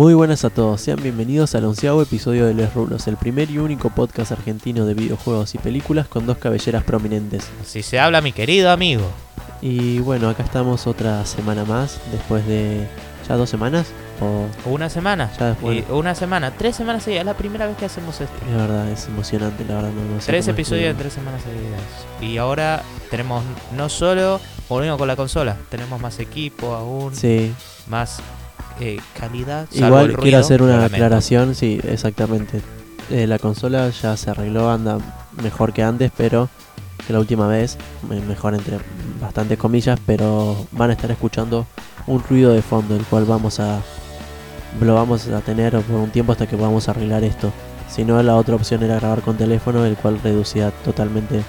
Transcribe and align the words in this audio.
Muy 0.00 0.14
buenas 0.14 0.46
a 0.46 0.48
todos, 0.48 0.80
sean 0.80 1.02
bienvenidos 1.02 1.54
al 1.54 1.66
onceavo 1.66 2.00
episodio 2.00 2.46
de 2.46 2.54
Les 2.54 2.72
Rulos, 2.72 3.06
el 3.06 3.18
primer 3.18 3.50
y 3.50 3.58
único 3.58 3.90
podcast 3.90 4.32
argentino 4.32 4.86
de 4.86 4.94
videojuegos 4.94 5.54
y 5.54 5.58
películas 5.58 6.08
con 6.08 6.24
dos 6.24 6.38
cabelleras 6.38 6.84
prominentes. 6.84 7.50
Así 7.60 7.82
se 7.82 8.00
habla, 8.00 8.22
mi 8.22 8.32
querido 8.32 8.70
amigo. 8.70 9.02
Y 9.60 9.98
bueno, 9.98 10.30
acá 10.30 10.42
estamos 10.42 10.86
otra 10.86 11.26
semana 11.26 11.66
más, 11.66 12.00
después 12.12 12.46
de 12.46 12.88
ya 13.28 13.36
dos 13.36 13.50
semanas. 13.50 13.88
O 14.22 14.46
Una 14.70 14.88
semana. 14.88 15.30
ya 15.38 15.48
después. 15.48 15.84
Y 15.86 15.92
una 15.92 16.14
semana. 16.14 16.50
Tres 16.50 16.76
semanas 16.76 17.02
seguidas. 17.02 17.20
Es 17.20 17.26
la 17.26 17.36
primera 17.36 17.66
vez 17.66 17.76
que 17.76 17.84
hacemos 17.84 18.22
esto. 18.22 18.34
Es 18.48 18.56
verdad, 18.56 18.88
es 18.88 19.06
emocionante, 19.06 19.66
la 19.66 19.74
verdad. 19.74 19.90
No, 19.90 20.14
no 20.14 20.20
sé 20.22 20.28
Tres 20.28 20.48
episodios 20.48 20.86
estuvo. 20.86 21.02
tres 21.02 21.12
semanas 21.12 21.42
seguidas. 21.42 21.82
Y 22.22 22.38
ahora 22.38 22.82
tenemos 23.10 23.44
no 23.76 23.90
solo 23.90 24.40
volvimos 24.66 24.96
con 24.96 25.08
la 25.08 25.16
consola, 25.16 25.58
tenemos 25.68 26.00
más 26.00 26.18
equipo 26.20 26.74
aún, 26.74 27.14
Sí, 27.14 27.52
más 27.86 28.22
eh, 28.80 28.98
calidad. 29.18 29.66
salvo 29.70 29.86
igual 29.86 30.04
el 30.06 30.08
ruido, 30.12 30.22
quiero 30.22 30.38
hacer 30.38 30.62
una 30.62 30.84
aclaración, 30.84 31.54
sí, 31.54 31.80
exactamente. 31.84 32.60
Eh, 33.10 33.26
la 33.26 33.38
consola 33.38 33.90
ya 33.90 34.16
se 34.16 34.30
arregló, 34.30 34.70
anda 34.70 34.98
mejor 35.42 35.72
que 35.72 35.82
antes, 35.82 36.10
pero 36.16 36.48
que 37.06 37.12
la 37.12 37.18
última 37.20 37.46
vez, 37.46 37.76
me- 38.08 38.20
mejor 38.20 38.54
entre 38.54 38.78
bastantes 39.20 39.58
comillas, 39.58 39.98
pero 40.06 40.66
van 40.72 40.90
a 40.90 40.92
estar 40.94 41.10
escuchando 41.10 41.66
un 42.06 42.22
ruido 42.22 42.52
de 42.52 42.62
fondo, 42.62 42.96
el 42.96 43.04
cual 43.04 43.24
vamos 43.24 43.60
a 43.60 43.80
lo 44.80 44.94
vamos 44.94 45.26
a 45.28 45.40
tener 45.40 45.72
por 45.80 45.96
un 45.96 46.10
tiempo 46.10 46.32
hasta 46.32 46.46
que 46.46 46.56
podamos 46.56 46.88
arreglar 46.88 47.24
esto. 47.24 47.52
Si 47.88 48.04
no, 48.04 48.22
la 48.22 48.36
otra 48.36 48.54
opción 48.54 48.82
era 48.84 48.94
grabar 48.96 49.20
con 49.20 49.36
teléfono, 49.36 49.84
el 49.84 49.96
cual 49.96 50.20
reducía 50.22 50.70
totalmente 50.84 51.42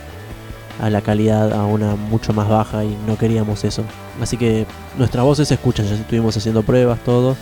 a 0.81 0.89
la 0.89 1.01
calidad 1.01 1.53
a 1.53 1.65
una 1.65 1.95
mucho 1.95 2.33
más 2.33 2.49
baja 2.49 2.83
y 2.83 2.97
no 3.05 3.17
queríamos 3.17 3.63
eso. 3.63 3.83
Así 4.21 4.37
que 4.37 4.65
nuestras 4.97 5.23
voces 5.23 5.47
se 5.47 5.53
escuchan, 5.53 5.85
ya 5.87 5.95
estuvimos 5.95 6.35
haciendo 6.35 6.63
pruebas, 6.63 6.99
todo, 7.03 7.35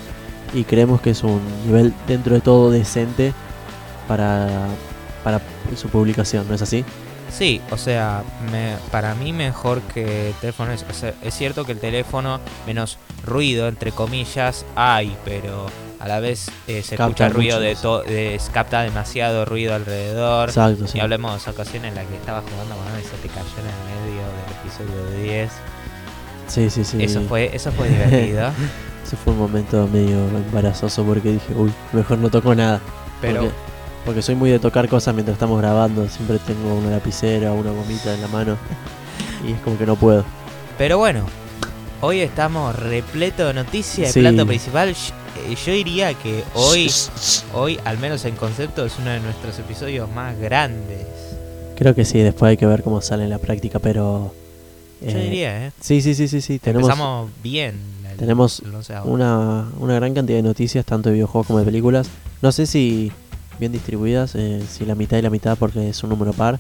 y 0.54 0.64
creemos 0.64 1.02
que 1.02 1.12
es 1.12 1.24
un 1.24 1.42
nivel 1.66 1.94
dentro 2.08 2.36
de 2.36 2.42
todo 2.42 2.70
decente 2.72 3.34
para, 4.08 4.68
para 5.24 5.42
su 5.76 5.88
publicación, 5.90 6.48
¿no 6.48 6.56
es 6.56 6.62
así? 6.62 6.84
Sí, 7.32 7.62
o 7.70 7.78
sea, 7.78 8.24
me- 8.52 8.76
para 8.92 9.14
mí 9.14 9.34
mejor 9.34 9.82
que 9.82 10.30
el 10.30 10.34
teléfono 10.36 10.72
es, 10.72 10.84
o 10.90 10.94
sea, 10.94 11.14
es 11.22 11.34
cierto 11.36 11.64
que 11.66 11.74
el 11.74 11.80
teléfono 11.80 12.40
menos 12.66 12.98
ruido 13.26 13.68
entre 13.68 13.92
comillas 13.92 14.66
hay, 14.76 15.16
pero 15.26 15.68
a 16.00 16.08
la 16.08 16.20
vez 16.20 16.50
eh, 16.68 16.82
se 16.82 16.96
Capta 16.96 17.26
escucha 17.26 17.30
ruido 17.30 17.60
de 17.60 17.76
todo, 17.76 18.04
capta 18.52 18.82
demasiado 18.82 19.46
ruido 19.46 19.76
alrededor. 19.76 20.50
Exacto, 20.50 20.88
sí. 20.88 20.98
Y 20.98 21.02
hablemos 21.02 21.34
de 21.34 21.38
esa 21.38 21.52
ocasión 21.52 21.86
en 21.86 21.94
la 21.94 22.04
que 22.04 22.16
estaba 22.16 22.42
jugando 22.42 22.76
con 22.76 22.96
él 22.96 23.02
y 23.02 23.04
se 23.04 23.18
te 23.18 23.28
cayó 23.28 23.46
en 23.60 23.68
el 23.68 24.10
medio 24.10 24.22
del 24.26 24.98
episodio 25.04 25.24
10. 25.24 25.52
Sí, 26.50 26.70
sí, 26.70 26.84
sí. 26.84 27.02
Eso 27.02 27.22
fue, 27.22 27.56
eso 27.56 27.72
fue 27.72 27.90
divertido. 27.90 28.50
Ese 29.06 29.16
fue 29.16 29.34
un 29.34 29.40
momento 29.40 29.88
medio 29.88 30.18
embarazoso 30.28 31.04
porque 31.04 31.32
dije, 31.32 31.54
uy, 31.56 31.72
mejor 31.94 32.20
no 32.20 32.30
toco 32.30 32.54
nada. 32.54 32.80
Pero 33.22 33.42
Porque, 33.42 33.56
porque 34.06 34.22
soy 34.22 34.36
muy 34.36 34.50
de 34.52 34.60
tocar 34.60 34.88
cosas 34.88 35.16
mientras 35.16 35.36
estamos 35.36 35.60
grabando. 35.60 36.08
Siempre 36.08 36.38
tengo 36.40 36.76
una 36.76 36.92
lapicera 36.92 37.52
una 37.54 37.72
gomita 37.72 38.14
en 38.14 38.22
la 38.22 38.28
mano. 38.28 38.58
Y 39.48 39.54
es 39.54 39.60
como 39.62 39.78
que 39.78 39.86
no 39.86 39.96
puedo. 39.96 40.26
Pero 40.78 40.98
bueno, 40.98 41.26
hoy 42.02 42.20
estamos 42.20 42.76
repleto 42.76 43.48
de 43.48 43.54
noticias. 43.54 44.12
Sí. 44.12 44.20
El 44.20 44.34
plato 44.34 44.48
principal, 44.48 44.90
eh, 44.90 45.56
yo 45.66 45.72
diría 45.74 46.14
que 46.14 46.44
hoy, 46.54 46.92
hoy, 47.54 47.80
al 47.86 47.98
menos 47.98 48.26
en 48.26 48.36
concepto, 48.36 48.86
es 48.86 48.94
uno 49.00 49.10
de 49.10 49.20
nuestros 49.22 49.58
episodios 49.60 50.10
más 50.12 50.38
grandes. 50.38 51.06
Creo 51.76 51.96
que 51.96 52.06
sí, 52.06 52.20
después 52.20 52.50
hay 52.52 52.58
que 52.58 52.66
ver 52.66 52.84
cómo 52.84 53.02
sale 53.02 53.24
en 53.24 53.30
la 53.30 53.40
práctica, 53.40 53.80
pero... 53.80 54.34
Yo 55.02 55.18
eh, 55.18 55.24
diría, 55.24 55.68
¿eh? 55.68 55.72
Sí, 55.80 56.02
sí, 56.02 56.14
sí, 56.14 56.28
sí, 56.28 56.42
sí. 56.42 56.60
Tenemos 56.60 56.88
Empezamos 56.90 57.30
bien. 57.44 57.80
el- 58.10 58.18
tenemos 58.18 58.62
una, 59.06 59.68
una 59.80 59.96
gran 59.96 60.14
cantidad 60.14 60.38
de 60.38 60.44
noticias, 60.44 60.86
tanto 60.86 61.10
de 61.10 61.14
videojuegos 61.16 61.48
como 61.48 61.60
de 61.60 61.66
películas. 61.66 62.10
No 62.42 62.52
sé 62.52 62.66
si 62.66 63.12
bien 63.60 63.72
distribuidas, 63.72 64.36
eh, 64.36 64.62
si 64.70 64.86
la 64.86 64.96
mitad 64.96 65.18
y 65.18 65.22
la 65.22 65.30
mitad 65.30 65.58
porque 65.58 65.90
es 65.90 66.04
un 66.04 66.10
número 66.10 66.34
par. 66.34 66.60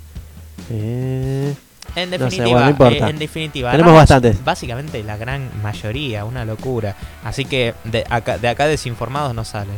Eh, 0.69 1.53
En 1.95 2.09
no 2.11 2.17
sé, 2.17 2.23
definitiva, 2.23 2.49
bueno, 2.51 2.65
no 2.65 2.71
importa. 2.71 3.07
eh, 3.07 3.09
en 3.09 3.19
definitiva, 3.19 3.71
Tenemos 3.71 3.93
bastantes. 3.93 4.43
Básicamente 4.43 5.03
la 5.03 5.17
gran 5.17 5.49
mayoría, 5.63 6.23
una 6.25 6.45
locura. 6.45 6.95
Así 7.23 7.45
que 7.45 7.73
de 7.85 8.05
acá, 8.09 8.37
de 8.37 8.47
acá 8.47 8.67
desinformados 8.67 9.33
no 9.35 9.43
salen. 9.43 9.75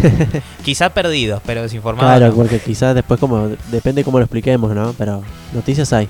Quizá 0.64 0.90
perdidos, 0.90 1.42
pero 1.44 1.62
desinformados. 1.62 2.16
claro, 2.18 2.28
no. 2.30 2.36
porque 2.36 2.58
quizás 2.60 2.94
después 2.94 3.20
como 3.20 3.48
depende 3.70 4.02
cómo 4.04 4.18
lo 4.18 4.24
expliquemos, 4.24 4.74
¿no? 4.74 4.94
Pero 4.96 5.22
noticias 5.52 5.92
hay. 5.92 6.08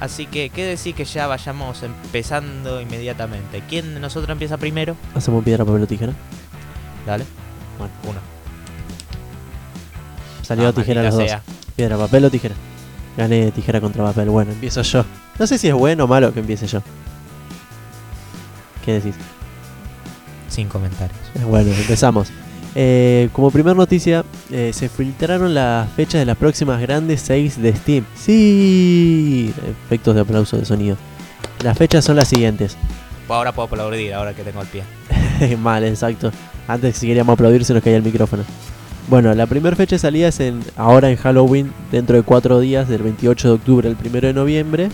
Así 0.00 0.26
que, 0.26 0.50
¿qué 0.50 0.64
decir 0.64 0.94
que 0.94 1.04
ya 1.04 1.26
vayamos 1.26 1.82
empezando 1.82 2.80
inmediatamente? 2.80 3.62
¿Quién 3.68 3.94
de 3.94 4.00
nosotros 4.00 4.30
empieza 4.30 4.56
primero? 4.56 4.96
Hacemos 5.14 5.42
piedra, 5.44 5.64
papel 5.64 5.82
o 5.82 5.86
tijera. 5.86 6.12
Dale. 7.06 7.24
Bueno, 7.78 7.92
Uno. 8.04 8.20
salió 10.42 10.68
Ah, 10.68 10.72
tijera 10.72 11.02
maldita 11.02 11.10
los 11.10 11.14
dos. 11.20 11.28
sea. 11.28 11.42
Piedra, 11.74 11.96
papel 11.96 12.24
o 12.24 12.30
tijera. 12.30 12.54
Gané 13.16 13.50
tijera 13.50 13.80
contra 13.80 14.04
papel. 14.04 14.30
Bueno, 14.30 14.52
empiezo 14.52 14.82
yo. 14.82 15.04
No 15.38 15.46
sé 15.46 15.58
si 15.58 15.68
es 15.68 15.74
bueno 15.74 16.04
o 16.04 16.06
malo 16.06 16.32
que 16.32 16.40
empiece 16.40 16.66
yo. 16.66 16.80
¿Qué 18.84 18.94
decís? 18.94 19.14
Sin 20.48 20.68
comentarios. 20.68 21.18
Eh, 21.34 21.44
Bueno, 21.44 21.72
empezamos. 21.72 22.28
Eh, 22.80 23.28
como 23.32 23.50
primer 23.50 23.74
noticia, 23.74 24.24
eh, 24.52 24.70
se 24.72 24.88
filtraron 24.88 25.52
las 25.52 25.90
fechas 25.94 26.20
de 26.20 26.26
las 26.26 26.36
próximas 26.36 26.80
grandes 26.80 27.20
6 27.22 27.60
de 27.60 27.74
Steam. 27.74 28.04
Sí, 28.14 29.52
efectos 29.86 30.14
de 30.14 30.20
aplauso 30.20 30.56
de 30.56 30.64
sonido. 30.64 30.96
Las 31.64 31.76
fechas 31.76 32.04
son 32.04 32.14
las 32.14 32.28
siguientes. 32.28 32.76
Ahora 33.28 33.50
puedo 33.50 33.66
aplaudir, 33.66 34.14
ahora 34.14 34.32
que 34.32 34.44
tengo 34.44 34.62
el 34.62 34.68
pie. 34.68 34.84
Mal, 35.58 35.82
exacto. 35.82 36.30
Antes 36.68 36.96
si 36.98 37.08
queríamos 37.08 37.32
aplaudir 37.32 37.64
se 37.64 37.74
nos 37.74 37.82
caía 37.82 37.96
el 37.96 38.02
micrófono. 38.04 38.44
Bueno, 39.08 39.34
la 39.34 39.46
primera 39.46 39.74
fecha 39.74 39.96
de 39.96 40.00
salida 40.00 40.28
es 40.28 40.38
en, 40.38 40.60
ahora 40.76 41.10
en 41.10 41.16
Halloween, 41.16 41.72
dentro 41.90 42.14
de 42.16 42.22
4 42.22 42.60
días, 42.60 42.88
del 42.88 43.02
28 43.02 43.48
de 43.48 43.54
octubre 43.54 43.88
al 43.88 43.96
1 44.00 44.20
de 44.20 44.32
noviembre. 44.34 44.88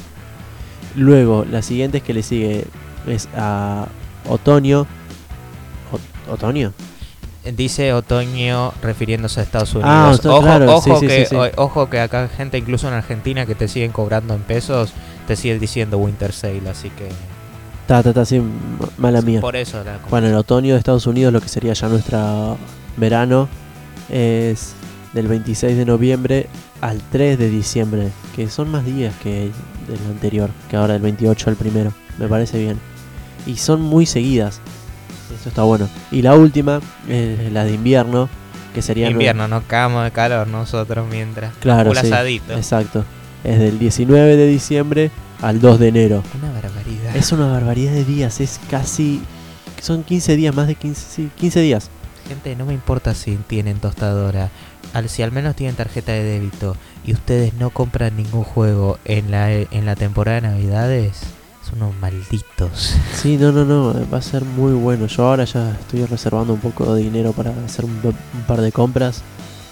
Luego, 0.97 1.45
la 1.51 1.61
siguiente 1.61 1.99
es 1.99 2.03
que 2.05 2.15
le 2.15 2.23
sigue 2.23 2.65
es 3.07 3.29
a 3.37 3.89
otoño. 4.27 4.87
O- 5.93 6.33
¿Otoño? 6.33 6.73
Dice 7.53 7.93
otoño 7.93 8.73
refiriéndose 8.83 9.41
a 9.41 9.43
Estados 9.43 9.75
Unidos. 9.75 10.21
Ah, 10.25 10.29
ojo, 10.31 10.41
claro, 10.43 10.77
ojo, 10.77 11.01
sí, 11.01 11.07
que, 11.07 11.27
sí, 11.27 11.31
sí. 11.31 11.37
o- 11.37 11.51
ojo 11.63 11.91
que 11.91 12.01
acá 12.01 12.29
gente 12.29 12.57
incluso 12.57 12.89
en 12.89 12.95
Argentina 12.95 13.45
que 13.45 13.55
te 13.55 13.69
siguen 13.69 13.93
cobrando 13.93 14.35
en 14.35 14.41
pesos, 14.43 14.93
te 15.27 15.37
siguen 15.37 15.61
diciendo 15.61 15.99
Winter 15.99 16.33
Sale, 16.33 16.63
así 16.71 16.89
que 16.91 17.09
ta, 17.87 18.03
sí, 18.25 18.37
m- 18.37 18.49
mala 18.97 19.21
mía. 19.21 19.41
por 19.43 19.57
eso 19.57 19.85
la 19.85 19.99
Bueno, 20.09 20.29
el 20.29 20.35
otoño 20.35 20.73
de 20.73 20.79
Estados 20.79 21.07
Unidos, 21.07 21.33
lo 21.35 21.41
que 21.43 21.49
sería 21.49 21.75
ya 21.75 21.89
nuestra 21.89 22.57
verano, 22.97 23.49
es 24.09 24.75
del 25.13 25.29
26 25.29 25.77
de 25.77 25.85
noviembre 25.85 26.47
al 26.81 27.01
3 27.13 27.39
de 27.39 27.51
diciembre, 27.51 28.09
que 28.35 28.49
son 28.49 28.71
más 28.71 28.85
días 28.87 29.15
que 29.23 29.51
del 29.89 29.99
anterior, 30.11 30.51
que 30.71 30.77
ahora 30.77 30.95
del 30.95 31.03
28 31.03 31.51
al 31.51 31.57
primero, 31.57 31.93
me 32.19 32.27
parece 32.27 32.59
bien. 32.59 32.79
Y 33.47 33.57
son 33.57 33.83
muy 33.83 34.07
seguidas, 34.07 34.61
eso 35.35 35.49
está 35.49 35.63
bueno. 35.63 35.89
Y 36.11 36.23
la 36.23 36.35
última 36.35 36.81
es 37.09 37.53
la 37.53 37.65
de 37.65 37.75
invierno, 37.75 38.29
que 38.75 38.83
sería... 38.83 39.11
invierno, 39.11 39.49
no 39.49 39.63
cagamos 39.67 40.05
de 40.05 40.11
calor 40.11 40.47
nosotros 40.49 41.07
mientras. 41.11 41.55
Claro, 41.61 41.91
Un 41.91 41.97
sí, 41.97 42.07
asadito. 42.07 42.53
exacto. 42.55 43.05
Es 43.43 43.59
del 43.59 43.79
19 43.79 44.37
de 44.37 44.47
diciembre 44.47 45.11
al 45.43 45.61
2 45.61 45.79
de 45.79 45.89
enero. 45.89 46.23
Una 46.41 46.53
barbaridad. 46.53 47.17
Es 47.17 47.33
una 47.33 47.47
barbaridad 47.47 47.93
de 47.93 48.05
días, 48.05 48.41
es 48.41 48.61
casi... 48.71 49.23
Son 49.83 50.03
15 50.03 50.37
días, 50.37 50.55
más 50.55 50.67
de 50.67 50.77
15, 50.77 51.03
sí, 51.11 51.31
15 51.37 51.61
días. 51.61 51.91
Gente, 52.27 52.57
no 52.57 52.65
me 52.65 52.73
importa 52.73 53.15
si 53.15 53.37
tienen 53.37 53.81
tostadora, 53.81 54.49
al, 54.95 55.11
si 55.11 55.23
al 55.23 55.31
menos 55.31 55.55
tienen 55.57 55.77
tarjeta 55.77 56.13
de 56.13 56.23
débito 56.23 56.75
y 57.05 57.13
ustedes 57.13 57.53
no 57.55 57.69
compran 57.69 58.17
ningún 58.17 58.45
juego 58.45 58.99
en 59.05 59.31
la, 59.31 59.53
en 59.53 59.85
la 59.85 59.95
temporada 59.95 60.41
de 60.41 60.49
Navidades, 60.49 61.21
unos 61.75 61.95
malditos. 62.01 62.95
Sí, 63.15 63.37
no, 63.37 63.53
no, 63.53 63.65
no, 63.65 63.95
va 64.11 64.19
a 64.19 64.23
ser 64.23 64.45
muy 64.45 64.73
bueno. 64.73 65.07
Yo 65.07 65.27
ahora 65.27 65.45
ya 65.45 65.71
estoy 65.73 66.05
reservando 66.07 66.53
un 66.55 66.61
poco 66.61 66.95
de 66.95 67.03
dinero 67.03 67.33
para 67.33 67.51
hacer 67.65 67.85
un, 67.85 67.93
un 68.03 68.43
par 68.47 68.61
de 68.61 68.73
compras. 68.73 69.23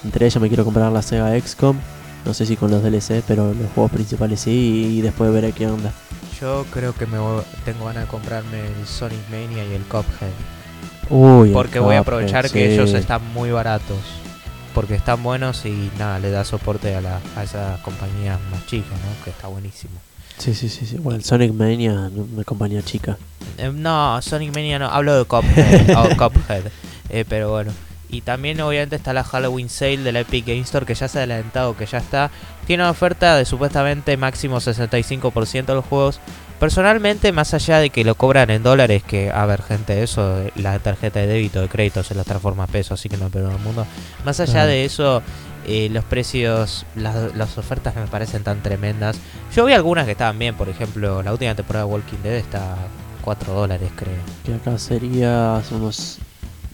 Entre 0.05 0.27
ellas 0.27 0.41
me 0.41 0.49
quiero 0.49 0.65
comprar 0.65 0.91
la 0.93 1.03
Sega 1.03 1.39
XCOM. 1.41 1.77
No 2.25 2.35
sé 2.35 2.47
si 2.47 2.57
con 2.57 2.71
los 2.71 2.83
DLC, 2.83 3.23
pero 3.27 3.53
los 3.55 3.71
juegos 3.75 3.91
principales 3.93 4.41
sí. 4.41 4.97
Y 4.99 5.01
después 5.01 5.33
veré 5.33 5.53
qué 5.53 5.67
onda. 5.67 5.93
Yo 6.41 6.65
creo 6.73 6.95
que 6.95 7.07
me 7.07 7.19
voy- 7.19 7.43
tengo 7.65 7.85
ganas 7.87 8.05
de 8.05 8.09
comprarme 8.11 8.61
el 8.67 8.87
Sonic 8.87 9.21
Mania 9.31 9.65
y 9.65 9.75
el 9.75 9.83
Cuphead. 9.83 10.31
Uy, 11.11 11.49
el 11.49 11.55
Porque 11.55 11.79
voy 11.79 11.95
a 11.97 11.99
Cuphead, 11.99 12.15
aprovechar 12.15 12.47
sí. 12.49 12.55
que 12.55 12.75
ellos 12.75 12.93
están 12.95 13.21
muy 13.33 13.51
baratos. 13.51 13.99
Porque 14.75 14.95
están 14.95 15.23
buenos 15.23 15.67
y 15.67 15.91
nada, 15.99 16.19
le 16.19 16.31
da 16.31 16.45
soporte 16.45 16.95
a, 16.97 17.01
la, 17.03 17.21
a 17.37 17.43
esas 17.45 17.79
compañías 17.81 18.39
más 18.51 18.65
chicas, 18.67 18.93
¿no? 18.93 19.25
Que 19.25 19.31
está 19.31 19.47
buenísimo. 19.49 19.93
Sí, 20.39 20.55
sí, 20.55 20.69
sí. 20.69 20.87
sí. 20.87 20.97
Bueno, 20.99 21.19
el 21.19 21.25
Sonic 21.25 21.53
Mania, 21.53 22.11
una 22.33 22.45
compañía 22.45 22.83
chica. 22.83 23.17
Eh, 23.59 23.71
no, 23.73 24.21
Sonic 24.23 24.55
Mania 24.55 24.79
no, 24.79 24.87
hablo 24.87 25.17
de 25.19 25.25
Cuphead. 25.25 25.91
o 25.97 26.17
Cuphead. 26.17 26.65
Eh, 27.11 27.25
pero 27.29 27.51
bueno. 27.51 27.73
Y 28.11 28.21
también 28.21 28.61
obviamente 28.61 28.97
está 28.97 29.15
la 29.15 29.25
Halloween 29.25 29.71
Sale 29.71 29.99
de 29.99 30.13
la 30.13 30.21
Epic 30.21 30.47
Game 30.47 30.61
Store 30.61 30.85
que 30.85 30.95
ya 30.95 31.09
se 31.09 31.19
ha 31.19 31.23
adelantado, 31.23 31.75
que 31.77 31.87
ya 31.87 31.97
está. 31.99 32.31
Tiene 32.67 32.83
una 32.83 32.91
oferta 32.91 33.37
de 33.37 33.47
supuestamente 33.47 34.17
máximo 34.19 34.59
65% 34.61 35.65
de 35.65 35.75
los 35.75 35.85
juegos. 35.87 36.21
Personalmente, 36.61 37.33
más 37.33 37.55
allá 37.55 37.79
de 37.79 37.91
que 37.91 38.05
lo 38.05 38.15
cobran 38.15 38.51
en 38.51 38.63
dólares, 38.63 39.03
que, 39.03 39.31
a 39.31 39.47
ver, 39.47 39.63
gente, 39.63 40.03
eso, 40.03 40.45
la 40.57 40.79
tarjeta 40.79 41.21
de 41.21 41.27
débito, 41.27 41.61
de 41.61 41.69
crédito, 41.69 42.03
se 42.05 42.15
las 42.15 42.27
transforma 42.27 42.65
a 42.65 42.67
pesos, 42.69 43.01
así 43.01 43.09
que 43.09 43.17
no 43.17 43.27
es 43.27 43.33
peor 43.33 43.49
del 43.51 43.59
mundo. 43.61 43.85
Más 44.25 44.39
allá 44.41 44.63
Ah. 44.63 44.67
de 44.67 44.85
eso, 44.85 45.23
eh, 45.67 45.89
los 45.91 46.05
precios, 46.05 46.85
las, 46.97 47.35
las 47.37 47.57
ofertas 47.59 47.95
me 47.97 48.07
parecen 48.07 48.43
tan 48.43 48.63
tremendas. 48.63 49.17
Yo 49.55 49.65
vi 49.65 49.73
algunas 49.73 50.05
que 50.07 50.13
estaban 50.13 50.39
bien, 50.39 50.55
por 50.55 50.69
ejemplo, 50.69 51.23
la 51.23 51.33
última 51.33 51.55
temporada 51.55 51.87
de 51.87 51.93
Walking 51.93 52.19
Dead 52.23 52.35
está 52.35 52.75
a 52.75 52.77
4 53.23 53.53
dólares, 53.55 53.91
creo. 53.97 54.15
Que 54.45 54.55
acá 54.55 54.79
sería 54.79 55.61
unos 55.71 56.19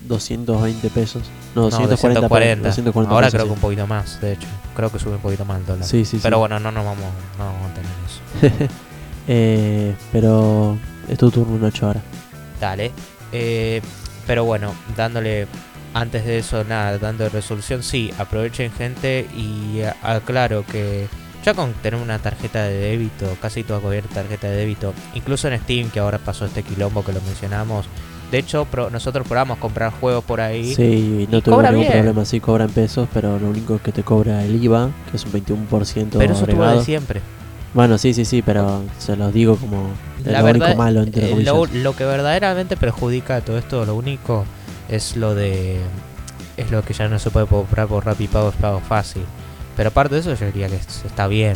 220 0.06 0.90
pesos. 0.90 1.22
No, 1.54 1.62
No, 1.62 1.70
240, 1.70 2.20
240. 2.20 2.68
240 2.68 3.14
Ahora 3.14 3.26
pesos, 3.26 3.34
creo 3.34 3.44
sí. 3.44 3.48
que 3.48 3.54
un 3.54 3.60
poquito 3.60 3.86
más, 3.86 4.20
de 4.20 4.32
hecho. 4.32 4.48
Creo 4.74 4.92
que 4.92 4.98
sube 4.98 5.14
un 5.14 5.20
poquito 5.20 5.44
más 5.44 5.58
el 5.60 5.66
dólar. 5.66 5.84
Sí, 5.84 6.04
sí, 6.04 6.20
Pero 6.22 6.38
bueno, 6.38 6.58
no 6.60 6.70
nos 6.70 6.84
vamos, 6.84 7.04
no 7.38 7.44
vamos 7.44 7.70
a 7.70 7.74
tener 7.74 8.58
eso. 8.60 8.72
Eh, 9.30 9.94
pero 10.10 10.78
es 11.06 11.18
tu 11.18 11.30
turno, 11.30 11.58
Nacho, 11.58 11.86
ahora. 11.86 12.00
Dale. 12.58 12.92
Eh, 13.30 13.82
pero 14.26 14.44
bueno, 14.46 14.72
dándole 14.96 15.46
antes 16.00 16.24
de 16.24 16.38
eso 16.38 16.64
nada, 16.64 16.98
dando 16.98 17.28
resolución, 17.28 17.82
sí, 17.82 18.12
aprovechen 18.18 18.70
gente 18.72 19.26
y 19.36 19.80
a- 19.82 19.96
aclaro 20.02 20.64
que 20.64 21.06
ya 21.44 21.54
con 21.54 21.72
tener 21.74 22.00
una 22.00 22.18
tarjeta 22.18 22.64
de 22.64 22.74
débito, 22.78 23.26
casi 23.40 23.62
toda 23.64 23.80
cubierta 23.80 24.14
tarjeta 24.22 24.48
de 24.48 24.56
débito, 24.56 24.92
incluso 25.14 25.48
en 25.48 25.58
Steam 25.60 25.90
que 25.90 26.00
ahora 26.00 26.18
pasó 26.18 26.44
este 26.46 26.62
quilombo 26.62 27.04
que 27.04 27.12
lo 27.12 27.20
mencionamos, 27.22 27.86
de 28.30 28.38
hecho 28.38 28.64
pro- 28.66 28.90
nosotros 28.90 29.26
probamos 29.26 29.58
comprar 29.58 29.90
juegos 29.92 30.22
por 30.24 30.40
ahí. 30.40 30.74
Sí, 30.74 31.26
no 31.30 31.38
y 31.38 31.42
cobra 31.42 31.70
ningún 31.70 31.86
bien. 31.86 31.92
problema. 31.98 32.24
Sí, 32.26 32.40
cobra 32.40 32.64
en 32.64 32.70
pesos, 32.70 33.08
pero 33.14 33.38
lo 33.38 33.48
único 33.48 33.80
que 33.82 33.90
te 33.92 34.02
cobra 34.02 34.44
el 34.44 34.62
IVA, 34.62 34.90
que 35.10 35.16
es 35.16 35.24
un 35.24 35.32
21% 35.32 36.18
Pero 36.18 36.32
eso 36.34 36.42
agregado. 36.44 36.78
de 36.78 36.84
siempre. 36.84 37.20
Bueno, 37.74 37.96
sí, 37.98 38.12
sí, 38.14 38.24
sí, 38.24 38.42
pero 38.42 38.82
se 38.98 39.16
los 39.16 39.32
digo 39.32 39.56
como 39.56 39.90
La 40.24 40.38
lo 40.40 40.44
verdad, 40.46 40.66
único 40.68 40.78
malo, 40.82 41.02
entre 41.02 41.26
eh, 41.26 41.30
comillas. 41.30 41.54
lo, 41.54 41.66
lo 41.66 41.96
que 41.96 42.04
verdaderamente 42.04 42.76
perjudica 42.76 43.36
a 43.36 43.40
todo 43.40 43.56
esto, 43.58 43.84
lo 43.86 43.94
único 43.94 44.44
es 44.88 45.16
lo 45.16 45.34
de. 45.34 45.78
Es 46.56 46.70
lo 46.70 46.82
que 46.82 46.92
ya 46.92 47.08
no 47.08 47.18
se 47.18 47.30
puede 47.30 47.46
comprar 47.46 47.86
por 47.86 48.04
Rappi 48.04 48.26
Pago, 48.26 48.48
es 48.48 48.56
pago 48.56 48.80
fácil. 48.80 49.22
Pero 49.76 49.90
aparte 49.90 50.14
de 50.16 50.20
eso, 50.22 50.34
yo 50.34 50.46
diría 50.46 50.68
que 50.68 50.76
es- 50.76 51.04
está 51.04 51.26
bien. 51.28 51.54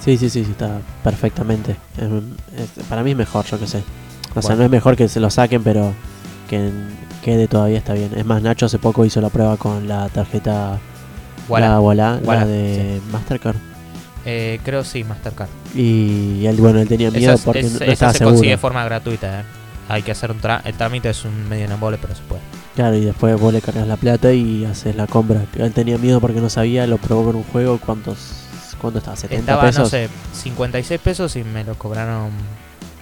Sí, 0.00 0.16
sí, 0.16 0.28
sí, 0.30 0.44
sí, 0.44 0.50
está 0.50 0.80
perfectamente. 1.04 1.76
Es 1.96 2.02
un- 2.04 2.36
es- 2.56 2.84
para 2.86 3.04
mí 3.04 3.12
es 3.12 3.16
mejor, 3.16 3.44
yo 3.44 3.58
que 3.60 3.68
sé. 3.68 3.84
O 4.34 4.42
sea, 4.42 4.56
no 4.56 4.64
es 4.64 4.70
mejor 4.70 4.96
que 4.96 5.08
se 5.08 5.20
lo 5.20 5.30
saquen, 5.30 5.62
pero 5.62 5.92
que 6.50 6.70
quede 7.22 7.46
todavía 7.46 7.78
está 7.78 7.92
bien. 7.94 8.10
Es 8.16 8.24
más, 8.26 8.42
Nacho 8.42 8.66
hace 8.66 8.78
poco 8.80 9.04
hizo 9.04 9.20
la 9.20 9.28
prueba 9.28 9.56
con 9.58 9.86
la 9.86 10.08
tarjeta 10.08 10.78
Voilà. 11.48 11.68
la 11.68 11.78
Voilà, 11.78 12.20
la 12.24 12.44
de 12.46 13.00
Mastercard. 13.12 13.56
Eh, 14.24 14.58
creo 14.64 14.82
sí, 14.82 15.04
Mastercard. 15.04 15.48
Y 15.74 16.46
él, 16.46 16.56
bueno, 16.56 16.80
él 16.80 16.88
tenía 16.88 17.10
miedo 17.12 17.32
Esa, 17.34 17.44
porque 17.44 17.60
es- 17.60 17.72
no 17.72 17.76
esa 17.78 17.92
estaba 17.92 18.12
se 18.12 18.18
seguro. 18.18 18.34
consigue 18.36 18.52
de 18.52 18.58
forma 18.58 18.84
gratuita. 18.84 19.40
eh. 19.40 19.44
Hay 19.88 20.02
que 20.02 20.10
hacer 20.12 20.30
un 20.32 20.40
tra- 20.40 20.62
el 20.64 20.74
trámite, 20.74 21.10
es 21.10 21.24
un 21.24 21.48
medio 21.48 21.66
en 21.66 21.72
embole, 21.72 21.98
pero 22.00 22.14
se 22.14 22.22
puede. 22.22 22.40
Claro, 22.74 22.96
y 22.96 23.04
después 23.04 23.38
vos 23.38 23.52
le 23.52 23.60
cargas 23.60 23.86
la 23.86 23.96
plata 23.96 24.32
y 24.32 24.64
haces 24.64 24.96
la 24.96 25.06
compra. 25.06 25.44
Él 25.56 25.72
tenía 25.72 25.98
miedo 25.98 26.20
porque 26.20 26.40
no 26.40 26.48
sabía, 26.48 26.86
lo 26.86 26.98
probó 26.98 27.24
con 27.24 27.36
un 27.36 27.44
juego, 27.44 27.78
¿cuántos 27.84 28.42
cuánto 28.80 28.98
estaba? 28.98 29.16
¿70 29.16 29.32
Estaba, 29.32 29.62
pesos? 29.62 29.82
no 29.84 29.88
sé, 29.88 30.08
56 30.32 31.00
pesos 31.00 31.36
y 31.36 31.44
me 31.44 31.64
lo 31.64 31.74
cobraron 31.76 32.30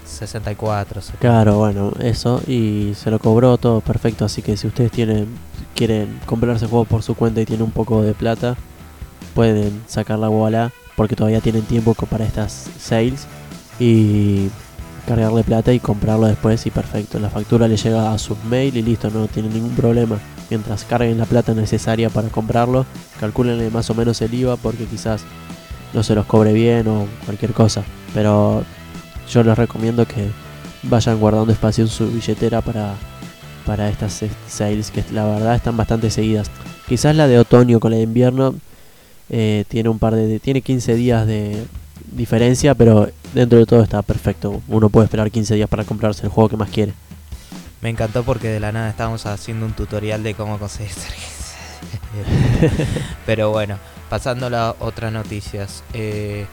64. 0.05 1.01
70. 1.01 1.21
Claro, 1.21 1.59
bueno, 1.59 1.93
eso 2.01 2.43
y 2.47 2.93
se 2.95 3.11
lo 3.11 3.19
cobró 3.19 3.57
todo 3.59 3.81
perfecto, 3.81 4.25
así 4.25 4.43
que 4.43 4.57
si 4.57 4.67
ustedes 4.67 4.91
tienen 4.91 5.29
quieren 5.75 6.21
comprarse 6.27 6.67
juegos 6.67 6.89
por 6.89 7.03
su 7.03 7.15
cuenta 7.15 7.41
y 7.41 7.47
tienen 7.47 7.65
un 7.65 7.71
poco 7.71 8.03
de 8.03 8.13
plata, 8.13 8.57
pueden 9.35 9.83
sacar 9.87 10.19
la 10.19 10.29
bola 10.29 10.73
porque 10.97 11.17
todavía 11.17 11.41
tienen 11.41 11.63
tiempo 11.63 11.95
para 11.95 12.25
estas 12.25 12.69
sales 12.79 13.27
y 13.79 14.51
cargarle 15.07 15.43
plata 15.43 15.73
y 15.73 15.81
comprarlo 15.81 16.27
después 16.27 16.65
y 16.67 16.71
perfecto, 16.71 17.19
la 17.19 17.31
factura 17.31 17.69
le 17.69 17.77
llega 17.77 18.13
a 18.13 18.19
su 18.19 18.37
mail 18.49 18.77
y 18.77 18.83
listo, 18.83 19.11
no 19.11 19.27
tienen 19.29 19.53
ningún 19.53 19.75
problema. 19.75 20.19
Mientras 20.51 20.85
carguen 20.85 21.19
la 21.19 21.27
plata 21.27 21.55
necesaria 21.55 22.11
para 22.11 22.29
comprarlo, 22.29 22.85
calculenle 23.21 23.71
más 23.71 23.89
o 23.91 23.95
menos 23.95 24.21
el 24.21 24.35
IVA 24.35 24.57
porque 24.57 24.85
quizás 24.85 25.23
no 25.93 26.03
se 26.03 26.15
los 26.15 26.27
cobre 26.27 26.53
bien 26.53 26.89
o 26.89 27.07
cualquier 27.25 27.53
cosa, 27.53 27.85
pero 28.15 28.65
yo 29.31 29.43
les 29.43 29.57
recomiendo 29.57 30.07
que 30.07 30.29
vayan 30.83 31.19
guardando 31.21 31.53
espacio 31.53 31.85
en 31.85 31.91
su 31.91 32.11
billetera 32.11 32.61
para, 32.61 32.95
para 33.67 33.89
estas 33.89 34.25
sales 34.49 34.91
que 34.91 35.05
la 35.13 35.25
verdad 35.25 35.55
están 35.55 35.77
bastante 35.77 36.11
seguidas. 36.11 36.51
Quizás 36.89 37.15
la 37.15 37.29
de 37.29 37.39
otoño 37.39 37.79
con 37.79 37.93
la 37.93 37.99
de 37.99 38.03
invierno 38.03 38.55
eh, 39.29 39.65
tiene 39.69 39.89
un 39.89 39.99
par 40.01 40.17
de 40.17 40.41
tiene 40.41 40.63
15 40.63 40.95
días 40.95 41.27
de 41.27 41.65
diferencia, 42.13 42.75
pero 42.75 43.09
dentro 43.35 43.59
de 43.59 43.67
todo 43.67 43.83
está 43.83 44.03
perfecto. 44.03 44.63
Uno 44.69 44.89
puede 44.89 45.05
esperar 45.05 45.31
15 45.31 45.55
días 45.55 45.69
para 45.69 45.85
comprarse 45.85 46.25
el 46.25 46.31
juego 46.31 46.49
que 46.49 46.57
más 46.57 46.71
quiere. 46.71 46.93
Me 47.81 47.89
encantó 47.89 48.25
porque 48.25 48.49
de 48.49 48.61
la 48.61 48.73
nada 48.73 48.91
estábamos 48.91 49.25
haciendo 49.27 49.67
un 49.67 49.73
tutorial 49.73 50.23
de 50.23 50.35
cómo 50.35 50.59
conseguir. 50.59 50.93
Pero 53.27 53.51
bueno, 53.51 53.79
pasando 54.09 54.47
a 54.47 54.51
las 54.51 54.75
otras 54.81 55.13
noticias. 55.13 55.83
Eh, 55.95 56.47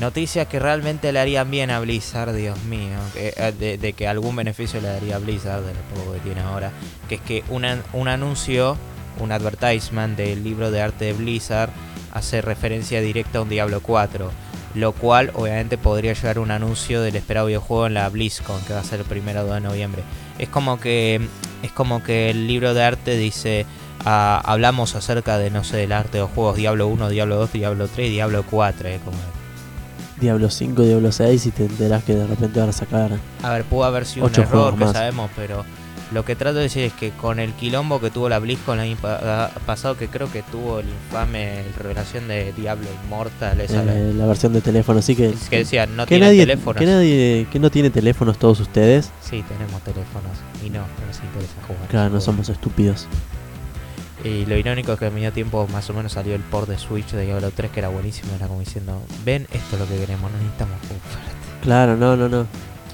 noticias 0.00 0.48
que 0.48 0.58
realmente 0.58 1.12
le 1.12 1.20
harían 1.20 1.50
bien 1.50 1.70
a 1.70 1.80
Blizzard, 1.80 2.34
Dios 2.34 2.62
mío. 2.64 2.96
que, 3.12 3.34
eh, 3.36 3.52
de, 3.58 3.76
de 3.76 3.92
que 3.92 4.08
algún 4.08 4.36
beneficio 4.36 4.80
le 4.80 4.88
daría 4.88 5.16
a 5.16 5.18
Blizzard, 5.18 5.62
de 5.62 5.74
lo 5.74 5.80
poco 5.94 6.12
que 6.14 6.20
tiene 6.20 6.40
ahora. 6.40 6.72
Que 7.08 7.16
es 7.16 7.20
que 7.20 7.44
un 7.50 7.66
un 7.92 8.08
anuncio, 8.08 8.78
un 9.18 9.32
advertisement 9.32 10.16
del 10.16 10.42
libro 10.42 10.70
de 10.70 10.80
arte 10.80 11.06
de 11.06 11.12
Blizzard 11.12 11.70
hace 12.12 12.40
referencia 12.40 13.00
directa 13.00 13.38
a 13.38 13.42
un 13.42 13.48
Diablo 13.48 13.80
4. 13.82 14.30
Lo 14.74 14.92
cual 14.92 15.32
obviamente 15.34 15.78
podría 15.78 16.12
llegar 16.12 16.38
un 16.38 16.50
anuncio 16.50 17.02
del 17.02 17.16
esperado 17.16 17.48
videojuego 17.48 17.86
en 17.88 17.94
la 17.94 18.08
BlizzCon, 18.08 18.62
que 18.62 18.72
va 18.72 18.80
a 18.80 18.84
ser 18.84 19.00
el 19.00 19.06
primero 19.06 19.44
de 19.44 19.60
noviembre. 19.60 20.02
Es 20.38 20.48
como 20.48 20.78
que 20.78 21.20
es 21.62 21.72
como 21.72 22.02
que 22.02 22.30
el 22.30 22.46
libro 22.46 22.74
de 22.74 22.82
arte 22.82 23.16
dice 23.16 23.66
ah, 24.04 24.40
hablamos 24.44 24.94
acerca 24.94 25.38
de 25.38 25.50
no 25.50 25.64
sé 25.64 25.76
del 25.76 25.92
arte 25.92 26.18
de 26.18 26.20
los 26.20 26.30
juegos 26.30 26.56
Diablo 26.56 26.86
1, 26.88 27.08
Diablo 27.10 27.36
2, 27.36 27.52
Diablo 27.52 27.88
3 27.88 28.10
Diablo 28.10 28.44
4, 28.48 28.88
eh, 28.88 29.00
como 29.04 29.18
Diablo 30.20 30.50
5, 30.50 30.82
Diablo 30.82 31.12
6 31.12 31.46
y 31.46 31.50
te 31.50 31.64
enterás 31.64 32.04
que 32.04 32.14
de 32.14 32.26
repente 32.26 32.60
van 32.60 32.68
a 32.68 32.72
sacar 32.72 33.10
a 33.42 33.50
ver, 33.50 33.64
pudo 33.64 33.84
haber 33.84 34.06
sido 34.06 34.26
un 34.26 34.34
error 34.34 34.74
que 34.74 34.84
más. 34.84 34.92
sabemos, 34.92 35.30
pero 35.34 35.64
lo 36.12 36.24
que 36.24 36.34
trato 36.36 36.56
de 36.56 36.64
decir 36.64 36.82
es 36.84 36.92
que 36.92 37.10
con 37.10 37.38
el 37.38 37.52
quilombo 37.52 38.00
que 38.00 38.10
tuvo 38.10 38.28
la 38.28 38.38
BlizzCon 38.38 38.80
el 38.80 38.90
año 38.90 38.96
pa- 39.00 39.50
pasado, 39.66 39.96
que 39.96 40.08
creo 40.08 40.30
que 40.32 40.42
tuvo 40.42 40.80
el 40.80 40.88
infame 40.88 41.62
revelación 41.78 42.26
de 42.28 42.52
Diablo 42.52 42.86
Immortal, 43.04 43.60
esa 43.60 43.84
la- 43.84 43.94
eh, 43.96 44.12
la 44.14 44.26
versión 44.26 44.52
de 44.52 44.60
teléfono, 44.60 44.98
así 44.98 45.14
que 45.14 45.28
es 45.30 45.48
que 45.48 45.58
decía, 45.58 45.86
no 45.86 46.04
que 46.04 46.16
tiene 46.16 46.26
nadie, 46.26 46.40
teléfonos. 46.40 46.78
que 46.80 46.86
nadie 46.86 47.46
que 47.52 47.58
no 47.58 47.70
tiene 47.70 47.90
teléfonos 47.90 48.38
todos 48.38 48.58
ustedes. 48.60 49.10
Sí, 49.22 49.44
tenemos 49.48 49.80
teléfonos 49.82 50.32
y 50.64 50.70
no, 50.70 50.80
no 50.80 51.06
nos 51.06 51.16
interesa 51.20 51.54
jugar. 51.66 51.86
Claro, 51.88 52.04
no 52.06 52.10
Juego. 52.10 52.24
somos 52.24 52.48
estúpidos. 52.48 53.06
Y 54.22 54.44
lo 54.44 54.56
irónico 54.58 54.92
es 54.92 54.98
que 54.98 55.06
al 55.06 55.12
mismo 55.12 55.32
tiempo 55.32 55.66
más 55.72 55.88
o 55.88 55.94
menos 55.94 56.12
salió 56.12 56.34
el 56.34 56.42
port 56.42 56.68
de 56.68 56.76
Switch 56.78 57.10
de 57.12 57.24
Diablo 57.24 57.50
3 57.54 57.70
que 57.70 57.80
era 57.80 57.88
buenísimo, 57.88 58.32
era 58.36 58.48
como 58.48 58.60
diciendo, 58.60 59.00
ven, 59.24 59.46
esto 59.52 59.76
es 59.76 59.80
lo 59.80 59.88
que 59.88 59.96
queremos, 59.96 60.30
no 60.30 60.36
necesitamos 60.38 60.76
fuerte. 60.80 61.04
Claro, 61.62 61.96
no, 61.96 62.16
no, 62.16 62.28
no. 62.28 62.46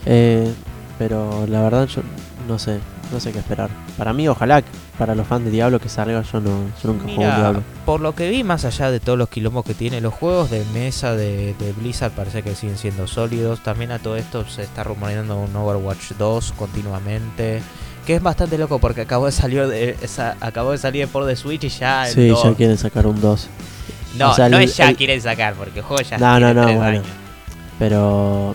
Eh, 0.04 0.52
pero 0.98 1.46
la 1.48 1.62
verdad 1.62 1.88
yo 1.88 2.02
no 2.46 2.60
sé, 2.60 2.78
no 3.12 3.20
sé 3.20 3.32
qué 3.32 3.38
esperar. 3.38 3.70
Para 3.96 4.12
mí, 4.12 4.26
ojalá 4.28 4.62
para 4.98 5.14
los 5.14 5.26
fans 5.26 5.44
de 5.44 5.50
Diablo 5.50 5.78
que 5.78 5.88
salga, 5.88 6.22
yo 6.22 6.40
no, 6.40 6.50
yo 6.82 6.88
nunca 6.88 7.02
juego 7.04 7.20
un 7.20 7.26
Mira, 7.26 7.36
Diablo. 7.38 7.62
por 7.84 8.00
lo 8.00 8.14
que 8.14 8.28
vi, 8.30 8.42
más 8.44 8.64
allá 8.64 8.90
de 8.90 8.98
todos 9.00 9.18
los 9.18 9.28
quilombos 9.28 9.64
que 9.64 9.74
tiene, 9.74 10.00
los 10.00 10.12
juegos 10.14 10.50
de 10.50 10.64
mesa 10.72 11.14
de, 11.14 11.54
de 11.58 11.72
Blizzard 11.72 12.12
parece 12.12 12.42
que 12.42 12.54
siguen 12.54 12.78
siendo 12.78 13.06
sólidos. 13.06 13.62
También 13.62 13.92
a 13.92 13.98
todo 13.98 14.16
esto 14.16 14.46
se 14.48 14.62
está 14.62 14.84
rumoreando 14.84 15.38
un 15.38 15.54
Overwatch 15.54 16.12
2 16.18 16.52
continuamente. 16.52 17.62
Que 18.06 18.14
es 18.14 18.22
bastante 18.22 18.56
loco 18.56 18.78
porque 18.78 19.00
acabó 19.00 19.26
de 19.26 19.32
salir 19.32 19.66
de 19.66 19.96
esa, 20.00 20.36
acabó 20.40 20.70
de 20.72 20.78
salir 20.78 21.08
por 21.08 21.24
de 21.24 21.34
Switch 21.36 21.64
y 21.64 21.68
ya 21.68 22.06
el 22.08 22.14
Sí, 22.14 22.28
2. 22.28 22.42
ya 22.44 22.54
quieren 22.54 22.78
sacar 22.78 23.06
un 23.06 23.20
2. 23.20 23.48
No, 24.16 24.30
o 24.30 24.34
sea, 24.34 24.48
no 24.48 24.58
el- 24.58 24.64
es 24.64 24.76
ya 24.76 24.88
el- 24.88 24.96
quieren 24.96 25.20
sacar 25.20 25.54
porque 25.54 25.80
el 25.80 25.84
juego 25.84 26.02
ya 26.02 26.16
No, 26.16 26.38
no, 26.38 26.54
no, 26.54 26.62
bueno. 26.64 26.82
años. 26.82 27.04
Pero 27.78 28.54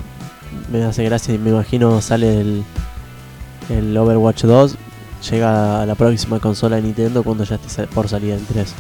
me 0.72 0.84
hace 0.84 1.04
gracia 1.04 1.34
y 1.34 1.38
me 1.38 1.50
imagino 1.52 2.02
sale 2.02 2.40
el, 2.42 2.64
el 3.70 3.96
Overwatch 3.98 4.44
2. 4.44 4.76
Llega 5.30 5.82
a 5.82 5.86
la 5.86 5.96
próxima 5.96 6.40
consola 6.40 6.78
de 6.78 6.82
Nintendo 6.82 7.24
cuando 7.24 7.44
ya 7.44 7.56
esté 7.56 7.86
por 7.88 8.10
salir 8.10 8.34
el 8.34 8.44
3. 8.46 8.74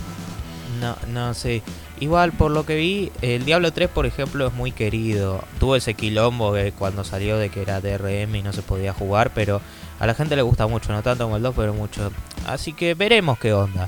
No, 0.81 0.95
no 1.13 1.33
sé. 1.35 1.61
Igual, 1.99 2.31
por 2.31 2.49
lo 2.49 2.65
que 2.65 2.75
vi, 2.77 3.11
el 3.21 3.45
Diablo 3.45 3.71
3, 3.71 3.87
por 3.89 4.07
ejemplo, 4.07 4.47
es 4.47 4.53
muy 4.53 4.71
querido. 4.71 5.43
Tuvo 5.59 5.75
ese 5.75 5.93
quilombo 5.93 6.53
que 6.53 6.71
cuando 6.71 7.03
salió 7.03 7.37
de 7.37 7.49
que 7.49 7.61
era 7.61 7.79
DRM 7.79 8.35
y 8.35 8.41
no 8.41 8.53
se 8.53 8.63
podía 8.63 8.91
jugar, 8.91 9.31
pero 9.35 9.61
a 9.99 10.07
la 10.07 10.15
gente 10.15 10.35
le 10.35 10.41
gusta 10.41 10.65
mucho, 10.65 10.91
no 10.91 11.03
tanto 11.03 11.25
como 11.25 11.37
el 11.37 11.43
2, 11.43 11.53
pero 11.55 11.75
mucho. 11.75 12.11
Así 12.47 12.73
que 12.73 12.95
veremos 12.95 13.37
qué 13.37 13.53
onda. 13.53 13.87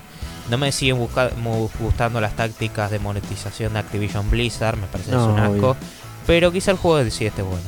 No 0.51 0.59
me 0.59 0.71
siguen 0.71 0.99
gustando 1.79 2.21
las 2.21 2.35
tácticas 2.35 2.91
de 2.91 2.99
monetización 2.99 3.73
de 3.73 3.79
Activision 3.79 4.29
Blizzard, 4.29 4.77
me 4.77 4.85
parece 4.85 5.09
que 5.09 5.15
es 5.15 5.21
No, 5.21 5.33
un 5.33 5.39
asco. 5.39 5.53
obvio. 5.71 5.75
Pero 6.27 6.51
quizá 6.51 6.69
el 6.69 6.77
juego 6.77 7.09
sí 7.09 7.25
esté 7.25 7.41
bueno. 7.41 7.63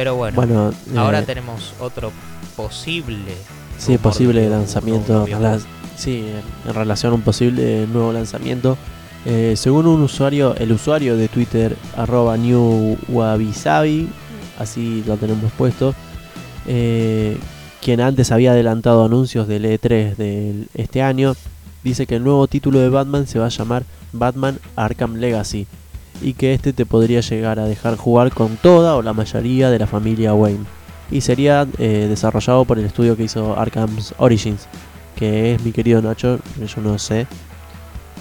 Pero 0.00 0.14
bueno, 0.14 0.34
Bueno, 0.36 0.72
ahora 0.96 1.18
eh, 1.18 1.24
tenemos 1.26 1.74
otro 1.78 2.10
posible. 2.56 3.34
sí, 3.76 3.98
posible 3.98 4.48
lanzamiento. 4.48 5.26
sí, 5.94 6.24
en, 6.26 6.70
en 6.70 6.74
relación 6.74 7.12
a 7.12 7.16
un 7.16 7.20
posible 7.20 7.86
nuevo 7.86 8.10
lanzamiento. 8.10 8.78
Eh, 9.26 9.52
según 9.58 9.86
un 9.86 10.00
usuario, 10.00 10.56
el 10.56 10.72
usuario 10.72 11.18
de 11.18 11.28
Twitter, 11.28 11.76
arroba 11.98 12.38
newwabisabi, 12.38 14.08
así 14.58 15.04
lo 15.06 15.18
tenemos 15.18 15.52
puesto. 15.52 15.94
Eh, 16.66 17.36
quien 17.82 18.00
antes 18.00 18.32
había 18.32 18.52
adelantado 18.52 19.04
anuncios 19.04 19.48
del 19.48 19.66
E3 19.66 20.16
de 20.16 20.64
este 20.72 21.02
año, 21.02 21.34
dice 21.84 22.06
que 22.06 22.16
el 22.16 22.24
nuevo 22.24 22.46
título 22.46 22.78
de 22.78 22.88
Batman 22.88 23.26
se 23.26 23.38
va 23.38 23.44
a 23.44 23.50
llamar 23.50 23.84
Batman 24.14 24.58
Arkham 24.76 25.16
Legacy 25.16 25.66
y 26.20 26.34
que 26.34 26.54
este 26.54 26.72
te 26.72 26.86
podría 26.86 27.20
llegar 27.20 27.58
a 27.58 27.64
dejar 27.64 27.96
jugar 27.96 28.32
con 28.32 28.56
toda 28.56 28.96
o 28.96 29.02
la 29.02 29.12
mayoría 29.12 29.70
de 29.70 29.78
la 29.78 29.86
familia 29.86 30.34
Wayne. 30.34 30.64
Y 31.10 31.22
sería 31.22 31.66
eh, 31.78 32.06
desarrollado 32.08 32.64
por 32.64 32.78
el 32.78 32.84
estudio 32.84 33.16
que 33.16 33.24
hizo 33.24 33.58
Arkham 33.58 33.96
Origins, 34.18 34.66
que 35.16 35.54
es 35.54 35.62
mi 35.62 35.72
querido 35.72 36.00
Nacho, 36.00 36.38
yo 36.58 36.82
no 36.82 36.98
sé. 36.98 37.26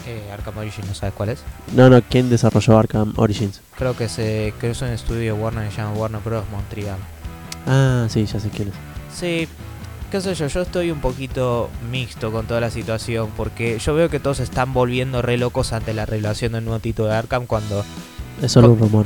Eh, 0.08 0.32
Arkham 0.34 0.58
Origins, 0.58 0.88
¿no 0.88 0.96
sabes 0.96 1.13
cuál 1.13 1.29
es? 1.29 1.44
No, 1.75 1.89
no, 1.89 2.01
¿quién 2.01 2.29
desarrolló 2.29 2.79
Arkham 2.79 3.13
Origins? 3.18 3.62
Creo 3.77 3.96
que, 3.96 4.10
se, 4.10 4.53
creo 4.58 4.72
que 4.72 4.77
es 4.77 4.82
un 4.82 4.89
estudio 4.89 5.36
Warner 5.36 5.65
que 5.68 5.75
se 5.75 5.82
llama 5.82 5.94
Warner 5.94 6.22
Bros. 6.22 6.44
Montreal. 6.51 6.98
Ah, 7.68 8.08
sí, 8.10 8.25
ya 8.25 8.39
sé 8.39 8.50
quién 8.50 8.70
es. 8.70 8.74
Sí, 9.15 9.48
qué 10.10 10.22
sé 10.22 10.34
yo, 10.34 10.48
yo 10.48 10.62
estoy 10.62 10.92
un 10.92 11.00
poquito 11.00 11.70
mixto 11.92 12.32
con 12.32 12.46
toda 12.46 12.60
la 12.60 12.70
situación 12.70 13.30
porque 13.38 13.78
yo 13.80 13.94
veo 13.94 14.10
que 14.10 14.20
todos 14.20 14.38
se 14.38 14.44
están 14.44 14.74
volviendo 14.74 15.22
re 15.22 15.38
locos 15.38 15.74
ante 15.74 15.94
la 15.94 16.06
revelación 16.06 16.54
del 16.54 16.66
nuevo 16.66 16.80
título 16.80 17.10
de 17.10 17.16
Arkham 17.16 17.46
cuando... 17.46 17.84
Es 18.42 18.51
solo 18.51 18.72
un 18.72 18.80
rumor. 18.80 19.06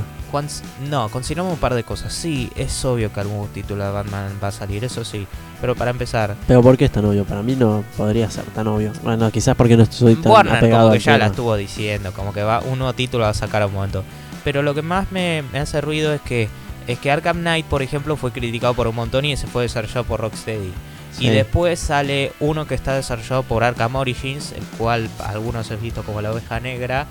no, 0.90 1.10
consideramos 1.10 1.54
un 1.54 1.60
par 1.60 1.74
de 1.74 1.84
cosas. 1.84 2.14
Sí, 2.14 2.52
es 2.56 2.86
obvio 2.86 3.12
que 3.12 3.20
algún 3.20 3.48
título 3.50 3.84
de 3.84 3.92
Batman 3.92 4.40
va 4.42 4.50
a 4.50 4.52
salir, 4.52 4.84
eso 4.84 5.04
sí. 5.04 5.26
Pero 5.60 5.76
para 5.76 5.92
empezar, 5.92 6.36
Pero 6.48 6.62
¿por 6.62 6.78
qué 6.78 6.86
es 6.86 6.92
tan 6.92 7.06
obvio? 7.06 7.26
Para 7.26 7.42
mí 7.42 7.56
no 7.56 7.84
podría 7.98 8.30
ser 8.30 8.46
tan 8.46 8.68
obvio. 8.68 8.92
Bueno, 9.02 9.32
quizás 9.32 9.56
porque 9.56 9.76
no 9.76 9.84
estoy 9.84 10.16
tan 10.16 10.32
Warner 10.32 10.56
apegado 10.56 10.84
como 10.84 10.94
que 10.94 11.00
ya 11.00 11.14
la 11.14 11.18
tema. 11.20 11.32
estuvo 11.32 11.56
diciendo, 11.56 12.12
como 12.14 12.32
que 12.32 12.44
va 12.44 12.60
un 12.60 12.78
nuevo 12.78 12.94
título 12.94 13.24
va 13.24 13.32
a 13.32 13.34
sacar 13.34 13.64
a 13.64 13.68
un 13.68 13.74
momento. 13.74 14.04
Pero 14.44 14.62
lo 14.62 14.76
que 14.76 14.82
más 14.82 15.12
me, 15.12 15.44
me 15.52 15.60
hace 15.60 15.82
ruido 15.82 16.14
es 16.14 16.22
que 16.22 16.48
es 16.88 17.00
que 17.00 17.12
Arkham 17.12 17.40
Knight, 17.40 17.66
por 17.66 17.82
ejemplo, 17.82 18.18
fue 18.18 18.32
criticado 18.32 18.74
por 18.74 18.88
un 18.88 18.96
montón 18.96 19.26
y 19.26 19.32
ese 19.32 19.48
fue 19.48 19.64
desarrollado 19.64 20.04
por 20.04 20.20
Rocksteady. 20.20 20.74
Sí. 21.17 21.27
Y 21.27 21.29
después 21.29 21.79
sale 21.79 22.32
uno 22.39 22.65
que 22.65 22.75
está 22.75 22.96
desarrollado 22.96 23.43
por 23.43 23.63
Arkham 23.63 23.96
Origins, 23.96 24.51
el 24.53 24.63
cual 24.77 25.10
algunos 25.24 25.70
han 25.72 25.82
visto 25.82 26.03
como 26.03 26.22
la 26.22 26.32
oveja 26.32 26.60
negra, 26.60 27.05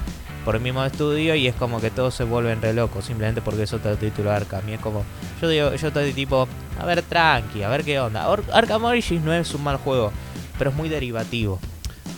por 0.45 0.57
el 0.57 0.61
mismo 0.61 0.85
estudio, 0.85 1.37
y 1.37 1.47
es 1.47 1.55
como 1.55 1.81
que 1.81 1.91
todos 1.91 2.15
se 2.15 2.25
vuelven 2.25 2.61
re 2.61 2.73
locos, 2.73 3.05
simplemente 3.05 3.41
porque 3.43 3.63
es 3.63 3.73
otro 3.73 3.97
título 3.97 4.31
de 4.31 4.37
Arkham. 4.37 4.69
Y 4.69 4.73
es 4.73 4.81
como, 4.81 5.05
yo 5.41 5.49
digo, 5.49 5.73
yo 5.75 5.89
estoy 5.89 6.13
tipo, 6.13 6.49
a 6.81 6.85
ver, 6.85 7.03
tranqui, 7.03 7.63
a 7.63 7.69
ver 7.69 7.85
qué 7.85 8.01
onda. 8.01 8.29
Or- 8.29 8.43
Arkham 8.53 8.85
Origins 8.85 9.25
no 9.25 9.33
es 9.33 9.55
un 9.55 9.63
mal 9.63 9.77
juego, 9.77 10.11
pero 10.59 10.71
es 10.71 10.77
muy 10.77 10.89
derivativo. 10.89 11.61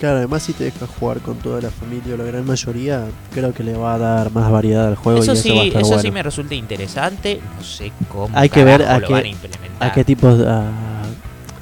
Claro, 0.00 0.16
además 0.16 0.42
si 0.42 0.54
te 0.54 0.64
dejas 0.64 0.88
jugar 0.98 1.18
con 1.20 1.36
toda 1.38 1.60
la 1.60 1.70
familia 1.70 2.14
o 2.14 2.16
la 2.16 2.24
gran 2.24 2.44
mayoría, 2.46 3.04
creo 3.32 3.52
que 3.54 3.62
le 3.62 3.74
va 3.74 3.94
a 3.94 3.98
dar 3.98 4.30
más 4.32 4.50
variedad 4.50 4.88
al 4.88 4.96
juego 4.96 5.20
Eso 5.22 5.32
y 5.32 5.34
eso 5.34 5.42
sí, 5.42 5.68
eso 5.74 5.80
bueno. 5.86 6.02
sí 6.02 6.10
me 6.10 6.22
resulta 6.22 6.54
interesante. 6.54 7.40
No 7.58 7.62
sé 7.62 7.92
cómo 8.10 8.28
Hay 8.36 8.48
que 8.48 8.64
ver 8.64 8.82
a 8.82 8.98
lo 8.98 9.06
qué- 9.06 9.12
van 9.12 9.24
a 9.24 9.28
implementar. 9.28 9.88
¿A 9.88 9.92
qué 9.92 10.02
tipos, 10.02 10.40
a, 10.40 10.62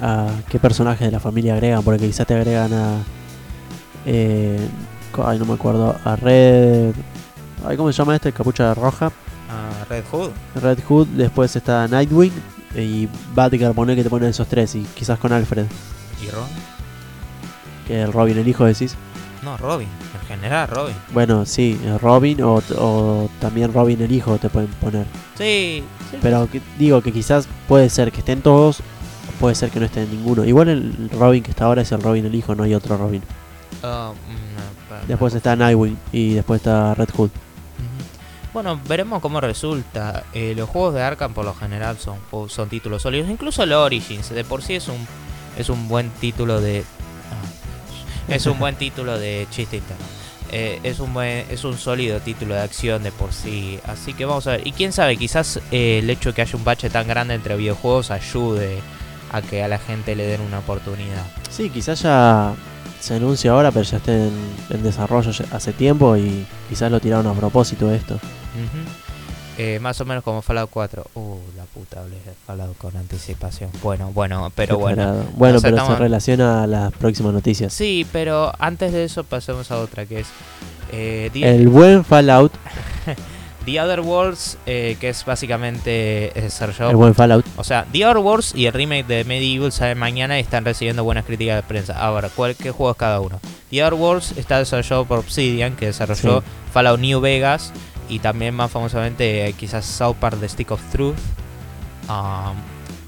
a 0.01 0.27
qué 0.49 0.59
personajes 0.59 1.07
de 1.07 1.11
la 1.11 1.19
familia 1.19 1.53
agregan? 1.53 1.83
Porque 1.83 2.05
quizás 2.07 2.25
te 2.27 2.33
agregan 2.35 2.73
a... 2.73 2.97
Eh, 4.05 4.67
ay, 5.23 5.39
no 5.39 5.45
me 5.45 5.53
acuerdo. 5.53 5.95
A 6.03 6.15
Red... 6.15 6.93
Ay, 7.65 7.77
¿Cómo 7.77 7.91
se 7.91 7.97
llama 7.97 8.15
este? 8.15 8.31
Capucha 8.33 8.73
roja. 8.73 9.11
Ah, 9.49 9.85
Red 9.89 10.03
Hood. 10.11 10.31
Red 10.61 10.79
Hood, 10.87 11.07
después 11.09 11.55
está 11.55 11.87
Nightwing 11.87 12.31
y 12.75 13.07
Batgirl, 13.35 13.73
poner 13.73 13.95
que 13.95 14.03
te 14.03 14.09
ponen 14.09 14.29
esos 14.29 14.47
tres 14.47 14.73
y 14.75 14.81
quizás 14.95 15.19
con 15.19 15.31
Alfred, 15.31 15.65
¿Y 16.25 16.29
Ron? 16.31 16.47
que 17.87 18.01
el 18.01 18.11
Robin, 18.11 18.37
el 18.37 18.47
hijo 18.47 18.65
decís. 18.65 18.95
No, 19.43 19.57
Robin. 19.57 19.87
En 20.21 20.27
general, 20.27 20.67
Robin. 20.69 20.95
Bueno, 21.13 21.45
sí, 21.45 21.79
eh, 21.83 21.97
Robin 22.01 22.41
o, 22.41 22.61
o 22.77 23.29
también 23.39 23.71
Robin 23.73 24.01
el 24.01 24.11
hijo 24.11 24.37
te 24.37 24.49
pueden 24.49 24.69
poner. 24.81 25.05
Sí. 25.37 25.83
sí. 26.09 26.17
Pero 26.21 26.49
que- 26.49 26.61
digo 26.79 27.01
que 27.01 27.11
quizás 27.11 27.47
puede 27.67 27.89
ser 27.89 28.11
que 28.11 28.19
estén 28.19 28.41
todos, 28.41 28.81
puede 29.43 29.55
ser 29.55 29.71
que 29.71 29.79
no 29.81 29.87
estén 29.87 30.09
ninguno. 30.09 30.45
Igual 30.45 30.69
el 30.69 31.09
Robin 31.09 31.43
que 31.43 31.51
está 31.51 31.65
ahora 31.65 31.81
es 31.81 31.91
el 31.91 32.01
Robin 32.01 32.25
el 32.25 32.33
hijo, 32.33 32.55
no 32.55 32.63
hay 32.63 32.73
otro 32.73 32.95
Robin. 32.95 33.21
Ah, 33.83 34.13
mm, 34.13 35.07
Después 35.09 35.35
está 35.35 35.53
Nightwing 35.57 35.97
y 36.13 36.35
después 36.35 36.61
está 36.61 36.95
Red 36.95 37.09
Hood. 37.09 37.29
Bueno, 38.53 38.79
veremos 38.87 39.21
cómo 39.21 39.41
resulta. 39.41 40.23
Eh, 40.33 40.53
los 40.55 40.69
juegos 40.69 40.93
de 40.93 41.01
Arkham 41.01 41.33
por 41.33 41.43
lo 41.43 41.53
general 41.53 41.97
son, 41.99 42.19
son 42.47 42.69
títulos 42.69 43.01
sólidos. 43.01 43.29
Incluso 43.29 43.63
el 43.63 43.73
Origins, 43.73 44.29
de 44.29 44.45
por 44.45 44.63
sí 44.63 44.75
es 44.75 44.87
un, 44.87 45.05
es 45.57 45.67
un 45.67 45.89
buen 45.89 46.09
título 46.21 46.61
de... 46.61 46.85
ah, 47.29 48.33
es 48.33 48.45
un 48.45 48.57
buen 48.57 48.75
título 48.77 49.19
de 49.19 49.45
chiste 49.51 49.75
interno. 49.75 50.05
Eh, 50.53 50.79
es 50.83 51.01
un 51.01 51.13
buen, 51.13 51.45
es 51.49 51.65
un 51.65 51.77
sólido 51.77 52.21
título 52.21 52.53
de 52.53 52.61
acción 52.61 53.03
de 53.03 53.11
por 53.11 53.33
sí. 53.33 53.77
Así 53.87 54.13
que 54.13 54.23
vamos 54.23 54.47
a 54.47 54.51
ver. 54.51 54.65
Y 54.65 54.71
quién 54.71 54.93
sabe, 54.93 55.17
quizás 55.17 55.59
eh, 55.69 55.99
el 56.01 56.09
hecho 56.09 56.29
de 56.29 56.35
que 56.35 56.43
haya 56.43 56.55
un 56.55 56.63
bache 56.63 56.89
tan 56.89 57.09
grande 57.09 57.33
entre 57.33 57.57
videojuegos 57.57 58.09
ayude 58.09 58.81
a 59.33 59.41
que 59.41 59.61
a 59.63 59.67
la 59.67 59.79
gente 59.79 60.15
le 60.15 60.25
den 60.25 60.39
una 60.41 60.59
oportunidad. 60.59 61.25
Sí, 61.49 61.69
quizás 61.69 62.01
ya 62.03 62.53
se 63.01 63.15
anuncia 63.15 63.51
ahora, 63.51 63.71
pero 63.71 63.83
ya 63.83 63.97
esté 63.97 64.27
en, 64.27 64.33
en 64.69 64.81
desarrollo 64.83 65.31
hace 65.51 65.73
tiempo 65.73 66.15
y 66.15 66.45
quizás 66.69 66.89
lo 66.89 67.01
tiraron 67.01 67.27
a 67.27 67.33
propósito 67.33 67.91
esto. 67.91 68.17
Eh, 69.57 69.77
más 69.79 70.01
o 70.01 70.05
menos 70.05 70.23
como 70.23 70.41
Fallout 70.41 70.69
4. 70.71 71.05
Uh, 71.13 71.37
la 71.55 71.63
puta, 71.65 71.99
hablé 71.99 72.15
de 72.15 72.33
Fallout 72.47 72.75
con 72.77 72.95
anticipación. 72.97 73.69
Bueno, 73.83 74.11
bueno, 74.11 74.51
pero 74.55 74.79
bueno. 74.79 75.25
Bueno, 75.35 75.59
pero 75.61 75.75
estamos- 75.77 75.97
se 75.97 75.99
relaciona 76.03 76.63
a 76.63 76.67
las 76.67 76.91
próximas 76.93 77.33
noticias. 77.33 77.71
Sí, 77.71 78.05
pero 78.11 78.51
antes 78.57 78.91
de 78.93 79.03
eso 79.03 79.23
pasemos 79.23 79.69
a 79.69 79.77
otra 79.77 80.05
que 80.07 80.21
es 80.21 80.27
eh, 80.91 81.29
El 81.35 81.67
buen 81.69 82.03
Fallout, 82.03 82.51
The 83.65 83.79
Other 83.81 84.01
Worlds, 84.01 84.57
eh, 84.65 84.97
que 84.99 85.09
es 85.09 85.23
básicamente 85.25 86.37
eh, 86.37 86.41
desarrollado 86.41 86.91
el 86.91 86.97
buen 86.97 87.15
Fallout. 87.15 87.45
O 87.55 87.63
sea, 87.63 87.85
The 87.91 88.05
Other 88.05 88.17
Worlds 88.17 88.53
y 88.55 88.65
el 88.65 88.73
remake 88.73 89.07
de 89.07 89.23
Medieval 89.23 89.71
salen 89.71 89.97
mañana 89.97 90.37
y 90.37 90.41
están 90.41 90.65
recibiendo 90.65 91.03
buenas 91.03 91.25
críticas 91.25 91.57
de 91.57 91.63
prensa. 91.63 91.97
Ahora, 91.97 92.29
¿cuál, 92.29 92.55
¿qué 92.55 92.71
juego 92.71 92.91
es 92.91 92.97
cada 92.97 93.19
uno? 93.21 93.39
The 93.69 93.83
Other 93.83 93.93
Worlds 93.93 94.37
está 94.37 94.59
desarrollado 94.59 95.05
por 95.05 95.19
Obsidian, 95.19 95.75
que 95.75 95.87
desarrolló 95.87 96.41
Sí. 96.41 96.47
Fallout 96.73 96.99
New 96.99 97.21
Vegas 97.21 97.71
y 98.09 98.19
también 98.19 98.53
más 98.53 98.69
famosamente 98.71 99.47
eh, 99.47 99.53
quizás 99.53 99.85
South 99.85 100.15
Park 100.19 100.37
The 100.39 100.49
Stick 100.49 100.71
of 100.71 100.81
Truth, 100.91 101.15
um, 102.09 102.55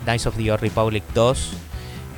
Knights 0.05 0.25
of 0.25 0.37
the 0.37 0.51
Old 0.51 0.61
Republic 0.61 1.03
2. 1.13 1.51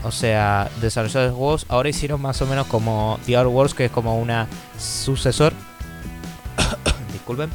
O 0.03 0.11
sea, 0.11 0.69
desarrolladores 0.79 1.31
de 1.31 1.35
juegos 1.37 1.65
ahora 1.69 1.89
hicieron 1.89 2.21
más 2.21 2.39
o 2.41 2.45
menos 2.45 2.67
como 2.67 3.19
The 3.25 3.35
Other 3.35 3.47
Worlds, 3.47 3.73
que 3.73 3.85
es 3.85 3.91
como 3.91 4.19
una 4.19 4.47
sucesor. 4.77 5.53
Disculpen 7.11 7.49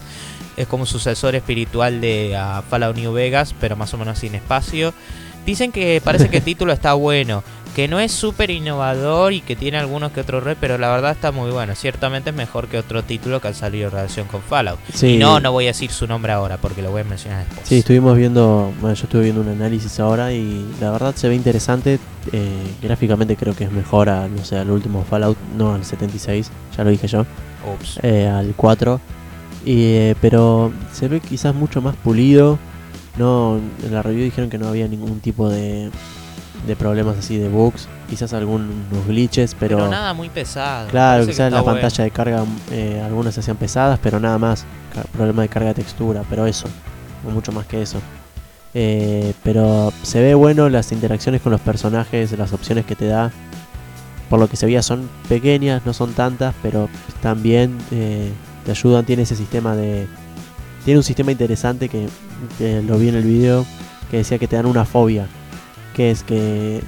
es 0.56 0.66
como 0.66 0.82
un 0.82 0.87
sucesor 0.87 1.35
espiritual 1.35 2.00
de 2.00 2.37
ah, 2.37 2.62
Fallout 2.68 2.97
New 2.97 3.12
Vegas, 3.12 3.54
pero 3.61 3.76
más 3.76 3.92
o 3.94 3.99
menos 3.99 4.18
sin 4.18 4.35
espacio. 4.35 4.92
Dicen 5.47 5.73
que 5.73 6.00
parece 6.04 6.28
que 6.28 6.37
el 6.38 6.42
título 6.44 6.73
está 6.73 6.92
bueno, 6.94 7.42
que 7.75 7.88
no 7.88 7.99
es 7.99 8.12
súper 8.12 8.50
innovador 8.50 9.32
y 9.32 9.40
que 9.40 9.56
tiene 9.56 9.78
algunos 9.78 10.12
que 10.12 10.21
otros 10.21 10.44
re, 10.44 10.54
pero 10.54 10.76
la 10.78 10.90
verdad 10.90 11.12
está 11.12 11.32
muy 11.32 11.50
bueno. 11.50 11.75
Ciertamente 11.75 12.30
es 12.30 12.37
mejor 12.37 12.68
que 12.68 12.78
otro 12.78 13.02
título 13.02 13.40
que 13.40 13.49
ha 13.49 13.54
salido 13.54 13.87
en 13.88 13.92
relación 13.92 14.26
con 14.28 14.42
Fallout. 14.42 14.78
Sí, 14.94 15.14
Y 15.14 15.16
no, 15.16 15.40
no 15.40 15.50
voy 15.50 15.64
a 15.64 15.68
decir 15.68 15.90
su 15.90 16.06
nombre 16.06 16.30
ahora 16.32 16.59
porque 16.59 16.82
lo 16.82 16.90
voy 16.92 17.00
a 17.00 17.04
mencionar 17.04 17.44
después. 17.47 17.66
Sí, 17.66 17.78
estuvimos 17.78 18.16
viendo, 18.16 18.73
bueno, 18.80 18.94
yo 18.94 19.04
estuve 19.04 19.23
viendo 19.23 19.40
un 19.40 19.49
análisis 19.49 19.99
ahora 20.00 20.32
y 20.32 20.64
la 20.80 20.90
verdad 20.92 21.14
se 21.16 21.28
ve 21.28 21.35
interesante. 21.35 21.99
eh, 22.30 22.49
gráficamente 22.82 23.35
creo 23.37 23.56
que 23.56 23.64
es 23.64 23.73
mejor 23.73 24.11
a, 24.11 24.28
no 24.28 24.44
sé, 24.44 24.59
al 24.59 24.71
último 24.71 25.02
Fallout, 25.09 25.38
no 25.56 25.75
al 25.75 25.85
76, 25.85 26.50
ya 26.76 26.85
lo 26.85 26.90
dije 26.90 27.09
yo, 27.09 27.25
Ups. 27.75 27.99
eh, 28.02 28.28
al 28.28 28.52
4. 28.54 29.00
Eh, 29.64 30.14
pero 30.21 30.73
se 30.92 31.09
ve 31.09 31.21
quizás 31.21 31.54
mucho 31.54 31.81
más 31.81 31.97
pulido. 31.97 32.59
No, 33.19 33.61
en 33.85 33.95
la 33.95 34.02
review 34.02 34.25
dijeron 34.25 34.50
que 34.50 34.59
no 34.59 34.69
había 34.69 34.88
ningún 34.88 35.21
tipo 35.21 35.49
de, 35.49 35.90
de 36.66 36.76
problemas 36.76 37.19
así 37.19 37.38
de 37.38 37.49
bugs, 37.49 37.88
quizás 38.09 38.33
algunos 38.33 39.07
glitches, 39.07 39.54
pero, 39.59 39.76
pero, 39.78 39.90
nada 39.90 40.14
muy 40.14 40.28
pesado. 40.28 40.88
claro, 40.88 41.23
quizás 41.23 41.40
está 41.40 41.50
la 41.50 41.61
bueno. 41.62 41.81
pantalla 41.81 42.04
de 42.04 42.11
carga 42.11 42.45
eh, 42.71 43.02
algunas 43.04 43.35
se 43.35 43.40
hacían 43.40 43.57
pesadas, 43.57 43.99
pero 44.02 44.21
nada 44.21 44.38
más, 44.38 44.64
problema 45.12 45.42
de 45.42 45.49
carga 45.49 45.69
de 45.69 45.75
textura, 45.75 46.23
pero 46.31 46.47
eso, 46.47 46.69
no 47.25 47.31
mucho 47.31 47.52
más 47.52 47.66
que 47.66 47.83
eso. 47.83 48.00
Eh, 48.75 49.35
pero 49.42 49.92
se 50.02 50.23
ve 50.23 50.35
bueno 50.35 50.69
las 50.69 50.92
interacciones 50.92 51.42
con 51.42 51.52
los 51.52 51.61
personajes, 51.61 52.37
las 52.38 52.52
opciones 52.52 52.87
que 52.87 52.97
te 52.97 53.07
da. 53.07 53.31
Por 54.31 54.40
lo 54.40 54.49
que 54.49 54.57
se 54.57 54.64
veía 54.64 54.83
son 54.83 55.11
pequeñas, 55.28 55.85
no 55.85 55.92
son 55.92 56.14
tantas, 56.14 56.54
pero 56.62 56.88
están 57.09 57.42
bien, 57.42 57.76
eh, 57.90 58.33
te 58.64 58.71
ayudan, 58.73 59.04
tiene 59.04 59.23
ese 59.23 59.37
sistema 59.37 59.75
de... 59.76 60.07
Tiene 60.85 60.99
un 60.99 61.04
sistema 61.04 61.31
interesante 61.31 61.88
que, 61.88 62.09
lo 62.83 62.99
vi 62.99 63.09
en 63.09 63.14
el 63.14 63.25
video, 63.25 63.64
que 64.11 64.19
decía 64.19 64.38
que 64.38 64.49
te 64.49 64.57
dan 64.57 64.66
una 64.66 64.85
fobia. 64.85 65.26
Que 65.95 66.11
es 66.11 66.23
que 66.25 66.83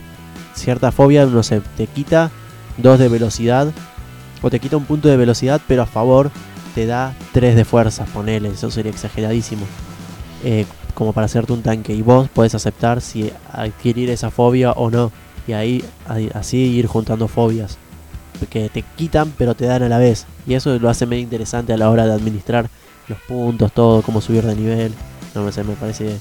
cierta 0.54 0.90
fobia, 0.93 1.26
no 1.26 1.43
sé, 1.43 1.61
te 1.76 1.87
quita 1.87 2.31
2 2.78 2.99
de 2.99 3.09
velocidad, 3.09 3.73
o 4.43 4.50
te 4.50 4.59
quita 4.61 4.76
un 4.76 4.85
punto 4.85 5.09
de 5.09 5.16
velocidad, 5.16 5.61
pero 5.69 5.83
a 5.83 5.87
favor 5.87 6.31
te 6.75 6.87
da 6.87 7.14
3 7.33 7.54
de 7.54 7.64
fuerza, 7.64 8.04
ponele, 8.07 8.49
eso 8.49 8.71
sería 8.71 8.90
exageradísimo. 8.90 9.64
Eh, 10.43 10.66
como 10.95 11.12
para 11.12 11.26
hacerte 11.26 11.52
un 11.52 11.62
tanque 11.62 11.93
y 11.95 12.02
vos 12.02 12.28
podés 12.28 12.54
aceptar 12.54 13.00
si 13.00 13.31
adquirir 13.52 14.11
esa 14.11 14.31
fobia 14.31 14.73
o 14.73 14.90
no. 14.90 15.11
Y 15.47 15.52
ahí- 15.52 15.85
así 16.35 16.57
ir 16.59 16.87
juntando 16.87 17.28
fobias. 17.28 17.78
Que 18.50 18.69
te 18.69 18.83
quitan 18.83 19.33
pero 19.38 19.55
te 19.55 19.67
dan 19.67 19.83
a 19.83 19.88
la 19.88 19.99
vez. 19.99 20.26
Y 20.47 20.55
eso 20.55 20.79
lo 20.79 20.91
hace 20.91 21.07
medio 21.07 21.23
interesante 21.23 21.73
a 21.73 21.76
la 21.76 21.91
hora 21.91 22.07
de 22.07 22.12
administrar 22.12 22.69
los 23.09 23.19
puntos, 23.21 23.73
todo, 23.73 24.03
cómo 24.03 24.21
subir 24.21 24.45
de 24.45 24.55
nivel. 24.55 24.93
No 25.35 25.50
sé, 25.50 25.64
me 25.64 25.75
parece 25.75 26.19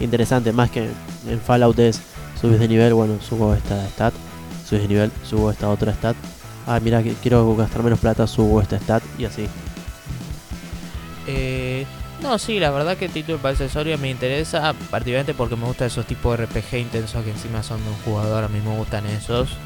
interesante, 0.00 0.52
más 0.52 0.70
que 0.70 0.88
en 1.28 1.40
Fallout 1.40 1.78
es 1.78 2.00
subes 2.40 2.60
de 2.60 2.68
nivel, 2.68 2.94
bueno, 2.94 3.18
subo 3.20 3.54
esta 3.54 3.86
stat, 3.88 4.14
subes 4.68 4.82
de 4.82 4.88
nivel, 4.88 5.10
subo 5.24 5.50
esta 5.50 5.68
otra 5.68 5.92
stat. 5.92 6.16
Ah, 6.66 6.80
mira, 6.80 7.02
quiero 7.22 7.54
gastar 7.56 7.82
menos 7.82 7.98
plata, 7.98 8.26
subo 8.26 8.60
esta 8.60 8.78
stat 8.78 9.02
y 9.18 9.24
así. 9.24 9.46
Eh, 11.26 11.86
no, 12.22 12.38
sí, 12.38 12.58
la 12.58 12.70
verdad 12.70 12.96
que 12.96 13.06
el 13.06 13.10
título 13.10 13.38
para 13.38 13.52
accesorio 13.52 13.98
me 13.98 14.10
interesa, 14.10 14.74
particularmente 14.90 15.34
porque 15.34 15.56
me 15.56 15.66
gustan 15.66 15.88
esos 15.88 16.06
tipos 16.06 16.38
de 16.38 16.46
RPG 16.46 16.78
intensos 16.78 17.22
que 17.24 17.30
encima 17.30 17.62
son 17.62 17.82
de 17.82 17.90
un 17.90 17.96
jugador, 18.04 18.44
a 18.44 18.48
mí 18.48 18.60
me 18.60 18.76
gustan 18.76 19.06
esos. 19.06 19.56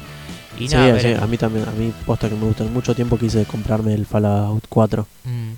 Y 0.57 0.67
sí, 0.67 0.75
nada, 0.75 0.99
sí, 0.99 1.13
a 1.13 1.27
mí 1.27 1.37
también, 1.37 1.67
a 1.67 1.71
mí 1.71 1.93
posta 2.05 2.27
que 2.29 2.35
me 2.35 2.45
gustan. 2.45 2.73
Mucho 2.73 2.93
tiempo 2.95 3.17
quise 3.17 3.45
comprarme 3.45 3.93
el 3.93 4.05
Fallout 4.05 4.63
4. 4.67 5.05
Mm. 5.25 5.51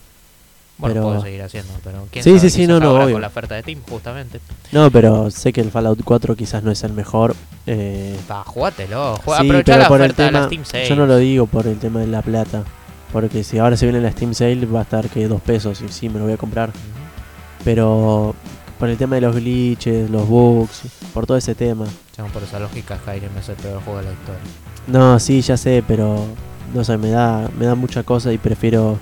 Bueno, 0.77 0.93
Pero- 0.95 1.03
puedo 1.05 1.21
seguir 1.21 1.41
haciendo, 1.43 1.73
pero 1.83 2.07
quién 2.11 2.23
Sí, 2.23 2.31
sabe, 2.31 2.39
sí, 2.39 2.49
sí, 2.49 2.67
no, 2.67 2.79
no, 2.79 2.93
obvio. 2.95 3.13
con 3.13 3.21
la 3.21 3.27
oferta 3.27 3.53
de 3.55 3.61
Steam, 3.61 3.81
justamente. 3.87 4.39
No, 4.71 4.89
pero 4.89 5.29
sé 5.29 5.53
que 5.53 5.61
el 5.61 5.69
Fallout 5.69 6.01
4 6.03 6.35
quizás 6.35 6.63
no 6.63 6.71
es 6.71 6.83
el 6.83 6.93
mejor. 6.93 7.35
eh, 7.67 8.17
Va, 8.29 8.43
jugátelo, 8.43 9.15
juega, 9.23 9.41
sí, 9.41 9.47
pero 9.63 9.79
la 9.79 9.87
por 9.87 10.01
el 10.01 10.05
oferta 10.11 10.23
de 10.25 10.31
la 10.31 10.39
tema, 10.39 10.47
Steam 10.47 10.65
Sale. 10.65 10.89
yo 10.89 10.95
no 10.95 11.05
lo 11.05 11.17
digo 11.17 11.45
por 11.45 11.67
el 11.67 11.77
tema 11.77 11.99
de 11.99 12.07
la 12.07 12.21
plata. 12.23 12.63
Porque 13.13 13.43
si 13.43 13.59
ahora 13.59 13.77
se 13.77 13.85
viene 13.85 14.01
la 14.01 14.11
Steam 14.11 14.33
Sale 14.33 14.65
va 14.65 14.79
a 14.79 14.83
estar 14.83 15.07
que 15.09 15.27
dos 15.27 15.41
pesos 15.41 15.81
y 15.81 15.89
sí, 15.89 16.09
me 16.09 16.17
lo 16.17 16.25
voy 16.25 16.33
a 16.33 16.37
comprar. 16.37 16.71
Pero 17.63 18.33
por 18.81 18.89
el 18.89 18.97
tema 18.97 19.13
de 19.13 19.21
los 19.21 19.35
glitches, 19.35 20.09
los 20.09 20.27
bugs, 20.27 20.81
por 21.13 21.27
todo 21.27 21.37
ese 21.37 21.53
tema. 21.53 21.85
Según 22.15 22.31
por 22.31 22.41
esa 22.41 22.57
lógica, 22.57 22.97
Skyrim 22.97 23.29
es 23.37 23.47
el 23.49 23.55
peor 23.57 23.79
juego 23.83 23.99
de 23.99 24.05
la 24.05 24.11
historia. 24.13 24.41
No, 24.87 25.19
sí, 25.19 25.39
ya 25.41 25.55
sé, 25.55 25.83
pero 25.87 26.25
no 26.73 26.83
sé, 26.83 26.97
me 26.97 27.11
da, 27.11 27.47
me 27.59 27.67
da 27.67 27.75
mucha 27.75 28.01
cosa 28.01 28.33
y 28.33 28.39
prefiero 28.39 28.97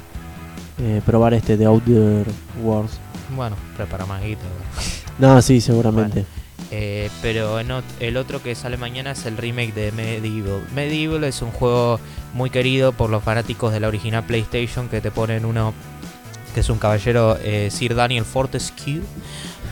eh, 0.80 1.02
probar 1.06 1.34
este 1.34 1.56
de 1.56 1.66
Outer 1.66 2.26
Wars. 2.62 3.00
Bueno, 3.34 3.56
prepara 3.78 4.06
más 4.06 4.22
guita. 4.22 4.44
No, 5.18 5.42
sí, 5.42 5.62
seguramente. 5.62 6.26
Eh, 6.72 7.10
pero 7.22 7.60
el 7.60 8.18
otro 8.18 8.42
que 8.44 8.56
sale 8.56 8.78
mañana 8.78 9.12
es 9.12 9.26
el 9.26 9.38
remake 9.38 9.74
de 9.74 9.92
Medieval. 9.94 10.62
Medieval 10.74 11.24
es 11.26 11.42
un 11.42 11.52
juego 11.52 12.00
muy 12.34 12.50
querido 12.50 12.92
por 12.92 13.10
los 13.10 13.24
fanáticos 13.24 13.72
de 13.72 13.80
la 13.80 13.88
original 13.88 14.26
PlayStation 14.26 14.90
que 14.90 15.00
te 15.00 15.12
ponen 15.12 15.46
uno 15.46 15.74
que 16.54 16.62
es 16.62 16.70
un 16.70 16.80
caballero 16.80 17.38
eh, 17.44 17.70
Sir 17.70 17.96
Daniel 17.96 18.26
Fortescue 18.26 19.02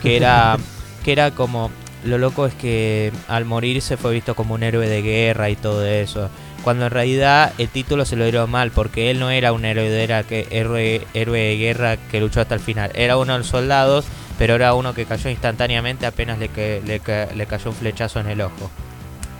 que 0.01 0.17
era 0.17 0.57
que 1.03 1.11
era 1.11 1.31
como 1.31 1.71
lo 2.03 2.17
loco 2.17 2.45
es 2.45 2.53
que 2.53 3.11
al 3.27 3.45
morir 3.45 3.81
se 3.81 3.97
fue 3.97 4.13
visto 4.13 4.35
como 4.35 4.53
un 4.53 4.63
héroe 4.63 4.87
de 4.87 5.01
guerra 5.01 5.49
y 5.49 5.55
todo 5.55 5.85
eso. 5.85 6.29
Cuando 6.63 6.85
en 6.85 6.91
realidad 6.91 7.53
el 7.57 7.69
título 7.69 8.05
se 8.05 8.15
lo 8.15 8.23
dieron 8.23 8.49
mal 8.49 8.71
porque 8.71 9.09
él 9.09 9.19
no 9.19 9.29
era 9.29 9.53
un 9.53 9.63
héroe 9.63 9.89
de, 9.89 10.03
era 10.03 10.23
que, 10.23 10.47
héroe, 10.51 11.07
héroe 11.13 11.39
de 11.39 11.57
guerra 11.57 11.97
que 11.97 12.19
luchó 12.19 12.41
hasta 12.41 12.55
el 12.55 12.59
final. 12.59 12.91
Era 12.93 13.17
uno 13.17 13.33
de 13.33 13.39
los 13.39 13.47
soldados 13.47 14.05
pero 14.37 14.55
era 14.55 14.73
uno 14.73 14.93
que 14.93 15.05
cayó 15.05 15.29
instantáneamente 15.29 16.05
apenas 16.05 16.37
le, 16.39 16.49
que, 16.49 16.81
le, 16.85 17.01
le 17.35 17.45
cayó 17.45 17.71
un 17.71 17.75
flechazo 17.75 18.19
en 18.19 18.27
el 18.27 18.41
ojo. 18.41 18.69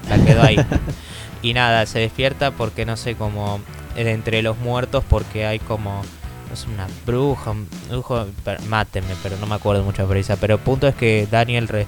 La 0.09 0.23
quedó 0.23 0.43
ahí. 0.43 0.57
y 1.41 1.53
nada, 1.53 1.85
se 1.85 1.99
despierta 1.99 2.51
porque 2.51 2.85
no 2.85 2.97
sé 2.97 3.15
cómo 3.15 3.59
entre 3.95 4.41
los 4.41 4.57
muertos 4.57 5.03
porque 5.07 5.45
hay 5.45 5.59
como 5.59 6.03
sé, 6.57 6.67
una 6.69 6.87
bruja, 7.05 7.51
un 7.51 7.67
brujo, 7.89 8.25
mátenme, 8.67 9.13
pero 9.23 9.37
no 9.37 9.47
me 9.47 9.55
acuerdo 9.55 9.83
mucho 9.83 10.01
de 10.01 10.09
prisa. 10.09 10.35
Pero 10.35 10.55
el 10.55 10.59
punto 10.59 10.87
es 10.87 10.95
que 10.95 11.27
Daniel 11.31 11.67
re- 11.69 11.87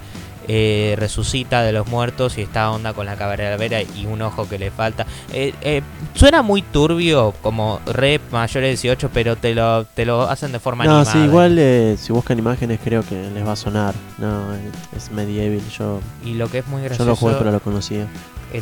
eh, 0.51 0.95
resucita 0.97 1.61
de 1.61 1.71
los 1.71 1.85
muertos 1.87 2.39
y 2.39 2.41
está 2.41 2.71
onda 2.71 2.93
con 2.93 3.05
la 3.05 3.15
calavera 3.15 3.81
y 3.83 4.07
un 4.07 4.21
ojo 4.23 4.49
que 4.49 4.57
le 4.57 4.71
falta. 4.71 5.05
Eh, 5.31 5.53
eh, 5.61 5.81
suena 6.15 6.41
muy 6.41 6.63
turbio, 6.63 7.35
como 7.43 7.79
re 7.85 8.19
mayor 8.31 8.63
de 8.63 8.69
18, 8.69 9.11
pero 9.13 9.35
te 9.35 9.53
lo, 9.53 9.85
te 9.85 10.05
lo 10.05 10.23
hacen 10.23 10.51
de 10.51 10.59
forma 10.59 10.85
No, 10.85 10.97
animada. 11.01 11.11
sí, 11.13 11.19
igual 11.19 11.95
si 11.99 12.11
buscan 12.13 12.39
imágenes 12.39 12.79
creo 12.83 13.03
que 13.03 13.29
les 13.29 13.45
va 13.45 13.51
a 13.51 13.55
sonar. 13.55 13.93
No, 14.17 14.55
es 14.97 15.11
medieval, 15.11 15.61
yo, 15.77 15.99
Y 16.25 16.33
lo 16.33 16.49
que 16.49 16.59
es 16.59 16.67
muy 16.67 16.81
yo 16.81 16.85
gracioso, 16.87 17.09
lo 17.11 17.15
jugué 17.15 17.35
pero 17.37 17.51
lo 17.51 17.59
conocía. 17.59 18.07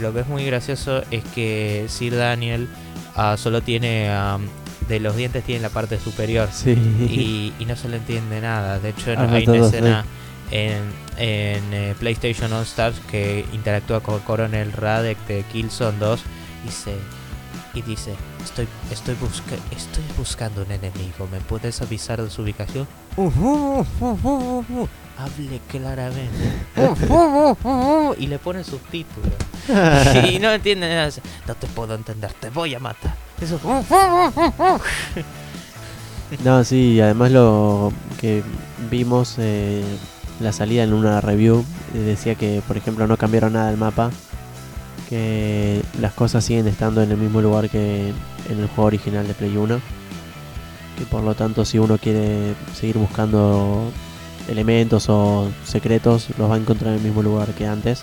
lo 0.02 0.14
que 0.14 0.20
es 0.20 0.28
muy 0.28 0.46
gracioso 0.46 1.04
es 1.10 1.24
que 1.34 1.86
Sir 1.88 2.18
Daniel 2.18 2.68
ah, 3.16 3.38
solo 3.38 3.62
tiene 3.62 4.10
am, 4.10 4.48
de 4.88 5.00
los 5.00 5.16
dientes 5.16 5.44
tiene 5.44 5.62
la 5.62 5.70
parte 5.70 6.00
superior. 6.00 6.50
Sí. 6.52 6.72
y, 6.72 7.54
y 7.60 7.66
no 7.66 7.76
se 7.76 7.90
le 7.90 7.98
entiende 7.98 8.42
nada. 8.42 8.80
De 8.80 8.90
hecho, 8.90 9.12
Ah, 9.18 9.28
hay 9.32 9.48
una 9.48 9.66
escena 9.68 10.06
en, 10.52 10.82
en 11.18 11.74
eh, 11.74 11.96
PlayStation 12.00 12.52
All 12.54 12.64
Stars 12.64 12.98
que 13.12 13.46
interactúa 13.54 14.02
con 14.02 14.20
Coronel 14.20 14.72
Radek 14.72 15.18
de 15.28 15.44
Killzone 15.52 15.98
2 16.00 16.22
y 16.68 16.72
se 16.72 16.94
y 17.74 17.82
dice 17.84 18.16
estoy 18.44 18.68
estoy 18.92 19.14
busca 19.16 19.54
estoy 19.76 20.04
buscando 20.18 20.64
un 20.64 20.72
enemigo. 20.72 21.28
Me 21.32 21.40
puedes 21.42 21.82
avisar 21.82 22.22
de 22.22 22.30
su 22.30 22.42
ubicación 22.42 22.88
hable 25.18 25.60
claramente 25.68 26.54
y 28.18 28.28
le 28.28 28.40
pone 28.40 28.64
subtítulos 28.64 29.32
y 30.32 30.40
no 30.40 30.52
entiende 30.52 30.88
nada 30.88 31.10
no 31.48 31.56
te 31.56 31.68
puedo 31.68 31.96
entender 31.96 32.32
te 32.34 32.50
voy 32.50 32.76
a 32.76 32.80
matar 32.80 33.16
eso 33.42 33.60
No, 36.44 36.64
sí, 36.66 37.00
además 37.00 37.32
lo 37.32 37.94
que 38.20 38.44
vimos 38.92 39.36
eh, 39.38 39.82
la 40.42 40.52
salida 40.52 40.84
en 40.84 40.94
una 40.94 41.22
review 41.22 41.64
eh, 41.94 42.00
decía 42.00 42.36
que, 42.36 42.62
por 42.68 42.76
ejemplo, 42.76 43.08
no 43.08 43.16
cambiaron 43.16 43.54
nada 43.54 43.70
del 43.70 43.78
mapa, 43.78 44.12
que 45.10 45.82
las 46.02 46.14
cosas 46.14 46.44
siguen 46.44 46.68
estando 46.68 47.02
en 47.02 47.12
el 47.12 47.18
mismo 47.18 47.42
lugar 47.42 47.70
que 47.70 48.10
en 48.50 48.60
el 48.60 48.68
juego 48.68 48.88
original 48.88 49.26
de 49.26 49.34
Play 49.34 49.56
1, 49.56 49.80
que 50.98 51.06
por 51.06 51.24
lo 51.24 51.34
tanto 51.34 51.64
si 51.64 51.80
uno 51.80 51.98
quiere 51.98 52.54
seguir 52.76 52.98
buscando 52.98 53.90
elementos 54.50 55.08
o 55.10 55.50
secretos, 55.66 56.28
los 56.38 56.50
va 56.50 56.56
a 56.56 56.58
encontrar 56.58 56.92
en 56.94 57.00
el 57.00 57.04
mismo 57.04 57.22
lugar 57.24 57.50
que 57.50 57.66
antes. 57.68 58.02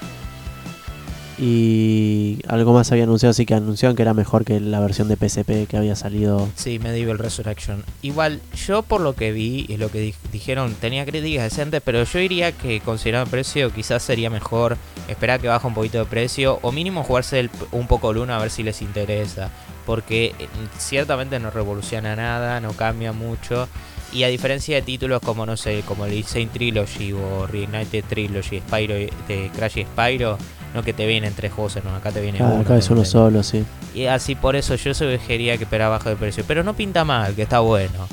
Y 1.37 2.39
algo 2.47 2.73
más 2.75 2.93
había 2.93 3.05
anunciado, 3.05 3.33
así 3.33 3.45
que 3.45 3.55
anunciaron 3.55 3.97
que 3.97 4.03
era 4.03 4.15
mejor 4.15 4.45
que 4.45 4.61
la 4.61 4.79
versión 4.79 5.09
de 5.09 5.17
PSP 5.17 5.67
que 5.67 5.77
había 5.77 5.97
salido 5.97 6.49
Sí, 6.55 6.79
Medieval 6.79 7.19
Resurrection. 7.19 7.83
Igual, 8.03 8.41
yo 8.67 8.83
por 8.83 9.01
lo 9.01 9.17
que 9.17 9.33
vi 9.33 9.67
y 9.69 9.77
lo 9.77 9.91
que 9.91 9.99
di- 10.01 10.15
dijeron, 10.31 10.75
tenía 10.81 11.05
críticas 11.05 11.43
decentes, 11.51 11.83
pero 11.85 12.05
yo 12.05 12.19
diría 12.21 12.53
que 12.53 12.81
considerando 12.81 13.25
el 13.25 13.31
precio, 13.33 13.73
quizás 13.75 14.05
sería 14.05 14.31
mejor 14.31 14.77
esperar 15.09 15.41
que 15.41 15.49
baje 15.49 15.67
un 15.67 15.75
poquito 15.75 15.99
de 15.99 16.05
precio 16.05 16.61
o 16.63 16.71
mínimo 16.71 17.03
jugarse 17.03 17.41
el- 17.41 17.51
un 17.73 17.89
poco 17.89 18.13
el 18.13 18.19
uno 18.19 18.33
a 18.33 18.39
ver 18.39 18.51
si 18.51 18.63
les 18.63 18.81
interesa. 18.81 19.51
Porque 19.87 20.27
eh, 20.39 20.49
ciertamente 20.79 21.41
no 21.41 21.51
revoluciona 21.51 22.15
nada, 22.15 22.61
no 22.61 22.73
cambia 22.75 23.13
mucho. 23.13 23.69
Y 24.15 24.23
a 24.25 24.29
diferencia 24.29 24.77
de 24.77 24.83
títulos 24.83 25.21
como, 25.21 25.45
no 25.45 25.57
sé, 25.57 25.83
como 25.87 26.07
el 26.07 26.13
Insane 26.15 26.47
Trilogy 26.47 27.13
o 27.13 27.47
Reignited 27.49 28.05
Trilogy, 28.09 28.61
Spyro, 28.61 28.95
de 28.95 29.51
Crash 29.57 29.79
y 29.79 29.83
Spyro, 29.85 30.39
no 30.73 30.83
que 30.85 30.93
te 30.93 31.05
vienen 31.07 31.35
tres 31.35 31.53
juegos 31.53 31.77
uno, 31.85 31.95
acá 31.97 32.13
te 32.13 32.21
viene 32.21 32.39
Cada, 32.39 32.55
uno. 32.55 32.65
vez 32.65 32.87
con 32.89 32.97
uno 32.99 33.05
solo, 33.05 33.43
sí. 33.43 33.65
y 33.95 34.07
así 34.07 34.35
por 34.37 34.55
eso 34.57 34.77
yo 34.77 34.95
sugeriría 34.95 35.57
que 35.59 35.65
esperaba 35.65 35.99
bajo 35.99 36.09
de 36.11 36.17
precio. 36.17 36.45
Pero 36.47 36.63
no 36.63 36.75
pinta 36.75 37.05
mal, 37.05 37.35
que 37.35 37.43
está 37.43 37.59
bueno. 37.61 38.07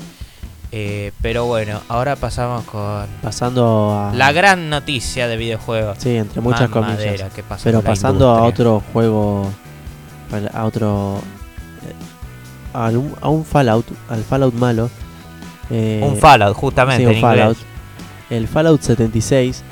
Eh, 0.74 1.12
pero 1.20 1.44
bueno, 1.44 1.80
ahora 1.88 2.16
pasamos 2.16 2.64
con 2.64 3.06
Pasando 3.22 3.92
a. 3.94 4.14
la 4.14 4.32
gran 4.32 4.70
noticia 4.70 5.28
de 5.28 5.36
videojuegos. 5.36 5.98
Sí, 6.00 6.16
entre 6.16 6.40
muchas 6.40 6.68
comillas. 6.70 6.96
madera 6.98 7.28
que 7.28 7.42
pasa 7.42 7.62
Pero 7.64 7.82
pasando 7.82 8.28
a 8.30 8.42
otro 8.44 8.82
juego. 8.92 9.48
A 10.54 10.64
otro. 10.64 11.18
eh, 11.86 12.74
A 12.74 12.88
un, 12.88 13.14
a 13.20 13.28
un 13.28 13.44
Fallout. 13.44 13.86
Al 14.08 14.24
Fallout 14.24 14.54
malo. 14.54 14.88
Eh, 15.72 16.00
Un 16.06 16.16
Fallout, 16.18 16.54
justamente. 16.56 17.02
sí, 17.02 17.06
un 17.08 17.14
en 17.16 17.20
Fallout. 17.20 17.56
inglés. 17.56 17.66
El 18.30 18.46
Fallout 18.48 18.80
76 18.82 19.62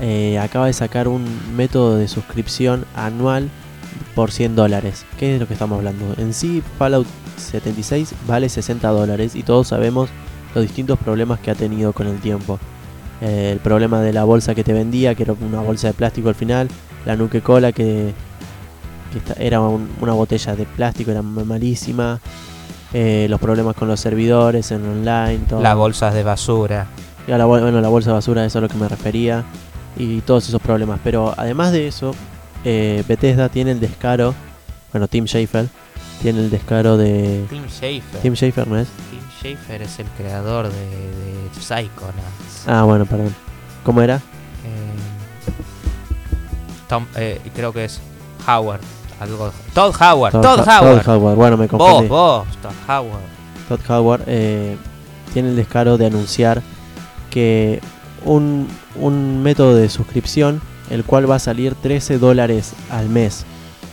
eh, 0.00 0.38
acaba 0.38 0.66
de 0.66 0.72
sacar 0.72 1.08
un 1.08 1.24
método 1.56 1.96
de 1.96 2.06
suscripción 2.08 2.84
anual 2.94 3.48
por 4.14 4.30
100 4.30 4.54
dólares. 4.56 5.04
¿Qué 5.18 5.34
es 5.34 5.40
lo 5.40 5.46
que 5.48 5.54
estamos 5.54 5.78
hablando? 5.78 6.14
En 6.18 6.32
sí, 6.34 6.62
Fallout 6.78 7.06
76 7.36 8.14
vale 8.26 8.48
60 8.48 8.88
dólares 8.88 9.34
y 9.34 9.42
todos 9.42 9.68
sabemos 9.68 10.08
los 10.54 10.62
distintos 10.62 10.98
problemas 10.98 11.40
que 11.40 11.50
ha 11.50 11.54
tenido 11.54 11.92
con 11.92 12.06
el 12.06 12.18
tiempo. 12.20 12.58
Eh, 13.20 13.50
el 13.52 13.58
problema 13.58 14.00
de 14.00 14.12
la 14.12 14.24
bolsa 14.24 14.54
que 14.54 14.64
te 14.64 14.72
vendía, 14.72 15.14
que 15.14 15.22
era 15.24 15.34
una 15.34 15.60
bolsa 15.60 15.88
de 15.88 15.94
plástico 15.94 16.28
al 16.28 16.34
final, 16.34 16.68
la 17.06 17.16
Nuke 17.16 17.40
Cola 17.42 17.72
que, 17.72 18.12
que 19.12 19.18
esta- 19.18 19.34
era 19.42 19.60
un- 19.60 19.88
una 20.00 20.12
botella 20.12 20.54
de 20.56 20.64
plástico, 20.64 21.10
era 21.10 21.22
ma- 21.22 21.44
malísima, 21.44 22.20
eh, 22.98 23.26
los 23.28 23.38
problemas 23.38 23.76
con 23.76 23.88
los 23.88 24.00
servidores 24.00 24.70
en 24.70 24.82
online, 24.88 25.40
todo. 25.48 25.60
Las 25.60 25.76
bolsas 25.76 26.14
de 26.14 26.22
basura. 26.22 26.86
Y 27.28 27.32
a 27.32 27.36
la, 27.36 27.44
bol- 27.44 27.60
bueno, 27.60 27.80
la 27.82 27.88
bolsa 27.88 28.08
de 28.10 28.14
basura, 28.14 28.42
eso 28.46 28.58
es 28.58 28.62
a 28.62 28.66
lo 28.66 28.68
que 28.70 28.78
me 28.78 28.88
refería. 28.88 29.44
Y 29.98 30.22
todos 30.22 30.48
esos 30.48 30.62
problemas. 30.62 30.98
Pero 31.04 31.34
además 31.36 31.72
de 31.72 31.88
eso, 31.88 32.14
eh, 32.64 33.04
Bethesda 33.06 33.50
tiene 33.50 33.72
el 33.72 33.80
descaro. 33.80 34.34
Bueno, 34.92 35.08
Tim 35.08 35.26
Schafer 35.26 35.66
tiene 36.22 36.40
el 36.40 36.48
descaro 36.50 36.96
de. 36.96 37.44
Tim 37.50 37.66
Schafer. 37.68 38.20
Tim 38.22 38.34
Schafer, 38.34 38.66
¿no 38.66 38.78
es? 38.78 38.88
Tim 39.10 39.20
Schafer 39.54 39.82
es 39.82 39.98
el 39.98 40.06
creador 40.16 40.68
de, 40.68 40.70
de 40.78 41.60
Psychonauts. 41.60 42.66
Ah, 42.66 42.84
bueno, 42.84 43.04
perdón. 43.04 43.34
¿Cómo 43.84 44.00
era? 44.00 44.16
Eh, 44.16 44.20
Tom, 46.88 47.04
eh, 47.16 47.40
creo 47.54 47.72
que 47.72 47.84
es 47.84 48.00
Howard. 48.46 48.80
Algo, 49.20 49.50
Todd 49.74 49.94
Howard. 50.00 50.32
Todd, 50.32 50.60
Ha- 50.68 50.80
Howard. 50.80 51.02
Todd 51.04 51.16
Howard. 51.16 51.36
Bueno, 51.36 51.56
me 51.56 51.66
Vos, 51.66 51.78
confundí. 51.78 52.08
vos, 52.08 52.46
Todd 52.62 52.72
Howard. 52.88 53.22
Todd 53.68 53.80
Howard 53.90 54.22
eh, 54.26 54.76
tiene 55.32 55.48
el 55.50 55.56
descaro 55.56 55.96
de 55.98 56.06
anunciar 56.06 56.62
que 57.30 57.80
un, 58.24 58.68
un 58.96 59.42
método 59.42 59.74
de 59.74 59.88
suscripción, 59.88 60.60
el 60.90 61.04
cual 61.04 61.30
va 61.30 61.36
a 61.36 61.40
salir 61.40 61.74
13 61.74 62.18
dólares 62.18 62.72
al 62.90 63.08
mes. 63.08 63.44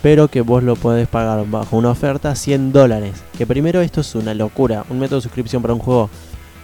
Pero 0.01 0.27
que 0.27 0.41
vos 0.41 0.61
lo 0.63 0.75
podés 0.75 1.07
pagar 1.07 1.45
bajo 1.49 1.77
una 1.77 1.89
oferta 1.91 2.35
100 2.35 2.73
dólares. 2.73 3.23
Que 3.37 3.47
primero 3.47 3.79
esto 3.81 4.01
es 4.01 4.13
una 4.15 4.33
locura. 4.33 4.83
Un 4.89 4.99
método 4.99 5.19
de 5.19 5.23
suscripción 5.23 5.61
para 5.61 5.73
un 5.73 5.79
juego 5.79 6.09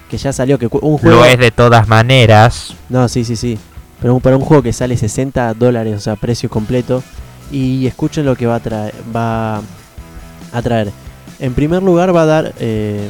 que 0.10 0.18
ya 0.18 0.34
salió. 0.34 0.60
Que 0.60 0.66
un 0.66 0.98
juego. 0.98 1.16
Lo 1.20 1.24
es 1.26 1.40
de 1.40 1.50
todas 1.50 1.88
maneras. 1.88 2.76
No, 2.90 3.08
sí, 3.08 3.24
sí, 3.24 3.38
sí. 3.38 3.58
Pero 4.02 4.20
para 4.20 4.36
un 4.36 4.44
juego 4.44 4.62
que 4.62 4.74
sale 4.74 4.98
60 4.98 5.54
dólares, 5.54 5.96
o 5.96 6.00
sea, 6.02 6.18
precio 6.18 6.50
completo. 6.50 7.02
Y 7.52 7.88
escuchen 7.88 8.26
lo 8.26 8.36
que 8.36 8.46
va 8.46 8.56
a 8.56 8.60
traer. 8.60 8.94
Va 9.16 9.58
a 10.52 10.62
traer. 10.62 10.92
En 11.40 11.54
primer 11.54 11.82
lugar 11.84 12.16
va 12.16 12.24
a 12.24 12.26
dar. 12.26 12.54
eh, 12.60 13.10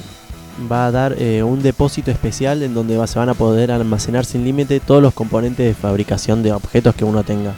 va 0.69 0.87
a 0.87 0.91
dar 0.91 1.15
eh, 1.17 1.41
un 1.41 1.61
depósito 1.61 2.11
especial 2.11 2.63
en 2.63 2.73
donde 2.73 2.95
se 3.07 3.17
van 3.17 3.29
a 3.29 3.33
poder 3.33 3.71
almacenar 3.71 4.25
sin 4.25 4.43
límite 4.43 4.81
todos 4.81 5.01
los 5.01 5.13
componentes 5.13 5.65
de 5.65 5.73
fabricación 5.73 6.43
de 6.43 6.51
objetos 6.51 6.95
que 6.95 7.05
uno 7.05 7.23
tenga. 7.23 7.53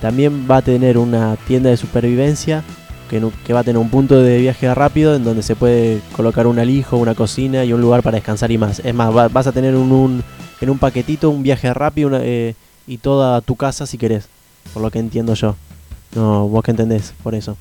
También 0.00 0.46
va 0.50 0.58
a 0.58 0.62
tener 0.62 0.96
una 0.96 1.36
tienda 1.46 1.68
de 1.68 1.76
supervivencia 1.76 2.62
que, 3.10 3.20
va 3.52 3.60
a 3.60 3.64
tener 3.64 3.78
un 3.78 3.90
punto 3.90 4.20
de 4.22 4.38
viaje 4.38 4.72
rápido 4.74 5.14
en 5.14 5.22
donde 5.22 5.42
se 5.42 5.54
puede 5.54 6.00
colocar 6.16 6.46
un 6.46 6.58
alijo, 6.58 6.96
una 6.96 7.14
cocina 7.14 7.64
y 7.64 7.72
un 7.72 7.80
lugar 7.80 8.02
para 8.02 8.16
descansar 8.16 8.50
y 8.50 8.58
más. 8.58 8.80
Es 8.82 8.94
más, 8.94 9.14
va- 9.14 9.28
vas 9.28 9.46
a 9.46 9.52
tener 9.52 9.76
un, 9.76 10.22
en 10.60 10.70
un 10.70 10.78
paquetito 10.78 11.28
un 11.30 11.42
viaje 11.42 11.72
rápido 11.74 12.10
eh, 12.14 12.54
y 12.86 12.96
toda 12.98 13.40
tu 13.42 13.54
casa 13.54 13.86
si 13.86 13.98
querés, 13.98 14.28
por 14.72 14.82
lo 14.82 14.90
que 14.90 14.98
entiendo 14.98 15.34
yo. 15.34 15.56
No, 16.14 16.48
vos 16.48 16.62
que 16.62 16.70
entendés 16.70 17.12
por 17.22 17.34
eso. 17.34 17.56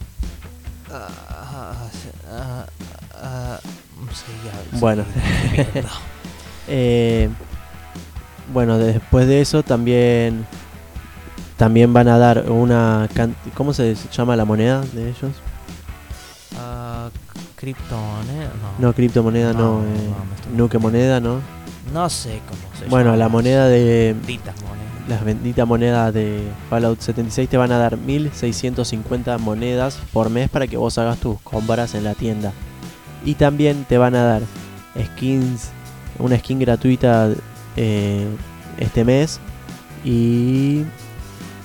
Bueno. 4.79 5.03
Eh, 6.65 7.27
bueno, 8.53 8.77
después 8.77 9.27
de 9.27 9.41
eso 9.41 9.63
también 9.63 10.45
también 11.57 11.91
van 11.91 12.07
a 12.07 12.17
dar 12.17 12.49
una 12.49 13.09
¿cómo 13.53 13.73
se 13.73 13.95
llama 14.13 14.37
la 14.37 14.45
moneda 14.45 14.79
de 14.93 15.09
ellos? 15.09 15.33
Ah, 16.57 17.09
criptomoneda, 17.57 18.49
no. 18.79 18.87
No, 18.87 18.93
criptomoneda, 18.93 19.51
no, 19.51 19.81
No, 19.81 19.83
eh, 19.83 20.13
no, 20.55 20.79
moneda, 20.79 21.19
¿no? 21.19 21.41
No 21.93 22.09
sé 22.09 22.39
cómo 22.47 22.61
se 22.79 22.85
Bueno, 22.85 23.07
llama. 23.11 23.17
la 23.17 23.27
moneda 23.27 23.67
de. 23.67 24.15
Las 25.07 25.23
benditas 25.23 25.67
monedas 25.67 26.13
de 26.13 26.41
Fallout 26.69 26.99
76 26.99 27.49
te 27.49 27.57
van 27.57 27.71
a 27.71 27.77
dar 27.77 27.97
1650 27.97 29.37
monedas 29.37 29.99
por 30.13 30.29
mes 30.29 30.49
para 30.49 30.67
que 30.67 30.77
vos 30.77 30.97
hagas 30.97 31.19
tus 31.19 31.39
compras 31.41 31.95
en 31.95 32.03
la 32.03 32.13
tienda. 32.13 32.53
Y 33.25 33.35
también 33.35 33.85
te 33.85 33.97
van 33.97 34.15
a 34.15 34.23
dar 34.23 34.41
skins, 34.97 35.69
una 36.19 36.37
skin 36.37 36.59
gratuita 36.59 37.29
eh, 37.75 38.27
este 38.77 39.03
mes 39.03 39.39
y, 40.03 40.83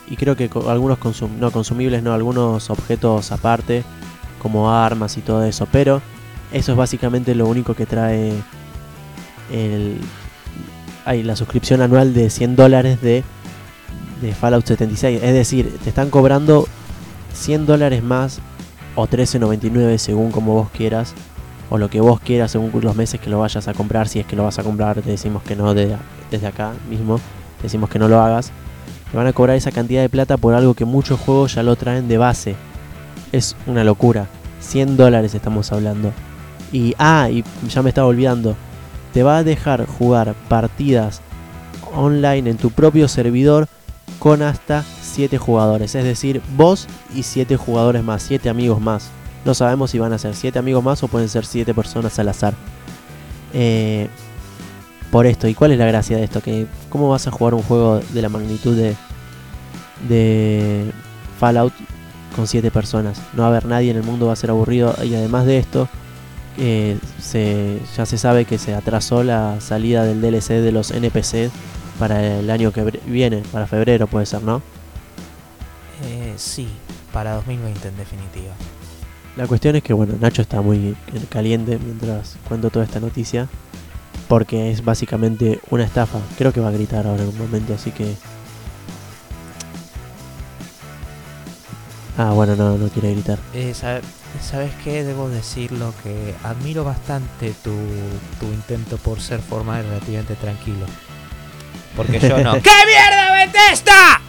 y 0.08 0.16
creo 0.16 0.36
que 0.36 0.50
algunos 0.68 0.98
consum 0.98 1.38
no 1.38 1.50
consumibles, 1.50 2.02
no, 2.02 2.12
algunos 2.12 2.70
objetos 2.70 3.32
aparte 3.32 3.84
como 4.40 4.72
armas 4.72 5.16
y 5.16 5.20
todo 5.20 5.44
eso. 5.44 5.66
Pero 5.70 6.00
eso 6.52 6.72
es 6.72 6.78
básicamente 6.78 7.34
lo 7.34 7.46
único 7.46 7.74
que 7.74 7.86
trae 7.86 8.32
el, 9.52 9.98
hay 11.08 11.22
la 11.22 11.36
suscripción 11.36 11.80
anual 11.80 12.12
de 12.12 12.28
100 12.28 12.54
dólares 12.54 13.00
de, 13.00 13.24
Fallout 14.38 14.66
76. 14.66 15.22
Es 15.22 15.32
decir, 15.32 15.78
te 15.82 15.88
están 15.88 16.10
cobrando 16.10 16.66
100 17.32 17.64
dólares 17.64 18.02
más 18.02 18.40
o 18.94 19.06
13.99 19.06 19.96
según 19.96 20.30
como 20.30 20.52
vos 20.52 20.68
quieras. 20.70 21.14
O 21.70 21.78
lo 21.78 21.88
que 21.88 22.02
vos 22.02 22.20
quieras 22.20 22.50
según 22.50 22.70
los 22.82 22.94
meses 22.94 23.20
que 23.20 23.30
lo 23.30 23.38
vayas 23.38 23.68
a 23.68 23.72
comprar. 23.74 24.06
Si 24.06 24.18
es 24.18 24.26
que 24.26 24.36
lo 24.36 24.44
vas 24.44 24.58
a 24.58 24.62
comprar, 24.62 25.00
te 25.00 25.10
decimos 25.10 25.42
que 25.42 25.56
no 25.56 25.72
de- 25.72 25.96
desde 26.30 26.46
acá 26.46 26.72
mismo. 26.90 27.16
Te 27.56 27.62
decimos 27.64 27.88
que 27.88 27.98
no 27.98 28.08
lo 28.08 28.20
hagas. 28.20 28.52
Te 29.10 29.16
van 29.16 29.26
a 29.26 29.32
cobrar 29.32 29.56
esa 29.56 29.70
cantidad 29.72 30.02
de 30.02 30.10
plata 30.10 30.36
por 30.36 30.52
algo 30.52 30.74
que 30.74 30.84
muchos 30.84 31.18
juegos 31.20 31.54
ya 31.54 31.62
lo 31.62 31.74
traen 31.76 32.06
de 32.06 32.18
base. 32.18 32.54
Es 33.32 33.56
una 33.66 33.82
locura. 33.82 34.26
100 34.60 34.98
dólares 34.98 35.34
estamos 35.34 35.72
hablando. 35.72 36.12
Y, 36.70 36.94
ah, 36.98 37.30
y 37.30 37.44
ya 37.66 37.80
me 37.82 37.88
estaba 37.88 38.08
olvidando 38.08 38.56
te 39.12 39.22
va 39.22 39.38
a 39.38 39.44
dejar 39.44 39.86
jugar 39.86 40.34
partidas 40.48 41.20
online 41.94 42.50
en 42.50 42.56
tu 42.56 42.70
propio 42.70 43.08
servidor 43.08 43.68
con 44.18 44.42
hasta 44.42 44.84
7 45.02 45.38
jugadores. 45.38 45.94
Es 45.94 46.04
decir, 46.04 46.42
vos 46.56 46.86
y 47.14 47.22
7 47.22 47.56
jugadores 47.56 48.02
más, 48.02 48.22
7 48.22 48.48
amigos 48.48 48.80
más. 48.80 49.10
No 49.44 49.54
sabemos 49.54 49.90
si 49.90 49.98
van 49.98 50.12
a 50.12 50.18
ser 50.18 50.34
7 50.34 50.58
amigos 50.58 50.82
más 50.82 51.02
o 51.02 51.08
pueden 51.08 51.28
ser 51.28 51.44
7 51.44 51.72
personas 51.74 52.18
al 52.18 52.28
azar. 52.28 52.54
Eh, 53.54 54.08
por 55.10 55.26
esto, 55.26 55.48
¿y 55.48 55.54
cuál 55.54 55.72
es 55.72 55.78
la 55.78 55.86
gracia 55.86 56.16
de 56.16 56.24
esto? 56.24 56.42
Que 56.42 56.66
¿Cómo 56.90 57.08
vas 57.08 57.26
a 57.26 57.30
jugar 57.30 57.54
un 57.54 57.62
juego 57.62 58.00
de 58.12 58.22
la 58.22 58.28
magnitud 58.28 58.76
de, 58.76 58.94
de 60.08 60.92
Fallout 61.38 61.72
con 62.36 62.46
7 62.46 62.70
personas? 62.70 63.20
No 63.34 63.42
va 63.42 63.48
a 63.48 63.50
haber 63.50 63.66
nadie 63.66 63.90
en 63.90 63.96
el 63.96 64.02
mundo, 64.02 64.26
va 64.26 64.34
a 64.34 64.36
ser 64.36 64.50
aburrido. 64.50 64.94
Y 65.02 65.14
además 65.14 65.46
de 65.46 65.58
esto, 65.58 65.88
eh, 66.58 66.98
se, 67.20 67.78
ya 67.96 68.04
se 68.04 68.18
sabe 68.18 68.44
que 68.44 68.58
se 68.58 68.74
atrasó 68.74 69.22
la 69.22 69.60
salida 69.60 70.04
del 70.04 70.20
DLC 70.20 70.54
de 70.54 70.72
los 70.72 70.90
NPC 70.90 71.50
para 71.98 72.38
el 72.38 72.50
año 72.50 72.72
que 72.72 72.82
viene, 73.06 73.42
para 73.52 73.66
febrero 73.66 74.06
puede 74.06 74.26
ser, 74.26 74.42
¿no? 74.42 74.60
Eh, 76.04 76.34
sí, 76.36 76.68
para 77.12 77.34
2020 77.34 77.88
en 77.88 77.96
definitiva. 77.96 78.54
La 79.36 79.46
cuestión 79.46 79.76
es 79.76 79.84
que, 79.84 79.92
bueno, 79.92 80.14
Nacho 80.20 80.42
está 80.42 80.60
muy 80.60 80.96
caliente 81.28 81.78
mientras 81.78 82.36
cuento 82.48 82.70
toda 82.70 82.84
esta 82.84 82.98
noticia, 82.98 83.48
porque 84.26 84.72
es 84.72 84.84
básicamente 84.84 85.60
una 85.70 85.84
estafa. 85.84 86.18
Creo 86.36 86.52
que 86.52 86.60
va 86.60 86.68
a 86.68 86.72
gritar 86.72 87.06
ahora 87.06 87.22
en 87.22 87.28
un 87.28 87.38
momento, 87.38 87.74
así 87.74 87.92
que... 87.92 88.14
Ah, 92.16 92.32
bueno, 92.32 92.56
no, 92.56 92.76
no 92.76 92.88
quiere 92.88 93.12
gritar. 93.12 93.38
Eh, 93.54 93.72
¿Sabes 94.42 94.72
qué? 94.84 95.04
Debo 95.04 95.28
decirlo 95.28 95.92
que 96.02 96.34
admiro 96.44 96.84
bastante 96.84 97.52
tu, 97.64 97.74
tu 98.38 98.46
intento 98.46 98.96
por 98.98 99.20
ser 99.20 99.40
formal 99.40 99.84
y 99.84 99.88
relativamente 99.88 100.36
tranquilo. 100.36 100.86
Porque 101.96 102.20
yo 102.20 102.38
no. 102.38 102.52
¿Qué 102.62 102.70
mierda 102.86 103.32
Bethesda? 103.32 104.20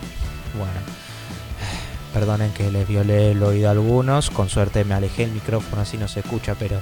Bueno. 0.58 1.00
Perdonen 2.14 2.52
que 2.54 2.72
les 2.72 2.88
violé 2.88 3.32
el 3.32 3.44
oído 3.44 3.68
a 3.68 3.72
algunos. 3.72 4.30
Con 4.32 4.50
suerte 4.50 4.84
me 4.84 4.96
alejé 4.96 5.24
el 5.24 5.32
micrófono 5.32 5.84
así 5.84 5.98
no 5.98 6.08
se 6.08 6.22
escucha, 6.22 6.56
pero... 6.58 6.82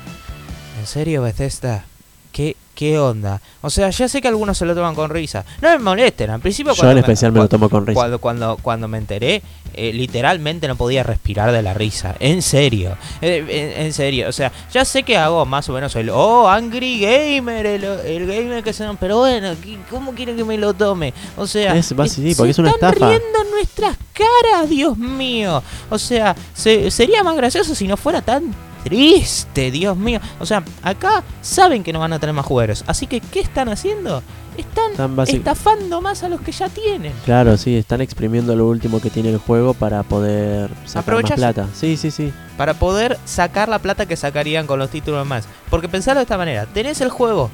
¿En 0.80 0.88
serio 0.88 1.21
Bethesda? 1.23 1.84
¿Qué, 2.32 2.56
¿Qué 2.77 2.99
onda? 2.99 3.41
O 3.63 3.71
sea, 3.71 3.89
ya 3.89 4.07
sé 4.07 4.21
que 4.21 4.27
algunos 4.27 4.55
se 4.55 4.63
lo 4.63 4.75
toman 4.75 4.93
con 4.93 5.09
risa. 5.09 5.43
No 5.63 5.69
me 5.69 5.79
molesten, 5.79 6.29
al 6.29 6.39
principio 6.39 6.73
Yo 6.75 6.91
en 6.91 6.99
especial 6.99 7.31
me 7.31 7.39
lo 7.39 7.49
tomo 7.49 7.69
con 7.69 7.87
risa. 7.87 7.95
cuando, 7.95 8.19
cuando, 8.19 8.57
cuando 8.61 8.87
me 8.87 8.99
enteré, 8.99 9.41
eh, 9.73 9.91
literalmente 9.93 10.67
no 10.67 10.75
podía 10.75 11.01
respirar 11.01 11.51
de 11.51 11.63
la 11.63 11.73
risa. 11.73 12.13
En 12.19 12.43
serio. 12.43 12.95
Eh, 13.21 13.43
en, 13.77 13.85
en 13.87 13.93
serio. 13.93 14.29
O 14.29 14.31
sea, 14.31 14.51
ya 14.71 14.85
sé 14.85 15.01
que 15.01 15.17
hago 15.17 15.43
más 15.47 15.67
o 15.69 15.73
menos 15.73 15.95
el, 15.95 16.11
oh, 16.11 16.47
Angry 16.47 16.99
Gamer, 16.99 17.65
el, 17.65 17.83
el 17.83 18.27
gamer 18.27 18.63
que 18.63 18.73
se... 18.73 18.85
Pero 18.99 19.17
bueno, 19.17 19.55
¿qué- 19.63 19.79
¿cómo 19.89 20.13
quieren 20.13 20.37
que 20.37 20.43
me 20.43 20.55
lo 20.59 20.75
tome? 20.75 21.15
O 21.35 21.47
sea... 21.47 21.75
Es 21.75 21.91
eh, 21.91 21.95
porque 21.95 22.09
se 22.11 22.29
es 22.29 22.37
una 22.59 22.69
están 22.69 22.93
estafa. 22.93 23.09
riendo 23.09 23.41
en 23.43 23.49
nuestras 23.49 23.97
caras, 24.13 24.69
Dios 24.69 24.95
mío. 24.99 25.63
O 25.89 25.97
sea, 25.97 26.35
se- 26.53 26.91
sería 26.91 27.23
más 27.23 27.35
gracioso 27.35 27.73
si 27.73 27.87
no 27.87 27.97
fuera 27.97 28.21
tan 28.21 28.53
triste, 28.89 29.71
Dios 29.71 29.97
mío. 29.97 30.19
O 30.39 30.45
sea, 30.45 30.63
acá 30.82 31.23
saben 31.41 31.84
que 31.84 31.93
no 31.93 32.00
van 32.00 32.13
a 32.13 32.19
tener 32.19 32.34
más 32.34 32.45
jugadores. 32.45 32.84
Así 32.88 33.08
que, 33.08 33.19
¿qué 33.19 33.39
están 33.41 33.69
haciendo? 33.69 34.21
Están 34.58 35.19
estafando 35.28 36.02
más 36.02 36.23
a 36.23 36.30
los 36.30 36.41
que 36.41 36.52
ya 36.52 36.67
tienen. 36.69 37.13
Claro, 37.26 37.58
sí, 37.58 37.76
están 37.76 38.02
exprimiendo 38.02 38.56
lo 38.56 38.67
último 38.67 39.00
que 39.00 39.12
tiene 39.12 39.30
el 39.30 39.38
juego 39.38 39.76
para 39.76 40.02
poder 40.02 40.69
sacar 40.86 40.86
más 40.86 40.95
Aprovecharse. 40.95 41.36
plata. 41.36 41.67
Sí, 41.76 41.95
sí, 41.97 42.10
sí. 42.10 42.34
para 42.58 42.73
poder 42.73 43.19
sacar 43.26 43.69
la 43.69 43.78
plata 43.80 44.08
que 44.08 44.15
sacarían 44.15 44.65
con 44.65 44.80
los 44.80 44.89
títulos 44.89 45.28
más. 45.28 45.47
Porque 45.69 45.88
pensarlo 45.88 46.19
de 46.19 46.23
esta 46.23 46.38
manera, 46.39 46.65
tenés 46.65 47.02
el 47.02 47.10
juego 47.10 47.52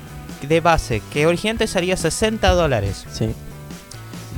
de 0.48 0.62
base 0.62 1.02
que 1.12 1.26
originalmente 1.28 1.68
salía 1.68 1.98
60 1.98 2.50
dólares, 2.52 3.06
Sí. 3.12 3.30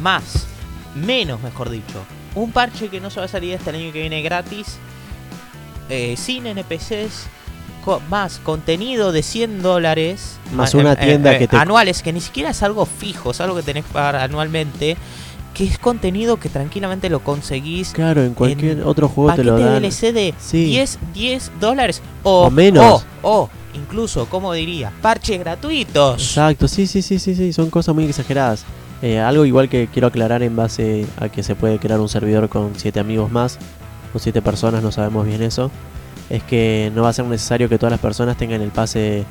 más, 0.02 0.48
menos 0.96 1.42
mejor 1.42 1.70
dicho, 1.70 2.00
un 2.34 2.52
parche 2.52 2.90
que 2.90 3.00
no 3.00 3.10
se 3.12 3.20
va 3.20 3.26
a 3.28 3.30
salir 3.30 3.56
hasta 3.56 3.70
el 3.70 3.76
año 3.78 3.94
que 3.94 4.02
viene 4.02 4.22
gratis, 4.24 4.78
eh, 5.89 6.15
sin 6.17 6.45
NPCs, 6.48 7.28
más 8.10 8.39
contenido 8.39 9.12
de 9.12 9.21
100 9.21 9.62
dólares, 9.62 10.38
Más 10.54 10.74
una 10.74 10.93
eh, 10.93 10.98
tienda 10.98 11.34
eh, 11.36 11.38
que 11.39 11.48
te- 11.48 11.56
anuales, 11.58 12.02
que 12.02 12.12
ni 12.13 12.19
siquiera 12.21 12.50
es 12.50 12.63
algo 12.63 12.86
fijo, 12.88 13.32
es 13.32 13.41
algo 13.41 13.56
que 13.56 13.62
tenés 13.63 13.86
que 13.86 13.93
pagar 13.93 14.15
anualmente. 14.17 14.98
Que 15.54 15.63
es 15.63 15.78
contenido 15.80 16.36
que 16.38 16.50
tranquilamente 16.50 17.10
lo 17.10 17.21
conseguís 17.21 17.91
Claro, 17.91 18.21
en 18.24 18.34
cualquier 18.34 18.80
En 18.80 18.84
otro 18.84 19.08
juego 19.08 19.34
te 19.36 19.43
lo 19.45 19.58
dan. 19.58 19.82
DLC 19.82 20.12
de 20.12 20.34
Sí. 20.38 20.65
10, 20.65 21.00
10 21.13 21.52
dólares 21.62 22.02
o, 22.24 22.48
O 22.48 22.52
menos. 22.52 23.06
O, 23.21 23.43
o 23.43 23.50
incluso, 23.74 24.26
como 24.26 24.52
diría, 24.52 24.91
parches 25.02 25.39
gratuitos. 25.39 26.21
Exacto, 26.21 26.67
sí, 26.67 26.88
sí, 26.88 27.02
sí, 27.02 27.19
sí, 27.19 27.36
sí, 27.36 27.54
son 27.54 27.69
cosas 27.69 27.95
muy 27.95 28.04
exageradas. 28.04 28.65
Eh, 29.02 29.19
algo 29.19 29.45
igual 29.45 29.69
que 29.69 29.88
quiero 29.88 30.08
aclarar 30.10 30.43
en 30.43 30.58
base 30.58 31.06
a 31.17 31.30
que 31.30 31.41
se 31.41 31.56
puede 31.56 31.80
crear 31.80 32.02
un 32.02 32.10
servidor 32.10 32.50
con 32.50 32.74
siete 32.76 33.00
amigos 33.00 33.32
más 33.32 33.58
o 34.15 34.19
siete 34.19 34.41
personas, 34.41 34.82
no 34.82 34.91
sabemos 34.91 35.25
bien 35.25 35.41
eso. 35.43 35.69
Es 36.30 36.41
que 36.43 36.91
no 36.95 37.04
va 37.04 37.10
a 37.10 37.13
ser 37.13 37.25
necesario 37.25 37.69
que 37.69 37.78
todas 37.78 37.91
las 37.91 37.99
personas 37.99 38.38
tengan 38.38 38.62
el 38.62 38.71
pase 38.71 39.25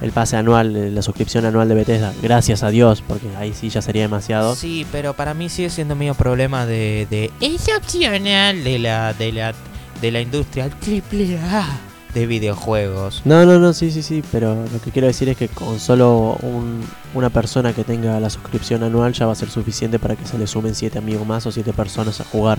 el 0.00 0.10
pase 0.10 0.36
anual, 0.36 0.74
eh, 0.74 0.90
la 0.90 1.00
suscripción 1.00 1.44
anual 1.44 1.68
de 1.68 1.76
Bethesda. 1.76 2.12
Gracias 2.20 2.64
a 2.64 2.70
Dios, 2.70 3.04
porque 3.06 3.28
ahí 3.36 3.52
sí 3.54 3.68
ya 3.68 3.80
sería 3.82 4.02
demasiado. 4.02 4.56
Sí, 4.56 4.84
pero 4.90 5.14
para 5.14 5.32
mí 5.32 5.48
sigue 5.48 5.70
siendo 5.70 5.94
medio 5.94 6.14
problema 6.14 6.66
de, 6.66 7.06
de 7.08 7.30
es 7.40 7.68
opcional 7.76 8.64
de 8.64 8.78
la 8.80 9.12
de 9.14 9.30
la 9.30 9.54
de 10.00 10.10
la 10.10 10.20
industria 10.20 10.68
triple 10.70 11.38
A 11.38 11.68
de 12.14 12.26
videojuegos. 12.26 13.22
No, 13.24 13.46
no, 13.46 13.58
no, 13.60 13.72
sí, 13.72 13.92
sí, 13.92 14.02
sí, 14.02 14.24
pero 14.32 14.54
lo 14.72 14.80
que 14.82 14.90
quiero 14.90 15.06
decir 15.06 15.28
es 15.28 15.36
que 15.36 15.46
con 15.48 15.78
solo 15.78 16.36
un- 16.42 16.84
una 17.14 17.30
persona 17.30 17.72
que 17.72 17.84
tenga 17.84 18.18
la 18.18 18.28
suscripción 18.28 18.82
anual 18.82 19.12
ya 19.12 19.26
va 19.26 19.32
a 19.32 19.36
ser 19.36 19.50
suficiente 19.50 19.98
para 20.00 20.16
que 20.16 20.26
se 20.26 20.36
le 20.36 20.46
sumen 20.48 20.74
7 20.74 20.98
amigos 20.98 21.26
más 21.26 21.46
o 21.46 21.52
7 21.52 21.72
personas 21.72 22.20
a 22.20 22.24
jugar. 22.24 22.58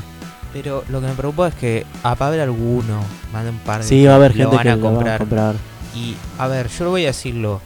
Pero 0.54 0.84
lo 0.90 1.02
que 1.02 1.08
me 1.08 1.14
preocupa 1.14 1.48
es 1.48 1.56
que 1.56 1.86
a 2.04 2.12
haber 2.12 2.42
alguno, 2.42 3.02
de 3.34 3.50
un 3.50 3.58
par 3.60 3.82
de 3.82 3.88
Sí, 3.88 4.06
va 4.06 4.14
a 4.14 4.16
haber 4.16 4.36
lo 4.36 4.38
gente 4.38 4.56
van 4.56 4.64
que 4.64 4.70
a 4.70 4.76
lo 4.76 4.84
va 4.94 5.16
a 5.16 5.18
comprar. 5.18 5.56
Y 5.96 6.16
a 6.38 6.48
ver, 6.48 6.70
yo 6.70 6.86
lo 6.86 6.92
voy 6.92 7.04
a 7.04 7.08
decirlo, 7.08 7.60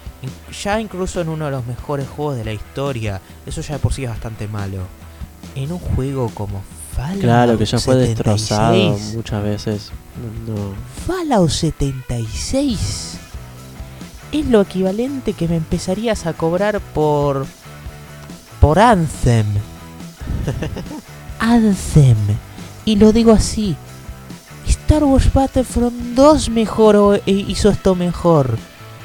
ya 0.63 0.79
incluso 0.79 1.21
en 1.21 1.29
uno 1.29 1.45
de 1.45 1.51
los 1.51 1.65
mejores 1.65 2.07
juegos 2.07 2.37
de 2.37 2.45
la 2.45 2.53
historia, 2.53 3.21
eso 3.45 3.61
ya 3.61 3.75
de 3.75 3.79
por 3.79 3.93
sí 3.93 4.03
es 4.03 4.09
bastante 4.09 4.47
malo. 4.47 4.79
En 5.55 5.71
un 5.71 5.79
juego 5.79 6.29
como 6.33 6.61
Fallout 6.95 7.21
Claro, 7.21 7.57
que 7.57 7.65
ya 7.65 7.79
fue 7.79 7.93
76, 7.93 8.15
destrozado 8.15 8.97
muchas 9.13 9.43
veces. 9.43 9.91
No. 10.47 10.73
Fallout 11.05 11.49
76 11.49 13.19
es 14.31 14.45
lo 14.47 14.61
equivalente 14.61 15.33
que 15.33 15.47
me 15.47 15.55
empezarías 15.55 16.25
a 16.25 16.33
cobrar 16.33 16.79
por 16.79 17.45
por 18.59 18.79
Anthem. 18.79 19.45
Anthem. 21.39 22.17
Y 22.87 22.95
lo 22.95 23.11
digo 23.11 23.33
así. 23.33 23.75
Star 24.65 25.03
Wars 25.03 25.33
Battlefront 25.33 26.15
2 26.15 26.49
mejoró 26.51 27.15
e 27.15 27.31
hizo 27.31 27.69
esto 27.69 27.95
mejor. 27.95 28.57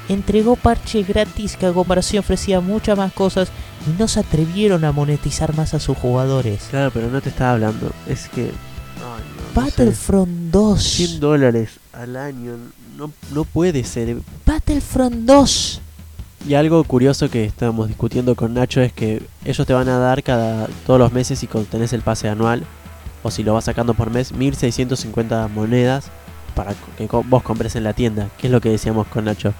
Entregó 0.07 0.55
parches 0.55 1.05
gratis 1.05 1.57
que 1.57 1.65
a 1.65 1.73
comparación 1.73 2.21
ofrecía 2.21 2.61
muchas 2.61 2.97
más 2.97 3.11
cosas 3.11 3.49
y 3.85 3.99
no 3.99 4.07
se 4.07 4.21
atrevieron 4.21 4.85
a 4.85 4.93
monetizar 4.93 5.53
más 5.53 5.73
a 5.73 5.81
sus 5.81 5.97
jugadores. 5.97 6.63
Claro, 6.69 6.91
pero 6.93 7.09
no 7.09 7.19
te 7.19 7.27
estaba 7.27 7.51
hablando. 7.51 7.91
Es 8.07 8.29
que. 8.29 8.43
no, 9.01 9.17
no 9.17 9.65
sé. 9.67 9.81
Battlefront 9.81 10.31
2. 10.49 10.81
100 10.81 11.19
dólares 11.19 11.71
al 11.91 12.15
año. 12.15 12.53
No, 12.97 13.11
no 13.33 13.43
puede 13.43 13.83
ser. 13.83 14.15
Battlefront 14.45 15.25
2. 15.25 15.81
Y 16.47 16.53
algo 16.53 16.81
curioso 16.85 17.29
que 17.29 17.43
estábamos 17.43 17.89
discutiendo 17.89 18.35
con 18.35 18.53
Nacho 18.53 18.79
es 18.79 18.93
que 18.93 19.21
ellos 19.43 19.67
te 19.67 19.73
van 19.73 19.89
a 19.89 19.97
dar 19.97 20.23
cada 20.23 20.69
todos 20.85 21.01
los 21.01 21.11
meses 21.11 21.37
si 21.39 21.47
tenés 21.47 21.91
el 21.91 22.01
pase 22.01 22.29
anual 22.29 22.65
o 23.23 23.31
si 23.31 23.43
lo 23.43 23.53
vas 23.53 23.65
sacando 23.65 23.93
por 23.93 24.11
mes 24.11 24.31
1650 24.33 25.47
monedas 25.47 26.11
para 26.55 26.73
que 26.97 27.07
vos 27.07 27.43
compres 27.43 27.75
en 27.75 27.83
la 27.83 27.93
tienda, 27.93 28.29
que 28.37 28.47
es 28.47 28.51
lo 28.51 28.61
que 28.61 28.69
decíamos 28.69 29.07
con 29.07 29.25
Nacho. 29.25 29.53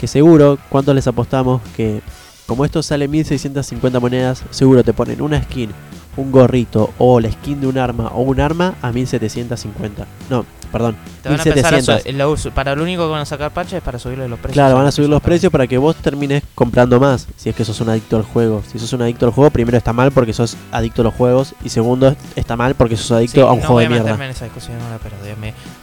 Que 0.00 0.06
seguro, 0.06 0.58
¿cuánto 0.70 0.94
les 0.94 1.06
apostamos? 1.06 1.60
Que 1.76 2.00
como 2.46 2.64
esto 2.64 2.82
sale 2.82 3.08
1650 3.08 4.00
monedas, 4.00 4.44
seguro 4.50 4.82
te 4.82 4.92
ponen 4.92 5.20
una 5.20 5.42
skin, 5.42 5.70
un 6.16 6.32
gorrito 6.32 6.92
o 6.98 7.20
la 7.20 7.30
skin 7.30 7.60
de 7.60 7.66
un 7.66 7.78
arma 7.78 8.08
o 8.08 8.22
un 8.22 8.40
arma 8.40 8.74
a 8.82 8.92
1750. 8.92 10.06
No, 10.30 10.44
perdón, 10.72 10.96
Te 11.22 11.28
van 11.28 11.38
a 11.38 11.42
empezar 11.42 11.74
a 11.74 11.76
1700. 11.76 12.40
su- 12.40 12.48
lo 12.48 12.54
para 12.54 12.74
lo 12.74 12.82
único 12.82 13.04
que 13.04 13.10
van 13.12 13.20
a 13.20 13.24
sacar 13.26 13.52
parches 13.52 13.74
es 13.74 13.82
para 13.82 13.98
subirle 13.98 14.26
los 14.28 14.38
precios. 14.38 14.54
Claro, 14.54 14.76
van 14.76 14.86
a 14.86 14.90
subir 14.92 15.08
los 15.10 15.20
precios. 15.22 15.52
para 15.52 15.66
que 15.66 15.76
vos 15.78 15.94
termines 15.96 16.42
comprando 16.54 16.98
más. 16.98 17.28
Si 17.36 17.48
es 17.50 17.54
que 17.54 17.64
sos 17.64 17.80
un 17.80 17.90
adicto 17.90 18.16
al 18.16 18.22
juego. 18.22 18.62
Si 18.72 18.78
sos 18.78 18.92
un 18.94 19.02
adicto 19.02 19.26
al 19.26 19.32
juego, 19.32 19.50
primero 19.50 19.76
está 19.78 19.92
mal 19.92 20.10
porque 20.10 20.32
sos 20.32 20.56
adicto 20.72 21.02
a 21.02 21.04
los 21.04 21.14
juegos. 21.14 21.54
Y 21.64 21.68
segundo, 21.68 22.16
está 22.34 22.56
mal 22.56 22.74
porque 22.74 22.96
sos 22.96 23.12
adicto 23.12 23.34
Sí, 23.34 23.40
a 23.40 23.52
un 23.52 23.60
no 23.60 23.66
juego 23.66 23.74
voy 23.74 23.82
de 23.82 23.86
a 23.86 23.90
mierda. 23.90 24.04
meterme 24.04 24.24
en 24.24 24.30
esa 24.30 24.44
discusión 24.46 24.80
ahora, 24.80 24.98
pero. 25.02 25.12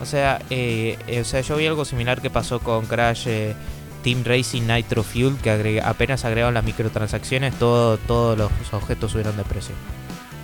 O 0.02 0.06
sea, 0.06 0.41
eh, 0.49 0.97
eh, 1.08 1.21
o 1.21 1.25
sea, 1.25 1.41
yo 1.41 1.56
vi 1.56 1.67
algo 1.67 1.86
similar 1.86 2.21
que 2.21 2.30
pasó 2.30 2.60
con 2.60 2.86
Crash 2.86 3.23
eh, 3.28 3.54
Team 4.04 4.23
Racing 4.23 4.63
Nitro 4.67 5.04
Fuel, 5.04 5.36
que 5.43 5.52
agrega- 5.52 5.84
apenas 5.86 6.23
agregaron 6.25 6.54
las 6.54 6.63
microtransacciones, 6.63 7.54
todo, 7.60 7.97
todos 7.97 8.38
los 8.38 8.49
objetos 8.71 9.12
subieron 9.12 9.36
de 9.38 9.43
precio. 9.43 9.75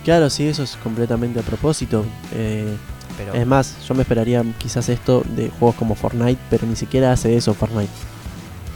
Claro, 0.04 0.30
sí, 0.30 0.46
eso 0.46 0.62
es 0.62 0.76
completamente 0.82 1.40
a 1.40 1.42
propósito. 1.42 2.04
Eh, 2.32 2.76
Pero 3.16 3.32
es 3.34 3.46
más, 3.46 3.76
yo 3.86 3.94
me 3.94 4.02
esperaría 4.02 4.44
quizás 4.58 4.88
esto 4.88 5.22
de 5.36 5.48
juegos 5.50 5.76
como 5.76 5.94
Fortnite, 5.94 6.40
pero 6.50 6.66
ni 6.66 6.76
siquiera 6.76 7.12
hace 7.12 7.36
eso 7.36 7.54
Fortnite. 7.54 7.90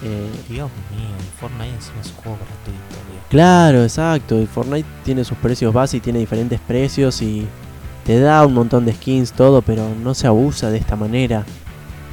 Eh, 0.02 0.30
Dios 0.48 0.70
mío, 0.96 1.08
Fortnite 1.38 1.76
es 1.78 1.88
un 2.08 2.22
juego 2.22 2.38
gratuito, 2.38 2.94
Dios. 3.10 3.22
claro, 3.28 3.82
exacto. 3.82 4.40
y 4.40 4.46
Fortnite 4.46 4.88
tiene 5.04 5.24
sus 5.24 5.36
precios 5.38 5.74
base 5.74 5.98
y 5.98 6.00
tiene 6.00 6.18
diferentes 6.20 6.58
precios 6.60 7.20
y 7.20 7.46
te 8.06 8.18
da 8.18 8.46
un 8.46 8.54
montón 8.54 8.86
de 8.86 8.94
skins, 8.94 9.32
todo, 9.32 9.60
pero 9.60 9.86
no 10.02 10.14
se 10.14 10.26
abusa 10.26 10.70
de 10.70 10.78
esta 10.78 10.96
manera. 10.96 11.44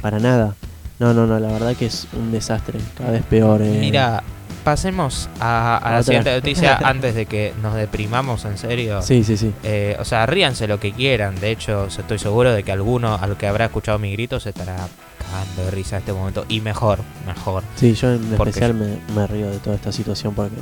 Para 0.02 0.18
nada. 0.18 0.54
No, 0.98 1.14
no, 1.14 1.26
no, 1.26 1.38
la 1.40 1.48
verdad 1.48 1.74
que 1.76 1.86
es 1.86 2.06
un 2.12 2.30
desastre. 2.30 2.78
Cada 2.96 3.12
vez 3.12 3.22
peor. 3.24 3.62
eh. 3.62 3.78
Mira, 3.80 4.22
pasemos 4.64 5.28
a, 5.40 5.76
a 5.78 5.92
la 5.92 6.02
siguiente 6.02 6.32
noticia 6.34 6.76
antes 6.84 7.14
de 7.14 7.26
que 7.26 7.54
nos 7.62 7.74
deprimamos 7.74 8.44
en 8.44 8.58
serio. 8.58 9.02
Sí, 9.02 9.24
sí, 9.24 9.36
sí. 9.36 9.52
Eh, 9.62 9.96
o 9.98 10.04
sea, 10.04 10.26
ríanse 10.26 10.66
lo 10.66 10.78
que 10.80 10.92
quieran. 10.92 11.38
De 11.40 11.50
hecho, 11.50 11.86
estoy 11.86 12.18
seguro 12.18 12.52
de 12.52 12.62
que 12.62 12.72
alguno, 12.72 13.14
al 13.14 13.36
que 13.36 13.46
habrá 13.46 13.66
escuchado 13.66 13.98
mi 13.98 14.12
grito, 14.12 14.38
se 14.40 14.50
estará 14.50 14.76
cagando 15.18 15.64
de 15.64 15.70
risa 15.70 15.96
en 15.96 16.00
este 16.00 16.12
momento. 16.12 16.44
Y 16.48 16.60
mejor, 16.60 17.00
mejor. 17.26 17.62
Sí, 17.76 17.94
yo 17.94 18.12
en 18.12 18.32
especial 18.34 18.74
me, 18.74 18.98
me 19.14 19.26
río 19.26 19.50
de 19.50 19.58
toda 19.58 19.76
esta 19.76 19.92
situación 19.92 20.34
porque 20.34 20.56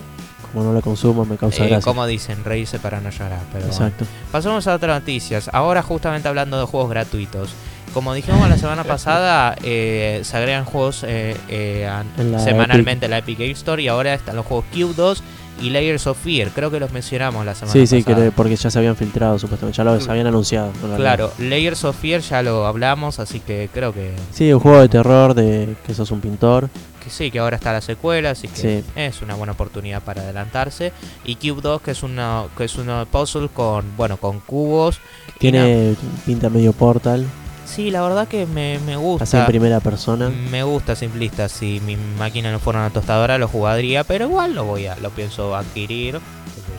como 0.52 0.64
no 0.64 0.72
lo 0.72 0.80
consumo 0.80 1.24
me 1.24 1.36
causa 1.36 1.64
Eh, 1.64 1.68
gracia. 1.68 1.84
como 1.84 2.06
dicen, 2.06 2.42
reírse 2.44 2.78
para 2.78 3.00
no 3.00 3.10
llorar. 3.10 3.40
Pero 3.52 3.66
bueno. 3.66 3.72
Exacto. 3.86 4.04
Pasamos 4.32 4.66
a 4.66 4.74
otras 4.74 5.00
noticias. 5.00 5.50
Ahora, 5.52 5.82
justamente 5.82 6.28
hablando 6.28 6.58
de 6.58 6.64
juegos 6.66 6.88
gratuitos. 6.90 7.50
Como 7.92 8.12
dijimos 8.12 8.46
la 8.48 8.58
semana 8.58 8.84
pasada, 8.84 9.56
eh, 9.62 10.20
se 10.22 10.36
agregan 10.36 10.64
juegos 10.66 11.02
eh, 11.06 11.34
eh, 11.48 11.88
la 12.18 12.38
semanalmente 12.38 13.06
en 13.06 13.10
la 13.10 13.18
Epic 13.18 13.38
Game 13.38 13.52
Store 13.52 13.82
y 13.82 13.88
ahora 13.88 14.12
están 14.12 14.36
los 14.36 14.44
juegos 14.44 14.66
Cube 14.70 14.92
2 14.94 15.22
y 15.62 15.70
Layers 15.70 16.06
of 16.06 16.18
Fear. 16.22 16.50
Creo 16.50 16.70
que 16.70 16.78
los 16.78 16.92
mencionamos 16.92 17.46
la 17.46 17.54
semana 17.54 17.72
Sí, 17.72 17.86
sí, 17.86 18.02
pasada. 18.02 18.26
que- 18.26 18.32
porque 18.32 18.56
ya 18.56 18.70
se 18.70 18.78
habían 18.78 18.96
filtrado 18.96 19.38
supuestamente, 19.38 19.78
ya 19.78 19.84
lo 19.84 19.98
Cl- 19.98 20.10
habían 20.10 20.26
anunciado. 20.26 20.70
realidad. 20.82 20.96
Claro, 20.98 21.32
Layers 21.38 21.84
of 21.84 21.96
Fear 21.98 22.20
ya 22.20 22.42
lo 22.42 22.66
hablamos, 22.66 23.18
así 23.18 23.40
que 23.40 23.70
creo 23.72 23.94
que, 23.94 24.12
Sí, 24.30 24.52
un 24.52 24.60
juego 24.60 24.82
de 24.82 24.90
terror 24.90 25.32
de 25.32 25.74
que 25.86 25.94
sos 25.94 26.10
un 26.10 26.20
pintor. 26.20 26.68
que 27.02 27.08
sí, 27.08 27.30
que 27.30 27.38
ahora 27.38 27.56
está 27.56 27.72
la 27.72 27.80
secuela, 27.80 28.30
así 28.32 28.48
que 28.48 28.56
Sí. 28.82 28.84
es 28.96 29.22
una 29.22 29.34
buena 29.36 29.52
oportunidad 29.54 30.02
para 30.02 30.20
adelantarse. 30.20 30.92
Y 31.24 31.36
Cube 31.36 31.62
2, 31.62 31.80
que 31.80 31.92
es 31.92 32.02
una 32.02 32.42
que 32.58 32.64
es 32.64 32.76
una 32.76 33.06
puzzle 33.06 33.48
con, 33.48 33.96
bueno, 33.96 34.18
con 34.18 34.40
cubos. 34.40 34.98
Tiene 35.38 35.94
pinta 36.26 36.50
medio 36.50 36.72
portal, 36.74 37.24
Sí, 37.66 37.90
la 37.90 38.00
verdad 38.02 38.26
que 38.28 38.46
me, 38.46 38.78
me 38.78 38.92
así 38.92 38.92
en 38.92 39.00
gusta. 39.00 39.46
primera 39.46 39.80
persona. 39.80 40.28
Me 40.28 40.62
gusta 40.62 40.94
simplista. 40.96 41.48
Si 41.48 41.80
mi 41.84 41.96
máquina 41.96 42.50
no 42.52 42.58
fuera 42.58 42.78
una 42.78 42.90
tostadora, 42.90 43.36
lo 43.38 43.48
jugaría, 43.48 44.04
pero 44.04 44.26
igual 44.26 44.54
lo 44.54 44.64
voy 44.64 44.86
a, 44.86 44.96
lo 44.96 45.10
pienso 45.10 45.54
adquirir. 45.54 46.20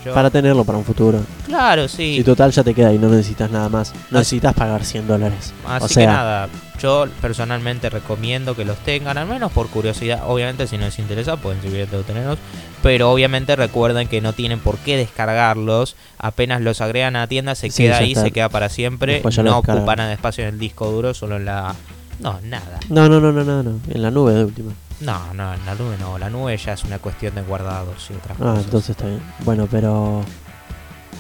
Yo. 0.08 0.14
Para 0.14 0.30
tenerlo 0.30 0.64
para 0.66 0.78
un 0.78 0.84
futuro. 0.86 1.20
Claro, 1.46 1.88
sí. 1.88 2.18
Y 2.20 2.24
total 2.24 2.52
ya 2.52 2.64
te 2.64 2.74
queda 2.74 2.94
y 2.94 2.98
no 2.98 3.10
necesitas 3.10 3.50
nada 3.52 3.70
más. 3.70 3.94
No 4.12 4.20
necesitas 4.20 4.54
pagar 4.54 4.84
100 4.84 5.08
dólares. 5.08 5.54
Así 5.68 5.86
o 5.86 5.88
que 6.02 6.08
nada, 6.08 6.50
yo 6.82 7.06
personalmente 7.22 7.90
recomiendo 7.90 8.56
que 8.56 8.66
los 8.66 8.78
tengan, 8.80 9.18
al 9.18 9.28
menos 9.28 9.52
por 9.52 9.68
curiosidad. 9.68 10.24
Obviamente, 10.28 10.68
si 10.68 10.78
no 10.78 10.86
les 10.86 11.00
interesa, 11.00 11.38
pueden 11.38 11.62
simplemente 11.62 11.96
obtenerlos. 11.98 12.38
Pero 12.84 13.12
obviamente 13.12 13.56
recuerden 13.56 14.08
que 14.08 14.22
no 14.22 14.34
tienen 14.34 14.60
por 14.60 14.78
qué 14.78 14.98
descargarlos. 14.98 15.96
Apenas 16.20 16.62
los 16.62 16.82
agregan 16.82 17.16
a 17.16 17.20
la 17.22 17.28
tienda, 17.28 17.56
se 17.56 17.70
Sí, 17.72 17.84
queda 17.84 17.98
ahí, 17.98 18.12
está. 18.12 18.24
se 18.24 18.32
queda 18.32 18.50
para 18.50 18.70
siempre. 18.70 19.22
No 19.24 19.30
descargan. 19.30 19.54
ocupan 19.80 20.00
el 20.00 20.12
espacio 20.12 20.44
en 20.44 20.54
el 20.54 20.60
disco 20.60 20.90
duro, 20.92 21.14
solo 21.14 21.38
en 21.38 21.46
la. 21.46 21.74
No, 22.20 22.40
nada. 22.44 22.80
No, 22.90 23.10
no, 23.10 23.20
no, 23.20 23.32
no, 23.32 23.44
no, 23.44 23.64
no. 23.64 23.80
En 23.90 24.02
la 24.02 24.10
nube 24.12 24.34
de 24.34 24.46
última. 24.46 24.72
No, 25.00 25.34
no, 25.34 25.54
en 25.54 25.66
la 25.66 25.76
nube 25.76 25.96
no. 26.00 26.18
La 26.18 26.30
nube 26.30 26.58
ya 26.58 26.74
es 26.74 26.84
una 26.84 26.98
cuestión 27.00 27.36
de 27.36 27.42
guardados 27.44 28.10
y 28.10 28.14
otras 28.14 28.38
Ah, 28.40 28.44
cosas. 28.44 28.64
entonces 28.66 28.90
está 28.92 29.06
bien. 29.06 29.22
Bueno, 29.46 29.68
pero 29.70 30.24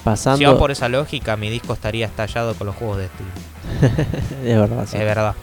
pasando 0.04 0.38
Si 0.40 0.46
va 0.46 0.58
por 0.58 0.72
esa 0.72 0.90
lógica, 0.90 1.38
mi 1.38 1.50
disco 1.50 1.74
estaría 1.74 2.06
estallado 2.08 2.56
con 2.56 2.68
los 2.68 2.76
juegos 2.76 2.98
de 2.98 3.08
Steam. 3.08 4.08
es 4.46 4.58
verdad. 4.58 4.86
sí. 4.88 4.98
Es 4.98 5.04
verdad. 5.06 5.36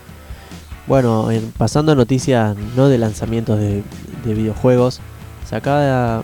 Bueno, 0.87 1.31
en- 1.31 1.51
pasando 1.53 1.93
a 1.93 1.95
noticias 1.95 2.57
no 2.77 2.89
de 2.89 2.99
lanzamientos 2.99 3.59
de, 3.59 3.83
de 4.25 4.35
videojuegos, 4.35 5.01
se 5.49 5.57
acaba 5.57 6.23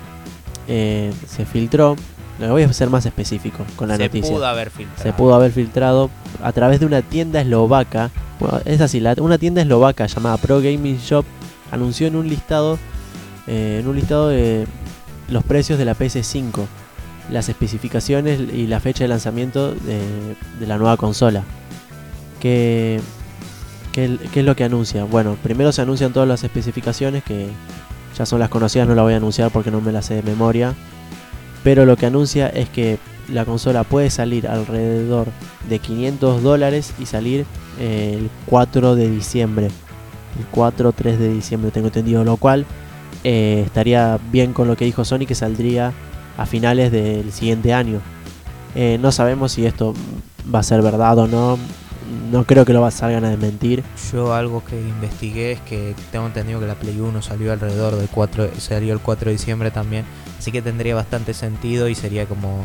eh, 0.69 1.13
se 1.29 1.47
filtró, 1.47 1.97
lo 2.39 2.51
voy 2.51 2.63
a 2.65 2.73
ser 2.73 2.91
más 2.91 3.07
específico 3.07 3.65
con 3.77 3.89
la 3.89 3.97
Se 3.97 4.05
noticia. 4.05 4.31
pudo 4.35 4.47
haber 4.47 4.71
filtrado. 4.71 5.03
se 5.03 5.13
pudo 5.13 5.35
haber 5.35 5.53
filtrado 5.53 6.11
a 6.43 6.53
través 6.53 6.81
de 6.81 6.87
una 6.87 7.03
tienda 7.03 7.41
eslovaca. 7.41 8.11
Bueno, 8.39 8.61
es 8.65 8.81
así, 8.81 9.01
la- 9.01 9.15
una 9.19 9.39
tienda 9.39 9.63
eslovaca 9.63 10.07
llamada 10.07 10.37
Pro 10.39 10.57
Gaming 10.61 10.99
Shop 10.99 11.25
anunció 11.71 12.07
en 12.07 12.17
un 12.17 12.29
listado, 12.29 12.79
eh, 13.47 13.79
en 13.81 13.89
un 13.89 13.97
listado 13.97 14.29
de 14.29 14.67
los 15.29 15.45
precios 15.45 15.79
de 15.79 15.85
la 15.85 15.97
PS5, 15.97 16.67
las 17.31 17.49
especificaciones 17.49 18.41
y 18.41 18.67
la 18.67 18.81
fecha 18.81 19.05
de 19.05 19.09
lanzamiento 19.09 19.75
de, 19.75 20.37
la 20.67 20.79
nueva 20.79 20.97
consola. 20.97 21.45
¿Qué, 22.41 23.01
qué, 23.93 24.19
es 24.35 24.45
lo 24.45 24.57
que 24.57 24.65
anuncia? 24.65 25.05
Bueno, 25.05 25.37
primero 25.43 25.73
se 25.73 25.83
anuncian 25.83 26.13
todas 26.13 26.29
las 26.29 26.43
especificaciones 26.43 27.23
que 27.23 27.49
ya 28.17 28.27
son 28.27 28.41
las 28.41 28.49
conocidas, 28.49 28.89
no 28.89 28.95
la 28.95 29.03
voy 29.03 29.15
a 29.15 29.19
anunciar 29.19 29.51
porque 29.51 29.71
no 29.71 29.81
me 29.81 29.93
las 29.93 30.07
sé 30.07 30.15
de 30.15 30.23
memoria. 30.23 30.75
Pero 31.63 31.85
lo 31.85 31.97
que 31.97 32.07
anuncia 32.07 32.49
es 32.49 32.69
que 32.69 32.99
la 33.29 33.45
consola 33.45 33.85
puede 33.85 34.11
salir 34.11 34.49
alrededor 34.49 35.29
de 35.69 35.79
500 35.79 36.43
dólares 36.43 36.95
y 36.99 37.07
salir 37.07 37.47
el 37.79 38.31
4 38.47 38.97
de 38.97 39.11
diciembre. 39.11 39.69
El 40.39 40.47
4 40.51 40.93
3 40.93 41.19
de 41.19 41.33
diciembre 41.33 41.71
tengo 41.71 41.89
entendido, 41.89 42.25
lo 42.25 42.37
cual 42.37 42.67
eh, 43.25 43.63
estaría 43.67 44.19
bien 44.31 44.53
con 44.53 44.69
lo 44.69 44.77
que 44.77 44.85
dijo 44.85 45.05
Sony 45.05 45.27
que 45.27 45.35
saldría 45.35 45.93
a 46.39 46.47
finales 46.47 46.91
del 46.93 47.33
siguiente 47.33 47.75
año. 47.75 48.01
Eh, 48.75 48.99
no 49.01 49.13
sabemos 49.13 49.53
si 49.53 49.67
esto 49.67 49.95
va 50.53 50.61
a 50.61 50.63
ser 50.63 50.83
verdad 50.83 51.19
o 51.19 51.27
no. 51.27 51.59
No 52.33 52.45
creo 52.45 52.65
que 52.65 52.73
lo 52.73 52.89
salgan 52.91 53.25
a 53.25 53.31
desmentir. 53.31 53.85
Yo 54.13 54.35
algo 54.35 54.65
que 54.65 54.81
investigué 54.81 55.53
es 55.53 55.61
que 55.61 55.95
tengo 56.11 56.27
entendido 56.27 56.59
que 56.59 56.67
la 56.67 56.75
Play 56.75 56.99
1 56.99 57.23
salió 57.23 57.53
alrededor 57.53 57.95
del 57.97 58.09
4, 58.09 58.51
salió 58.59 58.93
el 58.93 59.01
4 59.01 59.27
de 59.27 59.33
diciembre 59.33 59.71
también, 59.71 60.05
así 60.39 60.51
que 60.51 60.61
tendría 60.61 60.95
bastante 60.97 61.35
sentido 61.35 61.89
y 61.89 61.95
sería 61.95 62.27
como 62.27 62.65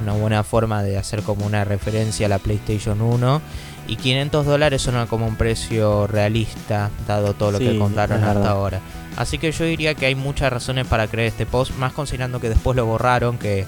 una 0.00 0.12
buena 0.12 0.42
forma 0.44 0.82
de 0.82 0.96
hacer 0.96 1.22
como 1.22 1.44
una 1.44 1.64
referencia 1.64 2.26
a 2.26 2.28
la 2.28 2.38
PlayStation 2.38 3.00
1 3.02 3.40
y 3.88 3.96
500 3.96 4.46
dólares 4.46 4.82
suena 4.82 5.06
como 5.06 5.26
un 5.26 5.36
precio 5.36 6.06
realista 6.06 6.90
dado 7.06 7.34
todo 7.34 7.52
lo 7.52 7.58
Sí, 7.58 7.66
que 7.66 7.78
contaron 7.78 8.22
hasta 8.24 8.50
ahora. 8.50 8.80
Así 9.16 9.38
que 9.38 9.50
yo 9.50 9.64
diría 9.64 9.94
que 9.94 10.06
hay 10.06 10.14
muchas 10.14 10.52
razones 10.52 10.86
para 10.86 11.06
creer 11.06 11.28
este 11.28 11.46
post, 11.46 11.72
más 11.78 11.92
considerando 11.92 12.40
que 12.40 12.48
después 12.48 12.76
lo 12.76 12.84
borraron, 12.84 13.38
que 13.38 13.64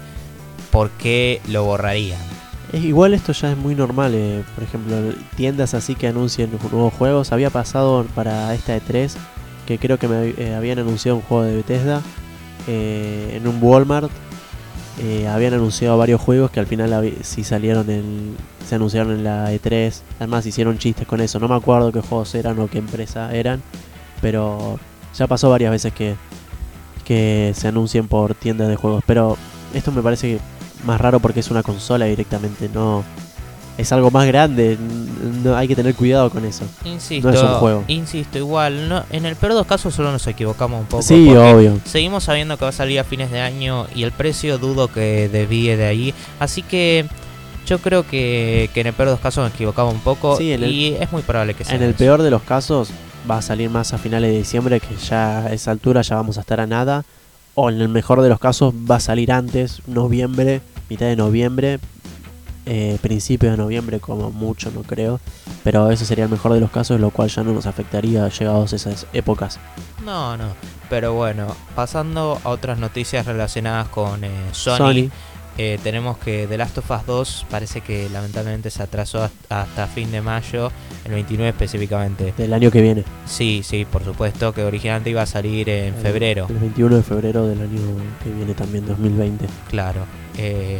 por 0.71 0.91
qué 0.91 1.41
lo 1.47 1.63
borrarían. 1.63 2.19
Es 2.71 2.83
igual 2.83 3.15
esto 3.15 3.31
ya 3.31 3.51
es 3.51 3.57
muy 3.57 3.73
normal, 3.73 4.13
eh, 4.13 4.43
por 4.53 4.63
ejemplo, 4.63 4.95
tiendas 5.35 5.73
así 5.73 5.95
que 5.95 6.07
anuncien 6.07 6.51
nuevos 6.71 6.93
juegos. 6.93 7.31
Había 7.31 7.49
pasado 7.49 8.05
para 8.13 8.53
esta 8.53 8.77
E3 8.77 9.11
que 9.65 9.79
creo 9.79 9.97
que 9.97 10.07
me 10.07 10.33
eh, 10.37 10.55
habían 10.55 10.79
anunciado 10.79 11.17
un 11.17 11.23
juego 11.23 11.43
de 11.43 11.55
Bethesda 11.55 12.01
eh, 12.67 13.33
en 13.35 13.47
un 13.47 13.57
Walmart. 13.61 14.11
Eh, 14.99 15.27
habían 15.27 15.53
anunciado 15.53 15.97
varios 15.97 16.19
juegos 16.19 16.51
que 16.51 16.59
al 16.59 16.67
final 16.67 17.13
sí 17.21 17.43
salieron 17.43 17.89
en, 17.89 18.35
se 18.67 18.75
anunciaron 18.75 19.13
en 19.13 19.23
la 19.23 19.51
E3. 19.53 20.01
Además 20.17 20.45
hicieron 20.45 20.77
chistes 20.77 21.07
con 21.07 21.21
eso. 21.21 21.39
No 21.39 21.47
me 21.47 21.55
acuerdo 21.55 21.91
qué 21.91 22.01
juegos 22.01 22.35
eran 22.35 22.59
o 22.59 22.67
qué 22.67 22.79
empresa 22.79 23.33
eran, 23.33 23.61
pero 24.21 24.77
ya 25.15 25.27
pasó 25.27 25.49
varias 25.49 25.71
veces 25.71 25.93
que, 25.93 26.15
que 27.05 27.53
se 27.55 27.69
anuncien 27.69 28.07
por 28.07 28.35
tiendas 28.35 28.67
de 28.67 28.75
juegos. 28.75 29.03
Pero 29.07 29.37
esto 29.73 29.91
me 29.91 30.01
parece 30.01 30.39
más 30.85 30.99
raro 30.99 31.19
porque 31.19 31.39
es 31.39 31.49
una 31.49 31.63
consola 31.63 32.05
directamente, 32.05 32.69
no 32.73 33.03
es 33.79 33.91
algo 33.93 34.11
más 34.11 34.27
grande, 34.27 34.77
no 35.43 35.55
hay 35.55 35.67
que 35.67 35.75
tener 35.75 35.95
cuidado 35.95 36.29
con 36.29 36.43
eso. 36.45 36.65
Insisto, 36.83 37.29
No 37.31 37.33
es 37.37 37.41
un 37.41 37.49
juego. 37.55 37.83
insisto, 37.87 38.37
igual, 38.37 38.89
no, 38.89 39.03
en 39.09 39.25
el 39.25 39.35
peor 39.35 39.53
de 39.53 39.59
los 39.59 39.67
casos 39.67 39.93
solo 39.95 40.11
nos 40.11 40.27
equivocamos 40.27 40.81
un 40.81 40.85
poco. 40.87 41.01
sí, 41.03 41.29
obvio. 41.35 41.79
Seguimos 41.85 42.25
sabiendo 42.25 42.57
que 42.57 42.65
va 42.65 42.69
a 42.69 42.73
salir 42.73 42.99
a 42.99 43.03
fines 43.03 43.31
de 43.31 43.39
año 43.39 43.87
y 43.95 44.03
el 44.03 44.11
precio 44.11 44.57
dudo 44.57 44.89
que 44.89 45.29
desvíe 45.29 45.77
de 45.77 45.85
ahí. 45.85 46.13
Así 46.39 46.61
que 46.61 47.05
yo 47.65 47.79
creo 47.79 48.05
que, 48.05 48.69
que 48.73 48.81
en 48.81 48.87
el 48.87 48.93
peor 48.93 49.09
de 49.09 49.13
los 49.13 49.21
casos 49.21 49.43
nos 49.45 49.53
equivocamos 49.53 49.93
un 49.93 50.01
poco 50.01 50.35
Sí, 50.37 50.51
el- 50.51 50.65
y 50.65 50.95
es 50.99 51.11
muy 51.11 51.21
probable 51.21 51.53
que 51.53 51.63
sea. 51.63 51.75
En 51.75 51.83
el 51.83 51.89
eso. 51.91 51.99
peor 51.99 52.21
de 52.21 52.31
los 52.31 52.41
casos 52.41 52.89
va 53.29 53.37
a 53.37 53.41
salir 53.41 53.69
más 53.69 53.93
a 53.93 53.97
finales 53.97 54.31
de 54.31 54.37
diciembre, 54.39 54.79
que 54.79 54.95
ya 54.97 55.39
a 55.45 55.53
esa 55.53 55.71
altura 55.71 56.01
ya 56.01 56.15
vamos 56.15 56.37
a 56.37 56.41
estar 56.41 56.59
a 56.59 56.67
nada. 56.67 57.05
O 57.55 57.69
en 57.69 57.79
el 57.81 57.89
mejor 57.89 58.21
de 58.21 58.29
los 58.29 58.39
casos 58.39 58.73
va 58.73 58.95
a 58.97 58.99
salir 58.99 59.31
antes, 59.31 59.81
noviembre, 59.87 60.61
mitad 60.89 61.05
de 61.07 61.15
noviembre, 61.15 61.79
eh, 62.71 62.97
principio 63.01 63.49
de 63.51 63.57
noviembre 63.57 63.99
como 63.99 64.29
mucho, 64.31 64.71
no 64.71 64.83
creo. 64.83 65.19
Pero 65.63 65.89
eso 65.91 66.05
sería 66.05 66.25
el 66.25 66.29
mejor 66.31 66.53
de 66.53 66.59
los 66.59 66.69
casos, 66.71 66.99
lo 67.01 67.09
cual 67.09 67.27
ya 67.29 67.43
no 67.43 67.51
nos 67.51 67.65
afectaría 67.65 68.27
llegados 68.29 68.71
a 68.73 68.75
esas 68.77 69.07
épocas. 69.11 69.59
No, 70.05 70.37
no. 70.37 70.53
Pero 70.89 71.13
bueno, 71.13 71.47
pasando 71.75 72.39
a 72.43 72.49
otras 72.49 72.77
noticias 72.79 73.25
relacionadas 73.25 73.89
con 73.89 74.23
eh, 74.23 74.29
Sony, 74.53 74.77
Sony, 74.77 75.09
eh, 75.57 75.77
tenemos 75.83 76.17
que 76.19 76.47
The 76.47 76.57
Last 76.57 76.77
of 76.77 76.89
Us 76.89 77.05
2 77.05 77.45
parece 77.51 77.81
que 77.81 78.07
lamentablemente 78.09 78.69
se 78.69 78.81
atrasó 78.81 79.23
hasta- 79.23 79.61
hasta 79.63 79.87
fin 79.87 80.09
de 80.11 80.21
mayo, 80.21 80.71
el 81.05 81.11
29 81.11 81.49
específicamente. 81.49 82.33
del 82.37 82.53
año 82.53 82.71
que 82.71 82.81
viene. 82.81 83.03
Sí, 83.25 83.61
sí, 83.63 83.85
por 83.85 84.03
supuesto, 84.05 84.53
que 84.53 84.63
originalmente 84.63 85.09
iba 85.09 85.21
a 85.23 85.25
salir 85.25 85.67
en 85.69 85.93
El- 85.95 86.01
febrero. 86.01 86.45
El 86.49 86.57
21 86.59 86.95
de 86.95 87.03
febrero 87.03 87.45
del 87.47 87.61
año 87.61 87.81
que 88.23 88.29
viene 88.31 88.53
también, 88.53 88.85
2020. 88.85 89.47
Claro. 89.69 90.01
Eh, 90.37 90.79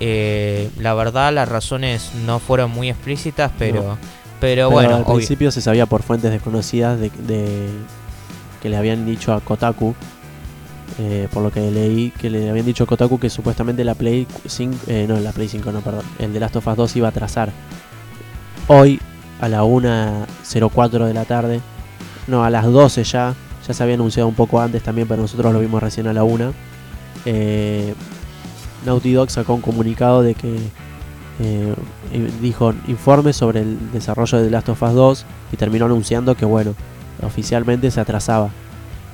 eh, 0.00 0.70
la 0.78 0.94
verdad, 0.94 1.32
las 1.32 1.48
razones 1.48 2.10
no 2.26 2.38
fueron 2.38 2.70
muy 2.70 2.88
explícitas, 2.90 3.52
pero, 3.58 3.82
pero, 3.82 3.98
Pero 4.40 4.70
bueno, 4.70 4.96
al 4.96 5.02
obvio- 5.04 5.14
principio 5.16 5.50
se 5.50 5.60
sabía 5.60 5.86
por 5.86 6.02
fuentes 6.02 6.30
desconocidas 6.30 6.98
de, 6.98 7.10
de- 7.26 7.68
que 8.62 8.68
le 8.68 8.76
habían 8.76 9.04
dicho 9.06 9.32
a 9.32 9.40
Kotaku, 9.40 9.94
eh, 10.98 11.28
por 11.32 11.42
lo 11.42 11.50
que 11.50 11.70
leí, 11.70 12.10
que 12.10 12.28
le 12.30 12.50
habían 12.50 12.66
dicho 12.66 12.84
a 12.84 12.86
Kotaku 12.86 13.18
que 13.18 13.30
supuestamente 13.30 13.84
la 13.84 13.94
Play 13.94 14.26
5, 14.46 14.76
eh, 14.86 15.06
no, 15.08 15.18
la 15.20 15.32
Play 15.32 15.48
5, 15.48 15.70
no, 15.72 15.80
perdón, 15.80 16.04
el 16.18 16.32
de 16.32 16.40
Last 16.40 16.56
of 16.56 16.66
Us 16.66 16.76
2 16.76 16.96
iba 16.96 17.08
a 17.08 17.10
atrasar. 17.10 17.52
Hoy, 18.68 19.00
a 19.40 19.48
la 19.48 19.62
1.04 19.64 21.06
de 21.06 21.14
la 21.14 21.24
tarde, 21.24 21.60
no, 22.26 22.44
a 22.44 22.50
las 22.50 22.64
12 22.66 23.04
ya, 23.04 23.34
ya 23.66 23.74
se 23.74 23.82
había 23.82 23.94
anunciado 23.94 24.28
un 24.28 24.34
poco 24.34 24.60
antes 24.60 24.82
también, 24.82 25.08
pero 25.08 25.22
nosotros 25.22 25.52
lo 25.52 25.60
vimos 25.60 25.82
recién 25.82 26.06
a 26.06 26.12
la 26.12 26.22
1. 26.24 26.52
Eh, 27.26 27.94
Naughty 28.84 29.12
Dog 29.12 29.30
sacó 29.30 29.54
un 29.54 29.60
comunicado 29.60 30.22
de 30.22 30.34
que 30.34 30.56
eh, 31.40 31.74
dijo 32.42 32.74
informe 32.88 33.32
sobre 33.32 33.60
el 33.60 33.78
desarrollo 33.92 34.38
de 34.42 34.50
Last 34.50 34.68
of 34.68 34.82
Us 34.82 34.92
2 34.94 35.26
y 35.52 35.56
terminó 35.56 35.86
anunciando 35.86 36.34
que 36.34 36.44
bueno, 36.44 36.74
oficialmente 37.22 37.90
se 37.90 38.00
atrasaba. 38.00 38.50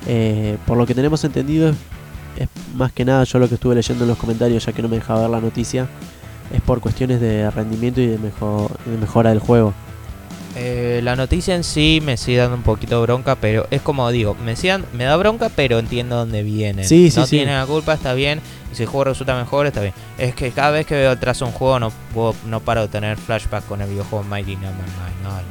Eh, 0.07 0.57
por 0.65 0.77
lo 0.77 0.85
que 0.85 0.93
tenemos 0.95 1.23
entendido 1.23 1.69
es, 2.37 2.47
más 2.75 2.91
que 2.91 3.03
nada 3.05 3.23
yo 3.23 3.39
lo 3.39 3.47
que 3.49 3.55
estuve 3.55 3.75
leyendo 3.75 4.03
en 4.03 4.09
los 4.09 4.17
comentarios 4.17 4.65
ya 4.65 4.71
que 4.71 4.81
no 4.81 4.87
me 4.89 4.97
dejaba 4.97 5.21
ver 5.21 5.29
la 5.31 5.41
noticia 5.41 5.87
es 6.53 6.61
por 6.61 6.79
cuestiones 6.79 7.19
de 7.19 7.49
rendimiento 7.51 7.99
y 7.99 8.07
de, 8.07 8.17
mejo- 8.19 8.71
de 8.85 8.97
mejora 8.97 9.31
del 9.31 9.39
juego. 9.39 9.73
Eh, 10.57 11.01
la 11.03 11.15
noticia 11.15 11.55
en 11.55 11.63
sí 11.63 12.01
me 12.03 12.17
sigue 12.17 12.37
dando 12.39 12.55
un 12.57 12.63
poquito 12.63 13.01
bronca, 13.01 13.35
pero 13.35 13.67
es 13.71 13.81
como 13.81 14.09
digo, 14.11 14.35
me, 14.35 14.55
sigue 14.55 14.69
dan- 14.73 14.85
me 14.93 15.03
da 15.03 15.15
bronca, 15.15 15.49
pero 15.55 15.77
entiendo 15.79 16.15
dónde 16.17 16.43
viene. 16.43 16.83
Sí, 16.83 17.11
sí, 17.11 17.19
no 17.19 17.25
sí. 17.25 17.37
tiene 17.37 17.53
la 17.55 17.65
culpa, 17.65 17.93
está 17.93 18.13
bien. 18.13 18.41
Y 18.71 18.75
si 18.75 18.83
el 18.83 18.89
juego 18.89 19.05
resulta 19.05 19.37
mejor, 19.37 19.67
está 19.67 19.81
bien. 19.81 19.93
Es 20.17 20.35
que 20.35 20.51
cada 20.51 20.71
vez 20.71 20.85
que 20.85 20.95
veo 20.95 21.11
atrás 21.11 21.41
un 21.41 21.51
juego, 21.51 21.79
no, 21.79 21.91
puedo- 22.13 22.35
no 22.45 22.59
paro 22.59 22.81
de 22.81 22.87
tener 22.87 23.17
flashback 23.17 23.65
con 23.67 23.81
el 23.81 23.89
videojuego 23.89 24.23
Mighty 24.25 24.55
Number 24.55 24.73
9. 24.97 25.11
Ay, 25.37 25.43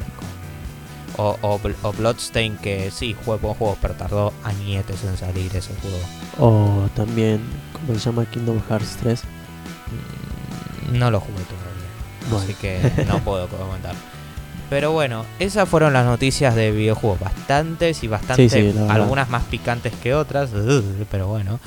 no, 1.17 1.23
O, 1.23 1.39
o, 1.41 1.61
o 1.83 1.93
Bloodstain, 1.93 2.57
que 2.59 2.91
sí, 2.91 3.15
fue 3.25 3.39
buen 3.39 3.55
juego, 3.55 3.79
pero 3.81 3.95
tardó 3.95 4.33
añetes 4.45 5.03
en 5.05 5.17
salir 5.17 5.55
ese 5.57 5.73
juego. 5.81 5.99
O 6.39 6.89
también, 6.95 7.41
¿cómo 7.73 7.99
se 7.99 8.05
llama? 8.05 8.27
Kingdom 8.27 8.61
Hearts 8.69 8.99
3. 9.03 9.23
Mm, 10.93 10.99
No 10.99 11.11
lo 11.11 11.21
jugué 11.21 11.39
todavía. 11.45 11.67
Bueno. 12.31 12.45
Así 12.45 12.55
que 12.55 13.05
no 13.07 13.19
puedo 13.21 13.47
comentar. 13.49 13.95
Pero 14.69 14.93
bueno, 14.93 15.25
esas 15.39 15.69
fueron 15.69 15.93
las 15.93 16.05
noticias 16.05 16.55
de 16.55 16.71
videojuegos. 16.73 17.21
Bastantes 17.21 18.03
y 18.03 18.09
bastantes. 18.09 18.53
Sí, 18.53 18.73
sí, 18.73 18.79
algunas 18.89 19.29
más 19.31 19.45
picantes 19.45 19.93
que 20.03 20.15
otras. 20.15 20.51
Pero 21.11 21.29
bueno. 21.29 21.61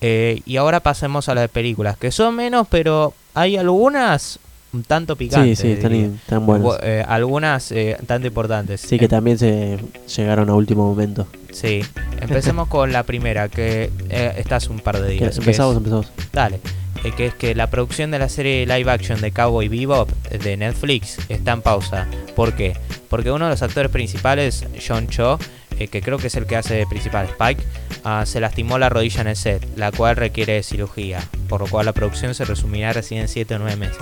Eh, 0.00 0.40
y 0.46 0.56
ahora 0.56 0.80
pasemos 0.80 1.28
a 1.28 1.34
las 1.34 1.42
de 1.42 1.48
películas. 1.48 1.96
Que 1.98 2.10
son 2.10 2.34
menos, 2.36 2.66
pero 2.70 3.12
hay 3.34 3.56
algunas 3.56 4.38
un 4.72 4.82
tanto 4.82 5.14
Sí, 5.14 5.18
picantes. 5.18 5.58
sí, 5.58 5.72
están, 5.72 5.92
diría. 5.92 6.06
están 6.08 6.44
buenos. 6.46 6.74
Bu- 6.74 6.78
eh, 6.82 7.04
algunas 7.08 7.72
eh, 7.72 7.96
tanto 8.06 8.26
importantes. 8.28 8.80
Sí, 8.82 8.98
que 8.98 9.06
Em- 9.06 9.10
también 9.10 9.38
se 9.38 9.78
llegaron 10.16 10.48
a 10.50 10.54
último 10.54 10.86
momento. 10.88 11.26
Sí. 11.52 11.80
Empecemos 12.20 12.68
con 12.68 12.92
la 12.92 13.02
primera, 13.02 13.48
que 13.48 13.90
eh, 14.10 14.44
hace 14.50 14.68
un 14.70 14.80
par 14.80 15.00
de 15.00 15.08
días. 15.10 15.36
empezamos, 15.38 15.72
es- 15.72 15.78
empezamos. 15.78 16.12
Dale. 16.32 16.60
Eh, 17.04 17.12
que 17.16 17.26
es 17.26 17.34
que 17.34 17.54
la 17.54 17.68
producción 17.70 18.10
de 18.10 18.18
la 18.18 18.28
serie 18.28 18.66
live 18.66 18.90
action 18.90 19.20
de 19.20 19.30
Cowboy 19.30 19.68
Bebop 19.68 20.10
de 20.30 20.56
Netflix 20.56 21.18
está 21.28 21.52
en 21.52 21.62
pausa. 21.62 22.06
¿Por 22.34 22.54
qué? 22.54 22.74
Porque 23.08 23.30
uno 23.30 23.44
de 23.46 23.52
los 23.52 23.62
actores 23.62 23.90
principales, 23.90 24.66
John 24.86 25.06
Cho, 25.08 25.38
eh, 25.78 25.86
que 25.88 26.02
creo 26.02 26.18
que 26.18 26.26
es 26.26 26.34
el 26.34 26.46
que 26.46 26.56
hace 26.56 26.74
de 26.74 26.86
principal 26.86 27.26
Spike, 27.26 27.62
ah, 28.04 28.24
se 28.26 28.40
lastimó 28.40 28.78
la 28.78 28.88
rodilla 28.88 29.20
en 29.20 29.28
el 29.28 29.36
set, 29.36 29.64
la 29.76 29.92
cual 29.92 30.16
requiere 30.16 30.62
cirugía, 30.64 31.20
por 31.48 31.60
lo 31.60 31.66
cual 31.68 31.86
la 31.86 31.92
producción 31.92 32.34
se 32.34 32.44
resumirá 32.44 32.92
recién 32.92 33.20
en 33.22 33.28
7 33.28 33.54
o 33.54 33.58
9 33.60 33.76
meses. 33.76 33.98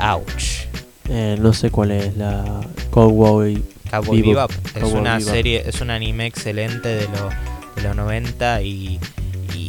Ouch. 0.00 0.66
Eh, 1.10 1.36
no 1.38 1.52
sé 1.52 1.70
cuál 1.70 1.90
es 1.90 2.16
la 2.16 2.60
Cowboy. 2.90 3.62
Cowboy 3.90 4.22
Bebop. 4.22 4.50
Bebop 4.50 4.66
es 4.76 4.82
Cowboy 4.82 5.00
una 5.00 5.18
Bebop. 5.18 5.32
serie, 5.34 5.62
es 5.66 5.80
un 5.82 5.90
anime 5.90 6.26
excelente 6.26 6.88
de, 6.88 7.04
lo- 7.08 7.28
de 7.76 7.82
los 7.82 7.94
90 7.96 8.62
y, 8.62 8.98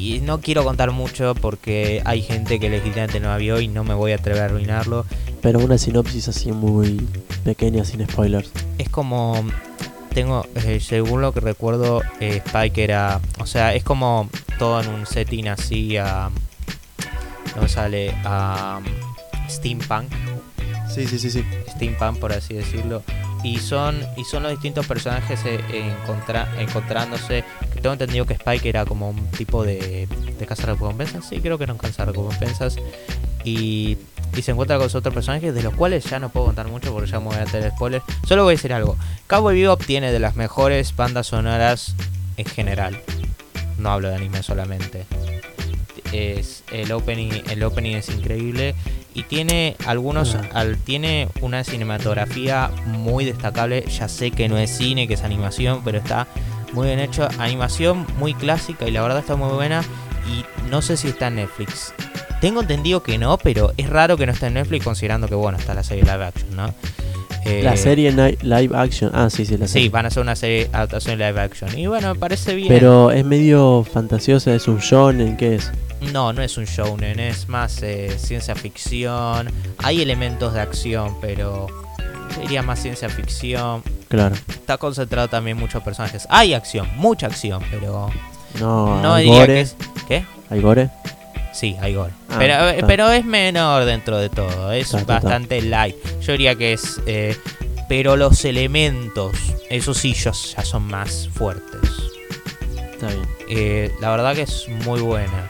y 0.04 0.20
no 0.20 0.41
quiero 0.41 0.66
contar 0.66 0.91
mucho 0.91 1.34
porque 1.34 2.01
hay 2.04 2.22
gente 2.22 2.60
que 2.60 2.70
legítimamente 2.70 3.22
no 3.22 3.30
la 3.30 3.38
vio 3.38 3.62
y 3.62 3.70
no 3.70 3.86
me 3.86 3.93
voy 3.93 4.12
a 4.12 4.16
atrever 4.16 4.41
a 4.41 4.45
arruinarlo. 4.45 5.06
Pero 5.41 5.60
una 5.60 5.78
sinopsis 5.78 6.28
así 6.28 6.51
muy 6.51 7.08
pequeña, 7.45 7.86
sin 7.86 8.06
spoilers. 8.06 8.51
Es 8.78 8.89
como 8.89 9.45
tengo, 10.14 10.45
eh, 10.56 10.80
según 10.80 11.22
lo 11.22 11.32
que 11.32 11.39
recuerdo, 11.39 12.01
eh, 12.20 12.41
Spike 12.45 12.84
era, 12.84 13.20
o 13.39 13.45
sea, 13.45 13.74
es 13.74 13.84
como 13.84 14.30
todo 14.60 14.82
en 14.82 14.89
un 14.89 15.06
setting 15.08 15.47
así 15.47 15.97
a, 15.97 16.30
no 17.56 17.68
sale 17.68 18.14
a 18.26 18.82
steampunk, 19.49 20.12
Sí, 20.93 21.08
sí, 21.08 21.18
sí, 21.18 21.32
sí. 21.32 21.43
steampunk 21.72 22.20
por 22.20 22.34
así 22.34 22.54
decirlo 22.54 23.01
y 23.43 23.59
son 23.59 23.99
y 24.17 24.23
son 24.23 24.43
los 24.43 24.51
distintos 24.53 24.87
personajes 24.87 25.39
eh, 25.45 25.59
encontra- 25.71 26.47
encontrándose. 26.59 27.43
Tengo 27.81 27.93
entendido 27.93 28.25
que 28.25 28.33
Spike 28.33 28.69
era 28.69 28.85
como 28.85 29.09
un 29.09 29.27
tipo 29.31 29.63
de 29.63 30.07
de 30.39 30.45
recompensas. 30.65 31.25
Sí 31.27 31.39
creo 31.41 31.57
que 31.57 31.65
era 31.65 31.73
un 31.73 31.79
recompensas. 31.79 32.77
Y 33.43 33.97
y 34.35 34.41
se 34.41 34.49
encuentra 34.51 34.77
con 34.77 34.87
otros 34.87 35.13
personajes 35.13 35.53
de 35.53 35.61
los 35.61 35.75
cuales 35.75 36.05
ya 36.05 36.17
no 36.17 36.29
puedo 36.29 36.47
contar 36.47 36.67
mucho 36.67 36.91
porque 36.91 37.11
ya 37.11 37.19
me 37.19 37.27
voy 37.27 37.35
a 37.35 37.45
tener 37.45 37.69
spoilers 37.71 38.03
solo 38.27 38.43
voy 38.43 38.53
a 38.53 38.55
decir 38.55 38.73
algo. 38.73 38.97
Cowboy 39.27 39.61
Bebop 39.61 39.83
tiene 39.85 40.11
de 40.11 40.17
las 40.19 40.35
mejores 40.35 40.95
bandas 40.95 41.27
sonoras 41.27 41.93
en 42.37 42.45
general. 42.45 42.99
No 43.77 43.91
hablo 43.91 44.09
de 44.09 44.15
anime 44.15 44.41
solamente. 44.41 45.05
Es, 46.11 46.63
el, 46.71 46.91
opening, 46.91 47.31
el 47.49 47.63
opening 47.63 47.95
es 47.95 48.09
increíble 48.09 48.75
y 49.14 49.24
tiene 49.24 49.76
algunos 49.86 50.36
Ah. 50.36 50.41
al, 50.53 50.78
tiene 50.78 51.28
una 51.41 51.64
cinematografía 51.64 52.72
muy 52.86 53.26
destacable 53.26 53.84
ya 53.89 54.07
sé 54.07 54.32
que 54.32 54.49
no 54.49 54.57
es 54.57 54.70
cine 54.76 55.07
que 55.07 55.14
es 55.16 55.24
animación 55.24 55.82
pero 55.84 55.97
está 55.99 56.28
muy 56.74 56.88
bien 56.88 56.99
hecho 56.99 57.28
animación 57.39 58.05
muy 58.18 58.34
clásica 58.34 58.88
y 58.88 58.91
la 58.91 59.01
verdad 59.01 59.20
está 59.20 59.36
muy 59.36 59.53
buena 59.53 59.82
y 60.28 60.43
no 60.70 60.82
sé 60.82 60.97
si 60.97 61.07
está 61.09 61.28
en 61.28 61.36
Netflix 61.36 61.93
tengo 62.41 62.61
entendido 62.61 63.03
que 63.03 63.18
no 63.18 63.38
pero 63.38 63.74
es 63.78 63.89
raro 63.89 64.18
que 64.18 64.26
no 64.26 64.32
esté 64.32 64.47
en 64.47 64.55
Netflix 64.55 64.84
considerando 64.84 65.28
que 65.28 65.36
bueno 65.36 65.57
está 65.57 65.74
la 65.74 65.84
serie 65.84 66.03
live 66.03 66.24
action 66.26 66.55
no 66.55 66.74
Eh, 67.45 67.61
La 67.61 67.76
serie 67.76 68.09
ni- 68.14 68.38
live 68.47 68.74
action. 68.74 69.11
Ah, 69.14 69.30
sí, 69.30 69.45
sí, 69.45 69.57
la 69.57 69.68
sí 69.68 69.74
serie. 69.74 69.89
van 69.89 70.05
a 70.05 70.07
hacer 70.07 70.24
una 70.24 70.34
serie 70.38 70.70
adaptación 70.72 71.20
live 71.20 71.41
action 71.41 71.78
y 71.78 71.88
bueno 71.88 72.14
me 72.14 72.18
parece 72.18 72.55
bien 72.55 72.70
Pero 72.70 73.11
es 73.11 73.26
medio 73.26 73.84
fantasiosa, 73.84 74.55
es 74.55 74.70
un 74.70 74.78
shonen, 74.80 75.36
¿qué 75.36 75.55
es? 75.55 75.70
No, 76.12 76.34
no 76.34 76.41
es 76.41 76.58
un 76.58 76.66
shounen, 76.66 77.20
es 77.20 77.47
más 77.49 77.82
eh, 77.84 78.18
ciencia 78.20 78.56
ficción. 78.56 79.49
Hay 79.80 80.01
elementos 80.01 80.54
de 80.54 80.62
acción, 80.62 81.18
pero 81.22 81.68
sería 82.36 82.62
más 82.62 82.82
ciencia 82.82 83.10
ficción. 83.10 83.84
Claro. 84.10 84.36
Está 84.47 84.78
concentrado 84.78 85.28
también 85.28 85.58
muchos 85.58 85.82
personajes. 85.84 86.28
Hay 86.30 86.54
acción, 86.54 86.88
mucha 86.97 87.28
acción, 87.28 87.64
pero 87.72 88.10
No, 88.60 89.01
no 89.01 89.14
hay 89.16 89.24
diría 89.26 89.39
gore. 89.39 89.54
que 89.54 89.62
es. 89.62 89.76
¿Qué? 90.08 90.26
¿Hay 90.49 90.62
gore? 90.62 90.89
Sí, 91.54 91.76
hay 91.82 91.93
gore. 91.95 92.12
Ah, 92.30 92.36
pero, 92.39 92.70
está. 92.70 92.88
pero 92.88 93.12
es 93.12 93.26
menor 93.26 93.86
dentro 93.86 94.18
de 94.18 94.30
todo, 94.30 94.72
es 94.72 94.86
Está, 94.88 94.99
está, 94.99 95.16
está. 95.18 95.28
bastante 95.28 95.62
light. 95.62 95.95
Yo 96.22 96.32
diría 96.34 96.56
que 96.56 96.74
es. 96.74 96.99
eh, 97.06 97.38
pero 97.89 98.16
los 98.16 98.43
elementos, 98.45 99.36
esos 99.70 99.97
sí, 99.97 100.14
ya, 100.14 100.32
ya 100.32 100.66
son 100.66 100.84
más 100.88 101.30
fuertes. 101.34 101.82
Está 102.93 103.08
bien. 103.08 103.28
Eh, 103.49 103.91
la 104.01 104.10
verdad 104.12 104.34
que 104.34 104.43
es 104.43 104.68
muy 104.86 105.01
buena. 105.01 105.49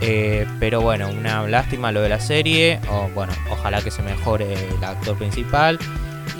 Eh, 0.00 0.46
pero 0.58 0.80
bueno, 0.80 1.08
una 1.10 1.46
lástima 1.46 1.92
lo 1.92 2.00
de 2.02 2.08
la 2.08 2.20
serie. 2.20 2.80
O 2.90 3.08
bueno, 3.14 3.32
ojalá 3.50 3.82
que 3.82 3.90
se 3.90 4.02
mejore 4.02 4.52
el 4.54 4.82
actor 4.84 5.16
principal. 5.18 5.78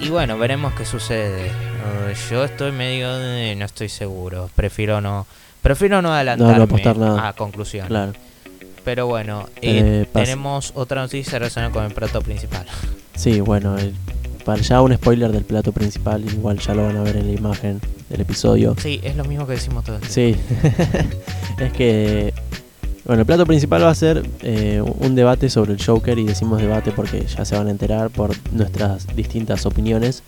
Y 0.01 0.09
bueno, 0.09 0.39
veremos 0.39 0.73
qué 0.75 0.85
sucede. 0.87 1.47
Eh, 1.49 2.15
yo 2.31 2.45
estoy 2.45 2.73
medio 2.73 3.15
de, 3.19 3.55
no 3.57 3.65
estoy 3.67 3.89
seguro. 3.89 4.49
Prefiero 4.55 5.01
no. 5.01 5.27
Prefiero 5.63 6.01
no 6.01 6.13
adelantarme 6.15 6.63
apostar 6.65 6.97
nada. 6.97 7.29
a 7.29 7.33
conclusión. 7.35 7.87
Claro. 7.89 8.13
Pero 8.83 9.07
bueno, 9.07 9.47
eh, 9.61 10.05
Eh, 10.05 10.07
tenemos 10.13 10.73
otra 10.75 11.03
noticia 11.03 11.39
relacionada 11.39 11.71
con 11.73 11.85
el 11.85 11.93
plato 11.93 12.21
principal. 12.23 12.67
Sí, 13.15 13.41
bueno, 13.43 13.77
el- 13.77 13.93
para 14.47 14.63
ya 14.63 14.81
un 14.81 14.95
spoiler 14.95 15.31
del 15.31 15.45
plato 15.45 15.73
principal, 15.73 16.25
igual 16.25 16.59
ya 16.59 16.73
lo 16.75 16.87
van 16.87 16.97
a 16.97 17.03
ver 17.03 17.17
en 17.19 17.27
la 17.27 17.39
imagen 17.39 17.79
del 18.09 18.23
episodio. 18.23 18.75
Sí, 18.81 18.99
es 19.03 19.15
lo 19.17 19.25
mismo 19.27 19.47
que 19.47 19.53
decimos 19.53 19.85
todo 19.85 19.97
el 19.97 20.09
tiempo. 20.09 20.15
Sí, 20.15 20.41
es 21.63 21.73
que, 21.75 22.33
bueno, 23.11 23.23
el 23.23 23.27
plato 23.27 23.45
principal 23.45 23.83
va 23.83 23.91
a 23.91 23.95
ser 23.97 24.23
eh, 24.43 24.81
un 25.01 25.17
debate 25.17 25.51
sobre 25.51 25.73
el 25.73 25.85
Joker 25.85 26.17
y 26.17 26.27
decimos 26.27 26.63
debate 26.63 26.93
porque 26.93 27.27
ya 27.27 27.45
se 27.45 27.57
van 27.57 27.67
a 27.67 27.73
enterar 27.73 28.09
por 28.11 28.31
nuestras 28.53 29.17
distintas 29.17 29.67
opiniones. 29.67 30.23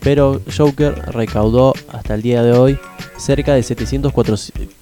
Pero 0.00 0.40
Joker 0.56 0.94
recaudó 1.12 1.74
hasta 1.92 2.14
el 2.14 2.22
día 2.22 2.42
de 2.42 2.52
hoy 2.52 2.78
cerca 3.18 3.52
de 3.52 3.62
704 3.62 4.36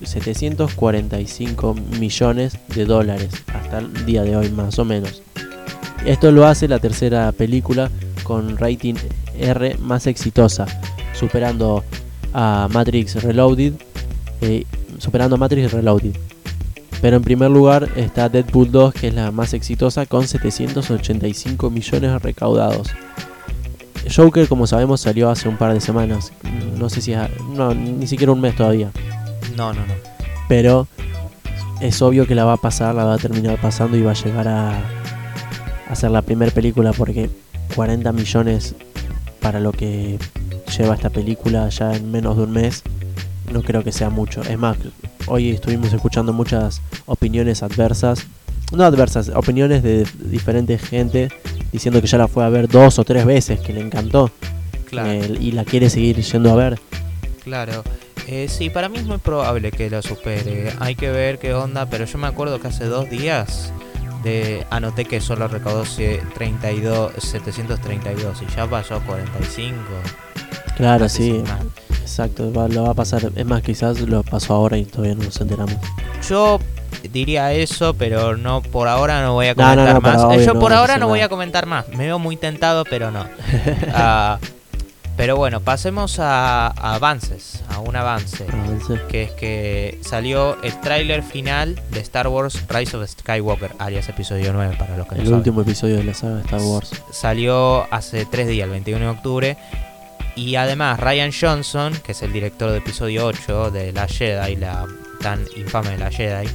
745 0.04 1.74
millones 1.98 2.56
de 2.72 2.84
dólares 2.84 3.30
hasta 3.52 3.78
el 3.78 4.06
día 4.06 4.22
de 4.22 4.36
hoy 4.36 4.50
más 4.50 4.78
o 4.78 4.84
menos. 4.84 5.20
Esto 6.06 6.30
lo 6.30 6.46
hace 6.46 6.68
la 6.68 6.78
tercera 6.78 7.32
película 7.32 7.90
con 8.22 8.58
rating 8.58 8.94
R 9.40 9.76
más 9.78 10.06
exitosa, 10.06 10.66
superando 11.14 11.82
a 12.32 12.68
Matrix 12.70 13.20
Reloaded, 13.20 13.72
eh, 14.40 14.64
superando 14.98 15.34
a 15.34 15.38
Matrix 15.40 15.72
Reloaded. 15.72 16.29
Pero 17.00 17.16
en 17.16 17.22
primer 17.22 17.50
lugar 17.50 17.88
está 17.96 18.28
Deadpool 18.28 18.70
2, 18.70 18.92
que 18.94 19.08
es 19.08 19.14
la 19.14 19.30
más 19.30 19.54
exitosa, 19.54 20.04
con 20.06 20.28
785 20.28 21.70
millones 21.70 22.22
recaudados. 22.22 22.88
Joker, 24.14 24.48
como 24.48 24.66
sabemos, 24.66 25.00
salió 25.02 25.30
hace 25.30 25.48
un 25.48 25.56
par 25.56 25.72
de 25.72 25.80
semanas. 25.80 26.32
No 26.78 26.88
sé 26.90 27.00
si... 27.00 27.14
ha- 27.14 27.30
No, 27.54 27.74
ni 27.74 28.06
siquiera 28.06 28.32
un 28.32 28.40
mes 28.40 28.54
todavía. 28.56 28.90
No, 29.56 29.72
no, 29.72 29.80
no. 29.86 29.94
Pero 30.48 30.88
es 31.80 32.00
obvio 32.02 32.26
que 32.26 32.34
la 32.34 32.44
va 32.44 32.54
a 32.54 32.56
pasar, 32.58 32.94
la 32.94 33.04
va 33.04 33.14
a 33.14 33.18
terminar 33.18 33.58
pasando 33.60 33.96
y 33.96 34.02
va 34.02 34.10
a 34.10 34.14
llegar 34.14 34.48
a, 34.48 34.72
a 35.88 35.94
ser 35.94 36.10
la 36.10 36.22
primera 36.22 36.50
película 36.52 36.92
porque 36.92 37.30
40 37.74 38.12
millones 38.12 38.74
para 39.40 39.60
lo 39.60 39.72
que 39.72 40.18
lleva 40.76 40.94
esta 40.94 41.08
película 41.10 41.68
ya 41.70 41.94
en 41.94 42.10
menos 42.10 42.36
de 42.36 42.42
un 42.42 42.50
mes, 42.52 42.82
no 43.52 43.62
creo 43.62 43.82
que 43.84 43.92
sea 43.92 44.10
mucho. 44.10 44.42
Es 44.42 44.58
más, 44.58 44.76
hoy 45.26 45.50
estuvimos 45.50 45.92
escuchando 45.92 46.32
muchas 46.32 46.80
opiniones 47.06 47.62
adversas, 47.62 48.26
no 48.72 48.84
adversas, 48.84 49.30
opiniones 49.34 49.82
de 49.82 50.06
diferente 50.18 50.78
gente 50.78 51.28
diciendo 51.72 52.00
que 52.00 52.06
ya 52.06 52.18
la 52.18 52.28
fue 52.28 52.44
a 52.44 52.48
ver 52.48 52.68
dos 52.68 52.98
o 52.98 53.04
tres 53.04 53.24
veces, 53.24 53.60
que 53.60 53.72
le 53.72 53.80
encantó 53.80 54.30
Claro. 54.88 55.10
eh, 55.10 55.36
y 55.40 55.52
la 55.52 55.64
quiere 55.64 55.88
seguir 55.90 56.16
yendo 56.20 56.50
a 56.52 56.56
ver. 56.56 56.80
Claro. 57.44 57.84
Eh, 58.26 58.46
sí, 58.48 58.70
para 58.70 58.88
mí 58.88 58.98
es 58.98 59.06
muy 59.06 59.18
probable 59.18 59.72
que 59.72 59.88
lo 59.90 60.02
supere. 60.02 60.72
Hay 60.78 60.94
que 60.94 61.10
ver 61.10 61.38
qué 61.38 61.52
onda, 61.54 61.86
pero 61.86 62.04
yo 62.04 62.18
me 62.18 62.26
acuerdo 62.28 62.60
que 62.60 62.68
hace 62.68 62.84
dos 62.84 63.08
días 63.10 63.72
de 64.22 64.66
anoté 64.70 65.04
que 65.04 65.20
solo 65.20 65.48
recaudó 65.48 65.84
sie- 65.84 66.20
32, 66.34 67.12
732 67.18 68.42
y 68.42 68.54
ya 68.54 68.68
pasó 68.68 68.96
a 68.96 69.00
45. 69.00 69.74
Claro, 70.76 71.08
sí, 71.08 71.42
más. 71.46 71.60
Exacto, 72.10 72.52
va- 72.52 72.68
lo 72.68 72.84
va 72.84 72.90
a 72.90 72.94
pasar. 72.94 73.30
Es 73.34 73.46
más, 73.46 73.62
quizás 73.62 74.00
lo 74.00 74.22
pasó 74.22 74.54
ahora 74.54 74.76
y 74.76 74.84
todavía 74.84 75.14
no 75.14 75.24
nos 75.24 75.40
enteramos. 75.40 75.74
Yo 76.28 76.58
diría 77.12 77.52
eso, 77.52 77.94
pero 77.94 78.36
no 78.36 78.60
por 78.62 78.88
ahora 78.88 79.22
no 79.22 79.34
voy 79.34 79.46
a 79.46 79.54
No, 79.54 79.62
no, 79.62 79.68
comentar 79.70 79.94
no, 79.94 80.00
para 80.02 80.16
más. 80.16 80.24
Obvio 80.26 80.40
yo 80.46 80.54
no 80.54 80.60
por 80.60 80.72
ahora 80.72 80.98
no 80.98 81.08
voy 81.08 81.20
a 81.20 81.28
comentar 81.28 81.66
más. 81.66 81.88
Me 81.88 82.04
veo 82.06 82.18
muy 82.18 82.36
tentado, 82.36 82.84
pero 82.84 83.10
no. 83.10 83.24
Ah, 83.94 84.38
pero 85.16 85.36
bueno, 85.36 85.60
pasemos 85.60 86.18
a, 86.18 86.68
a 86.68 86.94
avances, 86.94 87.62
a 87.68 87.80
un 87.80 87.94
avance. 87.94 88.46
Avance. 88.50 88.98
que 89.08 89.22
es 89.24 89.30
que 89.32 89.98
salió 90.02 90.56
el 90.62 90.80
tráiler 90.80 91.22
final 91.22 91.78
de 91.90 92.00
Star 92.00 92.26
Wars 92.28 92.58
Rise 92.70 92.96
of 92.96 93.06
Skywalker, 93.06 93.72
alias 93.78 94.08
episodio 94.08 94.52
9 94.54 94.76
para 94.78 94.96
los 94.96 95.06
que 95.06 95.16
no 95.16 95.20
El 95.20 95.26
saben. 95.26 95.38
último 95.40 95.60
episodio 95.60 95.96
de 95.96 96.04
la 96.04 96.14
saga 96.14 96.36
de 96.36 96.40
Star 96.42 96.62
Wars. 96.62 96.90
Salió 97.12 97.86
hace 97.92 98.24
tres 98.24 98.48
días, 98.48 98.64
el 98.64 98.70
21 98.70 98.98
de 99.04 99.10
octubre. 99.10 99.56
Y 100.40 100.56
además 100.56 100.98
Ryan 100.98 101.32
Johnson, 101.38 101.92
que 102.02 102.12
es 102.12 102.22
el 102.22 102.32
director 102.32 102.70
de 102.70 102.78
episodio 102.78 103.26
8 103.26 103.70
de 103.72 103.92
La 103.92 104.08
Jedi, 104.08 104.56
la 104.56 104.86
tan 105.20 105.44
infame 105.54 105.90
de 105.90 105.98
La 105.98 106.10
Jedi, 106.10 106.48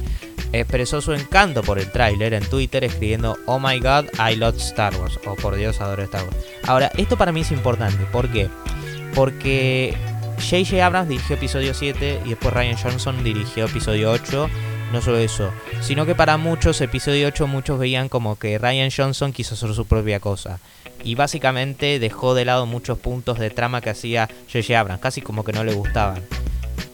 expresó 0.52 1.00
su 1.00 1.12
encanto 1.12 1.62
por 1.62 1.78
el 1.78 1.92
tráiler 1.92 2.34
en 2.34 2.44
Twitter 2.46 2.82
escribiendo 2.82 3.38
Oh 3.46 3.60
my 3.60 3.78
god, 3.78 4.06
I 4.18 4.34
love 4.34 4.56
Star 4.56 4.92
Wars. 4.96 5.20
O 5.24 5.36
por 5.36 5.54
Dios, 5.54 5.80
adoro 5.80 6.02
Star 6.02 6.24
Wars. 6.24 6.36
Ahora, 6.64 6.90
esto 6.96 7.16
para 7.16 7.30
mí 7.30 7.42
es 7.42 7.52
importante. 7.52 8.04
¿Por 8.06 8.28
qué? 8.28 8.48
Porque 9.14 9.96
J.J. 10.38 10.84
Abrams 10.84 11.08
dirigió 11.08 11.36
episodio 11.36 11.72
7 11.72 12.22
y 12.24 12.30
después 12.30 12.52
Ryan 12.52 12.76
Johnson 12.76 13.22
dirigió 13.22 13.66
episodio 13.66 14.10
8. 14.10 14.50
No 14.92 15.00
solo 15.00 15.18
eso, 15.18 15.52
sino 15.80 16.06
que 16.06 16.16
para 16.16 16.38
muchos, 16.38 16.80
episodio 16.80 17.28
8 17.28 17.46
muchos 17.46 17.78
veían 17.78 18.08
como 18.08 18.36
que 18.36 18.58
Ryan 18.58 18.90
Johnson 18.90 19.32
quiso 19.32 19.54
hacer 19.54 19.72
su 19.74 19.86
propia 19.86 20.18
cosa. 20.18 20.58
Y 21.04 21.14
básicamente 21.14 21.98
dejó 21.98 22.34
de 22.34 22.44
lado 22.44 22.66
muchos 22.66 22.98
puntos 22.98 23.38
de 23.38 23.50
trama 23.50 23.80
que 23.80 23.90
hacía 23.90 24.28
J.J. 24.52 24.78
Abrams, 24.80 25.00
casi 25.00 25.20
como 25.20 25.44
que 25.44 25.52
no 25.52 25.62
le 25.64 25.72
gustaban. 25.74 26.20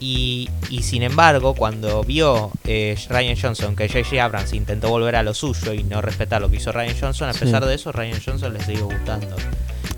Y, 0.01 0.49
y 0.69 0.83
sin 0.83 1.03
embargo, 1.03 1.55
cuando 1.55 2.03
vio 2.03 2.51
eh, 2.65 2.97
Ryan 3.09 3.37
Johnson 3.41 3.77
que 3.77 3.89
J.J. 3.89 4.23
Abrams 4.23 4.53
intentó 4.53 4.89
volver 4.89 5.15
a 5.17 5.23
lo 5.23 5.33
suyo 5.33 5.73
y 5.73 5.85
no 5.85 6.03
respetar 6.03 6.41
lo 6.43 6.51
que 6.51 6.57
hizo 6.57 6.73
Ryan 6.73 6.97
Johnson, 7.01 7.29
a 7.29 7.33
Sí. 7.33 7.41
pesar 7.41 7.65
de 7.65 7.75
eso, 7.75 7.93
Ryan 7.93 8.21
Johnson 8.25 8.53
le 8.53 8.61
siguió 8.65 8.87
gustando. 8.87 9.29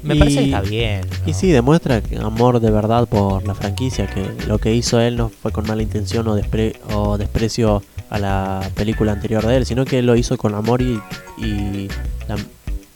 Me 0.03 0.15
Y- 0.15 0.19
parece 0.19 0.39
que 0.41 0.45
está 0.45 0.61
bien. 0.61 1.01
¿no? 1.25 1.31
Y 1.31 1.33
sí, 1.33 1.51
demuestra 1.51 2.03
que 2.03 2.19
amor 2.19 2.61
de 2.61 2.71
verdad 2.71 3.09
por 3.09 3.47
la 3.47 3.55
franquicia, 3.55 4.07
que 4.07 4.27
lo 4.47 4.59
que 4.59 4.75
hizo 4.75 5.01
él 5.01 5.17
no 5.17 5.31
fue 5.31 5.51
con 5.53 5.67
mala 5.67 5.83
intención 5.83 6.29
o, 6.29 6.37
despre- 6.37 6.77
o 6.93 7.17
desprecio 7.17 7.83
a 8.11 8.19
la 8.19 8.69
película 8.75 9.13
anterior 9.13 9.47
de 9.47 9.57
él, 9.57 9.65
sino 9.67 9.87
que 9.87 10.03
lo 10.03 10.15
hizo 10.17 10.37
con 10.37 10.55
amor 10.55 10.83
y, 10.83 11.01
y, 11.39 11.89
la- 12.29 12.37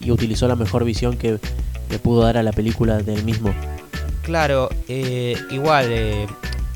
y 0.00 0.10
utilizó 0.10 0.48
la 0.48 0.56
mejor 0.56 0.84
visión 0.84 1.16
que 1.16 1.38
le 1.90 1.98
pudo 1.98 2.22
dar 2.22 2.36
a 2.36 2.42
la 2.42 2.52
película 2.52 2.98
del 2.98 3.24
mismo. 3.24 3.54
Claro, 4.22 4.68
eh, 4.88 5.36
igual, 5.50 5.86
eh, 5.88 6.26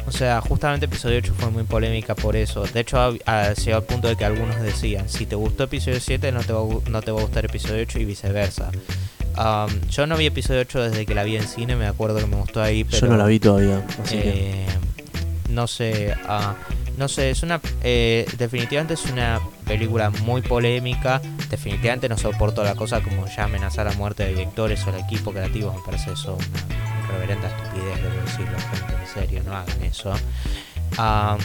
o 0.07 0.11
sea, 0.11 0.41
justamente 0.41 0.87
episodio 0.87 1.19
8 1.19 1.35
fue 1.39 1.51
muy 1.51 1.65
polémica 1.65 2.15
por 2.15 2.35
eso. 2.35 2.65
De 2.65 2.81
hecho, 2.81 2.99
ha- 2.99 3.53
llegado 3.55 3.83
al 3.83 3.85
punto 3.87 4.09
de 4.09 4.17
que 4.17 4.25
algunos 4.25 4.61
decían, 4.61 5.09
si 5.09 5.27
te 5.27 5.37
gustó 5.37 5.65
episodio 5.65 6.01
7, 6.01 6.33
no 6.33 6.41
te 6.41 6.53
va, 6.53 6.63
no 6.91 7.03
te 7.03 7.11
va 7.13 7.21
a 7.21 7.23
gustar 7.25 7.45
episodio 7.45 7.83
8 7.83 7.99
y 8.01 8.05
viceversa. 8.07 8.71
Um, 9.39 9.81
yo 9.89 10.07
no 10.07 10.17
vi 10.17 10.27
episodio 10.27 10.61
8 10.63 10.91
desde 10.91 11.07
que 11.07 11.15
la 11.15 11.25
vi 11.25 11.37
en 11.37 11.47
cine, 11.47 11.77
me 11.77 11.87
acuerdo 11.87 12.19
que 12.19 12.27
me 12.27 12.37
gustó 12.37 12.63
ahí, 12.63 12.85
pero... 12.85 12.99
Yo 13.01 13.07
no 13.07 13.17
la 13.17 13.27
vi 13.27 13.39
todavía, 13.41 13.83
así 14.03 14.17
que 14.17 14.31
eh, 14.63 14.67
no 15.51 15.67
sé, 15.67 16.15
ah, 16.27 16.55
no 16.97 17.09
sé, 17.09 17.31
es 17.31 17.43
una, 17.43 17.61
eh, 17.83 18.27
definitivamente 18.39 18.95
es 18.95 19.05
una 19.07 19.41
película 19.67 20.11
muy 20.11 20.43
polémica. 20.43 21.21
Definitivamente 21.51 22.09
no 22.09 22.17
soporto 22.19 22.63
la 22.65 22.75
cosa 22.75 23.01
como 23.03 23.27
ya 23.27 23.45
amenazar 23.45 23.89
a 23.89 23.93
muerte 23.93 24.25
de 24.25 24.31
directores 24.31 24.85
o 24.87 24.91
al 24.91 25.01
equipo 25.01 25.33
creativo. 25.33 25.73
Me 25.73 25.81
parece 25.85 26.13
eso 26.13 26.35
una 26.37 27.09
reverenda 27.13 27.49
estupidez, 27.49 28.03
debo 28.03 28.23
decirlo, 28.25 28.57
en 29.01 29.09
serio, 29.13 29.43
no 29.45 29.57
hagan 29.57 29.83
eso. 29.83 30.13
Ah, 30.99 31.37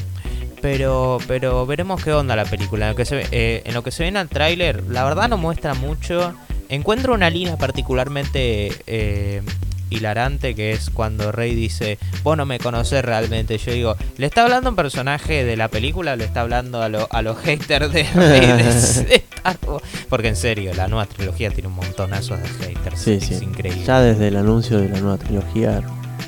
Pero, 0.61 1.19
pero 1.27 1.65
veremos 1.65 2.03
qué 2.03 2.11
onda 2.13 2.35
la 2.35 2.45
película. 2.45 2.85
En 2.87 2.91
lo 2.91 2.95
que 2.97 3.05
se, 3.05 3.25
eh, 3.31 3.61
en 3.65 3.73
lo 3.73 3.83
que 3.83 3.91
se 3.91 4.03
ve 4.03 4.09
en 4.09 4.17
el 4.17 4.27
tráiler, 4.27 4.83
la 4.89 5.03
verdad 5.03 5.29
no 5.29 5.37
muestra 5.37 5.73
mucho. 5.73 6.33
Encuentro 6.69 7.13
una 7.13 7.29
línea 7.29 7.57
particularmente 7.57 8.71
eh, 8.87 9.41
hilarante 9.89 10.55
que 10.55 10.71
es 10.71 10.89
cuando 10.89 11.31
Rey 11.31 11.55
dice, 11.55 11.97
vos 12.23 12.37
no 12.37 12.45
me 12.45 12.59
conocés 12.59 13.03
realmente. 13.03 13.57
Yo 13.57 13.71
digo, 13.71 13.95
¿le 14.17 14.25
está 14.25 14.43
hablando 14.43 14.69
un 14.69 14.75
personaje 14.75 15.43
de 15.43 15.55
la 15.57 15.67
película 15.69 16.13
o 16.13 16.15
le 16.15 16.25
está 16.25 16.41
hablando 16.41 16.81
a, 16.81 16.89
lo- 16.89 17.07
a 17.11 17.21
los 17.21 17.37
haters 17.39 17.91
de 17.91 18.03
Rey 18.03 18.45
de 18.47 18.63
de 19.03 19.15
Star 19.37 19.57
Wars? 19.67 19.83
Porque 20.09 20.27
en 20.29 20.35
serio, 20.35 20.73
la 20.73 20.87
nueva 20.87 21.05
trilogía 21.05 21.49
tiene 21.51 21.67
un 21.69 21.75
montonazo 21.75 22.35
de 22.37 22.47
haters. 22.47 22.99
Sí, 23.01 23.11
es 23.13 23.25
sí. 23.25 23.43
increíble. 23.43 23.83
Ya 23.85 24.01
desde 24.01 24.27
el 24.29 24.35
anuncio 24.37 24.77
de 24.79 24.89
la 24.89 24.99
nueva 24.99 25.17
trilogía 25.17 25.81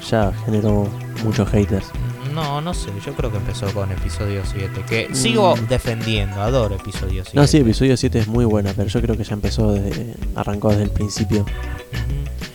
ya 0.10 0.32
generó 0.46 0.90
muchos 1.24 1.50
haters. 1.50 1.88
No, 2.34 2.62
no 2.62 2.74
sé, 2.74 2.90
yo 3.06 3.14
creo 3.16 3.32
que 3.32 3.38
empezó 3.38 3.66
con 3.74 3.92
episodio 3.92 4.44
7, 4.50 4.84
que 4.88 5.10
sigo 5.14 5.56
Mm. 5.58 5.68
defendiendo, 5.68 6.42
adoro 6.42 6.76
episodio 6.76 7.24
7. 7.24 7.32
No, 7.34 7.48
sí, 7.48 7.58
episodio 7.58 7.98
7 7.98 8.20
es 8.20 8.28
muy 8.28 8.46
buena, 8.46 8.72
pero 8.76 8.88
yo 8.88 9.02
creo 9.02 9.18
que 9.18 9.24
ya 9.24 9.34
empezó 9.34 9.74
desde. 9.74 10.14
arrancó 10.36 10.70
desde 10.70 10.84
el 10.84 10.90
principio. 10.92 11.42
Ujú. 11.42 12.49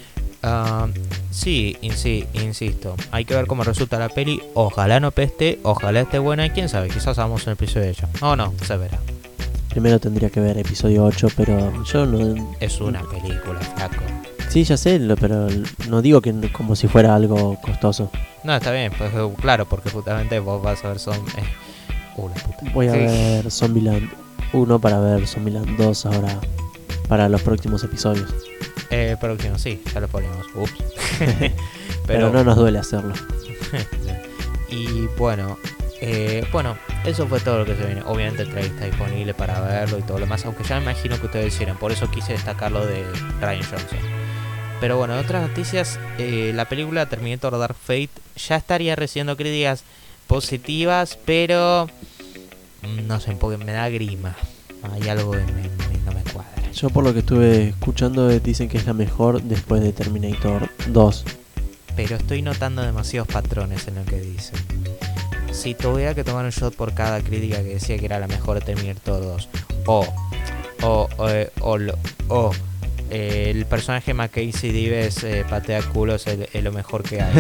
Ah, 0.46 0.88
sí, 1.30 1.74
in- 1.80 1.96
sí, 1.96 2.26
insisto, 2.34 2.94
hay 3.12 3.24
que 3.24 3.34
ver 3.34 3.46
cómo 3.46 3.64
resulta 3.64 3.98
la 3.98 4.10
peli, 4.10 4.42
ojalá 4.52 5.00
no 5.00 5.10
peste, 5.10 5.58
ojalá 5.62 6.00
esté 6.02 6.18
buena 6.18 6.44
y 6.44 6.50
quién 6.50 6.68
sabe, 6.68 6.88
quizás 6.88 7.18
hagamos 7.18 7.46
un 7.46 7.54
episodio 7.54 7.86
de 7.86 7.90
ella. 7.92 8.08
O 8.20 8.36
no, 8.36 8.52
se 8.62 8.76
verá. 8.76 8.98
Primero 9.70 9.98
tendría 9.98 10.28
que 10.28 10.40
ver 10.40 10.58
episodio 10.58 11.02
8, 11.04 11.28
pero 11.34 11.82
yo 11.84 12.04
no. 12.04 12.54
Es 12.60 12.78
una 12.80 13.00
película, 13.04 13.58
flaco. 13.74 14.02
Sí, 14.50 14.64
ya 14.64 14.76
sé, 14.76 14.98
lo- 14.98 15.16
pero 15.16 15.48
no 15.88 16.02
digo 16.02 16.20
que 16.20 16.32
como 16.52 16.76
si 16.76 16.88
fuera 16.88 17.14
algo 17.14 17.58
costoso. 17.62 18.10
No, 18.44 18.54
está 18.54 18.70
bien, 18.70 18.92
pues 18.98 19.12
eh, 19.14 19.28
claro, 19.40 19.64
porque 19.66 19.88
justamente 19.88 20.38
vos 20.40 20.62
vas 20.62 20.84
a 20.84 20.88
ver 20.88 20.98
son... 20.98 21.16
eh, 21.16 21.44
uh, 22.18 22.28
la 22.28 22.34
puta. 22.34 22.70
Voy 22.74 22.88
a 22.88 22.92
Sí. 22.92 22.98
ver 22.98 23.50
Zombieland 23.50 24.10
1 24.52 24.78
para 24.78 25.00
ver 25.00 25.26
Zombieland 25.26 25.76
2 25.78 26.04
ahora 26.06 26.38
para 27.08 27.28
los 27.30 27.40
próximos 27.42 27.82
episodios. 27.82 28.30
Eh, 28.90 29.16
próximo, 29.20 29.58
sí, 29.58 29.82
ya 29.92 30.00
lo 30.00 30.08
ponemos. 30.08 30.46
Ups. 30.54 30.72
Pero, 32.06 32.30
no 32.30 32.44
nos 32.44 32.56
duele 32.56 32.78
hacerlo. 32.78 33.14
Y 34.68 35.06
bueno, 35.18 35.56
eh, 36.00 36.44
bueno, 36.50 36.76
eso 37.04 37.28
fue 37.28 37.38
todo 37.38 37.58
lo 37.58 37.64
que 37.64 37.76
se 37.76 37.86
viene. 37.86 38.02
Obviamente 38.06 38.42
el 38.42 38.50
trailer 38.50 38.72
está 38.72 38.86
disponible 38.86 39.32
para 39.32 39.60
verlo 39.60 39.98
y 39.98 40.02
todo 40.02 40.18
lo 40.18 40.26
más, 40.26 40.44
aunque 40.46 40.64
ya 40.64 40.76
me 40.76 40.82
imagino 40.82 41.20
que 41.20 41.26
ustedes 41.26 41.54
hicieron, 41.54 41.76
por 41.76 41.92
eso 41.92 42.10
quise 42.10 42.32
destacarlo 42.32 42.84
de 42.84 43.04
Ryan 43.40 43.62
Johnson. 43.62 43.98
Pero 44.80 44.96
bueno, 44.98 45.14
en 45.14 45.20
otras 45.24 45.46
noticias, 45.48 46.00
eh, 46.18 46.50
la 46.54 46.64
película 46.68 47.06
Terminator 47.06 47.56
Dark 47.56 47.76
Fate 47.76 48.10
ya 48.36 48.56
estaría 48.56 48.96
recibiendo 48.96 49.36
críticas 49.36 49.84
positivas, 50.26 51.18
pero 51.24 51.88
no 53.06 53.20
sé, 53.20 53.32
porque 53.32 53.62
me 53.64 53.70
da 53.72 53.88
grima. 53.90 54.34
Hay 54.92 55.08
algo 55.08 55.32
que 55.32 55.38
me- 55.38 55.83
Yo 56.74 56.90
por 56.90 57.04
lo 57.04 57.12
que 57.12 57.20
estuve 57.20 57.68
escuchando 57.68 58.28
dicen 58.40 58.68
que 58.68 58.78
es 58.78 58.84
la 58.84 58.94
mejor 58.94 59.40
después 59.42 59.80
de 59.80 59.92
Terminator 59.92 60.68
2. 60.88 61.24
pero 61.94 62.16
estoy 62.16 62.42
notando 62.42 62.82
demasiados 62.82 63.28
patrones 63.28 63.86
en 63.86 63.94
lo 63.94 64.04
que 64.04 64.20
dicen. 64.20 64.58
Si 65.52 65.74
tuviera 65.74 66.16
que 66.16 66.24
tomar 66.24 66.44
un 66.44 66.50
shot 66.50 66.74
por 66.74 66.92
cada 66.92 67.20
crítica 67.20 67.58
que 67.58 67.74
decía 67.74 67.96
que 67.96 68.06
era 68.06 68.18
la 68.18 68.26
mejor 68.26 68.58
de 68.58 68.66
Terminator 68.66 69.22
2, 69.22 69.48
o, 69.86 70.06
o, 70.82 71.08
o, 71.60 71.78
o, 72.28 72.50
eh, 73.10 73.52
el 73.54 73.66
personaje 73.66 74.12
Mackenzie 74.12 74.72
Dives 74.72 75.22
eh, 75.22 75.46
patea 75.48 75.80
culos 75.80 76.26
es, 76.26 76.64
lo 76.64 76.72
mejor 76.72 77.04
que 77.04 77.22
hay, 77.22 77.32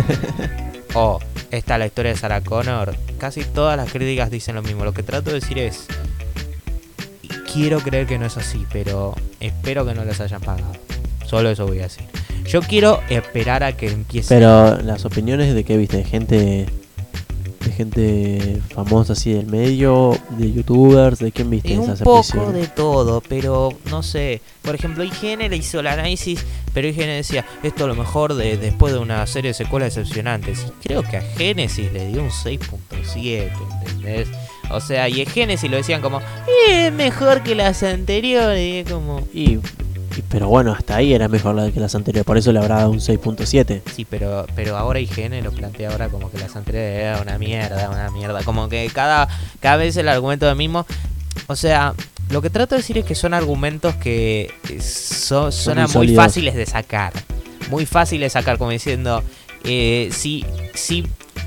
o 0.94 1.18
está 1.50 1.76
la 1.76 1.86
historia 1.86 2.12
de 2.12 2.18
Sarah 2.18 2.40
Connor, 2.40 2.94
casi 3.18 3.42
todas 3.42 3.76
las 3.76 3.90
críticas 3.90 4.30
dicen 4.30 4.54
lo 4.54 4.62
mismo. 4.62 4.84
Lo 4.84 4.94
que 4.94 5.02
trato 5.02 5.30
de 5.30 5.40
decir 5.40 5.58
es, 5.58 5.88
quiero 7.54 7.78
creer 7.78 8.06
que 8.06 8.18
no 8.18 8.26
es 8.26 8.36
así, 8.36 8.66
pero 8.72 9.14
espero 9.38 9.86
que 9.86 9.94
no 9.94 10.04
les 10.04 10.20
hayan 10.20 10.40
pagado. 10.40 10.72
Solo 11.24 11.50
eso 11.50 11.66
voy 11.66 11.78
a 11.78 11.84
decir. 11.84 12.04
Yo 12.46 12.60
quiero 12.60 13.00
esperar 13.08 13.62
a 13.62 13.76
que 13.76 13.88
empiece. 13.88 14.34
Pero 14.34 14.76
las 14.82 15.04
opiniones 15.04 15.54
de 15.54 15.64
que 15.64 15.76
viste, 15.76 15.98
de 15.98 16.04
gente 16.04 16.66
de 17.64 17.72
gente 17.72 18.60
famosa 18.74 19.14
así 19.14 19.32
del 19.32 19.46
medio, 19.46 20.18
de 20.30 20.52
youtubers, 20.52 21.18
de 21.18 21.32
quién 21.32 21.48
viste 21.48 21.72
Y 21.72 21.78
un 21.78 21.84
esas 21.84 22.02
poco 22.02 22.52
de 22.52 22.66
todo, 22.66 23.22
pero 23.26 23.70
no 23.88 24.02
sé. 24.02 24.42
Por 24.60 24.74
ejemplo, 24.74 25.02
IGN 25.02 25.48
le 25.48 25.56
hizo 25.56 25.80
el 25.80 25.86
análisis, 25.86 26.44
pero 26.74 26.88
IGN 26.88 27.06
decía, 27.06 27.46
esto 27.62 27.84
es 27.84 27.88
lo 27.88 27.94
mejor 27.94 28.34
de 28.34 28.58
después 28.58 28.92
de 28.92 28.98
una 28.98 29.26
serie 29.26 29.50
de 29.50 29.54
secuelas 29.54 29.94
decepcionantes. 29.94 30.66
Y 30.66 30.86
creo 30.86 31.02
que 31.02 31.16
a 31.16 31.22
Genesis 31.22 31.90
le 31.92 32.08
dio 32.08 32.22
un 32.22 32.30
6.7, 32.30 33.50
¿entendés? 33.80 34.28
O 34.70 34.80
sea, 34.80 35.08
y 35.08 35.22
a 35.22 35.30
Genesis 35.30 35.70
lo 35.70 35.76
decían 35.76 36.00
como, 36.00 36.20
"Eh, 36.68 36.86
es 36.88 36.92
mejor 36.92 37.42
que 37.42 37.54
las 37.54 37.82
anteriores. 37.82 38.60
Y 38.60 38.78
es 38.78 38.90
como, 38.90 39.26
Y, 39.32 39.58
pero 40.30 40.48
bueno, 40.48 40.72
hasta 40.72 40.96
ahí 40.96 41.12
era 41.12 41.28
mejor 41.28 41.54
la 41.54 41.70
que 41.70 41.80
las 41.80 41.94
anteriores, 41.94 42.24
por 42.24 42.38
eso 42.38 42.52
le 42.52 42.58
habrá 42.60 42.76
dado 42.76 42.90
un 42.90 43.00
6.7. 43.00 43.82
sí, 43.94 44.04
pero, 44.04 44.46
pero 44.54 44.76
ahora 44.76 45.00
IGN 45.00 45.42
lo 45.42 45.50
plantea 45.52 45.90
ahora 45.90 46.08
como 46.08 46.30
que 46.30 46.38
las 46.38 46.54
anteriores 46.56 47.00
eran 47.02 47.22
una 47.22 47.38
mierda, 47.38 47.90
una 47.90 48.10
mierda. 48.10 48.42
Como 48.44 48.68
que 48.68 48.88
cada, 48.92 49.28
cada 49.60 49.76
vez 49.76 49.96
el 49.96 50.08
argumento 50.08 50.46
del 50.46 50.56
mismo. 50.56 50.86
O 51.48 51.56
sea, 51.56 51.94
lo 52.30 52.40
que 52.40 52.48
trato 52.48 52.74
de 52.74 52.80
decir 52.80 52.96
es 52.98 53.04
que 53.04 53.14
son 53.14 53.34
argumentos 53.34 53.94
que 53.96 54.54
eh, 54.70 54.80
son, 54.80 55.52
suenan 55.52 55.84
muy 55.84 55.92
sólidos. 55.92 56.24
fáciles 56.24 56.54
de 56.54 56.66
sacar. 56.66 57.12
Muy 57.70 57.84
fáciles 57.86 58.26
de 58.32 58.38
sacar, 58.40 58.56
como 58.58 58.70
diciendo, 58.70 59.22
eh, 59.64 60.08
si, 60.12 60.44
si, 60.74 61.04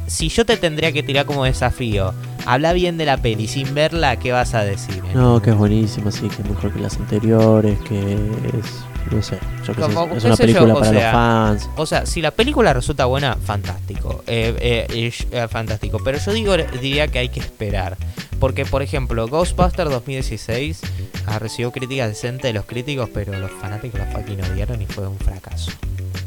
si 0.07 0.29
yo 0.29 0.45
te 0.45 0.57
tendría 0.57 0.91
que 0.91 1.03
tirar 1.03 1.25
como 1.25 1.43
desafío, 1.43 2.13
habla 2.45 2.73
bien 2.73 2.97
de 2.97 3.05
la 3.05 3.17
peli 3.17 3.47
sin 3.47 3.73
verla, 3.73 4.17
¿qué 4.17 4.31
vas 4.31 4.53
a 4.53 4.63
decir? 4.63 5.03
No, 5.13 5.41
que 5.41 5.51
es 5.51 5.55
buenísimo, 5.57 6.11
sí, 6.11 6.27
que 6.29 6.41
es 6.41 6.49
mejor 6.49 6.73
que 6.73 6.79
las 6.79 6.95
anteriores, 6.97 7.77
que 7.81 8.13
es, 8.13 9.11
no 9.11 9.21
sé, 9.21 9.37
yo 9.65 9.73
sé, 9.73 9.81
Como, 9.81 10.05
es 10.15 10.23
una 10.23 10.33
yo, 10.33 10.37
película 10.37 10.73
para 10.73 10.89
sea, 10.89 11.03
los 11.03 11.11
fans. 11.11 11.69
O 11.75 11.85
sea, 11.85 12.05
si 12.05 12.21
la 12.21 12.31
película 12.31 12.73
resulta 12.73 13.05
buena, 13.05 13.35
fantástico. 13.35 14.23
Eh, 14.27 14.87
eh, 14.89 15.11
eh, 15.31 15.47
fantástico. 15.49 15.99
Pero 16.03 16.17
yo 16.17 16.33
digo, 16.33 16.55
diría 16.81 17.07
que 17.07 17.19
hay 17.19 17.29
que 17.29 17.39
esperar. 17.39 17.97
Porque, 18.39 18.65
por 18.65 18.83
ejemplo, 18.83 19.27
Ghostbusters 19.27 19.89
2016 19.89 20.81
ha 21.25 21.39
recibido 21.39 21.71
críticas 21.71 22.09
decentes 22.09 22.43
de 22.43 22.53
los 22.53 22.65
críticos, 22.65 23.09
pero 23.13 23.37
los 23.39 23.51
fanáticos 23.51 23.99
la 23.99 24.05
fucking 24.07 24.41
odiaron 24.41 24.81
y 24.81 24.85
fue 24.85 25.07
un 25.07 25.17
fracaso. 25.17 25.71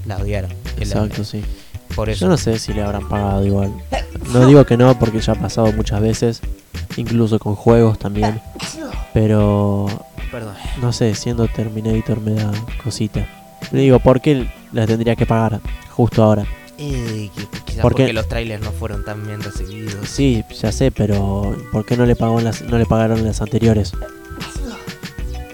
La 0.07 0.17
odiaron. 0.17 0.51
Exacto, 0.79 1.25
sí. 1.25 1.45
Por 1.95 2.09
eso. 2.09 2.27
Yo 2.27 2.29
no 2.29 2.37
sé 2.37 2.59
si 2.59 2.73
le 2.73 2.83
habrán 2.83 3.09
pagado 3.09 3.45
igual. 3.45 3.73
No 4.33 4.47
digo 4.47 4.65
que 4.65 4.77
no, 4.77 4.99
porque 4.99 5.21
ya 5.21 5.33
ha 5.33 5.37
pasado 5.37 5.73
muchas 5.73 6.01
veces, 6.01 6.41
incluso 6.97 7.39
con 7.39 7.55
juegos 7.55 7.99
también. 7.99 8.41
Pero 9.13 9.87
Perdón. 10.31 10.55
no 10.81 10.93
sé, 10.93 11.15
siendo 11.15 11.49
Terminator 11.49 12.21
me 12.21 12.35
da 12.35 12.53
cosita. 12.83 13.27
Le 13.73 13.81
digo, 13.83 13.99
¿por 13.99 14.21
qué 14.21 14.49
la 14.73 14.87
tendría 14.87 15.17
que 15.17 15.27
pagar 15.27 15.61
justo 15.91 16.23
ahora? 16.23 16.45
Eh, 16.79 17.29
quizás 17.67 17.83
¿Por 17.83 17.95
qué? 17.95 18.05
porque 18.05 18.13
los 18.13 18.29
trailers 18.29 18.63
no 18.63 18.73
fueron 18.73 19.05
tan 19.05 19.27
bien 19.27 19.43
recibidos. 19.43 20.09
Sí, 20.09 20.45
ya 20.61 20.73
sé, 20.73 20.91
pero 20.91 21.55
¿por 21.73 21.85
qué 21.85 21.97
no 21.97 22.07
le 22.07 22.17
pagó 22.17 22.41
las, 22.41 22.63
no 22.63 22.79
le 22.79 22.87
pagaron 22.87 23.25
las 23.25 23.43
anteriores? 23.43 23.93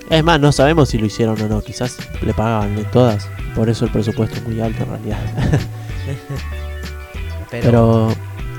Es 0.08 0.22
más, 0.22 0.38
no 0.38 0.52
sabemos 0.52 0.90
si 0.90 0.98
lo 0.98 1.06
hicieron 1.06 1.40
o 1.42 1.48
no, 1.48 1.62
quizás 1.62 1.96
le 2.22 2.32
pagaban 2.32 2.76
de 2.76 2.84
todas. 2.84 3.26
Por 3.56 3.68
eso 3.68 3.86
el 3.86 3.90
presupuesto 3.90 4.36
es 4.36 4.46
muy 4.46 4.60
alto 4.60 4.84
en 4.84 4.88
realidad. 4.90 5.18
Pero, 7.50 7.62
Pero... 7.64 8.14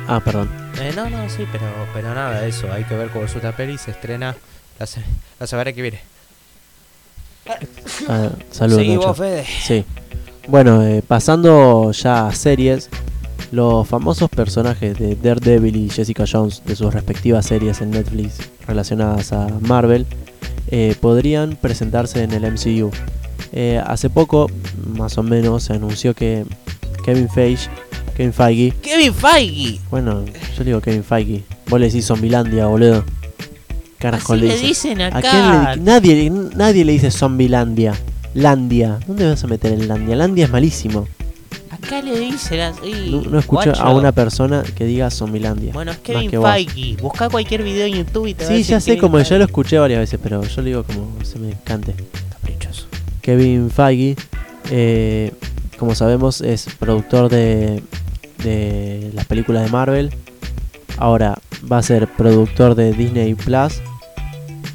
Ah, 0.08 0.22
perdón. 0.24 0.50
eh, 0.80 0.94
no, 0.96 1.10
no, 1.10 1.30
sí, 1.30 1.46
pero, 1.52 1.66
pero 1.94 2.14
nada 2.16 2.40
de 2.42 2.48
eso. 2.50 2.72
Hay 2.72 2.86
que 2.86 2.96
ver 2.96 3.10
cómo 3.10 3.24
resulta 3.26 3.52
peli. 3.52 3.78
Se 3.78 3.92
estrena 3.92 4.34
la, 4.80 4.86
se- 4.88 5.02
la 5.40 5.46
semana 5.48 5.74
que 5.74 5.82
viene. 5.82 6.00
Ah, 8.08 8.30
saludos. 8.52 8.82
Sí, 8.82 8.96
Nacho. 8.96 9.08
vos, 9.08 9.18
Fede. 9.18 9.46
Sí. 9.62 9.86
Bueno, 10.48 10.82
eh, 10.84 11.04
pasando 11.06 11.92
ya 11.92 12.28
a 12.28 12.34
series, 12.34 12.90
los 13.52 13.88
famosos 13.88 14.30
personajes 14.30 14.98
de 14.98 15.16
Daredevil 15.16 15.76
y 15.76 15.90
Jessica 15.90 16.24
Jones 16.30 16.62
de 16.66 16.76
sus 16.76 16.94
respectivas 16.94 17.46
series 17.46 17.82
en 17.82 17.92
Netflix 17.92 18.38
relacionadas 18.66 19.34
a 19.34 19.48
Marvel 19.62 20.06
eh, 20.70 20.96
podrían 21.02 21.58
presentarse 21.58 22.24
en 22.24 22.32
el 22.32 22.50
MCU. 22.52 22.92
Eh, 23.52 23.82
hace 23.86 24.10
poco, 24.10 24.50
más 24.96 25.18
o 25.18 25.24
menos, 25.24 25.64
se 25.64 25.74
anunció 25.74 26.14
que 26.14 26.46
Kevin 27.08 27.30
Feige, 27.30 27.70
Kevin 28.18 28.34
Feige, 28.34 28.74
Kevin 28.82 29.14
Feige. 29.14 29.80
bueno, 29.90 30.26
yo 30.58 30.64
digo 30.66 30.82
Kevin 30.82 31.06
Feige, 31.06 31.42
vos 31.70 31.80
le 31.80 31.86
decís 31.88 32.06
Zombilandia, 32.06 32.68
boludo. 32.68 33.06
Carajo 33.98 34.34
Así 34.34 34.42
le 34.42 34.48
le 34.50 34.54
dice. 34.56 34.68
dicen 34.68 35.02
¿A 35.02 35.08
acá. 35.08 35.22
quién 35.32 35.64
le- 35.80 35.84
nadie, 35.90 36.30
nadie 36.30 36.84
le 36.84 36.92
dice 36.92 37.10
Zombilandia. 37.10 37.94
Landia. 38.34 39.00
¿Dónde 39.08 39.26
vas 39.26 39.42
a 39.42 39.48
meter 39.48 39.72
el 39.72 39.88
Landia? 39.88 40.18
Landia 40.18 40.46
es 40.46 40.52
malísimo. 40.52 41.08
Acá 41.72 42.02
le 42.02 42.20
dicen 42.20 42.60
así. 42.60 43.08
No, 43.10 43.22
no 43.22 43.40
escucho 43.40 43.70
guacho. 43.72 43.82
a 43.82 43.94
una 43.96 44.12
persona 44.12 44.64
que 44.76 44.84
diga 44.86 45.10
Zombilandia. 45.10 45.72
Bueno, 45.72 45.92
es 45.94 45.98
Kevin 46.00 46.30
que. 46.30 46.40
Feige. 46.40 46.98
Busca 47.02 47.30
cualquier 47.30 47.64
video 47.64 47.86
en 47.88 47.94
YouTube 47.94 48.28
y 48.28 48.34
te 48.34 48.44
va 48.46 48.52
a 48.52 48.54
Sí, 48.54 48.64
ya 48.64 48.80
sé, 48.82 48.88
Kevin 48.92 49.02
como 49.02 49.20
ya 49.22 49.38
lo 49.38 49.46
escuché 49.46 49.80
varias 49.80 50.02
veces, 50.02 50.20
pero 50.22 50.44
yo 50.44 50.62
le 50.62 50.68
digo 50.72 50.84
como 50.84 51.08
se 51.24 51.40
me 51.40 51.54
cante. 51.64 51.96
Caprichoso. 52.30 52.86
Kevin 53.22 53.72
Feige, 53.72 54.16
eh, 54.70 55.32
como 55.78 55.96
sabemos, 55.96 56.42
es 56.42 56.68
productor 56.80 57.30
de, 57.30 57.84
de 58.44 59.12
las 59.14 59.26
películas 59.26 59.64
de 59.64 59.70
Marvel. 59.70 60.12
Ahora, 60.98 61.38
va 61.72 61.78
a 61.78 61.84
ser 61.84 62.08
productor 62.08 62.76
de 62.76 62.92
Disney 62.94 63.36
Plus 63.36 63.82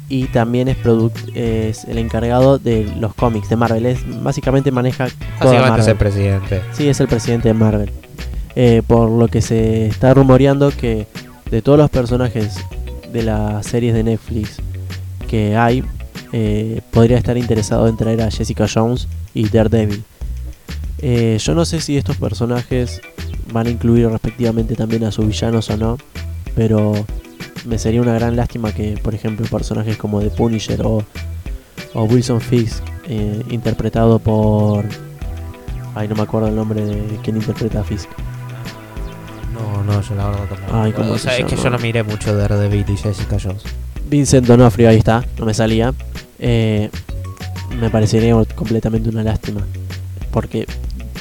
y 0.09 0.25
también 0.25 0.67
es, 0.67 1.85
el 1.85 1.97
encargado 1.97 2.59
de 2.59 2.85
los 2.99 3.15
cómics 3.15 3.49
de 3.49 3.55
Marvel. 3.55 3.85
Es, 3.85 3.99
básicamente 4.21 4.71
maneja 4.71 5.07
toda 5.39 5.53
Básicamente 5.53 5.81
es 5.81 5.87
el 5.87 5.95
Marvel. 5.95 5.97
presidente. 5.97 6.61
Sí, 6.71 6.87
es 6.87 6.99
el 6.99 7.07
presidente 7.07 7.47
de 7.49 7.53
Marvel. 7.53 7.91
Eh, 8.55 8.83
por 8.85 9.09
lo 9.09 9.27
que 9.27 9.41
se 9.41 9.87
está 9.87 10.13
rumoreando 10.13 10.69
que 10.71 11.07
de 11.49 11.61
todos 11.61 11.77
los 11.79 11.89
personajes 11.89 12.55
de 13.11 13.23
las 13.23 13.65
series 13.65 13.93
de 13.95 14.03
Netflix 14.03 14.57
que 15.27 15.55
hay, 15.57 15.83
eh, 16.31 16.81
podría 16.91 17.17
estar 17.17 17.37
interesado 17.37 17.87
en 17.87 17.97
traer 17.97 18.21
a 18.21 18.29
Jessica 18.29 18.67
Jones 18.71 19.07
y 19.33 19.49
Daredevil. 19.49 20.03
Eh, 21.05 21.37
yo 21.37 21.53
no 21.53 21.65
sé 21.65 21.81
si 21.81 21.97
estos 21.97 22.15
personajes 22.15 23.01
van 23.51 23.67
a 23.67 23.69
incluir 23.69 24.07
respectivamente 24.07 24.73
también 24.73 25.03
a 25.03 25.11
sus 25.11 25.27
villanos 25.27 25.69
o 25.69 25.75
no, 25.75 25.97
pero 26.55 26.93
me 27.65 27.77
sería 27.77 28.01
una 28.01 28.13
gran 28.13 28.37
lástima 28.37 28.71
que, 28.71 28.97
por 29.03 29.13
ejemplo, 29.13 29.45
personajes 29.47 29.97
como 29.97 30.21
The 30.21 30.29
Punisher 30.29 30.81
o, 30.85 31.03
o 31.93 32.03
Wilson 32.05 32.39
Fisk, 32.39 32.81
eh, 33.09 33.43
interpretado 33.49 34.17
por... 34.17 34.85
Ay, 35.93 36.07
no 36.07 36.15
me 36.15 36.21
acuerdo 36.21 36.47
el 36.47 36.55
nombre 36.55 36.85
de 36.85 37.17
quien 37.21 37.35
interpreta 37.35 37.81
a 37.81 37.83
Fisk. 37.83 38.09
No, 39.53 39.83
no, 39.83 40.01
yo 40.01 40.15
la 40.15 40.29
verdad 40.29 40.45
tampoco. 40.47 40.73
Ay, 40.73 40.93
¿cómo 40.93 41.11
o 41.11 41.17
se 41.17 41.23
sea, 41.23 41.37
es 41.37 41.45
que 41.45 41.57
yo 41.57 41.69
no 41.69 41.79
miré 41.79 42.03
mucho 42.03 42.33
de 42.33 42.41
Daredevil 42.41 42.85
y 42.87 42.95
Jessica 42.95 43.35
Jones. 43.43 43.63
Vincent 44.09 44.47
Donofrio, 44.47 44.87
ahí 44.87 44.99
está, 44.99 45.25
no 45.37 45.45
me 45.45 45.53
salía. 45.53 45.93
Eh, 46.39 46.89
me 47.77 47.89
parecería 47.89 48.35
completamente 48.55 49.09
una 49.09 49.23
lástima. 49.23 49.61
Porque 50.31 50.65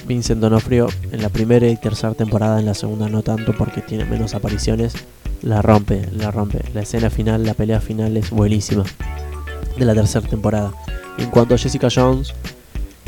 Vincent 0.06 0.40
Donofrio 0.40 0.88
en 1.10 1.22
la 1.22 1.28
primera 1.28 1.68
y 1.68 1.76
tercera 1.76 2.14
temporada, 2.14 2.58
en 2.58 2.66
la 2.66 2.74
segunda 2.74 3.08
no 3.08 3.22
tanto 3.22 3.54
porque 3.56 3.80
tiene 3.80 4.04
menos 4.04 4.34
apariciones, 4.34 4.94
la 5.42 5.62
rompe, 5.62 6.08
la 6.12 6.30
rompe. 6.30 6.60
La 6.74 6.82
escena 6.82 7.10
final, 7.10 7.44
la 7.44 7.54
pelea 7.54 7.80
final 7.80 8.16
es 8.16 8.30
buenísima 8.30 8.84
de 9.78 9.84
la 9.84 9.94
tercera 9.94 10.26
temporada. 10.26 10.72
En 11.18 11.30
cuanto 11.30 11.54
a 11.54 11.58
Jessica 11.58 11.88
Jones, 11.94 12.32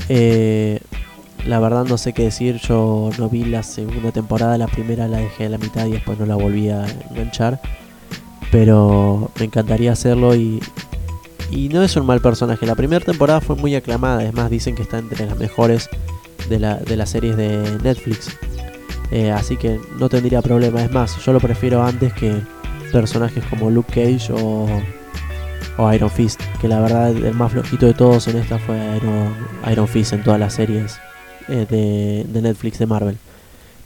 eh, 0.09 0.81
la 1.47 1.61
verdad 1.61 1.85
no 1.85 1.99
sé 1.99 2.13
qué 2.13 2.25
decir. 2.25 2.57
Yo 2.57 3.11
no 3.19 3.29
vi 3.29 3.45
la 3.45 3.63
segunda 3.63 4.13
temporada, 4.13 4.59
la 4.59 4.67
primera 4.67 5.09
la 5.09 5.19
dejé 5.19 5.47
a 5.47 5.49
la 5.51 5.59
mitad 5.59 5.87
y 5.87 5.93
después 5.93 6.19
no 6.19 6.27
la 6.27 6.37
volví 6.37 6.71
a 6.71 6.85
enganchar. 7.11 7.61
Pero 8.51 9.31
me 9.39 9.47
encantaría 9.47 9.93
hacerlo 9.93 10.35
y, 10.35 10.61
y 11.51 11.69
no 11.69 11.83
es 11.83 11.97
un 11.97 12.07
mal 12.07 12.21
personaje. 12.21 12.67
La 12.67 12.75
primera 12.75 13.05
temporada 13.05 13.41
fue 13.41 13.57
muy 13.57 13.75
aclamada, 13.75 14.25
es 14.25 14.33
más, 14.33 14.51
dicen 14.51 14.75
que 14.75 14.83
está 14.83 14.99
entre 14.99 15.27
las 15.27 15.39
mejores 15.39 15.89
de, 16.49 16.59
la, 16.59 16.77
de 16.77 16.97
las 16.97 17.11
series 17.11 17.37
de 17.37 17.79
Netflix. 17.83 18.37
Eh, 19.11 19.31
así 19.31 19.57
que 19.57 19.81
no 19.99 20.09
tendría 20.09 20.43
problema. 20.43 20.83
Es 20.83 20.91
más, 20.91 21.17
yo 21.25 21.33
lo 21.33 21.41
prefiero 21.41 21.83
antes 21.83 22.13
que 22.13 22.35
personajes 22.93 23.45
como 23.47 23.71
Luke 23.71 23.93
Cage 23.93 24.33
o, 24.33 24.69
Iron 25.93 26.11
Fist. 26.11 26.41
Que 26.61 26.69
la 26.69 26.81
verdad 26.81 27.11
el 27.11 27.35
más 27.35 27.53
flojito 27.53 27.87
de 27.87 27.95
todos 27.95 28.29
en 28.29 28.39
esta 28.39 28.59
fue 28.59 28.77
Iron, 28.97 29.35
Iron 29.71 29.89
Fist 29.89 30.13
en 30.13 30.23
todas 30.23 30.39
las 30.39 30.55
series 30.55 30.99
eh, 31.49 31.67
de, 31.69 32.25
de 32.29 32.43
Netflix 32.43 32.79
de 32.79 32.87
Marvel. 32.87 33.19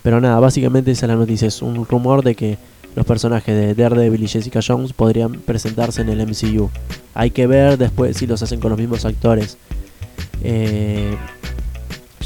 Pero 0.03 0.21
nada, 0.21 0.39
básicamente 0.41 0.91
esa 0.91 1.07
es 1.07 1.11
la 1.11 1.17
noticia. 1.17 1.49
Es 1.49 1.63
un 1.63 1.87
rumor 1.87 2.23
de 2.23 2.35
que 2.35 2.59
los 2.95 3.07
personajes 3.07 3.55
de 3.55 3.75
Daredevil 3.75 4.25
y 4.25 4.29
Jessica 4.29 4.61
Jones 4.67 4.93
podrían 4.93 5.33
presentarse 5.33 6.03
en 6.03 6.09
el 6.09 6.27
MCU. 6.27 6.71
Hay 7.15 7.31
que 7.31 7.47
ver 7.47 7.79
después 7.79 8.17
si 8.17 8.27
los 8.27 8.43
hacen 8.43 8.61
con 8.61 8.71
los 8.71 8.79
mismos 8.79 9.05
actores. 9.05 9.57
Eh, 10.43 11.17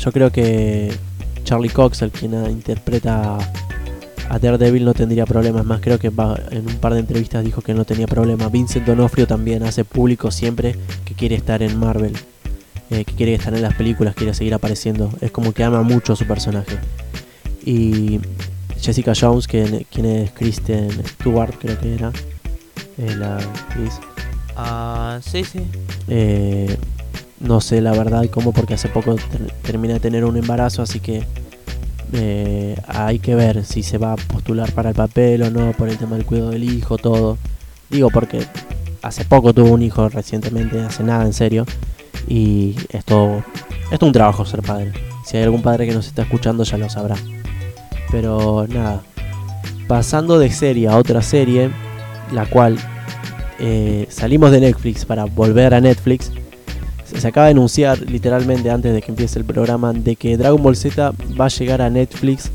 yo 0.04 0.12
creo 0.12 0.30
que 0.30 0.92
Charlie 1.44 1.68
Cox, 1.70 2.02
el 2.02 2.10
quien 2.10 2.34
interpreta 2.50 3.36
a 4.28 4.38
Daredevil, 4.38 4.84
no 4.84 4.94
tendría 4.94 5.26
problemas. 5.26 5.64
Más 5.64 5.80
creo 5.80 5.98
que 5.98 6.08
va- 6.10 6.38
en 6.50 6.66
un 6.66 6.76
par 6.76 6.94
de 6.94 7.00
entrevistas 7.00 7.44
dijo 7.44 7.60
que 7.62 7.74
no 7.74 7.84
tenía 7.84 8.06
problema. 8.06 8.48
Vincent 8.48 8.86
Donofrio 8.86 9.26
también 9.26 9.62
hace 9.62 9.84
público 9.84 10.30
siempre 10.30 10.76
que 11.04 11.14
quiere 11.14 11.34
estar 11.36 11.62
en 11.62 11.78
Marvel. 11.78 12.16
eh, 12.90 13.06
que 13.06 13.14
quiere 13.14 13.32
estar 13.32 13.54
en 13.54 13.62
las 13.62 13.72
películas, 13.74 14.14
quiere 14.14 14.34
seguir 14.34 14.52
apareciendo. 14.52 15.10
Es 15.22 15.30
como 15.30 15.52
que 15.54 15.64
ama 15.64 15.80
mucho 15.82 16.12
a 16.12 16.16
su 16.16 16.26
personaje. 16.26 16.76
Y 17.64 18.20
Jessica 18.78 19.14
Jones, 19.18 19.46
que, 19.46 19.86
quien 19.90 20.04
es 20.04 20.30
Kristen 20.32 20.90
Stewart, 21.06 21.54
creo 21.58 21.78
que 21.80 21.94
era. 21.94 22.12
eh, 22.98 23.14
la 23.16 23.36
actriz. 23.38 23.94
Ah, 24.56 25.18
sí, 25.22 25.42
sí. 25.42 25.60
Eh, 26.08 26.76
no 27.42 27.60
sé 27.60 27.80
la 27.80 27.92
verdad 27.92 28.24
cómo, 28.30 28.52
porque 28.52 28.74
hace 28.74 28.88
poco 28.88 29.14
ter- 29.16 29.52
termina 29.62 29.94
de 29.94 30.00
tener 30.00 30.24
un 30.24 30.36
embarazo, 30.36 30.82
así 30.82 31.00
que 31.00 31.24
eh, 32.12 32.76
hay 32.86 33.18
que 33.18 33.34
ver 33.34 33.64
si 33.64 33.82
se 33.82 33.98
va 33.98 34.12
a 34.12 34.16
postular 34.16 34.72
para 34.72 34.90
el 34.90 34.94
papel 34.94 35.42
o 35.42 35.50
no, 35.50 35.72
por 35.72 35.88
el 35.88 35.98
tema 35.98 36.16
del 36.16 36.24
cuidado 36.26 36.50
del 36.50 36.64
hijo, 36.64 36.98
todo. 36.98 37.38
Digo 37.90 38.10
porque 38.10 38.46
hace 39.02 39.24
poco 39.24 39.52
tuvo 39.52 39.72
un 39.72 39.82
hijo 39.82 40.08
recientemente, 40.08 40.80
hace 40.80 41.02
nada 41.02 41.24
en 41.24 41.32
serio, 41.32 41.66
y 42.28 42.76
esto 42.90 43.42
es 43.90 44.00
un 44.00 44.12
trabajo 44.12 44.44
ser 44.44 44.62
padre. 44.62 44.92
Si 45.24 45.36
hay 45.36 45.44
algún 45.44 45.62
padre 45.62 45.86
que 45.86 45.94
nos 45.94 46.06
está 46.06 46.22
escuchando 46.22 46.64
ya 46.64 46.78
lo 46.78 46.88
sabrá. 46.88 47.16
Pero 48.10 48.66
nada, 48.68 49.02
pasando 49.88 50.38
de 50.38 50.50
serie 50.50 50.88
a 50.88 50.96
otra 50.96 51.22
serie, 51.22 51.70
la 52.32 52.46
cual 52.46 52.78
eh, 53.58 54.06
salimos 54.10 54.50
de 54.50 54.60
Netflix 54.60 55.04
para 55.04 55.24
volver 55.24 55.74
a 55.74 55.80
Netflix. 55.80 56.30
Se, 57.18 57.28
acaba 57.28 57.46
de 57.46 57.52
anunciar 57.52 57.98
literalmente 58.00 58.70
antes 58.70 58.92
de 58.92 59.02
que 59.02 59.10
empiece 59.10 59.38
el 59.38 59.44
programa 59.44 59.92
de 59.92 60.16
que 60.16 60.36
Dragon 60.36 60.62
Ball 60.62 60.76
Z 60.76 61.12
va 61.40 61.44
a 61.46 61.48
llegar 61.48 61.82
a 61.82 61.90
Netflix 61.90 62.50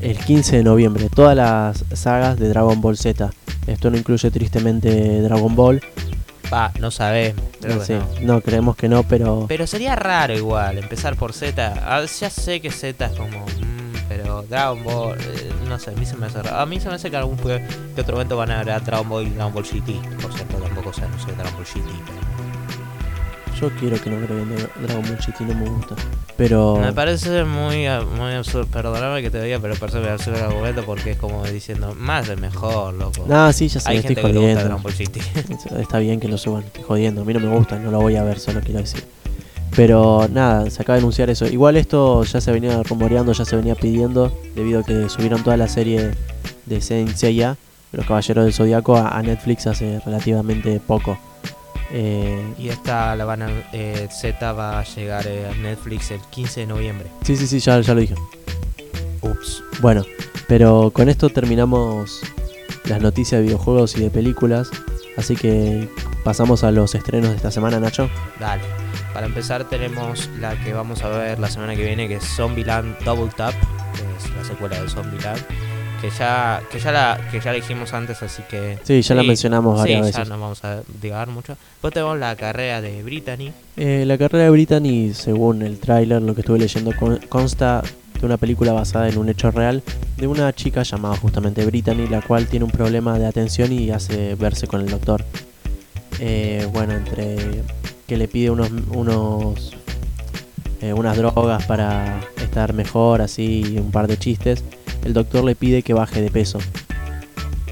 el 0.00 0.16
15 0.18 0.56
de 0.56 0.62
noviembre. 0.64 1.08
Todas 1.14 1.36
las 1.36 1.84
sagas 1.92 2.38
de 2.38 2.48
Dragon 2.48 2.80
Ball 2.80 2.96
Z. 2.96 3.30
Esto 3.66 3.90
no 3.90 3.96
incluye 3.96 4.30
tristemente 4.30 5.20
Dragon 5.22 5.54
Ball. 5.54 5.80
Va, 6.52 6.72
no 6.80 6.90
sabemos. 6.90 7.42
No, 8.20 8.40
creemos 8.40 8.76
que 8.76 8.88
no, 8.88 9.04
pero 9.04 9.46
Pero 9.48 9.66
sería 9.66 9.94
raro 9.96 10.34
igual 10.36 10.78
empezar 10.78 11.16
por 11.16 11.32
Z. 11.32 11.74
Ah, 11.86 12.04
ya 12.04 12.28
sé 12.30 12.60
que 12.60 12.70
Z 12.70 13.06
es 13.06 13.12
como. 13.12 13.46
mm, 13.46 13.92
pero 14.08 14.42
Dragon 14.42 14.82
Ball. 14.82 15.18
eh, 15.20 15.50
no 15.68 15.78
sé, 15.78 15.90
a 15.90 15.94
mí 15.94 16.04
se 16.04 16.16
me 16.16 16.26
hace 16.26 16.42
raro. 16.42 16.56
A 16.58 16.66
mí 16.66 16.80
se 16.80 16.88
me 16.88 16.96
hace 16.96 17.10
que 17.10 17.16
algún 17.16 17.36
que 17.38 18.00
otro 18.00 18.14
momento 18.14 18.36
van 18.36 18.50
a 18.50 18.64
ver 18.64 18.82
Dragon 18.84 19.08
Ball 19.08 19.26
y 19.26 19.30
Dragon 19.30 19.54
Ball 19.54 19.64
GT. 19.64 19.92
Por 20.20 20.32
cierto, 20.34 20.56
tampoco 20.56 20.92
se 20.92 21.04
anunció 21.04 21.32
Dragon 21.34 21.54
Ball 21.54 21.64
GT. 21.64 21.88
pero- 22.06 22.21
yo 23.62 23.70
quiero 23.78 24.00
que 24.00 24.10
no 24.10 24.16
graben 24.20 24.56
Dragon 24.82 25.02
Ball 25.02 25.18
GT, 25.18 25.40
no 25.42 25.54
me 25.54 25.70
gusta. 25.70 25.94
Pero 26.36 26.78
Me 26.80 26.92
parece 26.92 27.44
muy, 27.44 27.86
ah, 27.86 28.02
muy 28.02 28.32
absurdo. 28.32 28.66
Perdóname 28.66 29.22
que 29.22 29.30
te 29.30 29.40
diga, 29.40 29.60
pero 29.60 29.76
parece 29.76 29.98
que 29.98 30.04
me 30.04 30.10
hace 30.10 30.30
el 30.30 30.36
argumento 30.36 30.84
porque 30.84 31.12
es 31.12 31.16
como 31.16 31.44
diciendo 31.46 31.94
más 31.96 32.26
de 32.26 32.34
mejor, 32.36 32.94
loco. 32.94 33.24
nada, 33.28 33.52
sí, 33.52 33.68
ya 33.68 33.78
sé, 33.78 33.90
Hay 33.90 33.98
estoy 33.98 34.16
gente 34.16 34.22
que 34.22 34.28
gusta 34.28 34.40
jodiendo. 34.40 34.64
Dragon 34.64 34.82
Ball 34.82 34.92
GT. 34.92 35.80
Está 35.80 35.98
bien 36.00 36.18
que 36.18 36.26
lo 36.26 36.38
suban, 36.38 36.64
estoy 36.64 36.82
jodiendo. 36.82 37.22
A 37.22 37.24
mí 37.24 37.32
no 37.32 37.40
me 37.40 37.56
gusta, 37.56 37.78
no 37.78 37.92
lo 37.92 38.00
voy 38.00 38.16
a 38.16 38.24
ver, 38.24 38.40
solo 38.40 38.60
quiero 38.60 38.80
decir. 38.80 39.04
Pero 39.76 40.28
nada, 40.30 40.68
se 40.68 40.82
acaba 40.82 40.96
de 40.96 41.02
anunciar 41.02 41.30
eso. 41.30 41.46
Igual 41.46 41.76
esto 41.76 42.24
ya 42.24 42.40
se 42.40 42.50
venía 42.50 42.82
rumoreando, 42.82 43.32
ya 43.32 43.44
se 43.44 43.54
venía 43.54 43.76
pidiendo, 43.76 44.36
debido 44.56 44.80
a 44.80 44.84
que 44.84 45.08
subieron 45.08 45.44
toda 45.44 45.56
la 45.56 45.68
serie 45.68 46.10
de 46.66 46.80
Saint 46.80 47.14
Seiya, 47.14 47.56
Los 47.92 48.06
Caballeros 48.06 48.44
del 48.44 48.52
Zodiaco, 48.52 48.96
a, 48.96 49.16
a 49.16 49.22
Netflix 49.22 49.68
hace 49.68 50.00
relativamente 50.04 50.80
poco. 50.84 51.16
Eh, 51.92 52.54
Y 52.58 52.68
esta 52.68 53.14
la 53.16 53.24
van 53.24 53.42
a, 53.42 53.48
eh, 53.72 54.08
Z 54.10 54.52
va 54.52 54.78
a 54.80 54.84
llegar 54.84 55.26
eh, 55.26 55.48
a 55.50 55.54
Netflix 55.54 56.10
el 56.10 56.20
15 56.30 56.60
de 56.60 56.66
noviembre. 56.66 57.06
sí, 57.24 57.36
sí, 57.36 57.46
sí, 57.46 57.58
ya, 57.60 57.80
ya 57.80 57.94
lo 57.94 58.00
dije. 58.00 58.14
Ups. 59.20 59.62
Bueno, 59.80 60.04
pero 60.48 60.90
con 60.92 61.08
esto 61.08 61.28
terminamos 61.28 62.20
las 62.84 63.00
noticias 63.00 63.40
de 63.40 63.46
videojuegos 63.46 63.96
y 63.96 64.00
de 64.00 64.10
películas. 64.10 64.68
Así 65.16 65.36
que 65.36 65.88
pasamos 66.24 66.64
a 66.64 66.70
los 66.70 66.94
estrenos 66.94 67.30
de 67.30 67.36
esta 67.36 67.50
semana, 67.50 67.78
Nacho. 67.78 68.08
Dale. 68.40 68.62
Para 69.12 69.26
empezar 69.26 69.68
tenemos 69.68 70.28
la 70.40 70.58
que 70.64 70.72
vamos 70.72 71.02
a 71.02 71.08
ver 71.08 71.38
la 71.38 71.48
semana 71.50 71.76
que 71.76 71.84
viene, 71.84 72.08
que 72.08 72.16
es 72.16 72.24
Zombieland 72.24 72.98
Double 73.04 73.30
Tap, 73.36 73.52
que 73.52 74.00
es 74.16 74.34
la 74.34 74.44
secuela 74.44 74.80
de 74.82 74.88
Zombieland. 74.88 75.40
Que 76.02 76.10
ya, 76.10 76.60
que 76.70 76.80
ya 76.80 76.90
la, 76.90 77.20
que 77.30 77.38
ya 77.40 77.52
la 77.52 77.96
antes, 77.96 78.22
así 78.24 78.42
que. 78.50 78.76
Sí, 78.82 79.02
ya 79.02 79.14
la 79.14 79.22
mencionamos 79.22 79.76
Sí, 79.76 79.80
varias 79.94 80.00
ya 80.12 80.18
veces. 80.18 80.28
no 80.28 80.40
vamos 80.40 80.64
a 80.64 80.82
divagar 81.00 81.28
mucho. 81.28 81.56
Después 81.74 81.94
tenemos 81.94 82.18
la 82.18 82.34
carrera 82.34 82.80
de 82.80 83.04
Brittany. 83.04 83.52
Eh, 83.76 84.02
la 84.04 84.18
carrera 84.18 84.44
de 84.44 84.50
Brittany, 84.50 85.12
según 85.14 85.62
el 85.62 85.78
tráiler, 85.78 86.20
lo 86.20 86.34
que 86.34 86.40
estuve 86.40 86.58
leyendo, 86.58 86.90
con- 86.98 87.18
consta 87.28 87.82
de 88.18 88.26
una 88.26 88.36
película 88.36 88.72
basada 88.72 89.08
en 89.08 89.16
un 89.16 89.28
hecho 89.28 89.52
real 89.52 89.80
de 90.16 90.26
una 90.26 90.52
chica 90.52 90.82
llamada 90.82 91.16
justamente 91.16 91.64
Brittany, 91.64 92.08
la 92.08 92.20
cual 92.20 92.48
tiene 92.48 92.64
un 92.64 92.72
problema 92.72 93.16
de 93.16 93.26
atención 93.26 93.72
y 93.72 93.90
hace 93.92 94.34
verse 94.34 94.66
con 94.66 94.80
el 94.80 94.88
doctor. 94.90 95.24
Eh, 96.18 96.68
bueno, 96.72 96.94
entre 96.94 97.62
que 98.08 98.16
le 98.16 98.26
pide 98.26 98.50
unos, 98.50 98.70
unos 98.92 99.72
eh, 100.80 100.92
unas 100.92 101.16
drogas 101.16 101.64
para 101.66 102.20
estar 102.42 102.72
mejor, 102.72 103.22
así 103.22 103.74
y 103.74 103.78
un 103.78 103.92
par 103.92 104.08
de 104.08 104.16
chistes, 104.18 104.64
el 105.04 105.12
doctor 105.12 105.44
le 105.44 105.54
pide 105.54 105.82
que 105.82 105.94
baje 105.94 106.20
de 106.22 106.30
peso, 106.30 106.58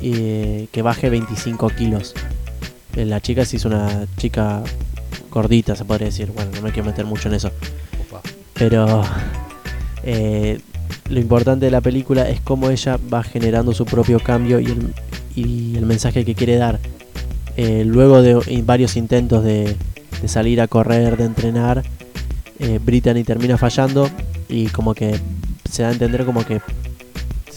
eh, 0.02 0.68
que 0.72 0.82
baje 0.82 1.10
25 1.10 1.68
kilos. 1.70 2.14
Eh, 2.96 3.04
La 3.04 3.20
chica 3.20 3.44
sí 3.44 3.56
es 3.56 3.64
una 3.64 4.06
chica 4.16 4.62
gordita, 5.30 5.76
se 5.76 5.84
podría 5.84 6.06
decir. 6.06 6.32
Bueno, 6.34 6.50
no 6.54 6.62
me 6.62 6.72
quiero 6.72 6.88
meter 6.88 7.04
mucho 7.06 7.28
en 7.28 7.34
eso. 7.34 7.50
Opa. 8.08 8.20
Pero 8.54 9.02
eh, 10.02 10.60
lo 11.08 11.20
importante 11.20 11.66
de 11.66 11.70
la 11.70 11.80
película 11.80 12.28
es 12.28 12.40
cómo 12.40 12.70
ella 12.70 12.98
va 13.12 13.22
generando 13.22 13.72
su 13.72 13.84
propio 13.84 14.20
cambio 14.20 14.60
y 14.60 14.66
el, 14.66 14.94
y 15.34 15.76
el 15.76 15.86
mensaje 15.86 16.24
que 16.24 16.34
quiere 16.34 16.56
dar. 16.56 16.78
Eh, 17.56 17.84
luego 17.84 18.22
de 18.22 18.62
varios 18.64 18.96
intentos 18.96 19.44
de, 19.44 19.76
de 20.22 20.28
salir 20.28 20.60
a 20.60 20.68
correr, 20.68 21.16
de 21.16 21.24
entrenar, 21.24 21.82
eh, 22.58 22.78
Brittany 22.82 23.24
termina 23.24 23.56
fallando 23.58 24.08
y 24.48 24.66
como 24.68 24.94
que 24.94 25.18
se 25.70 25.82
da 25.82 25.88
a 25.88 25.92
entender 25.92 26.24
como 26.24 26.44
que 26.44 26.60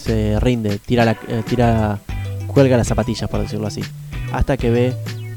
se 0.04 0.38
rinde, 0.40 0.78
tira, 0.78 1.04
la, 1.04 1.12
eh, 1.28 1.42
tira 1.48 1.98
cuelga 2.46 2.76
las 2.76 2.86
zapatillas, 2.88 3.28
por 3.28 3.40
decirlo 3.40 3.66
así. 3.66 3.80
Hasta 4.32 4.56
que 4.56 4.70
ve 4.70 4.92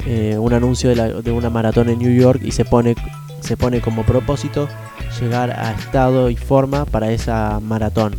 eh, 0.06 0.38
un 0.40 0.54
anuncio 0.54 0.90
de, 0.90 0.96
la- 0.96 1.10
de 1.22 1.32
una 1.32 1.50
maratón 1.50 1.90
en 1.90 2.00
New 2.00 2.14
York 2.14 2.42
y 2.44 2.52
se 2.52 2.66
pone, 2.66 2.96
se 3.42 3.58
pone 3.58 3.82
como 3.82 4.04
propósito 4.04 4.68
llegar 5.20 5.52
a 5.52 5.72
estado 5.74 6.30
y 6.30 6.36
forma 6.36 6.86
para 6.86 7.12
esa 7.12 7.60
maratón. 7.60 8.16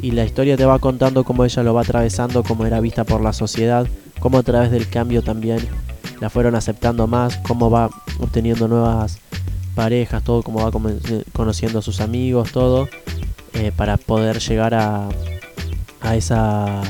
Y 0.00 0.10
la 0.10 0.24
historia 0.24 0.56
te 0.56 0.64
va 0.64 0.78
contando 0.80 1.24
cómo 1.24 1.44
ella 1.44 1.62
lo 1.62 1.74
va 1.74 1.82
atravesando, 1.82 2.42
cómo 2.42 2.66
era 2.66 2.80
vista 2.80 3.04
por 3.04 3.20
la 3.20 3.32
sociedad, 3.32 3.86
cómo 4.20 4.38
a 4.38 4.42
través 4.42 4.70
del 4.70 4.88
cambio 4.88 5.22
también 5.22 5.60
la 6.20 6.28
fueron 6.30 6.54
aceptando 6.54 7.06
más, 7.06 7.36
cómo 7.38 7.70
va 7.70 7.88
obteniendo 8.20 8.68
nuevas 8.68 9.18
parejas, 9.74 10.22
todo, 10.22 10.42
cómo 10.42 10.62
va 10.62 10.70
come- 10.70 10.96
conociendo 11.32 11.78
a 11.78 11.82
sus 11.82 12.00
amigos, 12.00 12.52
todo, 12.52 12.88
eh, 13.54 13.72
para 13.74 13.96
poder 13.96 14.38
llegar 14.40 14.74
a, 14.74 15.08
a 16.02 16.16
esa 16.16 16.82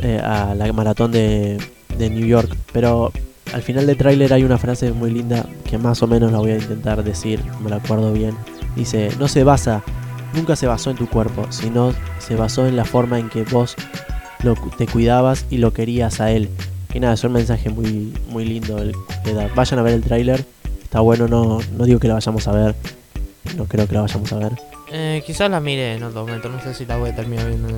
eh, 0.00 0.20
a 0.22 0.54
la 0.54 0.72
maratón 0.72 1.12
de, 1.12 1.58
de 1.98 2.10
New 2.10 2.26
York. 2.26 2.56
Pero 2.72 3.12
al 3.52 3.62
final 3.62 3.86
del 3.86 3.96
tráiler 3.96 4.32
hay 4.32 4.44
una 4.44 4.58
frase 4.58 4.92
muy 4.92 5.10
linda 5.10 5.46
que 5.64 5.78
más 5.78 6.02
o 6.02 6.06
menos 6.06 6.32
la 6.32 6.38
voy 6.38 6.52
a 6.52 6.56
intentar 6.56 7.04
decir, 7.04 7.40
me 7.62 7.70
la 7.70 7.76
acuerdo 7.76 8.12
bien. 8.12 8.34
Dice, 8.76 9.10
no 9.18 9.28
se 9.28 9.44
basa, 9.44 9.82
nunca 10.34 10.56
se 10.56 10.66
basó 10.66 10.90
en 10.90 10.96
tu 10.96 11.08
cuerpo, 11.08 11.46
sino 11.50 11.92
se 12.18 12.36
basó 12.36 12.66
en 12.66 12.76
la 12.76 12.84
forma 12.84 13.18
en 13.18 13.28
que 13.28 13.44
vos 13.44 13.76
lo, 14.42 14.54
te 14.76 14.86
cuidabas 14.86 15.46
y 15.50 15.58
lo 15.58 15.72
querías 15.72 16.20
a 16.20 16.30
él. 16.30 16.48
Y 16.94 17.00
nada, 17.00 17.14
es 17.14 17.24
un 17.24 17.32
mensaje 17.32 17.70
muy, 17.70 18.12
muy 18.30 18.44
lindo 18.44 18.78
el 18.78 18.94
que 19.24 19.34
da. 19.34 19.48
Vayan 19.54 19.78
a 19.78 19.82
ver 19.82 19.94
el 19.94 20.02
tráiler, 20.02 20.44
está 20.82 21.00
bueno, 21.00 21.28
no, 21.28 21.58
no 21.76 21.84
digo 21.84 22.00
que 22.00 22.08
la 22.08 22.14
vayamos 22.14 22.48
a 22.48 22.52
ver, 22.52 22.74
no 23.56 23.64
creo 23.64 23.86
que 23.86 23.94
la 23.94 24.02
vayamos 24.02 24.32
a 24.32 24.36
ver. 24.36 24.52
Eh, 24.94 25.22
quizás 25.26 25.50
la 25.50 25.58
mire 25.60 25.94
en 25.94 26.02
otro 26.02 26.26
momento, 26.26 26.50
no 26.50 26.60
sé 26.62 26.74
si 26.74 26.84
la 26.84 26.98
voy 26.98 27.10
a 27.10 27.16
terminar 27.16 27.48
viendo 27.48 27.68
en 27.70 27.76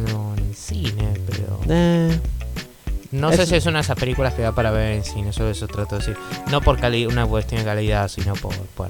el 0.49 0.55
cine, 0.55 1.15
pero... 1.27 1.61
Eh, 1.69 2.19
No 3.12 3.31
sé 3.33 3.47
si 3.47 3.55
es 3.55 3.67
una 3.67 3.79
de 3.79 3.83
esas 3.83 3.97
películas 3.97 4.35
que 4.35 4.43
da 4.43 4.53
para 4.53 4.73
ver 4.73 4.93
en 4.93 5.05
cine, 5.05 5.33
solo 5.33 5.51
eso 5.51 5.69
trato 5.69 5.95
de 5.95 6.01
decir. 6.01 6.17
No 6.51 6.61
por 6.61 6.79
cali 6.81 7.07
una 7.07 7.25
cuestión 7.25 7.61
de 7.61 7.65
calidad, 7.65 8.09
sino 8.09 8.35
por... 8.35 8.55
por 8.75 8.89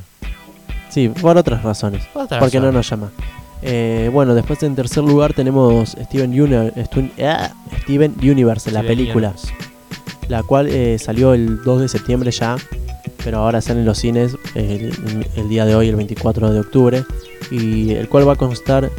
sí, 0.88 1.10
por 1.10 1.36
otras 1.36 1.62
razones. 1.62 2.02
otra 2.14 2.38
Porque 2.38 2.60
no 2.60 2.72
nos 2.72 2.88
llama. 2.88 3.10
Eh, 3.60 4.08
bueno, 4.12 4.34
después 4.34 4.62
en 4.62 4.74
tercer 4.74 5.02
lugar 5.04 5.34
tenemos 5.34 5.90
Steven, 5.90 6.32
ah, 7.22 7.50
Steven 7.82 8.14
Universe, 8.22 8.70
la 8.70 8.82
película, 8.82 9.28
Universe. 9.30 9.54
la 10.28 10.42
cual 10.42 10.68
eh, 10.68 10.98
salió 10.98 11.34
el 11.34 11.62
2 11.62 11.80
de 11.82 11.88
septiembre 11.88 12.30
ya, 12.30 12.56
pero 13.22 13.38
ahora 13.38 13.60
sale 13.60 13.80
en 13.80 13.86
los 13.86 13.98
cines 13.98 14.36
el, 14.54 15.48
día 15.48 15.64
de 15.64 15.74
hoy, 15.74 15.88
el 15.88 15.96
24 15.96 16.52
de 16.52 16.60
octubre, 16.60 17.04
y 17.50 17.92
el 17.92 18.08
cual 18.08 18.28
va 18.28 18.34
a 18.34 18.36
constar, 18.36 18.90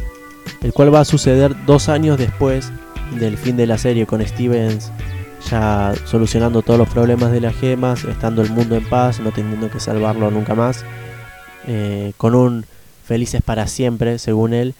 el 0.62 0.72
cual 0.72 0.94
va 0.94 1.00
a 1.00 1.04
suceder 1.04 1.54
dos 1.66 1.88
años 1.88 2.18
después 2.18 2.70
del 3.18 3.36
fin 3.36 3.56
de 3.56 3.66
la 3.66 3.78
serie 3.78 4.06
con 4.06 4.26
Stevens 4.26 4.90
ya 5.48 5.94
solucionando 6.04 6.62
todos 6.62 6.78
los 6.78 6.88
problemas 6.88 7.32
de 7.32 7.40
las 7.40 7.54
gemas, 7.54 8.04
estando 8.04 8.42
el 8.42 8.50
mundo 8.50 8.76
en 8.76 8.84
paz, 8.88 9.20
no 9.20 9.32
teniendo 9.32 9.70
que 9.70 9.80
salvarlo 9.80 10.30
nunca 10.30 10.54
más, 10.54 10.84
eh, 11.66 12.12
con 12.16 12.34
un 12.34 12.64
felices 13.04 13.42
para 13.42 13.66
siempre, 13.66 14.18
según 14.18 14.54
él. 14.54 14.74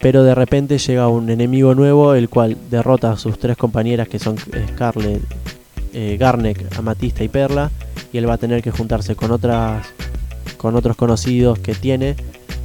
Pero 0.00 0.22
de 0.22 0.34
repente 0.34 0.78
llega 0.78 1.08
un 1.08 1.30
enemigo 1.30 1.74
nuevo, 1.74 2.14
el 2.14 2.28
cual 2.28 2.56
derrota 2.70 3.12
a 3.12 3.16
sus 3.16 3.38
tres 3.38 3.56
compañeras, 3.56 4.08
que 4.08 4.18
son 4.18 4.36
Scarlett, 4.38 5.22
eh, 5.94 6.16
Garnet, 6.18 6.76
Amatista 6.76 7.24
y 7.24 7.28
Perla, 7.28 7.70
y 8.12 8.18
él 8.18 8.28
va 8.28 8.34
a 8.34 8.38
tener 8.38 8.62
que 8.62 8.70
juntarse 8.70 9.16
con 9.16 9.30
otras, 9.30 9.86
con 10.56 10.76
otros 10.76 10.96
conocidos 10.96 11.58
que 11.58 11.74
tiene 11.74 12.16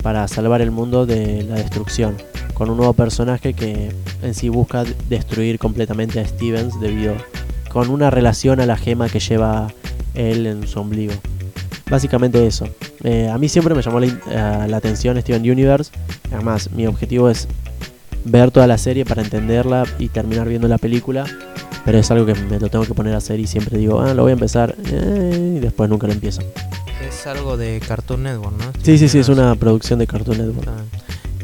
para 0.03 0.27
salvar 0.27 0.61
el 0.61 0.71
mundo 0.71 1.05
de 1.05 1.43
la 1.43 1.55
destrucción, 1.55 2.17
con 2.53 2.69
un 2.69 2.77
nuevo 2.77 2.93
personaje 2.93 3.53
que 3.53 3.93
en 4.21 4.33
sí 4.33 4.49
busca 4.49 4.83
destruir 5.07 5.59
completamente 5.59 6.19
a 6.19 6.27
Stevens 6.27 6.79
debido 6.79 7.15
con 7.71 7.89
una 7.89 8.09
relación 8.09 8.59
a 8.59 8.65
la 8.65 8.77
gema 8.77 9.09
que 9.09 9.19
lleva 9.19 9.67
él 10.15 10.47
en 10.47 10.67
su 10.67 10.79
ombligo. 10.79 11.13
Básicamente 11.89 12.45
eso. 12.45 12.67
Eh, 13.03 13.29
a 13.31 13.37
mí 13.37 13.49
siempre 13.49 13.73
me 13.73 13.81
llamó 13.81 13.99
la, 13.99 14.07
eh, 14.07 14.67
la 14.67 14.77
atención 14.77 15.19
Steven 15.21 15.41
Universe. 15.41 15.91
Además, 16.31 16.71
mi 16.71 16.85
objetivo 16.85 17.29
es 17.29 17.47
ver 18.25 18.51
toda 18.51 18.67
la 18.67 18.77
serie 18.77 19.05
para 19.05 19.21
entenderla 19.21 19.85
y 19.97 20.09
terminar 20.09 20.47
viendo 20.47 20.67
la 20.67 20.77
película. 20.77 21.25
Pero 21.85 21.97
es 21.97 22.11
algo 22.11 22.25
que 22.25 22.35
me 22.35 22.59
lo 22.59 22.69
tengo 22.69 22.85
que 22.85 22.93
poner 22.93 23.13
a 23.13 23.17
hacer 23.17 23.39
y 23.39 23.47
siempre 23.47 23.77
digo, 23.77 24.01
ah, 24.01 24.13
lo 24.13 24.23
voy 24.23 24.31
a 24.31 24.33
empezar. 24.33 24.75
eh, 24.91 25.55
y 25.57 25.59
después 25.59 25.89
nunca 25.89 26.07
lo 26.07 26.13
empiezo. 26.13 26.41
Es 27.07 27.25
algo 27.25 27.57
de 27.57 27.81
Cartoon 27.85 28.23
Network, 28.23 28.57
¿no? 28.57 28.65
Sí, 28.83 28.97
sí, 28.97 29.07
sí, 29.09 29.19
es 29.19 29.29
una 29.29 29.55
producción 29.55 29.99
de 29.99 30.07
Cartoon 30.07 30.37
Network. 30.37 30.67
Ah. 30.69 30.83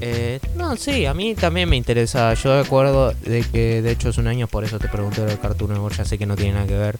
Eh, 0.01 0.39
no, 0.55 0.75
sí, 0.75 1.05
a 1.05 1.13
mí 1.13 1.35
también 1.35 1.69
me 1.69 1.75
interesa. 1.77 2.33
Yo 2.33 2.49
me 2.53 2.59
acuerdo 2.59 3.13
de 3.23 3.43
que, 3.43 3.81
de 3.81 3.91
hecho, 3.91 4.09
hace 4.09 4.19
un 4.21 4.27
año, 4.27 4.47
por 4.47 4.63
eso 4.63 4.77
te 4.79 4.87
pregunté 4.89 5.25
del 5.25 5.39
Cartoon 5.39 5.71
Network, 5.71 5.95
ya 5.95 6.05
sé 6.05 6.17
que 6.17 6.25
no 6.25 6.35
tiene 6.35 6.53
nada 6.53 6.67
que 6.67 6.77
ver. 6.77 6.97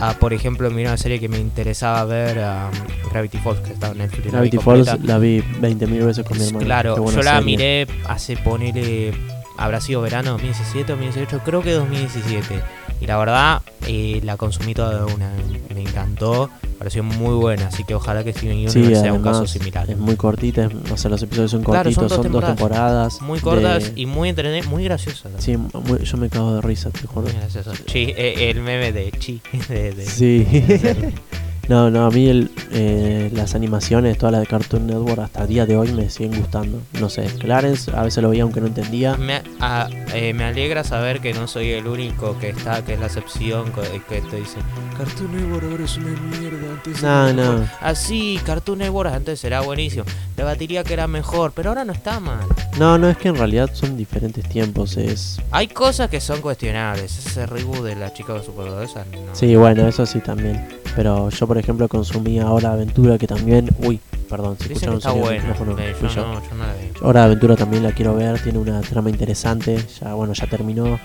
Ah, 0.00 0.14
por 0.18 0.32
ejemplo, 0.32 0.70
mira 0.70 0.90
una 0.90 0.96
serie 0.96 1.20
que 1.20 1.28
me 1.28 1.38
interesaba 1.38 2.04
ver, 2.04 2.38
ah, 2.38 2.70
Gravity 3.12 3.38
Falls, 3.38 3.60
que 3.60 3.72
estaba 3.74 3.92
en 3.92 3.98
Netflix. 3.98 4.24
la 4.26 4.40
vi 4.40 4.48
Gravity 4.48 4.58
Falls 4.58 4.88
completa. 4.88 5.12
la 5.12 5.18
vi 5.18 5.40
20.000 5.60 6.04
veces 6.06 6.24
con 6.26 6.36
mi 6.38 6.42
Es- 6.44 6.48
hermano. 6.48 6.64
Claro, 6.66 6.96
yo 7.10 7.22
la 7.22 7.38
serie. 7.38 7.44
miré 7.44 7.86
hace 8.08 8.36
ponerle. 8.36 9.12
Habrá 9.58 9.80
sido 9.82 10.00
verano 10.00 10.30
2017 10.32 10.92
o 10.92 10.96
2018, 10.96 11.40
creo 11.44 11.60
que 11.62 11.72
2017. 11.72 12.60
Y 13.02 13.06
la 13.06 13.18
verdad, 13.18 13.60
eh, 13.86 14.20
la 14.24 14.38
consumí 14.38 14.72
toda 14.72 15.04
de 15.04 15.12
una. 15.14 15.30
Me 15.74 15.82
encantó, 15.82 16.48
pareció 16.80 17.02
muy 17.04 17.34
buena. 17.34 17.66
Así 17.68 17.84
que 17.84 17.94
ojalá 17.94 18.24
que 18.24 18.32
Steven 18.32 18.56
Universe 18.56 18.82
Sí, 18.86 18.94
sea 18.96 19.12
un 19.12 19.22
caso 19.22 19.46
similar. 19.46 19.88
es 19.90 19.98
muy 19.98 20.16
cortita, 20.16 20.68
o 20.90 20.96
sea, 20.96 21.10
los 21.10 21.22
episodios 21.22 21.50
son 21.50 21.62
Claro, 21.62 21.90
son 21.92 22.02
cortitos, 22.04 22.18
dos 22.18 22.24
son 22.24 22.32
dos 22.32 22.44
temporadas. 22.56 23.20
Muy 23.20 23.38
cortas 23.38 23.94
de- 23.94 24.00
y 24.00 24.06
muy 24.06 24.30
entretenidas, 24.30 24.66
muy 24.66 24.82
graciosas. 24.84 25.30
Sí, 25.38 25.56
muy- 25.58 26.02
yo 26.02 26.16
me 26.16 26.30
cago 26.30 26.54
de 26.54 26.62
risa, 26.62 26.88
te 26.90 27.06
juro. 27.06 27.26
Muy 27.26 27.32
graciosas. 27.36 27.84
Chi, 27.84 28.14
eh, 28.16 28.48
el 28.50 28.60
meme 28.62 28.92
de 28.92 29.12
Chi. 29.12 29.42
De, 29.68 29.92
de- 29.92 30.06
Sí. 30.06 30.46
de 31.62 31.68
no, 31.68 31.90
no, 31.90 32.06
a 32.06 32.10
mí 32.10 32.28
el, 32.28 32.50
eh, 32.72 33.30
las 33.32 33.54
animaciones, 33.54 34.18
todas 34.18 34.32
las 34.32 34.40
de 34.40 34.46
Cartoon 34.46 34.86
Network, 34.86 35.20
hasta 35.20 35.42
el 35.42 35.48
día 35.48 35.66
de 35.66 35.76
hoy 35.76 35.92
me 35.92 36.10
siguen 36.10 36.38
gustando. 36.40 36.80
No 37.00 37.08
sé, 37.08 37.24
Clarence 37.38 37.90
a 37.94 38.02
veces 38.02 38.22
lo 38.22 38.30
veía 38.30 38.42
aunque 38.42 38.60
no 38.60 38.66
entendía. 38.66 39.16
Me, 39.16 39.42
a- 39.60 39.88
eh, 40.14 40.32
me 40.34 40.44
alegra 40.44 40.82
saber 40.84 41.20
que 41.20 41.32
no 41.32 41.46
soy 41.46 41.70
el 41.70 41.86
único 41.86 42.38
que 42.38 42.48
está, 42.50 42.84
que 42.84 42.94
es 42.94 43.00
la 43.00 43.06
excepción, 43.06 43.70
co- 43.70 43.82
que 44.08 44.20
te 44.20 44.36
dice 44.36 44.58
Cartoon 44.98 45.36
Network 45.36 45.64
ahora 45.70 45.84
es 45.84 45.96
una 45.96 46.20
mierda, 46.20 46.72
antes 46.72 47.02
No, 47.02 47.28
era 47.28 47.32
mejor". 47.36 47.54
no. 47.60 47.68
Así, 47.80 48.40
Cartoon 48.44 48.78
Network 48.78 49.12
antes 49.12 49.44
era 49.44 49.60
buenísimo. 49.60 50.04
Debatiría 50.36 50.82
que 50.84 50.94
era 50.94 51.06
mejor, 51.06 51.52
pero 51.54 51.68
ahora 51.70 51.84
no 51.84 51.92
está 51.92 52.18
mal. 52.20 52.40
No, 52.78 52.98
no, 52.98 53.08
es 53.08 53.16
que 53.18 53.28
en 53.28 53.36
realidad 53.36 53.70
son 53.74 53.96
diferentes 53.96 54.48
tiempos. 54.48 54.96
Es. 54.96 55.38
Hay 55.50 55.68
cosas 55.68 56.08
que 56.10 56.20
son 56.20 56.40
cuestionables. 56.40 57.18
Ese 57.26 57.46
reboot 57.46 57.84
de 57.84 57.94
la 57.96 58.12
chica 58.12 58.42
superpoderosa, 58.42 59.04
no. 59.12 59.34
Sí, 59.34 59.54
bueno, 59.56 59.86
eso 59.86 60.06
sí 60.06 60.20
también. 60.20 60.66
Pero 60.96 61.28
yo, 61.30 61.46
por 61.46 61.56
ejemplo, 61.60 61.88
consumía 61.88 62.50
Hora 62.50 62.70
de 62.70 62.74
Aventura, 62.74 63.18
que 63.18 63.26
también. 63.26 63.68
Uy, 63.78 64.00
perdón, 64.28 64.56
Dicen 64.58 64.72
escucharon 64.72 64.98
está 64.98 65.14
micrófono, 65.14 65.76
yo, 65.76 66.08
yo. 66.08 66.26
no, 66.26 66.42
yo 66.42 66.54
no 66.54 66.66
la 66.66 66.74
vi. 66.74 66.90
Hora 67.02 67.20
de 67.20 67.26
Aventura 67.26 67.56
también 67.56 67.82
la 67.82 67.92
quiero 67.92 68.14
ver, 68.14 68.40
tiene 68.42 68.58
una 68.58 68.80
trama 68.80 69.10
interesante. 69.10 69.78
Ya, 70.00 70.14
bueno, 70.14 70.32
ya 70.32 70.46
terminó. 70.46 70.98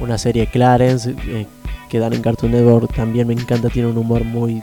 Una 0.00 0.16
serie 0.16 0.46
Clarence 0.46 1.14
eh, 1.26 1.46
que 1.90 1.98
dan 1.98 2.14
en 2.14 2.22
Cartoon 2.22 2.52
Network 2.52 2.94
también 2.94 3.26
me 3.26 3.34
encanta, 3.34 3.68
tiene 3.68 3.88
un 3.88 3.98
humor 3.98 4.24
muy, 4.24 4.60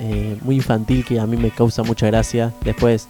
eh, 0.00 0.38
muy 0.40 0.56
infantil 0.56 1.04
que 1.04 1.20
a 1.20 1.26
mí 1.26 1.36
me 1.36 1.50
causa 1.50 1.82
mucha 1.82 2.06
gracia. 2.06 2.54
Después, 2.64 3.06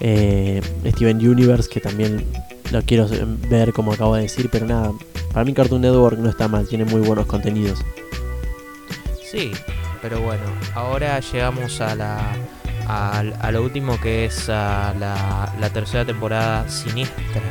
eh, 0.00 0.60
Steven 0.84 1.16
Universe, 1.16 1.70
que 1.70 1.80
también 1.80 2.26
lo 2.70 2.82
quiero 2.82 3.08
ver, 3.48 3.72
como 3.72 3.92
acabo 3.92 4.14
de 4.16 4.22
decir, 4.22 4.48
pero 4.50 4.66
nada, 4.66 4.92
para 5.32 5.44
mí 5.44 5.54
Cartoon 5.54 5.80
Network 5.80 6.18
no 6.18 6.28
está 6.28 6.48
mal, 6.48 6.66
tiene 6.66 6.84
muy 6.84 7.00
buenos 7.00 7.26
contenidos. 7.26 7.80
Sí, 9.30 9.52
pero 10.02 10.20
bueno, 10.20 10.44
ahora 10.74 11.20
llegamos 11.20 11.80
a 11.80 11.94
la 11.94 12.18
a, 12.86 13.18
a 13.18 13.52
lo 13.52 13.62
último 13.62 14.00
que 14.00 14.24
es 14.24 14.48
a 14.48 14.94
la, 14.98 15.54
la 15.60 15.70
tercera 15.70 16.04
temporada 16.04 16.68
siniestra 16.68 17.42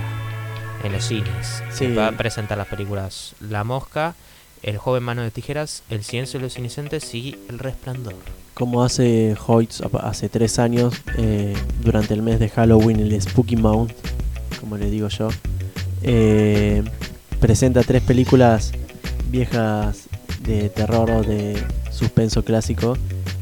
en 0.84 0.92
los 0.92 1.06
cines. 1.06 1.64
Sí. 1.72 1.94
Va 1.94 2.08
a 2.08 2.12
presentar 2.12 2.58
las 2.58 2.68
películas 2.68 3.36
La 3.40 3.64
Mosca, 3.64 4.16
El 4.64 4.78
joven 4.78 5.04
mano 5.04 5.22
de 5.22 5.32
tijeras, 5.32 5.84
El 5.90 6.04
silencio 6.04 6.40
de 6.40 6.46
los 6.46 6.58
inocentes 6.58 7.14
y 7.14 7.38
El 7.50 7.60
resplandor. 7.60 8.16
Como 8.54 8.84
hace 8.84 9.38
Hoyts 9.48 9.82
hace 10.02 10.28
tres 10.28 10.60
años, 10.60 10.94
eh, 11.18 11.56
durante 11.82 12.14
el 12.14 12.22
mes 12.22 12.40
de 12.40 12.50
Halloween, 12.50 13.00
el 13.00 13.22
Spooky 13.22 13.56
Mount, 13.56 13.94
como 14.60 14.78
le 14.78 14.90
digo 14.90 15.08
yo, 15.08 15.30
eh, 16.02 16.84
presenta 17.40 17.84
tres 17.84 18.02
películas 18.04 18.74
viejas 19.30 20.09
de 20.42 20.70
terror 20.70 21.10
o 21.12 21.24
de 21.24 21.62
suspenso 21.92 22.44
clásico. 22.44 22.98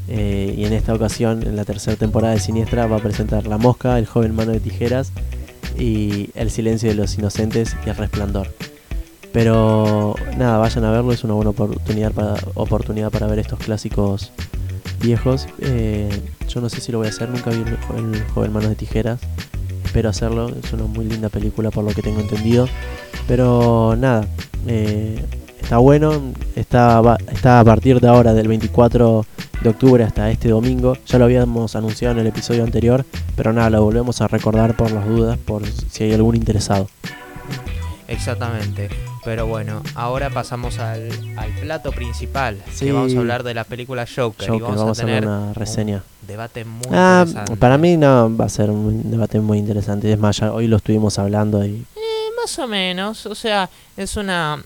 eh, 0.08 0.54
y 0.56 0.64
en 0.64 0.72
esta 0.72 0.94
ocasión, 0.94 1.42
en 1.42 1.56
la 1.56 1.64
tercera 1.64 1.96
temporada 1.96 2.34
de 2.34 2.40
Siniestra, 2.40 2.86
va 2.86 2.96
a 2.96 3.00
presentar 3.00 3.46
La 3.46 3.58
Mosca, 3.58 3.98
El 3.98 4.06
joven 4.06 4.34
mano 4.34 4.52
de 4.52 4.60
tijeras 4.60 5.12
y 5.78 6.30
El 6.34 6.50
silencio 6.50 6.88
de 6.88 6.94
los 6.94 7.16
inocentes 7.18 7.76
y 7.84 7.90
El 7.90 7.96
resplandor. 7.96 8.48
Pero 9.32 10.14
nada, 10.36 10.58
vayan 10.58 10.84
a 10.84 10.90
verlo, 10.90 11.12
es 11.12 11.22
una 11.24 11.34
buena 11.34 11.50
oportunidad 11.50 12.12
para, 12.12 12.34
oportunidad 12.54 13.10
para 13.10 13.26
ver 13.26 13.38
estos 13.38 13.58
clásicos 13.58 14.32
viejos. 15.00 15.46
Eh, 15.60 16.08
yo 16.48 16.60
no 16.60 16.68
sé 16.68 16.80
si 16.80 16.92
lo 16.92 16.98
voy 16.98 17.08
a 17.08 17.10
hacer, 17.10 17.28
nunca 17.28 17.50
vi 17.50 17.58
el, 17.58 18.22
joven 18.34 18.52
Manos 18.52 18.70
de 18.70 18.76
Tijeras. 18.76 19.20
Espero 19.84 20.08
hacerlo, 20.08 20.48
es 20.48 20.72
una 20.72 20.84
muy 20.84 21.04
linda 21.04 21.28
película 21.28 21.70
por 21.70 21.84
lo 21.84 21.90
que 21.90 22.02
tengo 22.02 22.20
entendido. 22.20 22.68
Pero 23.26 23.96
nada, 23.98 24.26
eh, 24.66 25.22
está 25.68 25.76
bueno, 25.76 26.32
está, 26.56 27.02
está 27.30 27.60
a 27.60 27.64
partir 27.64 28.00
de 28.00 28.08
ahora, 28.08 28.32
del 28.32 28.48
24 28.48 29.26
de 29.60 29.68
octubre 29.68 30.02
hasta 30.02 30.30
este 30.30 30.48
domingo. 30.48 30.96
Ya 31.06 31.18
lo 31.18 31.26
habíamos 31.26 31.76
anunciado 31.76 32.14
en 32.14 32.20
el 32.20 32.26
episodio 32.28 32.64
anterior, 32.64 33.04
pero 33.36 33.52
nada, 33.52 33.68
lo 33.68 33.84
volvemos 33.84 34.18
a 34.22 34.28
recordar 34.28 34.74
por 34.78 34.90
las 34.92 35.06
dudas, 35.06 35.36
por 35.36 35.66
si 35.66 36.04
hay 36.04 36.14
algún 36.14 36.36
interesado. 36.36 36.88
Exactamente. 38.06 38.88
Pero 39.26 39.46
bueno, 39.46 39.82
ahora 39.94 40.30
pasamos 40.30 40.78
al, 40.78 41.10
al 41.36 41.50
plato 41.60 41.92
principal. 41.92 42.56
Sí. 42.72 42.86
Que 42.86 42.92
vamos 42.92 43.14
a 43.14 43.18
hablar 43.18 43.42
de 43.42 43.52
la 43.52 43.64
película 43.64 44.06
Joker. 44.06 44.46
y 44.48 44.52
Joker, 44.52 44.62
vamos, 44.62 44.78
vamos 44.78 44.98
a 44.98 45.02
tener 45.04 45.18
hacer 45.18 45.28
una 45.28 45.52
reseña. 45.52 46.02
un 46.22 46.26
debate 46.28 46.64
muy 46.64 46.80
Ah, 46.92 47.24
interesante. 47.26 47.56
para 47.56 47.76
mí 47.76 47.98
no 47.98 48.34
va 48.34 48.46
a 48.46 48.48
ser 48.48 48.70
un 48.70 49.10
debate 49.10 49.38
muy 49.40 49.58
interesante. 49.58 50.10
Es 50.10 50.18
más, 50.18 50.38
ya 50.38 50.50
hoy 50.50 50.66
lo 50.66 50.78
estuvimos 50.78 51.18
hablando 51.18 51.62
y 51.62 51.84
Eh, 51.94 52.30
más 52.40 52.58
o 52.58 52.66
menos. 52.66 53.26
O 53.26 53.34
sea, 53.34 53.68
es 53.98 54.16
una. 54.16 54.62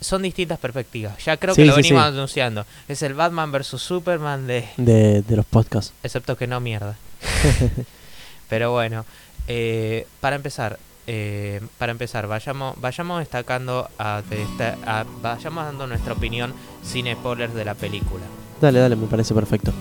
Son 0.00 0.22
distintas 0.22 0.58
perspectivas. 0.58 1.22
Ya 1.24 1.36
creo 1.36 1.54
Sí, 1.54 1.62
que 1.62 1.66
lo 1.66 1.74
sí, 1.74 1.82
venimos 1.82 2.02
sí. 2.04 2.08
anunciando. 2.08 2.64
Es 2.88 3.02
el 3.02 3.14
Batman 3.14 3.52
vs 3.52 3.66
Superman 3.80 4.46
de. 4.46 4.66
de, 4.78 5.22
de 5.22 5.36
los 5.36 5.44
podcasts. 5.44 5.92
Excepto 6.02 6.36
que 6.36 6.46
no 6.46 6.58
mierda. 6.60 6.96
Pero 8.48 8.72
bueno, 8.72 9.04
eh, 9.46 10.06
para 10.20 10.36
empezar, 10.36 10.78
eh, 11.06 11.60
para 11.78 11.92
empezar, 11.92 12.26
vayamos, 12.26 12.80
vayamos 12.80 13.18
destacando, 13.20 13.88
a, 13.98 14.22
a- 14.86 15.04
vayamos 15.22 15.64
dando 15.64 15.86
nuestra 15.86 16.14
opinión 16.14 16.54
sin 16.82 17.12
spoilers 17.12 17.54
de 17.54 17.64
la 17.64 17.74
película. 17.74 18.24
Dale, 18.60 18.78
dale, 18.80 18.96
me 18.96 19.06
parece 19.06 19.34
perfecto. 19.34 19.72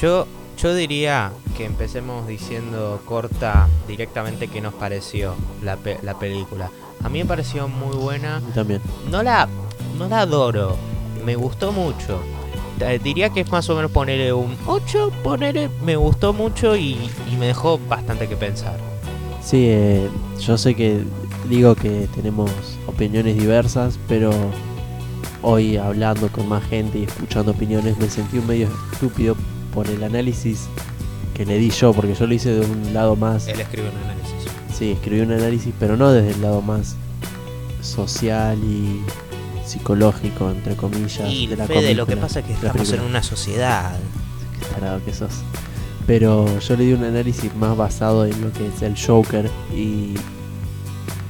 Yo, 0.00 0.26
yo 0.58 0.74
diría 0.74 1.32
que 1.56 1.64
empecemos 1.64 2.26
diciendo 2.26 3.00
corta 3.04 3.68
directamente 3.86 4.48
qué 4.48 4.60
nos 4.60 4.74
pareció 4.74 5.34
la, 5.62 5.76
pe- 5.76 5.98
la 6.02 6.18
película. 6.18 6.70
A 7.04 7.08
mí 7.08 7.20
me 7.20 7.26
pareció 7.26 7.68
muy 7.68 7.96
buena. 7.96 8.42
También. 8.54 8.80
No 9.10 9.22
la, 9.22 9.48
no 9.98 10.08
la 10.08 10.20
adoro, 10.20 10.76
me 11.24 11.36
gustó 11.36 11.70
mucho. 11.70 12.20
Eh, 12.80 12.98
Diría 13.02 13.30
que 13.30 13.40
es 13.40 13.50
más 13.52 13.68
o 13.70 13.76
menos 13.76 13.90
ponerle 13.92 14.32
un 14.32 14.56
8, 14.66 15.12
ponerle, 15.22 15.70
me 15.84 15.94
gustó 15.94 16.32
mucho 16.32 16.74
y, 16.76 16.98
y 17.30 17.36
me 17.38 17.46
dejó 17.46 17.78
bastante 17.88 18.26
que 18.26 18.36
pensar. 18.36 18.78
Sí, 19.42 19.66
eh, 19.68 20.08
yo 20.40 20.58
sé 20.58 20.74
que 20.74 21.04
digo 21.48 21.74
que 21.74 22.08
tenemos 22.14 22.50
opiniones 22.86 23.36
diversas, 23.36 23.98
pero 24.08 24.32
hoy 25.42 25.76
hablando 25.76 26.28
con 26.28 26.48
más 26.48 26.64
gente 26.64 26.98
y 27.00 27.04
escuchando 27.04 27.52
opiniones 27.52 27.98
me 27.98 28.08
sentí 28.08 28.38
un 28.38 28.46
medio 28.46 28.68
estúpido 28.92 29.36
por 29.74 29.86
el 29.88 30.02
análisis 30.02 30.66
que 31.34 31.44
le 31.44 31.58
di 31.58 31.70
yo, 31.70 31.92
porque 31.92 32.14
yo 32.14 32.26
lo 32.26 32.34
hice 32.34 32.50
de 32.52 32.66
un 32.66 32.94
lado 32.94 33.16
más... 33.16 33.46
Él 33.48 33.60
escribe 33.60 33.88
un 33.90 33.96
análisis. 33.96 34.50
Sí, 34.76 34.92
escribí 34.92 35.20
un 35.20 35.32
análisis, 35.32 35.72
pero 35.78 35.96
no 35.96 36.10
desde 36.10 36.32
el 36.32 36.42
lado 36.42 36.60
más 36.60 36.96
social 37.80 38.58
y 38.58 39.02
psicológico, 39.64 40.50
entre 40.50 40.74
comillas. 40.74 41.30
Y 41.30 41.46
de 41.46 41.56
la 41.56 41.66
Fede, 41.66 41.94
lo 41.94 42.06
que 42.06 42.16
pasa 42.16 42.40
es 42.40 42.46
que 42.46 42.52
estamos 42.54 42.92
en 42.92 43.00
una 43.00 43.22
sociedad. 43.22 43.96
Qué 44.58 44.66
tarado 44.74 45.04
que 45.04 45.12
sos. 45.12 45.42
Pero 46.06 46.58
yo 46.58 46.76
le 46.76 46.84
di 46.84 46.92
un 46.92 47.04
análisis 47.04 47.54
más 47.54 47.76
basado 47.76 48.26
en 48.26 48.38
lo 48.40 48.52
que 48.52 48.66
es 48.66 48.82
el 48.82 48.94
Joker 49.00 49.50
y, 49.72 50.14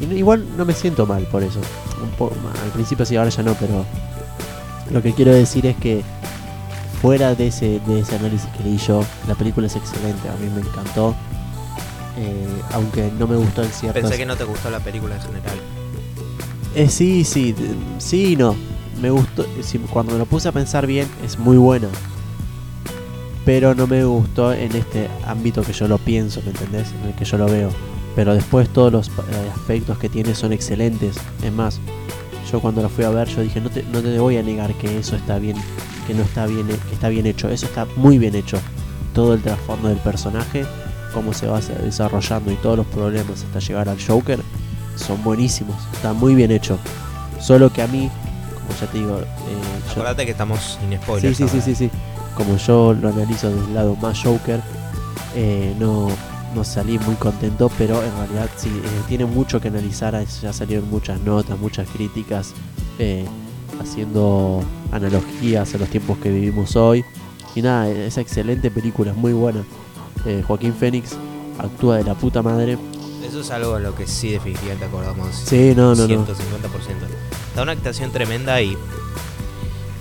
y 0.01 0.15
igual 0.15 0.45
no 0.57 0.65
me 0.65 0.73
siento 0.73 1.07
mal 1.07 1.25
por 1.25 1.43
eso. 1.43 1.61
Un 2.03 2.11
poco, 2.11 2.35
al 2.65 2.71
principio 2.71 3.05
sí, 3.05 3.15
ahora 3.17 3.31
ya 3.31 3.43
no, 3.43 3.55
pero 3.55 3.85
lo 4.91 5.01
que 5.01 5.13
quiero 5.13 5.33
decir 5.33 5.67
es 5.67 5.77
que 5.77 6.03
fuera 7.01 7.35
de 7.35 7.49
ese, 7.49 7.81
de 7.87 8.01
ese 8.01 8.17
análisis 8.17 8.49
que 8.57 8.65
leí 8.65 8.79
yo, 8.79 9.05
la 9.29 9.35
película 9.35 9.67
es 9.67 9.77
excelente, 9.77 10.29
a 10.29 10.35
mí 10.43 10.51
me 10.55 10.61
encantó. 10.61 11.15
Eh, 12.17 12.47
aunque 12.73 13.11
no 13.19 13.27
me 13.27 13.37
gustó 13.37 13.63
en 13.63 13.71
ciertos... 13.71 14.03
Pensé 14.03 14.17
que 14.17 14.27
no 14.27 14.37
te 14.37 14.45
gustó 14.45 14.71
la 14.71 14.81
película 14.81 15.17
en 15.17 15.23
general. 15.23 15.59
Eh, 16.75 16.89
sí, 16.89 17.25
sí, 17.25 17.55
sí 17.99 18.33
y 18.33 18.37
no. 18.37 18.55
Me 19.01 19.11
gustó, 19.11 19.45
sí, 19.63 19.79
cuando 19.91 20.13
me 20.13 20.19
lo 20.19 20.27
puse 20.27 20.49
a 20.49 20.53
pensar 20.53 20.87
bien, 20.87 21.09
es 21.25 21.39
muy 21.39 21.57
buena. 21.57 21.89
Pero 23.45 23.75
no 23.75 23.87
me 23.87 24.05
gustó 24.05 24.53
en 24.53 24.75
este 24.75 25.09
ámbito 25.27 25.63
que 25.63 25.73
yo 25.73 25.87
lo 25.89 25.99
pienso, 25.99 26.41
¿me 26.43 26.51
entendés? 26.51 26.93
En 27.03 27.09
el 27.09 27.15
que 27.15 27.25
yo 27.25 27.37
lo 27.37 27.47
veo. 27.47 27.71
Pero 28.17 28.35
después 28.35 28.69
todos 28.69 28.93
los 28.93 29.09
eh, 29.09 29.51
aspectos 29.55 29.99
que 29.99 30.09
tiene 30.09 30.35
son 30.35 30.53
excelentes. 30.53 31.17
Es 31.43 31.53
más, 31.53 31.81
yo 32.51 32.61
cuando 32.61 32.81
la 32.81 32.89
fui 32.89 33.05
a 33.05 33.11
ver, 33.11 33.29
yo 33.29 33.43
dije, 33.43 33.61
no 33.61 33.71
te, 33.71 33.83
no 33.85 34.01
te 34.01 34.19
voy 34.19 34.37
a 34.37 34.43
negar 34.43 34.73
que 34.75 34.99
eso 34.99 35.17
está 35.17 35.39
bien, 35.39 35.57
que 36.07 36.15
no 36.15 36.23
está 36.23 36.47
bien, 36.47 36.67
que 36.67 36.95
está 36.95 37.09
bien 37.09 37.27
hecho. 37.27 37.51
Eso 37.51 37.67
está 37.67 37.87
muy 37.97 38.19
bien 38.19 38.35
hecho. 38.35 38.59
Todo 39.13 39.35
el 39.35 39.43
trasfondo 39.43 39.89
del 39.89 39.99
personaje, 39.99 40.65
cómo 41.15 41.33
se 41.33 41.47
va 41.47 41.61
desarrollando 41.61 42.53
y 42.53 42.57
todos 42.57 42.77
los 42.77 42.87
problemas 42.87 43.43
hasta 43.45 43.61
llegar 43.61 43.89
al 43.89 43.99
Joker, 44.05 44.41
son 44.97 45.23
buenísimos. 45.25 45.77
Está 45.95 46.13
muy 46.13 46.35
bien 46.35 46.51
hecho. 46.51 46.79
Solo 47.41 47.73
que 47.73 47.83
a 47.83 47.87
mí, 47.87 48.11
como 48.55 48.81
ya 48.81 48.87
te 48.87 48.99
digo, 48.99 49.19
eh, 49.21 49.25
yo- 49.97 50.17
que 50.17 50.31
estamos 50.31 50.79
sin 50.81 50.91
Sí, 50.91 50.97
spoilers. 51.03 51.37
sí, 51.37 51.45
sí, 51.49 51.51
ahora. 51.51 51.65
sí, 51.65 51.75
sí. 51.75 51.91
Como 52.37 52.57
yo 52.57 52.93
lo 52.95 53.09
analizo 53.11 53.49
desde 53.49 53.65
el 53.67 53.75
lado 53.75 53.97
más 53.97 54.19
Joker, 54.23 54.61
eh, 55.37 55.75
no, 55.79 56.09
no 56.55 56.65
salí 56.65 56.99
muy 57.01 57.15
contento, 57.17 57.71
pero 57.79 58.03
en 58.03 58.15
realidad 58.17 58.49
sí, 58.57 58.69
eh, 58.69 58.89
tiene 59.09 59.25
mucho 59.25 59.61
que 59.61 59.69
analizar. 59.69 60.21
Ya 60.43 60.53
salieron 60.53 60.89
muchas 60.91 61.21
notas, 61.21 61.59
muchas 61.59 61.89
críticas, 61.89 62.53
eh, 62.99 63.25
haciendo 63.81 64.63
analogías 64.93 65.75
a 65.75 65.79
los 65.79 65.89
tiempos 65.89 66.19
que 66.19 66.31
vivimos 66.31 66.75
hoy. 66.77 67.05
Y 67.55 67.63
nada, 67.63 67.89
es 67.89 68.19
excelente 68.19 68.71
película, 68.71 69.13
es 69.13 69.17
muy 69.17 69.33
buena. 69.33 69.63
Eh, 70.27 70.43
Joaquín 70.47 70.75
Phoenix 70.75 71.17
actúa 71.59 71.97
de 71.99 72.05
la 72.05 72.15
puta 72.15 72.43
madre. 72.43 72.79
Eso 73.27 73.41
es 73.41 73.51
algo 73.51 73.75
a 73.75 73.81
lo 73.81 73.95
que 73.95 74.07
sí 74.07 74.31
definitivamente 74.31 74.85
acordamos. 74.85 75.35
Sí, 75.35 75.73
no, 75.77 75.95
no, 75.95 76.07
no. 76.07 76.27
150%. 76.27 76.27
Da 77.57 77.63
una 77.63 77.73
actuación 77.73 78.11
tremenda 78.13 78.61
y 78.61 78.77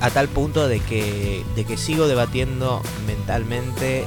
a 0.02 0.10
tal 0.10 0.28
punto 0.28 0.68
de 0.68 0.80
que, 0.82 1.44
de 1.56 1.64
que 1.66 1.78
sigo 1.78 2.08
debatiendo 2.08 2.82
mentalmente 3.08 4.06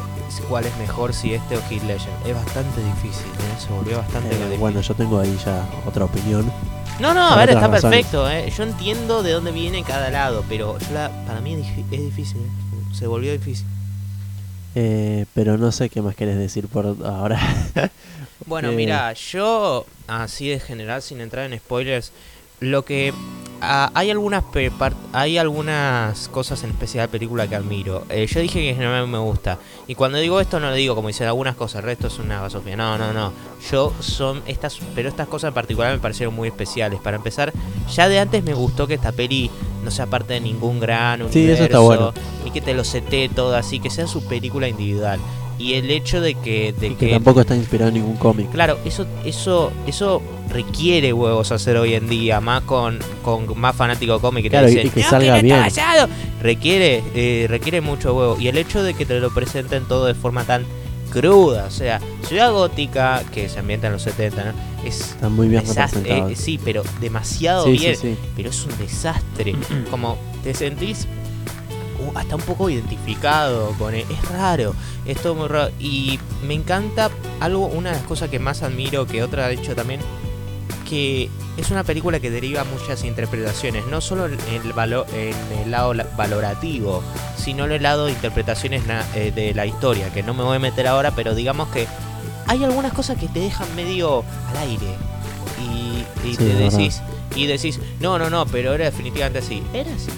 cuál 0.49 0.67
es 0.67 0.77
mejor, 0.77 1.15
si 1.15 1.33
este 1.33 1.57
o 1.57 1.61
Heath 1.71 1.83
Ledger. 1.85 2.11
Es 2.27 2.35
bastante 2.35 2.83
difícil, 2.85 3.27
¿eh? 3.27 3.59
se 3.59 3.73
volvió 3.73 3.99
bastante 3.99 4.35
Eh, 4.35 4.37
difícil. 4.39 4.59
bueno, 4.59 4.81
yo 4.83 4.95
tengo 4.95 5.19
ahí 5.19 5.39
ya 5.45 5.67
otra 5.87 6.05
opinión. 6.05 6.51
No, 7.01 7.15
no, 7.15 7.23
a 7.29 7.37
ver, 7.37 7.51
está 7.51 7.69
razones. 7.69 7.81
perfecto, 8.07 8.31
¿eh? 8.31 8.51
yo 8.55 8.63
entiendo 8.65 9.23
de 9.23 9.33
dónde 9.33 9.51
viene 9.53 9.83
cada 9.83 10.11
lado, 10.11 10.45
pero 10.49 10.79
yo 10.79 10.87
la- 10.93 11.11
para 11.27 11.41
mí 11.41 11.55
es 11.55 11.91
difícil, 11.91 12.39
¿eh? 12.39 12.95
se 12.95 13.07
volvió 13.07 13.33
difícil. 13.33 13.67
Eh, 14.79 15.25
pero 15.33 15.57
no 15.57 15.73
sé 15.73 15.89
qué 15.89 16.03
más 16.03 16.15
querés 16.15 16.37
decir 16.37 16.69
por 16.69 16.85
ahora. 17.03 17.41
Bueno, 18.45 18.71
Eh, 18.73 18.77
mira, 18.77 19.13
yo, 19.15 19.87
así 20.07 20.51
de 20.51 20.61
general, 20.61 21.01
sin 21.01 21.23
entrar 21.23 21.51
en 21.51 21.59
spoilers, 21.59 22.13
lo 22.61 22.85
que. 22.85 23.15
Ah, 23.61 23.91
hay 23.95 24.11
algunas 24.11 24.45
hay 25.13 25.39
algunas 25.39 26.29
cosas 26.29 26.63
en 26.65 26.71
especial 26.71 27.03
de 27.03 27.07
la 27.09 27.13
película 27.13 27.49
que 27.49 27.57
admiro. 27.57 28.05
Eh, 28.09 28.27
yo 28.27 28.41
dije 28.41 28.61
que 28.61 28.71
en 28.71 28.77
general 28.77 29.09
me 29.09 29.19
gusta. 29.19 29.59
Y 29.87 29.95
cuando 29.95 30.19
digo 30.19 30.41
esto, 30.41 30.61
no 30.61 30.71
lo 30.71 30.75
digo 30.75 30.95
como 30.95 31.09
dicen 31.09 31.27
algunas 31.27 31.57
cosas, 31.57 31.81
el 31.81 31.85
resto 31.85 32.07
es 32.09 32.19
una 32.19 32.41
basofía. 32.41 32.77
No, 32.77 32.99
no, 32.99 33.13
no. 33.13 33.33
Yo 33.71 33.93
son 34.01 34.43
estas. 34.47 34.79
Pero 34.95 35.09
estas 35.09 35.29
cosas 35.29 35.49
en 35.49 35.55
particular 35.55 35.93
me 35.93 35.99
parecieron 35.99 36.35
muy 36.35 36.49
especiales. 36.49 37.01
Para 37.01 37.17
empezar, 37.17 37.53
ya 37.95 38.09
de 38.09 38.21
antes 38.21 38.43
me 38.45 38.55
gustó 38.55 38.87
que 38.87 38.95
esta 38.95 39.13
peli 39.13 39.51
no 39.85 39.91
sea 39.91 40.07
parte 40.07 40.35
de 40.35 40.41
ningún 40.41 40.81
gran 40.81 41.23
universo. 41.23 41.33
Sí, 41.33 41.51
eso 41.51 41.65
está 41.65 41.79
bueno. 41.79 42.13
Y 42.45 42.51
que 42.51 42.61
te 42.61 42.75
lo 42.75 42.85
sete 42.85 43.29
todo 43.29 43.57
así, 43.57 43.81
que 43.81 43.91
sea 43.91 44.07
su 44.07 44.25
película 44.25 44.69
individual. 44.69 45.21
Y 45.59 45.75
el 45.75 45.91
hecho 45.91 46.21
de 46.21 46.35
que, 46.35 46.75
de 46.79 46.89
Y 46.89 46.95
que 46.97 47.09
tampoco 47.09 47.41
está 47.41 47.57
inspirado 47.57 47.89
en 47.89 47.95
ningún 47.95 48.17
cómic. 48.17 48.51
Claro, 48.51 48.79
eso, 48.85 49.07
eso, 49.25 49.73
eso 49.87 50.21
requiere 50.51 51.13
huevos 51.15 51.51
hacer 51.51 51.77
hoy 51.79 51.95
en 51.95 52.09
día, 52.09 52.41
más 52.41 52.63
con, 52.63 52.99
con 53.23 53.59
más 53.59 53.75
fanático 53.75 54.21
cómic 54.21 54.43
que 54.45 54.51
Claro, 54.51 54.67
te 54.67 54.73
dicen, 54.73 54.87
y 54.89 54.91
que 54.91 55.01
"No, 55.01 55.09
salga 55.11 55.41
bien". 55.41 55.59
basado". 55.61 56.09
Requiere, 56.43 57.03
eh, 57.15 57.47
requiere 57.49 57.81
mucho 57.81 58.15
huevo. 58.15 58.37
Y 58.39 58.49
el 58.49 58.59
hecho 58.59 58.83
de 58.83 58.93
que 58.95 59.07
te 59.07 59.19
lo 59.19 59.31
presenten 59.33 59.85
todo 59.85 60.05
de 60.07 60.15
forma 60.15 60.45
tan 60.45 60.65
cruda, 61.11 61.65
o 61.67 61.71
sea, 61.71 62.01
Ciudad 62.29 62.53
Gótica, 62.53 63.23
que 63.33 63.49
se 63.49 63.59
ambienta 63.61 63.87
en 63.87 63.95
los 63.95 64.03
70, 64.03 64.45
¿no? 64.45 64.53
Es 64.85 65.01
Está 65.13 65.29
muy 65.31 65.49
bien 65.49 65.63
desastre, 65.63 66.01
representado. 66.01 66.31
eh, 66.31 66.37
sí, 66.37 66.61
pero 66.63 66.83
demasiado 67.01 67.65
sí, 67.65 67.71
bien, 67.73 67.97
sí, 67.97 68.09
sí. 68.13 68.17
pero 68.37 68.51
es 68.51 68.65
un 68.67 68.77
desastre. 68.79 69.55
Como 69.91 70.19
te 70.45 70.53
sentís 70.53 71.07
hasta 72.15 72.37
un 72.37 72.43
poco 72.43 72.69
identificado 72.71 73.71
con 73.79 73.95
él. 73.95 74.05
Es 74.11 74.29
raro, 74.31 74.75
es 75.05 75.17
todo 75.21 75.35
muy 75.35 75.49
raro. 75.49 75.71
Y 75.79 76.19
me 76.47 76.55
encanta 76.55 77.11
algo, 77.41 77.67
una 77.67 77.91
de 77.91 77.97
las 77.97 78.05
cosas 78.07 78.29
que 78.31 78.39
más 78.39 78.63
admiro, 78.63 79.07
que 79.07 79.23
otra 79.23 79.47
ha 79.47 79.49
dicho 79.49 79.75
también, 79.75 80.01
que 80.89 81.29
es 81.57 81.71
una 81.71 81.83
película 81.85 82.21
que 82.21 82.31
deriva 82.31 82.65
muchas 82.65 83.03
interpretaciones, 83.05 83.87
no 83.87 84.01
solo 84.01 84.27
en 84.27 84.33
el, 84.53 84.73
valo- 84.73 85.07
en 85.13 85.35
el 85.65 85.71
lado 85.71 85.95
la- 85.95 86.07
valorativo, 86.17 87.03
sino 87.37 87.65
en 87.65 87.73
el 87.73 87.83
lado 87.83 88.07
de 88.07 88.13
interpretaciones 88.13 88.87
na- 88.87 89.05
eh, 89.15 89.33
de 89.35 89.53
la 89.55 89.67
historia, 89.67 90.13
que 90.13 90.23
no 90.23 90.33
me 90.35 90.43
voy 90.45 90.57
a 90.57 90.61
meter 90.61 90.87
ahora, 90.87 91.11
pero 91.13 91.35
digamos 91.35 91.69
que 91.71 91.89
hay 92.47 92.63
algunas 92.63 92.93
cosas 92.93 93.19
que 93.19 93.27
te 93.27 93.41
dejan 93.41 93.75
medio 93.75 94.23
al 94.51 94.57
aire. 94.59 94.87
Y 95.61 95.87
Y 96.27 96.31
Sí, 96.33 96.37
te 96.39 96.55
decís, 96.55 97.03
y 97.35 97.47
decís, 97.47 97.81
no, 98.01 98.19
no, 98.19 98.31
no, 98.31 98.47
pero 98.47 98.73
era 98.75 98.85
definitivamente 98.85 99.39
así. 99.41 99.63
Era 99.73 99.91
así. 99.95 100.11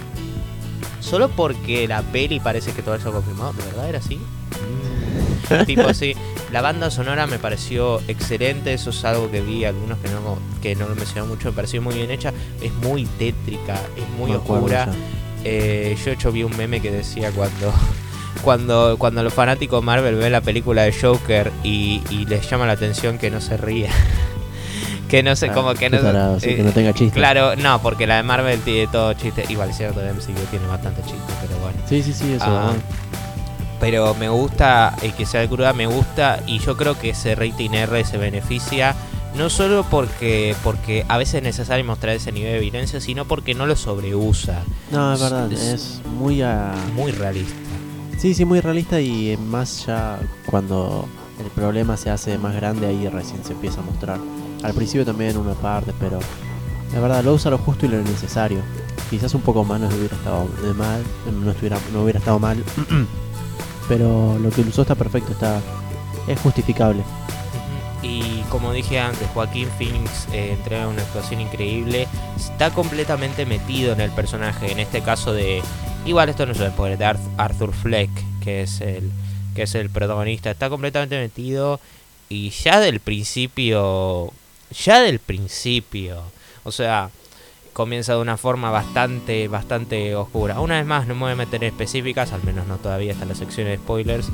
Solo 1.09 1.31
porque 1.31 1.89
la 1.89 2.03
peli 2.03 2.39
parece 2.39 2.73
que 2.73 2.83
todo 2.83 2.95
eso 2.95 3.11
confirmado, 3.13 3.55
¿de 3.55 3.65
verdad 3.65 3.89
era 3.89 3.99
así? 3.99 4.17
Mm. 4.17 5.65
tipo 5.65 5.83
así. 5.89 6.15
La 6.53 6.61
banda 6.61 6.91
sonora 6.91 7.27
me 7.27 7.39
pareció 7.39 8.01
excelente, 8.09 8.75
eso 8.75 8.91
es 8.91 9.05
algo 9.05 9.31
que 9.31 9.41
vi, 9.41 9.65
algunos 9.65 9.99
que 9.99 10.09
no, 10.09 10.39
que 10.63 10.75
no 10.75 10.89
lo 10.89 10.95
mencionaron 10.95 11.29
mucho, 11.31 11.49
me 11.49 11.55
pareció 11.55 11.81
muy 11.81 11.95
bien 11.95 12.11
hecha, 12.11 12.33
es 12.61 12.73
muy 12.75 13.05
tétrica, 13.05 13.75
es 13.97 14.09
muy 14.19 14.33
Me 14.33 14.37
oscura. 14.37 14.89
Eh, 15.45 15.97
yo 15.99 16.05
de 16.07 16.13
hecho 16.13 16.33
vi 16.33 16.43
un 16.43 16.55
meme 16.57 16.81
que 16.81 16.91
decía 16.91 17.31
cuando 17.31 17.73
cuando 18.43 18.97
cuando 18.99 19.23
los 19.23 19.33
fanáticos 19.33 19.83
Marvel 19.83 20.17
ven 20.17 20.33
la 20.33 20.41
película 20.41 20.83
de 20.83 20.93
Joker 20.93 21.53
y, 21.63 22.03
y 22.11 22.27
les 22.27 22.49
llama 22.51 22.67
la 22.67 22.73
atención 22.73 23.17
que 23.17 23.31
no 23.31 23.41
se 23.41 23.57
ría. 23.57 23.91
Que 25.09 25.23
no 25.23 25.35
sé, 25.37 25.49
Ah, 25.51 25.55
como 25.55 25.75
que 25.75 25.89
no... 25.91 25.99
tarado, 26.01 26.39
sí, 26.39 26.51
eh, 26.51 26.57
que 26.57 26.63
no 26.63 26.71
tenga 26.71 26.93
chiste. 26.93 27.19
Claro, 27.19 27.57
no, 27.57 27.81
porque 27.83 28.07
la 28.07 28.17
de 28.17 28.23
Marvel 28.23 28.61
tiene 28.61 28.87
todo 28.89 29.13
chiste. 29.15 29.45
Igual 29.49 29.71
es 29.71 29.77
cierto, 29.79 30.01
de 30.01 30.13
MCU 30.13 30.35
tiene 30.51 30.67
bastante 30.67 31.03
chiste, 31.03 31.33
pero 31.41 31.59
bueno. 31.61 31.79
Sí, 31.89 32.03
sí, 32.03 32.13
sí, 32.13 32.33
eso. 32.35 32.45
Ah. 32.47 32.73
Pero 33.81 34.15
me 34.15 34.29
gusta 34.29 34.95
eh, 35.03 35.13
que 35.17 35.25
sea 35.25 35.41
de 35.41 35.49
cruda, 35.49 35.73
me 35.73 35.87
gusta 35.87 36.41
y 36.47 36.59
yo 36.59 36.77
creo 36.77 36.99
que 36.99 37.11
ese 37.11 37.35
rating 37.37 37.71
R 37.71 38.05
se 38.05 38.19
beneficia 38.19 38.95
no 39.37 39.51
solo 39.51 39.85
porque 39.89 40.57
porque 40.65 41.05
a 41.09 41.17
veces 41.17 41.37
es 41.37 41.43
necesario 41.45 41.85
mostrar 41.85 42.17
ese 42.17 42.33
nivel 42.33 42.55
de 42.55 42.59
violencia, 42.61 43.01
sino 43.01 43.25
porque 43.27 43.55
no 43.55 43.67
lo 43.67 43.77
sobreusa. 43.77 44.63
No, 44.91 45.15
es 45.15 45.21
verdad, 45.21 45.53
es- 45.53 45.61
es 45.61 46.01
muy 46.19 46.43
a... 46.43 46.73
Muy 46.95 47.13
realista. 47.13 47.55
Sí, 48.19 48.35
sí, 48.35 48.45
muy 48.45 48.61
realista 48.61 49.01
y 49.01 49.37
más 49.37 49.87
ya 49.87 50.19
cuando 50.47 51.07
el 51.39 51.47
problema 51.53 51.97
se 51.97 52.11
hace 52.11 52.37
más 52.37 52.57
grande 52.57 52.89
ahí 52.89 53.07
recién 53.09 53.45
se 53.45 53.53
empieza 53.53 53.81
a 53.81 53.85
mostrar. 53.85 54.19
Al 54.63 54.75
principio 54.75 55.05
también 55.05 55.37
una 55.37 55.55
parte, 55.55 55.93
pero 56.01 56.19
la 56.93 57.01
verdad 57.01 57.23
lo 57.23 57.35
usa 57.35 57.51
lo 57.51 57.59
justo 57.59 57.87
y 57.87 57.89
lo 57.89 57.99
necesario. 57.99 58.61
Quizás 59.11 59.33
un 59.35 59.41
poco 59.41 59.65
más 59.65 59.81
no 59.81 59.89
hubiera 59.89 60.15
estado 60.17 60.49
de 60.63 60.75
mal, 60.75 61.03
no 61.43 61.51
estuviera, 61.51 61.79
no 61.93 62.03
hubiera 62.03 62.19
estado 62.19 62.39
mal, 62.39 62.63
pero 63.89 64.39
lo 64.39 64.51
que 64.51 64.61
usó 64.63 64.83
está 64.83 64.95
perfecto, 64.95 65.33
está 65.33 65.61
es 66.27 66.39
justificable. 66.41 67.03
Y 68.03 68.43
como 68.51 68.73
dije 68.73 69.01
antes, 69.01 69.27
Joaquín 69.35 69.69
Phoenix 69.77 70.29
eh, 70.33 70.53
entrega 70.53 70.87
una 70.87 71.03
actuación 71.03 71.41
increíble. 71.41 72.07
Está 72.37 72.71
completamente 72.71 73.45
metido 73.45 73.93
en 73.93 74.01
el 74.01 74.11
personaje. 74.13 74.71
En 74.71 74.79
este 74.79 75.01
caso 75.03 75.33
de. 75.33 75.63
Igual 76.07 76.29
esto 76.29 76.47
no 76.47 76.53
es 76.53 76.61
el 76.61 76.71
poder 76.73 76.97
de 76.97 77.07
Arth- 77.07 77.29
Arthur 77.39 77.73
Fleck, 77.73 78.11
que 78.41 78.63
es 78.63 78.81
el. 78.81 79.11
que 79.57 79.63
es 79.65 79.75
el 79.75 79.91
protagonista. 79.91 80.51
Está 80.51 80.71
completamente 80.71 81.19
metido. 81.19 81.81
Y 82.29 82.51
ya 82.51 82.79
del 82.79 83.01
principio. 83.01 84.33
Ya 84.71 85.01
del 85.01 85.19
principio. 85.19 86.23
O 86.65 86.73
sea. 86.73 87.11
Comienza 87.75 88.15
de 88.15 88.21
una 88.21 88.37
forma 88.37 88.73
bastante, 88.73 89.47
bastante 89.47 90.17
oscura. 90.17 90.59
Una 90.59 90.79
vez 90.79 90.87
más, 90.87 91.07
no 91.07 91.15
me 91.15 91.21
voy 91.21 91.33
a 91.33 91.37
meter 91.37 91.63
en 91.63 91.71
específicas, 91.71 92.33
al 92.33 92.43
menos 92.43 92.67
no 92.67 92.79
todavía 92.79 93.13
está 93.13 93.23
en 93.23 93.29
la 93.29 93.35
sección 93.37 93.69
de 93.69 93.77
spoilers. 93.77 94.31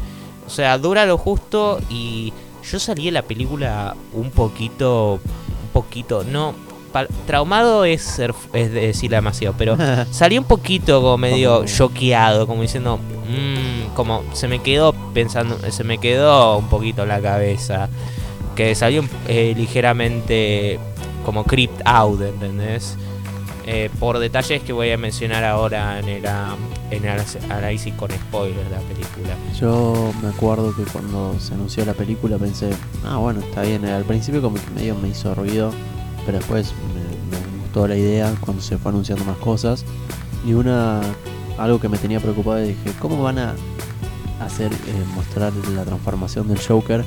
O 0.47 0.49
sea, 0.49 0.78
dura 0.78 1.05
lo 1.05 1.18
justo 1.18 1.78
y 1.91 2.32
yo 2.70 2.80
salí 2.80 3.05
de 3.07 3.11
la 3.11 3.20
película 3.20 3.97
un 4.14 4.30
poquito, 4.30 5.20
un 5.22 5.68
poquito, 5.74 6.24
no, 6.24 6.55
traumado 7.26 7.85
es, 7.85 8.01
ser, 8.01 8.35
es 8.55 8.72
decirle 8.72 9.16
demasiado, 9.18 9.55
pero 9.59 9.76
salí 10.11 10.39
un 10.39 10.45
poquito 10.45 11.03
como 11.03 11.18
medio 11.18 11.66
choqueado, 11.66 12.47
como 12.47 12.62
diciendo, 12.62 12.97
"Mm", 12.97 13.93
como 13.95 14.22
se 14.32 14.49
me 14.49 14.61
quedó 14.62 14.95
pensando, 15.12 15.59
se 15.70 15.85
me 15.85 15.99
quedó 15.99 16.57
un 16.57 16.68
poquito 16.68 17.03
en 17.03 17.09
la 17.09 17.20
cabeza, 17.20 17.91
que 18.55 18.74
salió 18.74 19.05
eh, 19.28 19.55
ligeramente 19.57 20.78
como 21.24 21.44
creeped 21.44 21.82
out, 21.84 22.20
¿entendés? 22.20 22.96
Eh, 23.66 23.88
por 23.98 24.18
detalles 24.18 24.62
que 24.62 24.74
voy 24.74 24.90
a 24.90 24.98
mencionar 24.98 25.42
ahora 25.42 25.98
en 25.98 26.09
el, 26.09 26.24
en 26.90 27.05
el 27.07 27.20
análisis 27.50 27.94
con 27.94 28.11
spoilers 28.11 28.68
de 28.68 28.70
la 28.70 28.80
película. 28.80 29.36
Yo 29.59 30.12
me 30.22 30.28
acuerdo 30.28 30.76
que 30.76 30.82
cuando 30.82 31.38
se 31.40 31.55
anunció 31.55 31.82
la 31.86 31.94
película 31.94 32.36
pensé, 32.36 32.70
ah 33.07 33.16
bueno, 33.16 33.40
está 33.40 33.62
bien, 33.62 33.86
al 33.86 34.05
principio 34.05 34.42
como 34.42 34.57
que 34.57 34.70
medio 34.74 34.94
me 34.96 35.09
hizo 35.09 35.34
ruido, 35.34 35.72
pero 36.26 36.38
después 36.38 36.74
me, 36.94 37.62
gustó 37.62 37.88
la 37.88 37.96
idea 37.96 38.34
cuando 38.40 38.62
se 38.62 38.76
fue 38.76 38.90
anunciando 38.90 39.24
más 39.24 39.38
cosas. 39.38 39.86
Y 40.46 40.52
una 40.52 41.00
algo 41.57 41.80
que 41.80 41.88
me 41.88 41.96
tenía 41.96 42.20
preocupado 42.20 42.59
dije, 42.59 42.92
¿cómo 43.00 43.22
van 43.22 43.38
a 43.38 43.55
hacer 44.40 44.70
eh, 44.72 45.05
mostrar 45.14 45.55
la 45.74 45.84
transformación 45.84 46.48
del 46.48 46.59
Joker 46.61 47.02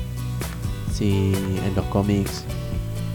si 0.97 1.33
en 1.65 1.73
los 1.75 1.85
cómics, 1.85 2.43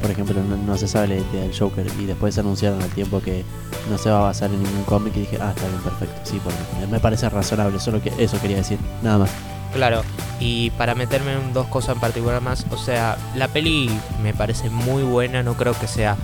por 0.00 0.10
ejemplo, 0.10 0.36
no, 0.42 0.56
no 0.56 0.76
se 0.76 0.86
sabe 0.88 1.08
la 1.08 1.14
idea 1.16 1.42
del 1.42 1.56
Joker 1.58 1.86
y 2.00 2.04
después 2.06 2.36
anunciaron 2.38 2.80
al 2.82 2.90
tiempo 2.90 3.20
que 3.20 3.44
no 3.90 3.98
se 3.98 4.10
va 4.10 4.18
a 4.18 4.22
basar 4.22 4.50
en 4.52 4.62
ningún 4.62 4.84
cómic 4.84 5.12
y 5.16 5.20
dije, 5.20 5.38
ah, 5.40 5.52
está 5.56 5.66
bien, 5.68 5.80
perfecto, 5.82 6.20
sí, 6.24 6.40
porque 6.42 6.58
me 6.90 7.00
parece 7.00 7.28
razonable, 7.28 7.78
solo 7.80 8.00
que 8.02 8.12
eso 8.18 8.40
quería 8.40 8.58
decir, 8.58 8.78
nada 9.02 9.18
más. 9.18 9.30
Claro, 9.72 10.02
y 10.38 10.70
para 10.70 10.94
meterme 10.94 11.32
en 11.32 11.52
dos 11.54 11.66
cosas 11.68 11.94
en 11.94 12.00
particular 12.00 12.40
más, 12.42 12.66
o 12.70 12.76
sea, 12.76 13.16
la 13.36 13.48
peli 13.48 13.88
me 14.22 14.34
parece 14.34 14.68
muy 14.70 15.02
buena, 15.02 15.42
no 15.42 15.54
creo 15.54 15.72
que 15.78 15.86
sea 15.88 16.16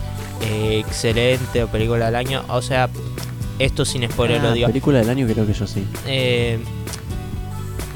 eh, 0.43 0.83
excelente 0.87 1.63
o 1.65 1.69
película 1.69 2.07
del 2.07 2.17
año, 2.17 2.45
o 2.49 2.61
sea, 2.63 2.89
esto 3.59 3.85
sin 3.85 4.09
spoiler 4.11 4.43
lo 4.43 4.49
Ah, 4.51 4.53
digo. 4.53 4.67
película 4.69 4.99
del 4.99 5.09
año 5.11 5.27
creo 5.27 5.47
que 5.47 5.53
yo 5.55 5.67
sí. 5.67 5.85
Eh, 6.07 6.59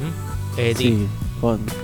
¿mm? 0.01 0.59
Eh, 0.59 0.75
Sí, 0.77 1.07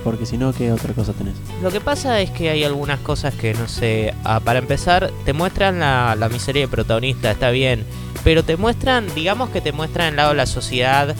porque 0.03 0.25
si 0.25 0.37
no, 0.37 0.53
¿qué 0.53 0.71
otra 0.71 0.93
cosa 0.93 1.13
tenés? 1.13 1.35
Lo 1.61 1.69
que 1.71 1.81
pasa 1.81 2.19
es 2.21 2.31
que 2.31 2.49
hay 2.49 2.63
algunas 2.63 2.99
cosas 3.01 3.33
que 3.35 3.53
no 3.53 3.67
sé. 3.67 4.13
ah, 4.23 4.39
para 4.39 4.59
empezar, 4.59 5.11
te 5.25 5.33
muestran 5.33 5.79
la, 5.79 6.15
la 6.17 6.29
miseria 6.29 6.61
de 6.63 6.67
protagonista, 6.67 7.29
está 7.31 7.49
bien. 7.51 7.83
Pero 8.23 8.43
te 8.43 8.57
muestran, 8.57 9.05
digamos 9.15 9.49
que 9.49 9.61
te 9.61 9.71
muestran 9.71 10.07
el 10.09 10.15
lado 10.15 10.29
de 10.29 10.35
la 10.37 10.45
sociedad. 10.45 11.15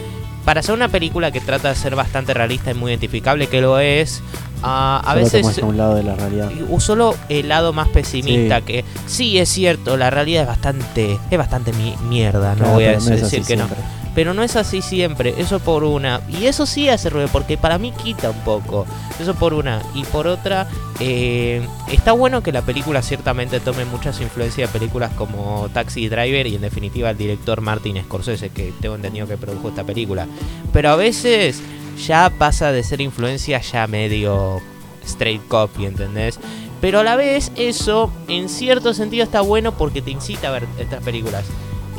Para 0.46 0.62
hacer 0.62 0.74
una 0.74 0.88
película 0.88 1.32
que 1.32 1.42
trata 1.42 1.70
de 1.70 1.76
ser 1.76 1.96
bastante 1.96 2.34
realista 2.34 2.72
y 2.72 2.74
muy 2.74 2.92
identificable, 2.92 3.48
que 3.48 3.62
lo 3.62 3.78
es, 3.80 4.22
ah, 4.64 5.00
a 5.04 5.10
Solo 5.12 5.16
te 5.18 5.24
veces 5.24 5.42
muestra 5.44 5.66
un 5.66 5.78
lado 5.78 5.96
de 5.96 6.04
la 6.04 6.16
realidad. 6.16 6.50
solo 6.80 7.16
el 7.28 7.50
lado 7.50 7.74
más 7.74 7.90
pesimista 7.90 8.58
Sí. 8.60 8.64
que 8.66 8.86
sí 9.06 9.38
es 9.38 9.50
cierto 9.50 9.96
la 9.98 10.10
realidad 10.10 10.44
es 10.44 10.48
bastante 10.48 11.20
es 11.30 11.38
bastante 11.38 11.72
mi- 11.74 11.96
mierda 12.10 12.52
no 12.56 12.60
Claro, 12.60 12.74
voy 12.74 12.86
a 12.86 12.94
no 12.98 13.06
decir 13.06 13.44
que 13.44 13.58
no. 13.58 13.68
Pero 14.16 14.34
no 14.34 14.44
es 14.44 14.56
así 14.56 14.82
siempre, 14.82 15.34
eso 15.38 15.60
por 15.60 15.84
una. 15.84 16.22
Y 16.30 16.46
eso 16.46 16.66
sí 16.66 16.90
hace 16.90 17.10
ruido, 17.10 17.28
porque 17.32 17.58
para 17.58 17.78
mí 17.78 17.92
quita 17.92 18.32
un 18.32 18.40
poco. 18.42 18.86
Eso 19.20 19.36
por 19.36 19.54
una. 19.54 19.82
Y 19.94 20.04
por 20.06 20.28
otra, 20.28 20.68
eh, 21.00 21.66
está 21.92 22.12
bueno 22.12 22.42
que 22.42 22.52
la 22.52 22.62
película 22.62 23.02
ciertamente 23.02 23.60
tome 23.60 23.86
muchas 23.86 24.20
influencias 24.22 24.72
de 24.72 24.80
películas 24.80 25.12
como 25.14 25.70
Taxi 25.74 26.10
Driver 26.10 26.48
y 26.48 26.56
en 26.56 26.62
definitiva 26.62 27.10
el 27.10 27.18
director 27.18 27.62
Martin 27.62 28.02
Scorsese, 28.04 28.50
que 28.50 28.74
tengo 28.82 28.96
entendido 28.96 29.28
que 29.28 29.38
produjo 29.38 29.70
esta 29.70 29.84
película. 29.84 30.28
Pero 30.74 30.90
a 30.90 30.96
veces 30.96 31.62
ya 32.06 32.32
pasa 32.38 32.72
de 32.72 32.84
ser 32.84 33.02
influencia 33.02 33.60
ya 33.62 33.88
medio 33.88 34.62
straight 35.06 35.48
copy, 35.48 35.86
¿entendés? 35.86 36.40
Pero 36.82 37.00
a 37.00 37.04
la 37.04 37.16
vez 37.16 37.52
eso 37.56 38.12
en 38.28 38.48
cierto 38.48 38.94
sentido 38.94 39.24
está 39.24 39.42
bueno 39.42 39.78
porque 39.78 40.02
te 40.02 40.12
incita 40.12 40.48
a 40.48 40.52
ver 40.52 40.66
estas 40.80 41.04
películas. 41.04 41.46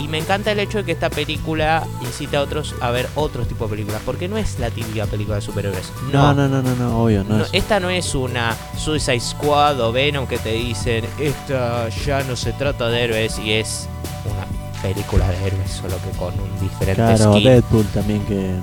Y 0.03 0.09
me 0.09 0.19
encanta 0.19 0.53
el 0.53 0.59
hecho 0.61 0.79
de 0.79 0.85
que 0.85 0.93
esta 0.93 1.11
película 1.11 1.87
incita 2.01 2.39
a 2.39 2.43
otros 2.43 2.75
a 2.81 2.91
ver 2.91 3.09
otros 3.15 3.47
tipos 3.49 3.69
de 3.71 3.77
películas. 3.77 4.03
Porque 4.05 4.29
no 4.29 4.39
es 4.39 4.59
la 4.59 4.71
típica 4.71 5.07
película 5.07 5.37
de 5.37 5.43
superhéroes. 5.43 5.93
No, 6.13 6.33
no, 6.35 6.49
no, 6.49 6.63
no, 6.63 6.75
no, 6.77 7.03
obvio, 7.05 7.23
no, 7.25 7.39
No, 7.39 7.45
es. 7.45 7.51
esta 7.53 7.81
no 7.81 7.91
es 7.91 8.15
una 8.15 8.57
Suicide 8.79 9.21
Squad 9.21 9.81
o 9.81 9.93
Venom 9.93 10.27
que 10.27 10.39
te 10.39 10.53
dicen, 10.53 11.05
esta 11.19 11.89
ya 11.91 12.23
no 12.25 12.35
se 12.37 12.53
trata 12.53 12.89
de 12.89 13.05
héroes 13.05 13.39
y 13.39 13.53
es 13.53 13.89
una 14.25 14.47
película 14.83 15.29
de 15.29 15.37
héroes, 15.47 15.71
solo 15.71 15.97
que 16.03 16.17
con 16.19 16.33
un 16.41 16.61
diferente 16.61 16.95
Claro, 17.03 17.35
skin. 17.35 17.45
Deadpool 17.45 17.87
también 17.87 18.25
que 18.25 18.55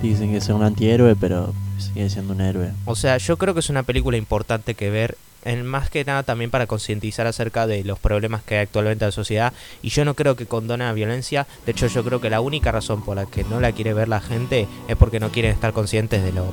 dicen 0.00 0.30
que 0.30 0.36
es 0.36 0.48
un 0.48 0.62
antihéroe, 0.62 1.16
pero 1.16 1.52
sigue 1.78 2.08
siendo 2.10 2.32
un 2.34 2.40
héroe. 2.40 2.70
O 2.84 2.94
sea, 2.94 3.18
yo 3.18 3.36
creo 3.36 3.54
que 3.54 3.60
es 3.60 3.70
una 3.70 3.82
película 3.82 4.16
importante 4.16 4.74
que 4.74 4.90
ver, 4.90 5.16
en 5.46 5.64
más 5.64 5.88
que 5.88 6.04
nada 6.04 6.22
también 6.24 6.50
para 6.50 6.66
concientizar 6.66 7.26
acerca 7.26 7.66
de 7.66 7.84
los 7.84 7.98
problemas 7.98 8.42
que 8.42 8.56
hay 8.56 8.62
actualmente 8.64 9.04
en 9.04 9.08
la 9.08 9.12
sociedad. 9.12 9.52
Y 9.82 9.88
yo 9.90 10.04
no 10.04 10.14
creo 10.14 10.36
que 10.36 10.46
condona 10.46 10.86
la 10.86 10.92
violencia. 10.92 11.46
De 11.64 11.72
hecho, 11.72 11.86
yo 11.86 12.04
creo 12.04 12.20
que 12.20 12.28
la 12.30 12.40
única 12.40 12.72
razón 12.72 13.02
por 13.02 13.16
la 13.16 13.26
que 13.26 13.44
no 13.44 13.60
la 13.60 13.72
quiere 13.72 13.94
ver 13.94 14.08
la 14.08 14.20
gente 14.20 14.66
es 14.88 14.96
porque 14.96 15.20
no 15.20 15.30
quieren 15.30 15.52
estar 15.52 15.72
conscientes 15.72 16.22
de 16.22 16.32
los 16.32 16.46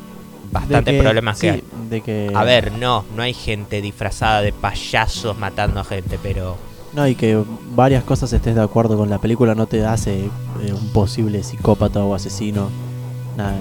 bastantes 0.51 1.01
problemas 1.01 1.39
que 1.39 1.49
hay. 1.51 1.63
De 1.89 2.01
que, 2.01 2.31
A 2.35 2.43
ver, 2.43 2.71
no, 2.73 3.03
no 3.15 3.23
hay 3.23 3.33
gente 3.33 3.81
disfrazada 3.81 4.41
de 4.41 4.53
payasos 4.53 5.37
matando 5.37 5.79
a 5.79 5.83
gente, 5.83 6.19
pero 6.21 6.57
No, 6.93 7.07
y 7.07 7.15
que 7.15 7.41
varias 7.75 8.03
cosas 8.03 8.31
estés 8.33 8.53
de 8.55 8.61
acuerdo 8.61 8.95
con 8.97 9.09
la 9.09 9.17
película 9.19 9.55
no 9.55 9.65
te 9.65 9.83
hace 9.85 10.25
eh, 10.25 10.73
un 10.73 10.89
posible 10.93 11.41
psicópata 11.43 12.03
o 12.03 12.13
asesino. 12.13 12.69
Nada. 13.35 13.55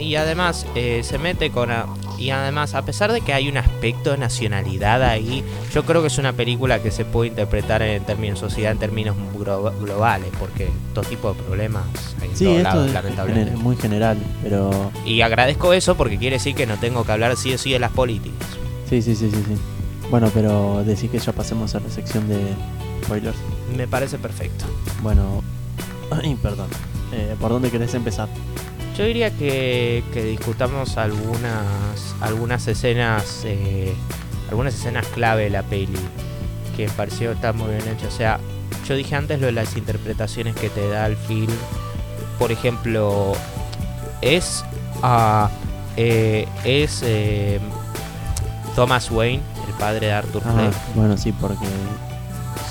Y 0.00 0.16
además 0.16 0.66
eh, 0.74 1.02
se 1.04 1.18
mete 1.18 1.50
con... 1.50 1.70
a- 1.70 1.86
y 2.18 2.30
además, 2.30 2.74
a 2.74 2.82
pesar 2.84 3.12
de 3.12 3.20
que 3.20 3.32
hay 3.32 3.48
un 3.48 3.56
aspecto 3.56 4.10
de 4.12 4.18
nacionalidad 4.18 5.02
ahí, 5.02 5.44
yo 5.72 5.84
creo 5.84 6.00
que 6.00 6.08
es 6.08 6.18
una 6.18 6.32
película 6.32 6.82
que 6.82 6.90
se 6.90 7.04
puede 7.04 7.30
interpretar 7.30 7.82
en 7.82 8.04
términos 8.04 8.38
sociedad, 8.38 8.72
en 8.72 8.78
términos 8.78 9.16
glo- 9.36 9.72
globales, 9.80 10.28
porque 10.38 10.70
todo 10.94 11.04
tipo 11.04 11.32
de 11.32 11.42
problemas 11.42 11.84
hay 12.22 12.30
en 12.30 12.36
Sí, 12.36 12.44
todos 12.44 12.56
esto 12.58 12.68
lados, 12.68 12.86
es 12.88 12.92
lamentablemente. 12.94 13.56
muy 13.56 13.76
general, 13.76 14.16
pero 14.42 14.90
Y 15.04 15.20
agradezco 15.22 15.72
eso 15.72 15.96
porque 15.96 16.18
quiere 16.18 16.36
decir 16.36 16.54
que 16.54 16.66
no 16.66 16.76
tengo 16.78 17.04
que 17.04 17.12
hablar 17.12 17.36
sí 17.36 17.52
o 17.52 17.58
sí 17.58 17.72
de 17.72 17.78
las 17.78 17.90
políticas. 17.92 18.48
sí, 18.88 19.02
sí, 19.02 19.14
sí, 19.14 19.30
sí, 19.30 19.36
sí. 19.48 19.56
Bueno, 20.10 20.30
pero 20.34 20.84
decir 20.84 21.10
que 21.10 21.18
ya 21.18 21.32
pasemos 21.32 21.74
a 21.74 21.80
la 21.80 21.88
sección 21.90 22.28
de 22.28 22.38
spoilers. 23.04 23.36
Me 23.76 23.88
parece 23.88 24.18
perfecto. 24.18 24.64
Bueno, 25.02 25.42
ay, 26.10 26.36
perdón. 26.42 26.68
Eh, 27.12 27.34
¿Por 27.40 27.50
dónde 27.50 27.70
querés 27.70 27.94
empezar? 27.94 28.28
Yo 28.96 29.04
diría 29.04 29.30
que, 29.30 30.04
que 30.12 30.22
discutamos 30.24 30.96
algunas 30.98 31.64
algunas 32.20 32.66
escenas 32.68 33.42
eh, 33.44 33.92
algunas 34.50 34.74
escenas 34.74 35.04
clave 35.08 35.44
de 35.44 35.50
la 35.50 35.62
peli 35.64 35.98
que 36.76 36.86
me 36.86 36.92
pareció 36.92 37.32
estar 37.32 37.54
muy 37.54 37.70
bien 37.74 37.88
hecho. 37.88 38.06
O 38.08 38.10
sea, 38.10 38.38
yo 38.86 38.94
dije 38.94 39.16
antes 39.16 39.40
lo 39.40 39.46
de 39.46 39.52
las 39.52 39.76
interpretaciones 39.76 40.54
que 40.54 40.68
te 40.70 40.88
da 40.88 41.06
el 41.06 41.16
film. 41.16 41.52
Por 42.38 42.52
ejemplo, 42.52 43.32
es 44.20 44.64
ah, 45.02 45.50
eh, 45.96 46.46
es 46.64 47.02
eh, 47.04 47.58
Thomas 48.76 49.10
Wayne, 49.10 49.42
el 49.68 49.74
padre 49.74 50.06
de 50.06 50.12
Arthur 50.12 50.42
Ah, 50.46 50.52
Fleck. 50.52 50.74
bueno, 50.94 51.16
sí, 51.16 51.32
porque 51.32 51.66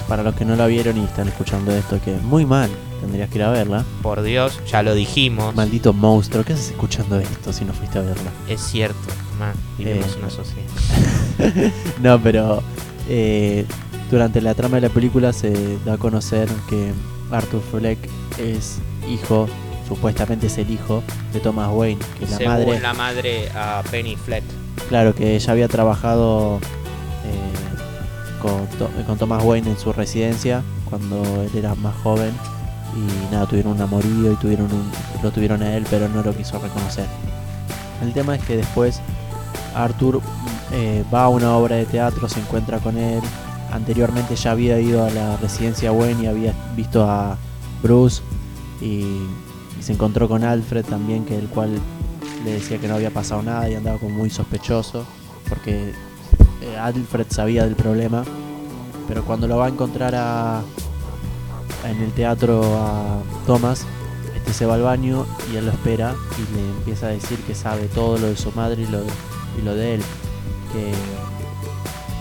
para 0.07 0.23
los 0.23 0.35
que 0.35 0.43
no 0.45 0.55
la 0.55 0.67
vieron 0.67 0.97
y 0.97 1.03
están 1.05 1.27
escuchando 1.29 1.71
esto, 1.73 1.99
que 2.03 2.11
muy 2.17 2.45
mal, 2.45 2.69
tendrías 3.03 3.29
que 3.29 3.37
ir 3.37 3.43
a 3.43 3.49
verla. 3.51 3.83
Por 4.01 4.21
Dios, 4.23 4.59
ya 4.65 4.81
lo 4.81 4.95
dijimos. 4.95 5.53
Maldito 5.55 5.91
monstruo, 5.93 6.43
¿qué 6.45 6.53
haces 6.53 6.69
escuchando 6.71 7.19
esto 7.19 7.51
si 7.53 7.65
no 7.65 7.73
fuiste 7.73 7.99
a 7.99 8.01
verla? 8.01 8.31
Es 8.47 8.61
cierto, 8.61 8.97
man, 9.37 9.53
vivimos 9.77 10.07
Eh. 10.15 10.19
una 10.19 10.29
sociedad. 10.29 11.71
no, 12.01 12.19
pero 12.21 12.63
eh, 13.09 13.65
durante 14.09 14.39
la 14.41 14.53
trama 14.55 14.75
de 14.77 14.87
la 14.87 14.89
película 14.89 15.33
se 15.33 15.77
da 15.85 15.93
a 15.93 15.97
conocer 15.97 16.47
que 16.69 16.91
Arthur 17.31 17.61
Fleck 17.71 17.97
es 18.37 18.77
hijo, 19.09 19.47
supuestamente 19.87 20.47
es 20.47 20.57
el 20.57 20.69
hijo 20.71 21.03
de 21.33 21.39
Thomas 21.41 21.69
Wayne, 21.73 21.99
que 22.19 22.25
la 22.27 22.37
Según 22.37 22.53
madre, 22.53 22.79
la 22.79 22.93
madre 22.93 23.49
a 23.55 23.83
Penny 23.91 24.15
Fleck. 24.15 24.43
claro, 24.89 25.13
que 25.13 25.35
ella 25.35 25.51
había 25.51 25.67
trabajado 25.67 26.59
eh, 27.25 29.03
con 29.07 29.17
Thomas 29.17 29.43
Wayne 29.43 29.69
en 29.71 29.77
su 29.77 29.91
residencia 29.93 30.63
cuando 30.89 31.23
él 31.41 31.49
era 31.55 31.73
más 31.75 31.95
joven 32.03 32.31
y 32.95 33.33
nada, 33.33 33.45
tuvieron 33.45 33.73
un 33.73 33.81
amorío 33.81 34.31
y 34.31 34.35
tuvieron 34.35 34.71
un- 34.71 34.91
lo 35.21 35.31
tuvieron 35.31 35.63
a 35.63 35.75
él, 35.75 35.85
pero 35.89 36.07
no 36.09 36.21
lo 36.21 36.35
quiso 36.35 36.59
reconocer. 36.59 37.07
El 38.01 38.13
tema 38.13 38.35
es 38.35 38.43
que 38.43 38.57
después 38.57 39.01
Arthur 39.75 40.21
eh, 40.71 41.03
va 41.13 41.25
a 41.25 41.29
una 41.29 41.55
obra 41.55 41.75
de 41.75 41.85
teatro, 41.85 42.27
se 42.27 42.39
encuentra 42.39 42.79
con 42.79 42.97
él. 42.97 43.21
Anteriormente 43.71 44.35
ya 44.35 44.51
había 44.51 44.79
ido 44.79 45.03
a 45.03 45.09
la 45.09 45.37
residencia 45.37 45.91
Wayne 45.91 46.23
y 46.23 46.27
había 46.27 46.53
visto 46.75 47.03
a 47.09 47.37
Bruce 47.81 48.21
y, 48.81 49.05
se 49.79 49.91
encontró 49.91 50.29
con 50.29 50.45
Alfred 50.45 50.85
también, 50.85 51.25
que 51.25 51.37
el 51.37 51.49
cual 51.49 51.77
le 52.45 52.53
decía 52.53 52.77
que 52.77 52.87
no 52.87 52.95
había 52.95 53.09
pasado 53.09 53.43
nada 53.43 53.69
y 53.69 53.75
andaba 53.75 53.97
como 53.97 54.15
muy 54.15 54.29
sospechoso 54.29 55.05
porque 55.49 55.91
eh, 56.61 56.77
Alfred 56.77 57.25
sabía 57.29 57.65
del 57.65 57.75
problema. 57.75 58.23
Pero 59.09 59.25
cuando 59.25 59.45
lo 59.45 59.57
va 59.57 59.65
a 59.65 59.69
encontrar 59.69 60.15
a, 60.15 60.61
en 61.85 62.01
el 62.01 62.11
teatro 62.11 62.61
a 62.77 63.21
Thomas, 63.45 63.85
este 64.35 64.53
se 64.53 64.65
va 64.65 64.75
al 64.75 64.81
baño 64.83 65.25
y 65.51 65.57
él 65.57 65.65
lo 65.65 65.71
espera 65.71 66.15
y 66.37 66.55
le 66.55 66.61
empieza 66.69 67.07
a 67.07 67.09
decir 67.09 67.37
que 67.39 67.55
sabe 67.55 67.87
todo 67.87 68.17
lo 68.17 68.27
de 68.27 68.37
su 68.37 68.51
madre 68.51 68.83
y 68.83 68.87
lo, 68.87 68.99
y 69.59 69.61
lo 69.63 69.75
de 69.75 69.95
él. 69.95 70.01
Que 70.71 70.91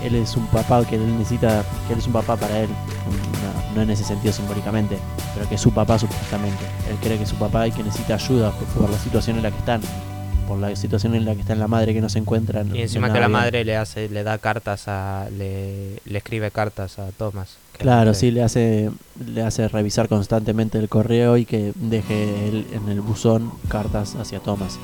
él 0.06 0.14
es 0.16 0.36
un 0.36 0.46
papá, 0.48 0.84
que 0.84 0.96
él 0.96 1.18
necesita, 1.18 1.64
que 1.86 1.92
él 1.94 1.98
es 2.00 2.06
un 2.06 2.12
papá 2.12 2.36
para 2.36 2.58
él. 2.60 2.68
No, 2.68 3.76
no 3.76 3.82
en 3.82 3.90
ese 3.90 4.04
sentido 4.04 4.32
simbólicamente, 4.32 4.98
pero 5.34 5.48
que 5.48 5.54
es 5.56 5.60
su 5.60 5.72
papá 5.72 5.98
supuestamente. 5.98 6.64
Él 6.90 6.96
cree 7.00 7.16
que 7.16 7.22
es 7.24 7.28
su 7.30 7.36
papá 7.36 7.66
y 7.66 7.72
que 7.72 7.82
necesita 7.82 8.14
ayuda 8.14 8.50
por, 8.50 8.66
por 8.82 8.90
la 8.90 8.98
situación 8.98 9.36
en 9.36 9.42
la 9.44 9.50
que 9.50 9.58
están. 9.58 9.80
Por 10.48 10.58
la 10.58 10.74
situación 10.76 11.14
en 11.14 11.24
la 11.24 11.34
que 11.34 11.40
está 11.40 11.54
la 11.54 11.68
madre 11.68 11.94
que 11.94 12.00
no 12.00 12.08
se 12.08 12.18
encuentra. 12.18 12.60
en- 12.60 12.74
Y 12.76 12.82
encima 12.82 13.06
en 13.06 13.12
que 13.14 13.20
la 13.20 13.28
vida. 13.28 13.38
madre 13.38 13.64
le 13.64 13.76
hace, 13.76 14.08
le 14.08 14.22
da 14.24 14.38
cartas 14.38 14.86
a, 14.88 15.26
le, 15.36 16.00
le 16.04 16.18
escribe 16.18 16.50
cartas 16.50 16.98
a 16.98 17.06
Thomas. 17.16 17.56
Claro, 17.82 18.14
sí, 18.14 18.30
le 18.30 18.42
hace, 18.42 18.90
le 19.26 19.42
hace 19.42 19.66
revisar 19.68 20.08
constantemente 20.08 20.78
el 20.78 20.88
correo 20.88 21.36
y 21.36 21.44
que 21.44 21.72
deje 21.74 22.48
él 22.48 22.66
en 22.72 22.88
el 22.88 23.00
buzón 23.00 23.50
cartas 23.68 24.14
hacia 24.14 24.38
Thomas. 24.40 24.78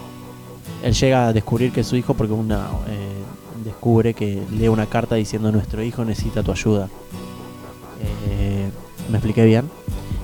Él 0.82 0.94
llega 0.94 1.28
a 1.28 1.32
descubrir 1.32 1.72
que 1.72 1.80
es 1.80 1.86
su 1.86 1.96
hijo 1.96 2.14
porque 2.14 2.32
una 2.32 2.68
eh, 2.88 3.18
descubre 3.64 4.14
que 4.14 4.42
lee 4.52 4.68
una 4.68 4.86
carta 4.86 5.14
diciendo 5.14 5.52
nuestro 5.52 5.82
hijo 5.82 6.04
necesita 6.04 6.42
tu 6.42 6.52
ayuda. 6.52 6.88
Eh, 8.28 8.68
¿Me 9.08 9.18
expliqué 9.18 9.44
bien? 9.44 9.70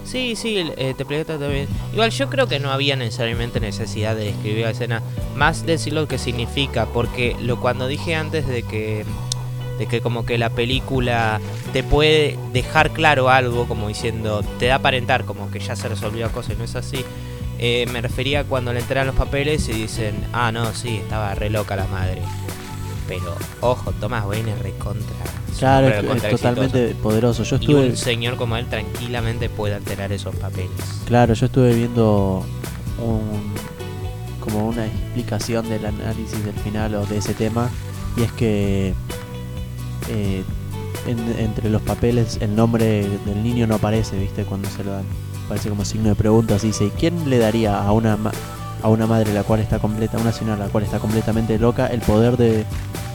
Sí, 0.04 0.36
sí, 0.36 0.58
eh, 0.58 0.94
te 0.96 1.02
expliqué 1.02 1.24
todo 1.24 1.48
bien. 1.48 1.66
Igual 1.92 2.10
yo 2.10 2.28
creo 2.28 2.46
que 2.46 2.60
no 2.60 2.70
había 2.70 2.94
necesariamente 2.94 3.58
necesidad 3.58 4.14
de 4.14 4.30
escribir 4.30 4.64
la 4.64 4.70
escena, 4.70 5.02
más 5.34 5.64
decir 5.64 5.92
lo 5.92 6.06
que 6.06 6.18
significa, 6.18 6.86
porque 6.86 7.36
lo 7.40 7.60
cuando 7.60 7.86
dije 7.86 8.14
antes 8.14 8.46
de 8.46 8.62
que 8.62 9.04
de 9.78 9.86
que 9.86 10.00
como 10.00 10.24
que 10.24 10.38
la 10.38 10.50
película 10.50 11.40
te 11.72 11.82
puede 11.82 12.38
dejar 12.52 12.90
claro 12.90 13.28
algo, 13.30 13.66
como 13.66 13.88
diciendo, 13.88 14.42
te 14.58 14.66
da 14.66 14.74
a 14.74 14.78
aparentar 14.78 15.24
como 15.24 15.50
que 15.50 15.60
ya 15.60 15.76
se 15.76 15.88
resolvió 15.88 16.26
la 16.26 16.32
cosa 16.32 16.52
y 16.52 16.56
no 16.56 16.64
es 16.64 16.76
así. 16.76 17.04
eh, 17.58 17.86
me 17.92 18.00
refería 18.00 18.40
a 18.40 18.44
cuando 18.44 18.72
le 18.72 18.80
entregan 18.80 19.06
los 19.06 19.16
papeles 19.16 19.68
y 19.68 19.72
dicen, 19.72 20.14
ah, 20.32 20.50
no, 20.52 20.74
sí, 20.74 20.96
estaba 20.96 21.34
re 21.34 21.50
loca 21.50 21.76
la 21.76 21.86
madre. 21.86 22.22
Pero, 23.06 23.36
ojo, 23.60 23.92
Thomas 23.92 24.24
Wayne 24.24 24.52
es 24.52 24.58
recontra. 24.60 25.16
Claro, 25.58 25.88
es, 25.88 26.30
totalmente 26.30 26.94
poderoso. 26.96 27.44
Yo 27.44 27.56
exitoso. 27.56 27.78
Y 27.78 27.82
estuve, 27.82 27.90
un 27.90 27.96
señor 27.96 28.36
como 28.36 28.56
él 28.56 28.66
tranquilamente 28.66 29.48
puede 29.48 29.74
alterar 29.74 30.10
esos 30.12 30.34
papeles. 30.36 30.70
claro, 31.06 31.34
yo 31.34 31.46
estuve 31.46 31.74
viendo 31.74 32.44
un, 32.98 33.54
como 34.40 34.68
una 34.68 34.86
explicación 34.86 35.68
del 35.68 35.86
análisis 35.86 36.44
del 36.44 36.54
final 36.56 36.94
o 36.96 37.06
de 37.06 37.18
ese 37.18 37.34
tema 37.34 37.70
y 38.16 38.22
es 38.22 38.32
que 38.32 38.94
eh, 40.08 40.42
en- 41.06 41.38
entre 41.38 41.68
los 41.70 41.82
papeles 41.82 42.38
el 42.40 42.54
nombre 42.56 43.06
del 43.26 43.42
niño 43.42 43.66
no 43.66 43.76
aparece, 43.76 44.18
¿viste? 44.18 44.44
Cuando 44.44 44.68
se 44.70 44.84
lo 44.84 44.92
dan. 44.92 45.04
Parece 45.48 45.68
como 45.68 45.84
signo 45.84 46.08
de 46.08 46.14
pregunta. 46.14 46.54
Así 46.56 46.68
dice, 46.68 46.86
¿y 46.86 46.90
quién 46.90 47.28
le 47.28 47.38
daría 47.38 47.78
a 47.82 47.92
una, 47.92 48.16
ma- 48.16 48.32
a 48.82 48.88
una 48.88 49.06
madre 49.06 49.32
la 49.34 49.42
cual 49.42 49.60
está 49.60 49.78
completa, 49.78 50.16
una 50.18 50.32
señora 50.32 50.56
la 50.64 50.70
cual 50.70 50.84
está 50.84 50.98
completamente 50.98 51.58
loca, 51.58 51.86
el 51.86 52.00
poder 52.00 52.36
de 52.36 52.64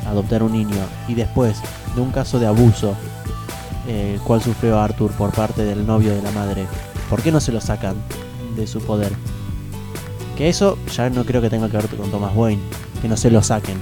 adoptar 0.07 0.43
un 0.43 0.51
niño? 0.51 0.77
Y 1.07 1.15
después 1.15 1.57
de 1.95 2.01
un 2.01 2.11
caso 2.11 2.39
de 2.39 2.45
abuso, 2.47 2.93
eh, 3.87 4.13
el 4.15 4.21
cual 4.21 4.41
sufrió 4.43 4.79
Arthur 4.79 5.11
por 5.11 5.31
parte 5.31 5.63
del 5.65 5.85
novio 5.87 6.13
de 6.13 6.21
la 6.21 6.31
madre, 6.31 6.67
¿por 7.09 7.21
qué 7.23 7.31
no 7.31 7.39
se 7.39 7.51
lo 7.51 7.59
sacan 7.61 7.95
de 8.55 8.67
su 8.67 8.79
poder? 8.81 9.11
Que 10.37 10.49
eso 10.49 10.77
ya 10.95 11.09
no 11.09 11.25
creo 11.25 11.41
que 11.41 11.49
tenga 11.49 11.67
que 11.69 11.77
ver 11.77 11.87
con 11.87 12.11
Thomas 12.11 12.31
Wayne, 12.35 12.61
que 13.01 13.07
no 13.07 13.17
se 13.17 13.31
lo 13.31 13.41
saquen. 13.41 13.77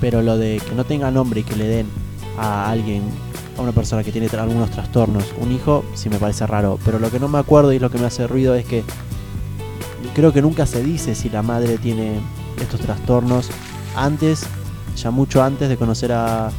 Pero 0.00 0.22
lo 0.22 0.36
de 0.38 0.60
que 0.66 0.74
no 0.74 0.84
tenga 0.84 1.10
nombre 1.10 1.40
y 1.40 1.42
que 1.44 1.56
le 1.56 1.66
den 1.66 1.86
a 2.38 2.70
alguien, 2.70 3.02
a 3.58 3.62
una 3.62 3.72
persona 3.72 4.04
que 4.04 4.12
tiene 4.12 4.28
algunos 4.38 4.70
trastornos, 4.70 5.24
un 5.40 5.50
hijo, 5.52 5.84
sí 5.94 6.08
me 6.08 6.18
parece 6.18 6.46
raro. 6.46 6.78
Pero 6.84 6.98
lo 6.98 7.10
que 7.10 7.18
no 7.18 7.28
me 7.28 7.38
acuerdo 7.38 7.72
y 7.72 7.78
lo 7.78 7.90
que 7.90 7.98
me 7.98 8.06
hace 8.06 8.26
ruido 8.26 8.54
es 8.54 8.64
que 8.64 8.84
creo 10.14 10.32
que 10.32 10.42
nunca 10.42 10.66
se 10.66 10.82
dice 10.82 11.14
si 11.14 11.28
la 11.30 11.42
madre 11.42 11.78
tiene 11.78 12.20
estos 12.60 12.80
trastornos 12.80 13.48
antes, 13.96 14.44
ya 14.96 15.10
mucho 15.10 15.42
antes 15.42 15.68
de 15.68 15.76
conocer 15.76 16.12
a. 16.12 16.50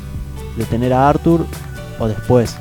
de 0.57 0.65
tener 0.65 0.93
a 0.93 1.07
Arthur 1.09 1.45
o 1.99 2.07
después. 2.07 2.57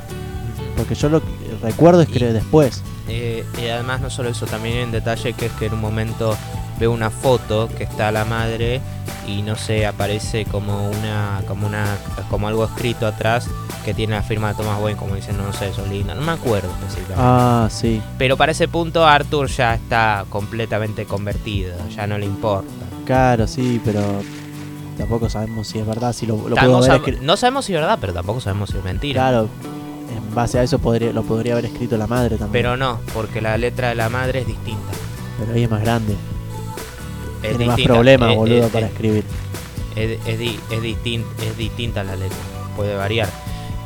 Porque 0.77 0.95
yo 0.95 1.09
lo 1.09 1.21
que 1.21 1.27
recuerdo 1.61 2.01
es 2.01 2.07
que 2.09 2.19
Y- 2.19 2.33
después. 2.33 2.81
Eh, 3.09 3.43
y 3.61 3.67
además 3.67 4.01
no 4.01 4.09
solo 4.09 4.29
eso, 4.29 4.45
también 4.45 4.77
hay 4.77 4.83
un 4.83 4.91
detalle 4.91 5.33
que 5.33 5.47
es 5.47 5.51
que 5.53 5.65
en 5.65 5.73
un 5.73 5.81
momento 5.81 6.37
veo 6.79 6.91
una 6.91 7.09
foto 7.09 7.67
que 7.77 7.83
está 7.83 8.11
la 8.11 8.25
madre 8.25 8.81
y 9.27 9.41
no 9.41 9.55
sé, 9.55 9.85
aparece 9.85 10.45
como 10.45 10.89
una, 10.89 11.41
como 11.47 11.67
una, 11.67 11.97
como 12.29 12.47
algo 12.47 12.65
escrito 12.65 13.05
atrás 13.05 13.47
que 13.85 13.93
tiene 13.93 14.15
la 14.15 14.23
firma 14.23 14.49
de 14.49 14.55
Thomas 14.55 14.81
Wayne 14.81 14.97
como 14.97 15.15
diciendo 15.15 15.43
no 15.43 15.53
sé, 15.53 15.69
eso 15.69 15.83
es 15.83 15.91
linda, 15.91 16.15
no 16.15 16.21
me 16.21 16.31
acuerdo 16.31 16.69
específicamente. 16.69 17.15
Ah, 17.17 17.67
sí. 17.69 18.01
Pero 18.17 18.37
para 18.37 18.51
ese 18.51 18.67
punto 18.67 19.05
Arthur 19.05 19.47
ya 19.47 19.75
está 19.75 20.25
completamente 20.29 21.05
convertido, 21.05 21.75
ya 21.89 22.07
no 22.07 22.17
le 22.17 22.25
importa. 22.25 22.69
Claro, 23.05 23.47
sí, 23.47 23.81
pero 23.83 24.01
tampoco 24.97 25.29
sabemos 25.29 25.67
si 25.67 25.79
es 25.79 25.85
verdad, 25.85 26.13
si 26.13 26.25
lo, 26.25 26.49
lo 26.49 26.55
puedo 26.55 26.77
haber 26.77 27.21
no 27.21 27.37
sabemos 27.37 27.65
si 27.65 27.73
es 27.73 27.79
verdad, 27.79 27.97
pero 27.99 28.13
tampoco 28.13 28.39
sabemos 28.39 28.69
si 28.69 28.77
es 28.77 28.83
mentira. 28.83 29.21
Claro, 29.21 29.49
en 30.15 30.35
base 30.35 30.59
a 30.59 30.63
eso 30.63 30.79
podría, 30.79 31.11
lo 31.11 31.23
podría 31.23 31.53
haber 31.53 31.65
escrito 31.65 31.97
la 31.97 32.07
madre 32.07 32.37
también. 32.37 32.51
Pero 32.51 32.77
no, 32.77 32.99
porque 33.13 33.41
la 33.41 33.57
letra 33.57 33.89
de 33.89 33.95
la 33.95 34.09
madre 34.09 34.41
es 34.41 34.47
distinta. 34.47 34.91
Pero 35.39 35.53
ella 35.53 35.65
es 35.65 35.71
más 35.71 35.81
grande. 35.81 36.15
Es 37.43 37.49
tiene 37.49 37.65
más 37.67 37.75
distinta, 37.77 37.93
problemas, 37.93 38.31
eh, 38.31 38.35
boludo, 38.35 38.65
eh, 38.65 38.69
para 38.71 38.87
escribir. 38.87 39.23
es, 39.95 40.19
es, 40.27 40.39
di- 40.39 40.59
es, 40.71 40.81
distin- 40.81 41.25
es 41.41 41.57
distinta 41.57 42.03
la 42.03 42.15
letra, 42.15 42.37
puede 42.75 42.95
variar. 42.95 43.29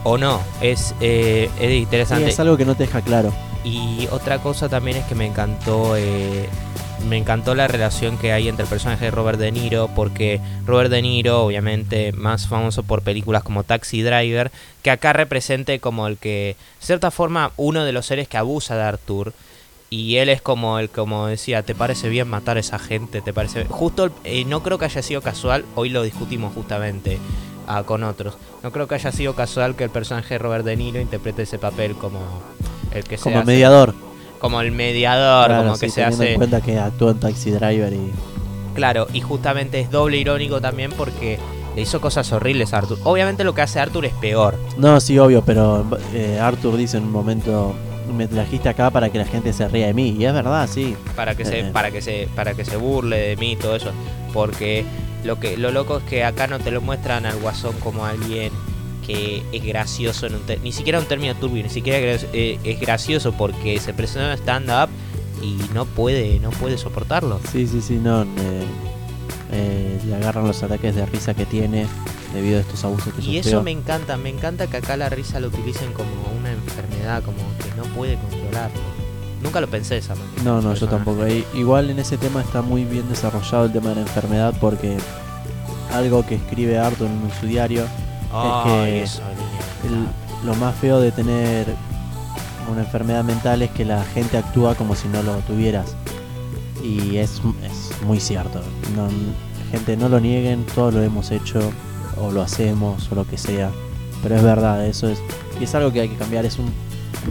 O 0.04 0.18
no, 0.18 0.42
es, 0.62 0.94
eh, 1.00 1.50
es 1.60 1.70
Sí, 1.70 1.76
interesante. 1.78 2.30
es 2.30 2.40
algo 2.40 2.58
que 2.58 2.66
no 2.66 2.76
te 2.76 2.84
deja 2.84 3.02
claro. 3.02 3.34
Y 3.64 4.08
otra 4.12 4.40
cosa 4.40 4.68
también 4.68 4.98
es 4.98 5.06
que 5.06 5.16
me 5.16 5.26
encantó, 5.26 5.96
eh, 5.96 6.50
me 7.08 7.18
encantó 7.18 7.56
la 7.56 7.68
relación 7.68 8.18
que 8.18 8.34
hay 8.34 8.50
entre 8.50 8.64
el 8.64 8.70
personaje 8.70 9.06
de 9.06 9.12
Robert 9.12 9.40
De 9.40 9.52
Niro, 9.54 9.90
porque 9.96 10.42
Robert 10.66 10.90
De 10.90 11.02
Niro, 11.02 11.44
obviamente 11.46 12.12
más 12.12 12.48
famoso 12.48 12.84
por 12.84 13.02
películas 13.02 13.44
como 13.44 13.64
Taxi 13.64 14.02
Driver, 14.02 14.52
que 14.82 14.92
acá 14.92 15.14
represente 15.14 15.80
como 15.80 16.08
el 16.08 16.18
que, 16.18 16.58
de 16.82 16.86
cierta 16.86 17.10
forma, 17.12 17.52
uno 17.56 17.86
de 17.86 17.94
los 17.94 18.06
seres 18.06 18.28
que 18.28 18.38
abusa 18.38 18.76
de 18.76 18.84
Arthur. 18.84 19.34
Y 19.94 20.18
él 20.18 20.30
es 20.30 20.42
como 20.42 20.80
el, 20.80 20.90
como 20.90 21.28
decía, 21.28 21.62
¿te 21.62 21.76
parece 21.76 22.10
bien 22.10 22.28
matar 22.28 22.58
a 22.58 22.62
esa 22.62 22.80
gente? 22.80 23.22
¿Te 23.22 23.32
parece 23.32 23.66
Justo, 23.66 24.10
eh, 24.24 24.44
no 24.46 24.64
creo 24.64 24.80
que 24.80 24.86
haya 24.86 25.04
sido 25.04 25.22
casual, 25.22 25.66
hoy 25.76 25.90
lo 25.90 26.02
discutimos 26.02 26.52
justamente. 26.56 27.20
a- 27.68 27.84
con 27.84 28.04
otros. 28.04 28.34
No 28.62 28.72
creo 28.74 28.88
que 28.90 28.96
haya 28.96 29.12
sido 29.14 29.36
casual 29.36 29.76
que 29.78 29.86
el 29.86 29.90
personaje 29.90 30.34
de 30.34 30.38
Robert 30.40 30.66
De 30.66 30.76
Niro 30.76 31.00
interprete 31.00 31.44
ese 31.44 31.58
papel 31.60 31.94
como 31.96 32.20
el 32.92 33.04
que 33.06 33.16
se 33.18 33.24
Como 33.24 33.38
hace- 33.38 33.46
mediador. 33.46 33.94
como 34.40 34.60
el 34.60 34.72
mediador, 34.74 35.46
Claro, 35.48 35.64
como 35.64 35.76
sí, 35.78 35.86
que 35.86 35.92
se 35.92 36.04
hace 36.04 36.32
en 36.32 36.38
cuenta 36.40 36.60
que 36.60 36.78
actuó 36.78 37.12
en 37.12 37.20
Taxi 37.22 37.52
Driver 37.52 37.94
y. 37.94 38.12
Claro, 38.76 39.08
y 39.14 39.22
justamente 39.22 39.80
es 39.80 39.90
doble 39.92 40.18
irónico 40.18 40.60
también 40.60 40.92
porque 40.92 41.40
le 41.76 41.82
hizo 41.84 42.02
cosas 42.02 42.30
horribles 42.34 42.74
a 42.74 42.80
Arthur. 42.80 42.98
Obviamente 43.06 43.46
lo 43.46 43.54
que 43.56 43.62
hace 43.62 43.80
Arthur 43.80 44.06
es 44.08 44.14
peor. 44.16 44.58
No, 44.78 45.00
sí, 45.00 45.18
obvio, 45.20 45.42
pero 45.46 45.86
eh, 46.14 46.40
Arthur 46.42 46.76
dice 46.78 46.98
en 46.98 47.04
un 47.04 47.12
momento. 47.12 47.74
Me 48.14 48.28
trajiste 48.28 48.70
acá 48.70 48.90
para 48.92 49.10
que 49.10 49.18
la 49.18 49.26
gente 49.26 49.52
se 49.54 49.68
ría 49.68 49.88
de 49.88 49.94
mí. 49.94 50.16
Y 50.18 50.26
es 50.26 50.34
verdad, 50.34 50.68
sí. 50.72 50.96
para 51.16 51.36
que 51.36 51.46
se 51.46 51.60
Eh. 51.60 51.70
para 51.74 51.92
que 51.92 52.02
se 52.02 52.28
para 52.36 52.54
que 52.54 52.64
se 52.66 52.78
burle 52.78 53.18
de 53.18 53.36
mí 53.38 53.52
y 53.54 53.56
todo 53.56 53.76
eso 53.76 53.92
porque 54.34 54.84
lo 55.24 55.40
que 55.40 55.58
lo 55.58 55.72
loco 55.72 55.98
es 55.98 56.04
que 56.04 56.24
acá 56.24 56.48
no 56.48 56.60
te 56.60 56.72
lo 56.72 56.82
muestran 56.82 57.26
al 57.26 57.38
guasón 57.40 57.74
como 57.80 58.06
alguien 58.06 58.52
que 59.06 59.44
es 59.52 59.64
gracioso 59.64 60.28
en 60.28 60.36
un 60.36 60.42
ni 60.64 60.72
siquiera 60.72 60.98
un 61.00 61.06
término 61.06 61.36
turbio 61.36 61.62
ni 61.64 61.70
siquiera 61.70 62.20
eh, 62.34 62.58
es 62.64 62.80
gracioso 62.80 63.32
porque 63.34 63.80
se 63.80 63.94
presenta 63.94 64.32
en 64.32 64.38
stand 64.40 64.70
up 64.70 64.90
y 65.44 65.58
no 65.74 65.86
puede 65.86 66.40
no 66.40 66.50
puede 66.52 66.78
soportarlo 66.78 67.40
Sí, 67.52 67.68
sí, 67.68 67.82
sí, 67.82 68.00
no. 68.02 68.24
eh, 68.24 68.64
eh, 69.52 70.00
le 70.08 70.16
agarran 70.16 70.48
los 70.48 70.64
ataques 70.64 70.96
de 70.96 71.06
risa 71.06 71.34
que 71.34 71.46
tiene 71.46 71.86
debido 72.34 72.58
a 72.58 72.62
estos 72.62 72.84
abusos 72.84 73.14
que 73.14 73.22
y 73.22 73.24
sufrió. 73.24 73.40
eso 73.42 73.64
me 73.64 73.72
encanta 73.72 74.18
me 74.18 74.30
encanta 74.30 74.68
que 74.68 74.78
acá 74.78 74.98
la 74.98 75.10
risa 75.10 75.40
lo 75.40 75.48
utilicen 75.48 75.94
como 75.94 76.10
una 76.40 76.52
enfermedad 76.52 77.22
como 77.24 77.38
que 77.60 77.74
no 77.78 77.84
puede 77.96 78.16
controlarlo 78.18 78.80
nunca 79.42 79.62
lo 79.62 79.68
pensé 79.70 79.98
esa 79.98 80.16
manera 80.16 80.42
No, 80.44 80.62
no, 80.62 80.74
yo 80.74 80.88
tampoco. 80.88 81.28
I- 81.28 81.46
igual 81.54 81.90
en 81.90 82.00
ese 82.00 82.18
tema 82.18 82.42
está 82.42 82.62
muy 82.62 82.86
bien 82.86 83.08
desarrollado 83.10 83.66
el 83.66 83.72
tema 83.74 83.90
de 83.90 83.96
la 83.96 84.02
enfermedad 84.02 84.54
porque 84.60 84.98
algo 85.94 86.26
que 86.26 86.36
escribe 86.36 86.78
Arthur 86.80 87.08
en 87.08 87.30
su 87.40 87.46
diario, 87.46 87.86
Ay, 88.32 88.64
que 88.92 89.04
eso, 89.04 89.22
niña. 89.86 90.08
el- 90.42 90.48
lo 90.48 90.56
más 90.56 90.74
feo 90.76 91.00
de 91.00 91.12
tener 91.12 91.68
una 92.72 92.82
enfermedad 92.82 93.24
mental 93.24 93.62
es 93.62 93.70
que 93.72 93.86
la 93.86 94.04
gente 94.06 94.38
actúa 94.38 94.76
como 94.76 94.96
si 94.96 95.08
no 95.10 95.22
lo 95.22 95.34
tuvieras. 95.40 95.94
Y 96.84 97.18
es, 97.18 97.42
es 97.64 98.02
muy 98.06 98.20
cierto. 98.20 98.62
No, 98.96 99.08
gente, 99.72 99.96
no 99.98 100.10
lo 100.10 100.20
nieguen, 100.20 100.66
todos 100.74 100.94
lo 100.94 101.02
hemos 101.04 101.32
hecho, 101.32 101.60
o 102.18 102.32
lo 102.32 102.42
hacemos, 102.42 103.12
o 103.12 103.16
lo 103.16 103.26
que 103.28 103.38
sea. 103.38 103.72
Pero 104.22 104.36
es 104.36 104.44
verdad, 104.44 104.86
eso 104.86 105.10
es. 105.10 105.20
Y 105.60 105.66
es 105.66 105.76
algo 105.76 105.92
que 105.92 106.02
hay 106.02 106.10
que 106.10 106.16
cambiar, 106.16 106.46
es 106.46 106.58
un 106.58 106.72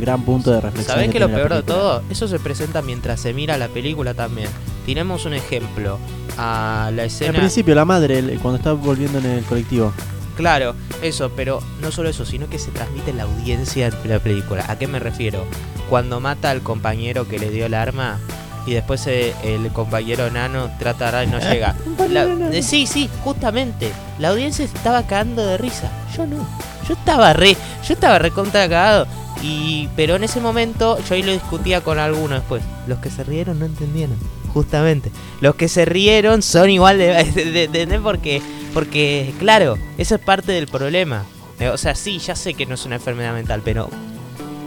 gran 0.00 0.22
punto 0.22 0.50
de 0.50 0.60
reflexión. 0.60 0.94
¿Sabés 0.96 1.08
que 1.08 1.14
que 1.14 1.20
lo 1.20 1.28
peor 1.28 1.52
de 1.54 1.62
todo? 1.62 2.02
Eso 2.10 2.28
se 2.28 2.38
presenta 2.38 2.82
mientras 2.82 3.20
se 3.20 3.32
mira 3.34 3.56
la 3.58 3.68
película 3.68 4.14
también. 4.14 4.48
Tenemos 4.86 5.24
un 5.26 5.34
ejemplo. 5.34 5.98
A 6.38 6.90
la 6.94 7.02
Al 7.02 7.08
escena. 7.08 7.38
principio, 7.38 7.74
la 7.74 7.84
madre, 7.84 8.38
cuando 8.40 8.56
está 8.56 8.72
volviendo 8.72 9.18
en 9.18 9.26
el 9.26 9.44
colectivo. 9.44 9.92
Claro, 10.34 10.74
eso, 11.02 11.30
pero 11.36 11.60
no 11.82 11.92
solo 11.92 12.08
eso, 12.08 12.24
sino 12.24 12.48
que 12.48 12.58
se 12.58 12.70
transmite 12.70 13.10
en 13.10 13.18
la 13.18 13.24
audiencia 13.24 13.90
de 13.90 14.08
la 14.08 14.18
película. 14.18 14.64
¿A 14.68 14.78
qué 14.78 14.86
me 14.86 14.98
refiero? 14.98 15.44
Cuando 15.90 16.20
mata 16.20 16.50
al 16.50 16.62
compañero 16.62 17.28
que 17.28 17.38
le 17.38 17.50
dio 17.50 17.66
el 17.66 17.74
arma 17.74 18.18
y 18.66 18.72
después 18.74 19.06
eh, 19.06 19.34
el 19.44 19.68
compañero 19.72 20.30
nano 20.30 20.70
trata 20.78 21.10
de 21.10 21.18
agarrar 21.18 21.24
y 21.28 21.30
no 21.30 21.38
llega. 21.52 21.74
La- 22.08 22.24
eh, 22.56 22.62
sí, 22.62 22.86
sí, 22.86 23.08
justamente. 23.24 23.90
La 24.18 24.28
audiencia 24.28 24.64
estaba 24.64 25.02
cagando 25.06 25.44
de 25.44 25.58
risa. 25.58 25.90
Yo 26.16 26.26
no. 26.26 26.46
Yo 26.88 26.94
estaba 26.94 27.32
re, 27.32 27.56
yo 27.86 27.94
estaba 27.94 28.18
recontra 28.18 28.62
cagado. 28.68 29.06
Y, 29.42 29.88
pero 29.96 30.14
en 30.16 30.22
ese 30.24 30.40
momento 30.40 30.98
yo 31.08 31.14
ahí 31.14 31.22
lo 31.22 31.32
discutía 31.32 31.80
con 31.80 31.98
algunos 31.98 32.40
después. 32.40 32.62
Los 32.86 32.98
que 33.00 33.10
se 33.10 33.24
rieron 33.24 33.58
no 33.58 33.66
entendieron. 33.66 34.16
Justamente. 34.54 35.10
Los 35.40 35.54
que 35.56 35.66
se 35.68 35.84
rieron 35.84 36.42
son 36.42 36.70
igual 36.70 36.98
de... 36.98 37.24
de, 37.34 37.66
de- 37.68 37.86
de- 37.86 37.98
porque, 38.00 38.40
porque, 38.74 39.32
claro, 39.40 39.78
eso 39.98 40.14
es 40.14 40.20
parte 40.20 40.52
del 40.52 40.68
problema. 40.68 41.24
Eh, 41.58 41.68
O 41.70 41.78
sea, 41.78 41.94
sí, 41.94 42.18
ya 42.18 42.36
sé 42.36 42.54
que 42.54 42.66
no 42.66 42.74
es 42.74 42.84
una 42.84 42.96
enfermedad 42.96 43.32
mental, 43.32 43.62
pero, 43.64 43.88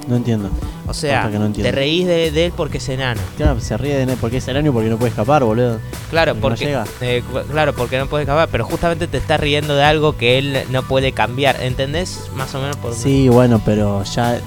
No 0.07 0.15
entiendo. 0.17 0.49
o 0.87 0.93
sea, 0.93 1.23
no 1.29 1.45
entiendo. 1.45 1.63
te 1.63 1.71
reís 1.71 2.05
de, 2.05 2.31
de 2.31 2.45
él 2.45 2.53
porque 2.55 2.77
es 2.77 2.89
enano. 2.89 3.21
Claro, 3.37 3.59
se 3.59 3.75
ríe 3.77 3.95
de 3.95 4.03
él 4.03 4.17
porque 4.21 4.37
es 4.37 4.47
el 4.47 4.57
año 4.57 4.71
porque 4.71 4.89
no 4.89 4.97
puede 4.97 5.09
escapar, 5.09 5.43
boludo. 5.43 5.79
Claro, 6.11 6.35
Porque 6.35 6.71
no 6.71 6.83
porque, 6.83 7.17
eh, 7.17 7.23
claro, 7.51 7.73
porque 7.73 7.97
no 7.97 8.07
puede 8.07 8.23
acabar, 8.23 8.47
pero 8.51 8.65
justamente 8.65 9.07
te 9.07 9.17
está 9.17 9.37
riendo 9.37 9.75
de 9.75 9.83
algo 9.83 10.15
que 10.15 10.37
él 10.37 10.59
no 10.69 10.83
puede 10.83 11.11
cambiar, 11.11 11.61
¿entendés? 11.61 12.19
Más 12.35 12.53
o 12.55 12.61
menos 12.61 12.77
por 12.77 12.93
Sí, 12.93 13.29
bueno, 13.29 13.59
pero 13.65 14.03
ya 14.03 14.39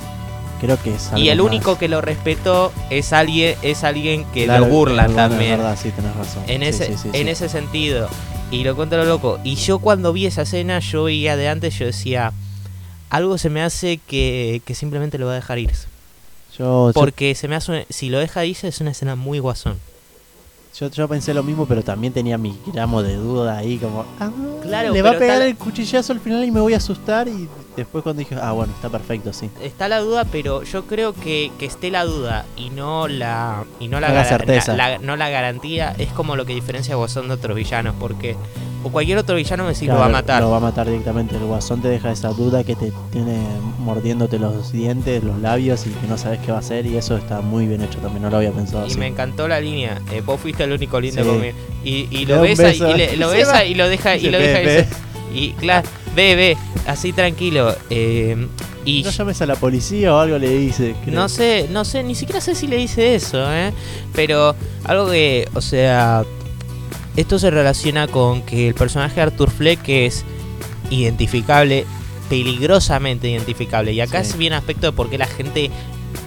creo 0.60 0.80
que 0.82 0.94
es 0.94 1.08
algo 1.08 1.18
Y 1.18 1.28
el 1.28 1.38
más- 1.38 1.46
único 1.46 1.76
que 1.78 1.88
lo 1.88 2.00
respetó 2.00 2.72
es 2.90 3.12
alguien, 3.12 3.56
es 3.62 3.82
alguien 3.84 4.24
que 4.32 4.44
Claro, 4.44 4.66
lo 4.66 4.72
bueno, 4.72 5.14
también. 5.14 5.52
Es 5.52 5.58
verdad, 5.58 5.78
sí, 5.80 5.90
tenés 5.90 6.14
razón. 6.16 6.42
En 6.46 6.62
Sí, 6.62 6.68
ese, 6.68 6.86
sí, 6.86 6.94
sí, 7.02 7.08
en 7.12 7.28
ese 7.28 7.48
sentido. 7.48 8.08
Y 8.50 8.64
lo 8.64 8.74
cuento 8.76 8.96
lo 8.96 9.04
loco. 9.04 9.38
Y 9.44 9.56
yo 9.56 9.78
cuando 9.78 10.12
vi 10.12 10.24
esa 10.26 10.42
escena, 10.42 10.78
yo 10.78 11.04
veía 11.04 11.36
de 11.36 11.48
antes, 11.48 11.78
yo 11.78 11.84
decía, 11.86 12.32
algo 13.10 13.38
se 13.38 13.50
me 13.50 13.62
hace 13.62 13.98
que, 14.06 14.60
que 14.64 14.74
simplemente 14.74 15.18
lo 15.18 15.26
va 15.26 15.32
a 15.32 15.36
dejar 15.36 15.58
irse. 15.58 15.86
Yo, 16.58 16.88
yo, 16.88 16.92
Porque 16.92 17.34
se 17.34 17.46
me 17.48 17.54
hace, 17.56 17.70
una- 17.72 17.84
si 17.88 18.08
lo 18.10 18.18
deja 18.18 18.44
irse 18.44 18.68
es 18.68 18.80
una 18.80 18.90
escena 18.90 19.14
muy 19.16 19.38
guasón. 19.38 19.78
yo, 20.78 20.88
yo 20.90 21.08
pensé 21.08 21.34
lo 21.34 21.42
mismo, 21.42 21.66
pero 21.66 21.82
también 21.82 22.12
tenía 22.12 22.38
mi 22.38 22.56
gramo 22.72 23.02
de 23.02 23.16
duda 23.16 23.58
ahí, 23.58 23.78
como, 23.78 24.04
ah, 24.20 24.30
Claro, 24.62 24.92
le 24.92 25.02
va 25.02 25.10
a 25.10 25.18
pegar 25.18 25.38
tal- 25.38 25.48
el 25.48 25.56
cuchillazo 25.56 26.12
al 26.12 26.20
final 26.20 26.44
y 26.44 26.50
me 26.52 26.60
voy 26.60 26.74
a 26.74 26.76
asustar. 26.76 27.26
Y 27.26 27.48
después, 27.76 28.02
cuando 28.04 28.20
dije, 28.20 28.36
ah, 28.40 28.52
bueno, 28.52 28.72
está 28.74 28.88
perfecto, 28.88 29.32
sí. 29.32 29.50
Está 29.62 29.88
la 29.88 29.98
duda, 30.00 30.24
pero 30.24 30.62
yo 30.62 30.84
creo 30.86 31.14
que, 31.14 31.50
que 31.58 31.66
esté 31.66 31.90
la 31.90 32.04
duda 32.04 32.44
y 32.56 32.70
no 32.70 33.08
la 33.08 33.64
y 33.80 33.88
no 33.88 33.98
la, 33.98 34.24
certeza. 34.24 34.76
la- 34.76 34.90
la- 34.90 34.98
no 34.98 35.16
la 35.16 35.28
garantía 35.30 35.94
es 35.98 36.12
como 36.12 36.36
lo 36.36 36.44
que 36.44 36.54
diferencia 36.54 36.94
a 36.94 36.96
Guasón 36.96 37.26
de 37.28 37.34
otros 37.34 37.56
villanos, 37.56 37.94
porque 37.98 38.36
o 38.84 38.90
cualquier 38.90 39.18
otro 39.18 39.34
villano 39.36 39.64
me 39.64 39.72
decís 39.72 39.88
lo 39.88 39.94
va 39.96 40.06
a 40.06 40.08
matar. 40.08 40.40
Lo 40.42 40.50
va 40.50 40.58
a 40.58 40.60
matar 40.60 40.86
directamente. 40.86 41.36
El 41.36 41.44
guasón 41.44 41.82
te 41.82 41.88
deja 41.88 42.12
esa 42.12 42.28
duda 42.28 42.62
que 42.64 42.74
te 42.76 42.92
tiene 43.12 43.38
mordiéndote 43.78 44.38
los 44.38 44.70
dientes, 44.72 45.22
los 45.24 45.38
labios 45.40 45.86
y 45.86 45.90
que 45.90 46.06
no 46.06 46.16
sabes 46.18 46.38
qué 46.40 46.50
va 46.52 46.58
a 46.58 46.60
hacer. 46.60 46.86
Y 46.86 46.96
eso 46.96 47.16
está 47.16 47.40
muy 47.40 47.66
bien 47.66 47.82
hecho 47.82 47.98
también, 47.98 48.22
no 48.22 48.30
lo 48.30 48.36
había 48.38 48.52
pensado 48.52 48.84
Y 48.86 48.90
así. 48.90 48.98
me 48.98 49.06
encantó 49.08 49.48
la 49.48 49.60
línea. 49.60 50.00
eh, 50.12 50.20
vos 50.24 50.40
fuiste 50.40 50.64
el 50.64 50.72
único 50.72 51.00
lindo 51.00 51.22
Sí. 51.22 51.28
conmigo. 51.28 51.56
Y, 51.84 52.26
lo 52.26 52.40
besa 52.40 52.72
y 52.72 52.78
le- 52.96 53.16
lo 53.16 53.30
besa 53.30 53.52
va. 53.52 53.64
y 53.64 53.74
lo 53.74 53.88
deja 53.88 54.16
y 54.16 54.30
lo 54.30 54.38
"Ve, 54.38 54.46
deja 54.48 54.58
ve". 54.60 54.86
y 55.34 55.50
claro, 55.52 55.88
ve, 56.14 56.34
ve, 56.36 56.56
así 56.86 57.12
tranquilo. 57.12 57.74
eh, 57.90 58.46
y 58.84 59.02
No 59.02 59.10
llames 59.10 59.42
a 59.42 59.46
la 59.46 59.54
policía 59.56 60.14
o 60.14 60.18
algo 60.18 60.38
le 60.38 60.48
dice. 60.48 60.94
creo. 61.04 61.14
no 61.14 61.28
sé, 61.28 61.66
no 61.70 61.84
sé, 61.84 62.02
ni 62.02 62.14
siquiera 62.14 62.40
sé 62.40 62.54
si 62.54 62.66
le 62.66 62.76
dice 62.76 63.14
eso, 63.14 63.38
¿eh? 63.52 63.72
Pero 64.14 64.54
algo 64.84 65.10
que, 65.10 65.46
o 65.54 65.60
sea, 65.60 66.24
esto 67.20 67.38
se 67.38 67.50
relaciona 67.50 68.06
con 68.06 68.42
que 68.42 68.68
el 68.68 68.74
personaje 68.74 69.16
de 69.16 69.22
Arthur 69.22 69.50
Fleck 69.50 69.80
es 69.88 70.24
identificable, 70.90 71.84
peligrosamente 72.28 73.28
identificable. 73.28 73.92
Y 73.92 74.00
acá 74.00 74.22
Sí. 74.24 74.30
es 74.30 74.38
bien 74.38 74.52
aspecto 74.52 74.86
de 74.86 74.92
por 74.92 75.10
qué 75.10 75.18
la 75.18 75.26
gente 75.26 75.70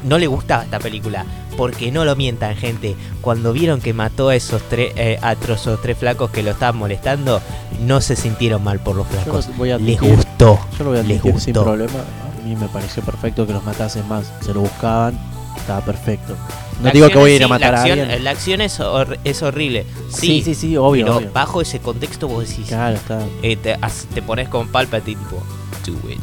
no 0.04 0.18
le 0.18 0.28
gustaba 0.28 0.64
esta 0.64 0.80
película. 0.80 1.26
Porque 1.58 1.92
no 1.92 2.06
lo 2.06 2.16
mientan, 2.16 2.56
gente. 2.56 2.96
Cuando 3.20 3.52
vieron 3.54 3.82
que 3.82 3.94
mató 3.94 4.30
a 4.30 4.36
esos 4.36 4.62
tres, 4.70 4.94
eh, 4.96 5.20
a 5.22 5.34
esos 5.34 5.82
tres 5.82 5.98
flacos 5.98 6.32
que 6.32 6.44
lo 6.44 6.52
estaban 6.52 6.78
molestando, 6.78 7.42
no 7.82 8.00
se 8.02 8.16
sintieron 8.16 8.64
mal 8.64 8.80
por 8.80 8.96
los 8.96 9.06
Yo 9.10 9.14
flacos. 9.22 9.48
lo 9.50 9.54
voy 9.56 9.72
a 9.72 9.78
Les 9.78 10.00
gustó. 10.00 10.60
Yo 10.78 10.84
lo 10.86 10.90
voy 10.92 11.00
a 11.00 11.04
les 11.04 11.22
sin 11.44 11.54
problema. 11.54 12.00
A 12.00 12.48
mí 12.48 12.56
me 12.56 12.68
pareció 12.70 13.04
perfecto 13.04 13.46
que 13.46 13.54
los 13.54 13.64
matases 13.66 14.06
más. 14.06 14.32
Se 14.42 14.54
lo 14.54 14.62
buscaban, 14.62 15.20
estaba 15.57 15.82
perfecto. 15.82 16.36
No 16.80 16.86
La 16.88 16.91
digo 16.91 17.10
que 17.10 17.18
voy 17.19 17.32
a 17.32 17.36
ir 17.36 17.44
a 17.44 17.48
matar 17.48 17.73
la 17.73 17.80
a 17.80 17.84
alguien. 17.84 18.23
La 18.23 18.32
acción 18.32 18.60
es, 18.61 18.80
hor- 18.80 19.19
es 19.23 19.44
horrible. 19.44 19.86
Sí, 20.10 20.41
Sí, 20.41 20.44
sí, 20.44 20.56
sí, 20.56 20.78
obvio. 20.78 21.06
pero 21.06 21.18
obvio. 21.18 21.32
bajo 21.32 21.61
ese 21.61 21.80
contexto 21.80 22.28
vos 22.28 22.48
decís, 22.49 22.65
Claro, 22.68 22.95
está. 22.95 23.19
eh, 23.44 23.56
te, 23.56 23.78
pones 24.23 24.49
con 24.49 24.68
Palpatine 24.69 25.22
tipo, 25.22 25.44
do 25.86 26.10
it. 26.10 26.19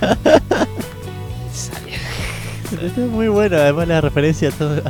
Sale. 1.52 2.86
Está 2.86 3.00
muy 3.02 3.28
bueno, 3.28 3.56
además 3.56 3.86
la 3.88 4.00
referencia 4.00 4.48
a 4.48 4.52
todo. 4.52 4.76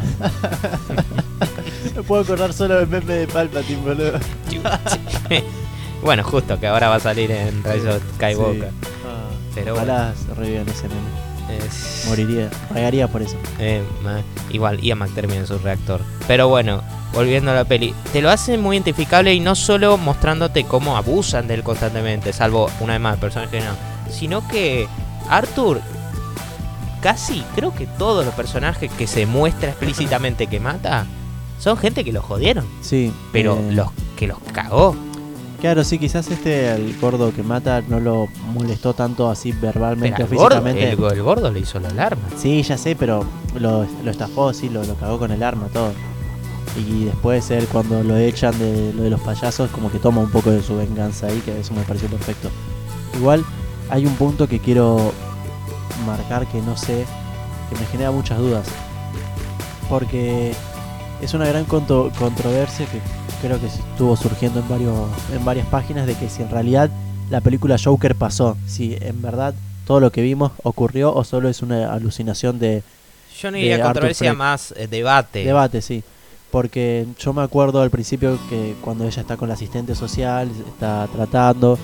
Me 1.96 2.02
puedo 2.04 2.22
acordar 2.22 2.52
solo 2.52 2.76
del 2.76 2.86
meme 2.88 3.12
de 3.14 3.26
Palpatine, 3.26 3.80
boludo. 3.82 4.12
Do 4.12 4.20
it. 5.34 5.42
bueno, 6.02 6.22
justo 6.22 6.60
que 6.60 6.68
ahora 6.68 6.88
va 6.88 6.94
a 6.96 7.00
salir 7.00 7.30
en 7.32 7.58
of 7.66 8.02
Skywalker. 8.16 8.70
Sí. 8.70 8.88
Ah, 9.06 9.28
Pero 9.54 9.74
ojalá 9.74 10.14
revivan 10.36 10.68
ese 10.68 10.88
meme. 10.88 11.31
Es- 11.58 12.04
Moriría, 12.08 12.50
regaría 12.72 13.08
por 13.08 13.22
eso. 13.22 13.36
Eh, 13.58 13.82
igual, 14.50 14.80
Ian 14.80 14.98
McTermott 14.98 15.36
en 15.36 15.46
su 15.46 15.58
reactor. 15.58 16.00
Pero 16.26 16.48
bueno, 16.48 16.82
volviendo 17.12 17.50
a 17.50 17.54
la 17.54 17.64
peli, 17.64 17.94
te 18.12 18.22
lo 18.22 18.30
hace 18.30 18.58
muy 18.58 18.76
identificable 18.76 19.32
y 19.34 19.40
no 19.40 19.54
solo 19.54 19.98
mostrándote 19.98 20.64
cómo 20.64 20.96
abusan 20.96 21.46
de 21.48 21.54
él 21.54 21.62
constantemente, 21.62 22.32
salvo 22.32 22.70
una 22.80 22.94
vez 22.94 23.02
más 23.02 23.18
personaje 23.18 23.60
no, 23.60 23.72
sino 24.12 24.46
que 24.48 24.86
Arthur, 25.28 25.80
casi 27.00 27.42
creo 27.54 27.74
que 27.74 27.86
todos 27.86 28.24
los 28.24 28.34
personajes 28.34 28.90
que 28.92 29.06
se 29.06 29.26
muestra 29.26 29.70
explícitamente 29.70 30.46
que 30.46 30.60
mata, 30.60 31.06
son 31.58 31.76
gente 31.76 32.04
que 32.04 32.12
lo 32.12 32.22
jodieron, 32.22 32.66
Sí. 32.82 33.12
pero 33.32 33.56
eh, 33.58 33.72
los 33.72 33.88
que 34.16 34.26
los 34.26 34.38
cagó. 34.52 34.96
Claro, 35.62 35.84
sí, 35.84 35.96
quizás 35.98 36.28
este, 36.28 36.72
el 36.74 36.98
gordo 37.00 37.32
que 37.32 37.42
mata, 37.44 37.82
no 37.88 38.00
lo 38.00 38.28
molestó 38.52 38.92
tanto 38.94 39.30
así 39.30 39.52
verbalmente 39.52 40.24
Pero 40.24 40.36
o 40.36 40.42
gordo, 40.42 40.56
físicamente. 40.56 40.90
el, 40.90 40.96
go- 40.96 41.10
el 41.10 41.22
gordo 41.22 41.50
le 41.52 41.60
hizo 41.60 41.78
la 41.78 41.88
alarma. 41.88 42.22
Sí, 42.36 42.62
ya 42.64 42.76
sé, 42.76 42.96
pero 42.96 43.24
lo, 43.58 43.86
lo 44.04 44.10
estafó, 44.10 44.52
sí, 44.52 44.68
lo, 44.68 44.82
lo 44.84 44.94
cagó 44.96 45.18
con 45.20 45.30
el 45.30 45.40
arma, 45.42 45.68
todo. 45.72 45.92
Y 46.76 47.04
después 47.04 47.48
él 47.52 47.66
cuando 47.70 48.02
lo 48.02 48.16
echan 48.16 48.58
de 48.58 48.92
lo 48.92 49.02
de 49.04 49.10
los 49.10 49.20
payasos 49.20 49.70
como 49.70 49.90
que 49.92 49.98
toma 50.00 50.20
un 50.22 50.30
poco 50.30 50.50
de 50.50 50.62
su 50.62 50.74
venganza 50.76 51.28
ahí, 51.28 51.38
que 51.44 51.60
eso 51.60 51.72
me 51.74 51.82
pareció 51.82 52.08
perfecto. 52.08 52.50
Igual 53.16 53.44
hay 53.88 54.04
un 54.04 54.14
punto 54.16 54.48
que 54.48 54.58
quiero 54.58 55.12
marcar 56.06 56.46
que 56.48 56.60
no 56.60 56.76
sé, 56.76 57.04
que 57.70 57.78
me 57.78 57.86
genera 57.86 58.10
muchas 58.10 58.38
dudas. 58.38 58.66
Porque 59.88 60.54
es 61.20 61.34
una 61.34 61.46
gran 61.46 61.64
contro- 61.66 62.10
controversia 62.18 62.86
que 62.86 63.00
creo 63.42 63.60
que 63.60 63.66
estuvo 63.66 64.16
surgiendo 64.16 64.60
en, 64.60 64.68
varios, 64.68 64.94
en 65.34 65.44
varias 65.44 65.66
páginas 65.66 66.06
de 66.06 66.14
que 66.14 66.30
si 66.30 66.42
en 66.42 66.48
realidad 66.48 66.90
la 67.28 67.40
película 67.40 67.76
Joker 67.82 68.14
pasó, 68.14 68.56
si 68.66 68.96
en 69.00 69.20
verdad 69.20 69.52
todo 69.84 69.98
lo 69.98 70.12
que 70.12 70.22
vimos 70.22 70.52
ocurrió 70.62 71.12
o 71.12 71.24
solo 71.24 71.48
es 71.48 71.60
una 71.60 71.92
alucinación 71.92 72.60
de 72.60 72.84
Yo 73.36 73.50
no 73.50 73.56
diría 73.56 73.82
controversia 73.82 74.32
más 74.32 74.72
eh, 74.76 74.86
debate. 74.86 75.44
debate, 75.44 75.82
sí. 75.82 76.04
Porque 76.52 77.06
yo 77.18 77.32
me 77.32 77.42
acuerdo 77.42 77.82
al 77.82 77.90
principio 77.90 78.38
que 78.48 78.76
cuando 78.80 79.04
ella 79.04 79.22
está 79.22 79.36
con 79.36 79.48
la 79.48 79.54
asistente 79.54 79.94
social, 79.96 80.48
está 80.68 81.08
tratando, 81.12 81.78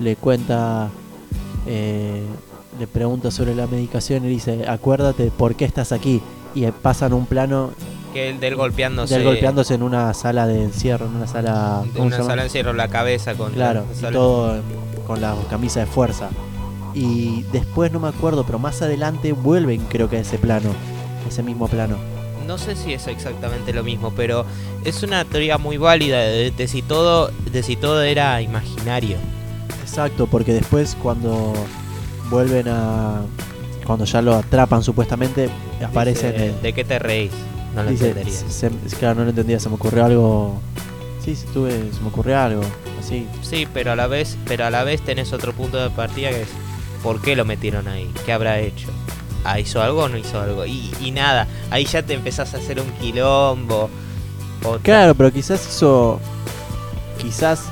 le 0.00 0.16
cuenta, 0.16 0.88
eh, 1.66 2.24
le 2.80 2.86
pregunta 2.88 3.30
sobre 3.30 3.54
la 3.54 3.66
medicación 3.66 4.24
y 4.24 4.28
dice, 4.28 4.66
acuérdate 4.66 5.30
por 5.30 5.54
qué 5.54 5.64
estás 5.64 5.92
aquí. 5.92 6.22
Y 6.54 6.66
pasan 6.70 7.12
un 7.12 7.26
plano 7.26 7.72
Que 8.14 8.30
el 8.30 8.40
del 8.40 8.54
golpeándose. 8.56 9.14
de 9.14 9.20
él 9.20 9.26
golpeándose 9.26 9.74
en 9.74 9.82
una 9.82 10.14
sala 10.14 10.46
de 10.46 10.62
encierro, 10.62 11.06
en 11.06 11.16
una 11.16 11.26
sala... 11.26 11.82
¿cómo 11.92 12.06
una 12.06 12.16
sala 12.22 12.36
de 12.36 12.42
encierro, 12.44 12.72
la 12.72 12.88
cabeza 12.88 13.34
con 13.34 13.52
Claro, 13.52 13.84
y 14.00 14.12
todo 14.12 14.62
con 15.06 15.20
la 15.20 15.34
camisa 15.50 15.80
de 15.80 15.86
fuerza. 15.86 16.30
Y 16.94 17.42
después 17.52 17.90
no 17.92 17.98
me 18.00 18.08
acuerdo, 18.08 18.44
pero 18.46 18.58
más 18.58 18.80
adelante 18.80 19.32
vuelven 19.32 19.80
creo 19.90 20.08
que 20.08 20.16
a 20.16 20.20
ese 20.20 20.38
plano, 20.38 20.70
ese 21.28 21.42
mismo 21.42 21.66
plano. 21.68 21.96
No 22.46 22.56
sé 22.56 22.76
si 22.76 22.92
es 22.92 23.06
exactamente 23.08 23.72
lo 23.72 23.82
mismo, 23.82 24.12
pero 24.14 24.44
es 24.84 25.02
una 25.02 25.24
teoría 25.24 25.58
muy 25.58 25.76
válida 25.76 26.20
de, 26.20 26.50
de 26.52 26.68
si 26.68 26.82
todo 26.82 27.30
de 27.50 27.62
si 27.62 27.74
todo 27.74 28.02
era 28.02 28.40
imaginario. 28.42 29.16
Exacto, 29.82 30.26
porque 30.26 30.52
después 30.52 30.96
cuando 31.02 31.52
vuelven 32.30 32.68
a... 32.68 33.22
Cuando 33.86 34.04
ya 34.06 34.22
lo 34.22 34.34
atrapan 34.34 34.82
supuestamente, 34.82 35.48
aparece 35.84 36.28
en 36.28 36.32
Dice, 36.32 36.46
el- 36.48 36.62
¿De 36.62 36.72
qué 36.72 36.84
te 36.84 36.98
reís? 36.98 37.32
No 37.74 37.82
lo 37.82 37.90
dice, 37.90 38.08
entendería. 38.08 38.38
se- 38.40 38.70
se- 38.70 38.96
claro, 38.96 39.16
no 39.16 39.24
lo 39.24 39.30
entendía, 39.30 39.58
se 39.60 39.68
me 39.68 39.74
ocurrió 39.76 40.04
algo... 40.04 40.60
Sí, 41.24 41.34
sí, 41.36 41.46
tuve, 41.54 41.70
se 41.92 42.00
me 42.02 42.08
ocurrió 42.08 42.38
algo, 42.38 42.62
así. 43.00 43.26
Sí, 43.42 43.66
pero 43.72 43.92
a 43.92 43.96
la 43.96 44.06
vez, 44.06 44.36
pero 44.46 44.66
a 44.66 44.70
la 44.70 44.84
vez 44.84 45.00
tenés 45.00 45.32
otro 45.32 45.52
punto 45.54 45.78
de 45.82 45.88
partida 45.90 46.28
que 46.30 46.42
es 46.42 46.48
¿por 47.02 47.20
qué 47.22 47.34
lo 47.34 47.44
metieron 47.46 47.88
ahí? 47.88 48.10
¿Qué 48.26 48.32
habrá 48.32 48.60
hecho? 48.60 48.88
¿Ah, 49.42 49.58
¿Hizo 49.58 49.82
algo 49.82 50.04
o 50.04 50.08
no 50.08 50.16
hizo 50.18 50.38
algo? 50.40 50.64
Y, 50.66 50.90
y 51.00 51.10
nada, 51.10 51.46
ahí 51.70 51.84
ya 51.86 52.02
te 52.02 52.14
empezás 52.14 52.54
a 52.54 52.58
hacer 52.58 52.78
un 52.80 52.90
quilombo. 53.00 53.88
otra- 54.64 54.82
Claro, 54.82 55.14
pero 55.14 55.32
quizás 55.32 55.66
hizo... 55.66 56.20
Quizás 57.18 57.62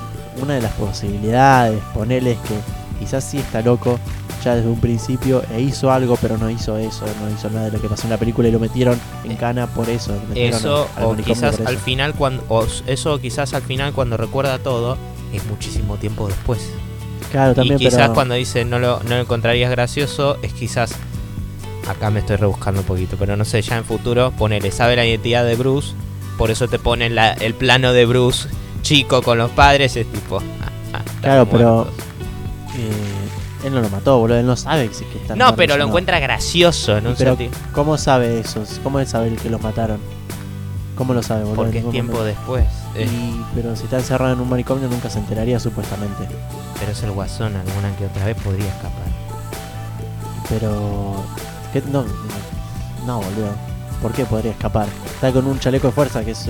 una 0.41 0.55
de 0.55 0.61
las 0.61 0.73
posibilidades, 0.73 1.79
ponerles 1.93 2.37
que 2.39 2.55
quizás 2.99 3.23
sí 3.23 3.37
está 3.37 3.61
loco 3.61 3.99
ya 4.43 4.55
desde 4.55 4.69
un 4.69 4.79
principio 4.79 5.41
e 5.53 5.61
hizo 5.61 5.91
algo, 5.91 6.17
pero 6.21 6.37
no 6.37 6.49
hizo 6.49 6.77
eso, 6.77 7.05
no 7.21 7.29
hizo 7.33 7.49
nada 7.49 7.65
de 7.65 7.71
lo 7.71 7.81
que 7.81 7.87
pasó 7.87 8.03
en 8.03 8.09
la 8.11 8.17
película 8.17 8.47
y 8.47 8.51
lo 8.51 8.59
metieron 8.59 8.99
en 9.23 9.35
cana 9.37 9.67
por 9.67 9.89
eso. 9.89 10.13
Eso, 10.35 10.87
al 10.95 11.03
o 11.05 11.15
quizás 11.15 11.59
al 11.65 11.77
final 11.77 12.13
cuando 12.13 12.43
o 12.49 12.65
eso 12.87 13.19
quizás 13.19 13.53
al 13.53 13.61
final 13.61 13.93
cuando 13.93 14.17
recuerda 14.17 14.59
todo 14.59 14.97
es 15.33 15.45
muchísimo 15.45 15.97
tiempo 15.97 16.27
después. 16.27 16.69
Claro, 17.31 17.55
también, 17.55 17.81
y 17.81 17.85
quizás 17.85 18.01
pero... 18.01 18.13
cuando 18.13 18.35
dice 18.35 18.63
no 18.65 18.79
lo, 18.79 19.01
no 19.03 19.09
lo 19.15 19.21
encontrarías 19.21 19.71
gracioso, 19.71 20.37
es 20.43 20.53
quizás. 20.53 20.93
Acá 21.87 22.09
me 22.09 22.19
estoy 22.21 22.37
rebuscando 22.37 22.79
un 22.81 22.85
poquito, 22.85 23.17
pero 23.19 23.35
no 23.35 23.43
sé, 23.43 23.61
ya 23.61 23.77
en 23.77 23.83
futuro, 23.83 24.31
ponele, 24.31 24.71
sabe 24.71 24.95
la 24.95 25.05
identidad 25.05 25.43
de 25.43 25.55
Bruce, 25.55 25.93
por 26.37 26.49
eso 26.49 26.67
te 26.69 26.79
ponen 26.79 27.13
la- 27.15 27.33
el 27.33 27.53
plano 27.55 27.91
de 27.91 28.05
Bruce 28.05 28.47
chico 28.83 29.21
con 29.21 29.37
los 29.37 29.51
padres, 29.51 29.95
es 29.97 30.05
tipo. 30.11 30.37
ah, 30.37 30.71
ah, 30.93 31.01
Claro, 31.21 31.45
pero- 31.49 31.87
eh, 32.77 33.22
él 33.63 33.73
no 33.73 33.81
lo 33.81 33.89
mató, 33.89 34.17
boludo, 34.19 34.37
él 34.37 34.45
no 34.45 34.55
sabe 34.55 34.89
si 34.93 35.05
que 35.05 35.19
están 35.19 35.37
No, 35.37 35.55
pero 35.55 35.77
lo 35.77 35.85
encuentra 35.85 36.19
gracioso, 36.19 36.99
¿no? 37.01 37.13
Pero, 37.17 37.37
¿Cómo 37.73 37.97
sabe 37.97 38.39
eso? 38.39 38.63
¿Cómo 38.83 38.99
él 38.99 39.07
sabe 39.07 39.33
que 39.35 39.49
los 39.49 39.61
mataron? 39.61 39.99
¿Cómo 40.95 41.13
lo 41.13 41.23
sabe, 41.23 41.43
boludo? 41.43 41.55
porque 41.63 41.79
es 41.79 41.89
tiempo 41.89 42.13
momento. 42.17 42.25
después. 42.39 42.65
eh, 42.95 43.07
Y- 43.11 43.43
pero 43.55 43.75
si 43.75 43.85
está 43.85 43.97
encerrado 43.97 44.33
en 44.33 44.39
un 44.39 44.49
manicomio 44.49 44.87
nunca 44.87 45.09
se 45.09 45.19
enteraría 45.19 45.59
supuestamente. 45.59 46.27
pero 46.79 46.91
es 46.91 47.01
el 47.03 47.11
guasón, 47.11 47.55
alguna 47.55 47.95
que 47.97 48.05
otra 48.05 48.25
vez 48.25 48.35
podría 48.41 48.67
escapar. 48.67 49.03
Pero... 50.49 51.23
no, 51.91 52.05
no, 53.05 53.17
boludo. 53.17 53.51
¿Por 54.01 54.11
qué 54.11 54.25
podría 54.25 54.51
escapar? 54.51 54.87
Está 55.05 55.31
con 55.31 55.47
un 55.47 55.59
chaleco 55.59 55.87
de 55.87 55.93
fuerza 55.93 56.23
que 56.25 56.31
es, 56.31 56.49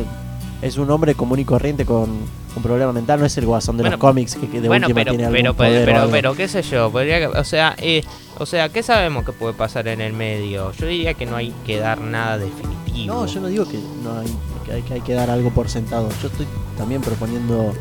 es 0.63 0.77
un 0.77 0.89
hombre 0.91 1.13
común 1.13 1.39
y 1.39 1.45
corriente 1.45 1.85
con 1.85 2.09
un 2.55 2.63
problema 2.63 2.93
mental. 2.93 3.19
No 3.19 3.25
es 3.25 3.37
el 3.37 3.45
guasón 3.45 3.77
de 3.77 3.83
Bueno, 3.83 3.97
los 3.97 3.99
cómics 4.01 4.35
que, 4.35 4.47
que 4.47 4.61
de 4.61 4.67
bueno, 4.67 4.87
última 4.87 5.01
pero, 5.01 5.11
tiene 5.11 5.25
algún 5.25 5.37
pero, 5.41 5.53
poder 5.55 6.09
pero, 6.11 6.35
qué 6.35 6.47
sé 6.47 6.61
yo, 6.61 6.89
podría, 6.89 7.19
que- 7.19 7.27
o 7.37 7.43
sea, 7.43 7.75
eh, 7.79 8.03
o 8.39 8.45
sea, 8.45 8.69
¿qué 8.69 8.81
sabemos 8.81 9.25
que 9.25 9.33
puede 9.33 9.53
pasar 9.53 9.87
en 9.89 9.99
el 10.01 10.13
medio? 10.13 10.71
Yo 10.71 10.87
diría 10.87 11.13
que 11.13 11.25
no 11.25 11.35
hay 11.35 11.53
que 11.65 11.79
dar 11.79 11.99
nada 11.99 12.37
definitivo. 12.37 13.13
No, 13.13 13.25
yo 13.25 13.41
no 13.41 13.47
digo 13.47 13.67
que 13.67 13.77
no 14.03 14.19
hay 14.19 14.27
que, 14.65 14.71
hay 14.73 14.81
que 14.83 14.93
hay 14.93 15.01
que 15.01 15.13
dar 15.13 15.29
algo 15.29 15.49
por 15.49 15.69
sentado. 15.69 16.07
Yo 16.21 16.29
estoy 16.29 16.47
también 16.77 17.01
proponiendo 17.01 17.73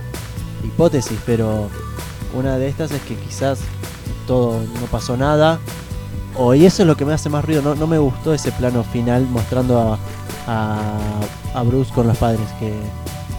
hipótesis, 0.64 1.18
pero 1.24 1.68
una 2.34 2.56
de 2.59 2.68
estas 2.68 2.90
es 2.90 3.00
que 3.02 3.14
quizás 3.14 3.60
todo 4.26 4.60
no 4.80 4.86
pasó 4.90 5.16
nada. 5.16 5.59
O 6.36 6.54
y 6.54 6.64
eso 6.64 6.82
es 6.82 6.86
lo 6.86 6.96
que 6.96 7.04
me 7.04 7.12
hace 7.12 7.28
más 7.28 7.44
ruido. 7.44 7.60
No, 7.62 7.74
no 7.74 7.86
me 7.86 7.98
gustó 7.98 8.32
ese 8.32 8.52
plano 8.52 8.82
final 8.84 9.26
mostrando 9.30 9.78
a, 9.78 9.98
a, 10.47 10.98
a 11.55 11.62
Bruce 11.62 11.93
con 11.93 12.06
los 12.06 12.16
padres 12.19 12.47
que 12.59 12.73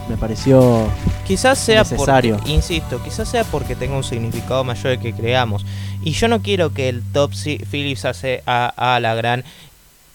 me 0.08 0.16
pareció 0.16 0.86
Quizás 1.26 1.58
sea 1.58 1.80
necesario. 1.80 2.36
porque, 2.36 2.52
insisto, 2.52 3.02
quizás 3.02 3.28
sea 3.28 3.44
porque 3.44 3.74
tenga 3.74 3.96
un 3.96 4.04
significado 4.04 4.62
mayor 4.62 4.98
que 4.98 5.14
creamos. 5.14 5.64
Y 6.02 6.12
yo 6.12 6.28
no 6.28 6.42
quiero 6.42 6.72
que 6.74 6.90
el 6.90 7.02
Top 7.12 7.32
Phillips 7.32 8.04
hace 8.04 8.42
a, 8.46 8.94
a 8.94 9.00
la 9.00 9.14
gran 9.14 9.44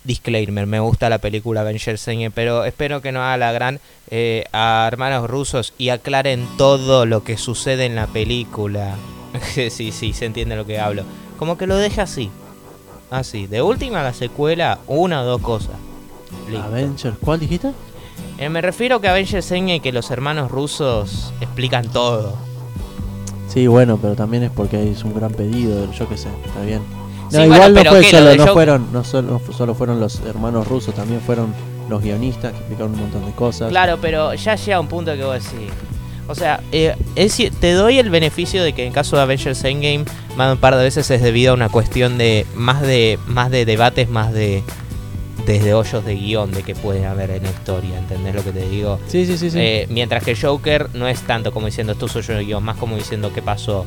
disclaimer. 0.03 0.67
Me 0.67 0.79
gusta 0.79 1.09
la 1.09 1.17
película 1.17 1.61
Avengers 1.61 2.05
pero 2.33 2.65
espero 2.65 3.01
que 3.01 3.11
no 3.11 3.21
haga 3.21 3.37
la 3.37 3.51
gran 3.51 3.79
eh, 4.11 4.45
a 4.53 4.85
hermanos 4.87 5.29
rusos 5.29 5.73
y 5.77 5.89
aclaren 5.89 6.47
todo 6.57 7.05
lo 7.05 7.23
que 7.23 7.37
sucede 7.37 7.85
en 7.85 7.95
la 7.95 8.07
película. 8.07 8.95
sí, 9.71 9.91
sí, 9.91 10.13
se 10.13 10.25
entiende 10.25 10.55
lo 10.55 10.65
que 10.65 10.79
hablo. 10.79 11.03
Como 11.37 11.57
que 11.57 11.67
lo 11.67 11.77
deje 11.77 12.01
así. 12.01 12.29
Así. 13.09 13.47
De 13.47 13.63
última 13.63 14.03
la 14.03 14.13
secuela, 14.13 14.79
una 14.85 15.23
o 15.23 15.25
dos 15.25 15.41
cosas. 15.41 15.88
Listo. 16.49 16.63
Avengers. 16.65 17.15
¿Cuál 17.23 17.39
dijiste? 17.39 17.71
Eh, 18.37 18.49
me 18.49 18.61
refiero 18.61 18.99
que 19.01 19.07
Avengers 19.07 19.51
Endgame 19.51 19.79
que 19.81 19.91
los 19.91 20.11
hermanos 20.11 20.49
rusos 20.51 21.33
explican 21.41 21.87
todo. 21.89 22.35
Sí, 23.47 23.67
bueno, 23.67 23.97
pero 24.01 24.15
también 24.15 24.43
es 24.43 24.51
porque 24.51 24.91
es 24.91 25.03
un 25.03 25.13
gran 25.13 25.31
pedido. 25.31 25.91
Yo 25.91 26.07
qué 26.07 26.17
sé, 26.17 26.29
está 26.45 26.61
bien. 26.61 26.81
Sí, 27.29 27.37
No, 27.37 27.39
bueno, 27.39 27.55
igual 27.55 27.73
no 27.73 27.79
pero 27.79 27.91
fue 27.91 28.03
solo, 28.03 28.35
no 28.35 28.47
fueron, 28.53 28.87
no 28.93 29.03
solo, 29.03 29.31
no 29.31 29.39
fu- 29.39 29.53
solo 29.53 29.75
fueron 29.75 29.99
los 29.99 30.19
hermanos 30.21 30.67
rusos, 30.67 30.93
también 30.95 31.21
fueron 31.21 31.53
los 31.89 32.01
guionistas 32.01 32.51
que 32.51 32.57
explicaron 32.59 32.93
un 32.93 32.99
montón 33.01 33.25
de 33.25 33.31
cosas. 33.33 33.69
Claro, 33.69 33.97
pero 34.01 34.33
ya 34.35 34.55
llega 34.55 34.79
un 34.79 34.87
punto 34.87 35.13
que 35.15 35.23
vos 35.23 35.33
decís. 35.43 35.69
O 36.27 36.35
sea, 36.35 36.61
eh, 36.71 36.95
es 37.15 37.37
te 37.59 37.73
doy 37.73 37.97
el 37.97 38.09
beneficio 38.11 38.63
de 38.63 38.73
que 38.73 38.85
en 38.85 38.93
caso 38.93 39.15
de 39.15 39.23
Avengers 39.23 39.63
Endgame, 39.63 40.05
más 40.37 40.47
de 40.49 40.53
un 40.53 40.59
par 40.59 40.75
de 40.75 40.83
veces 40.83 41.09
es 41.09 41.21
debido 41.23 41.51
a 41.51 41.55
una 41.55 41.69
cuestión 41.69 42.17
de 42.19 42.45
más 42.55 42.81
de 42.81 43.17
más 43.27 43.49
de 43.49 43.65
debates, 43.65 44.09
más 44.09 44.31
de 44.31 44.63
desde 45.45 45.73
hoyos 45.73 46.05
de 46.05 46.15
guion 46.15 46.51
de 46.51 46.63
que 46.63 46.75
puede 46.75 47.05
haber 47.05 47.31
en 47.31 47.43
la 47.43 47.49
historia, 47.49 47.97
¿entendés 47.97 48.35
lo 48.35 48.43
que 48.43 48.51
te 48.51 48.67
digo? 48.69 48.99
Sí, 49.07 49.25
sí, 49.25 49.37
sí, 49.37 49.49
sí. 49.49 49.57
Eh, 49.59 49.87
mientras 49.89 50.23
que 50.23 50.35
Joker 50.35 50.89
no 50.93 51.07
es 51.07 51.21
tanto 51.21 51.51
como 51.51 51.65
diciendo 51.67 51.93
esto 51.93 52.07
soy 52.07 52.21
yo 52.23 52.33
de 52.35 52.45
guion, 52.45 52.63
más 52.63 52.77
como 52.77 52.95
diciendo 52.95 53.31
qué 53.33 53.41
pasó. 53.41 53.85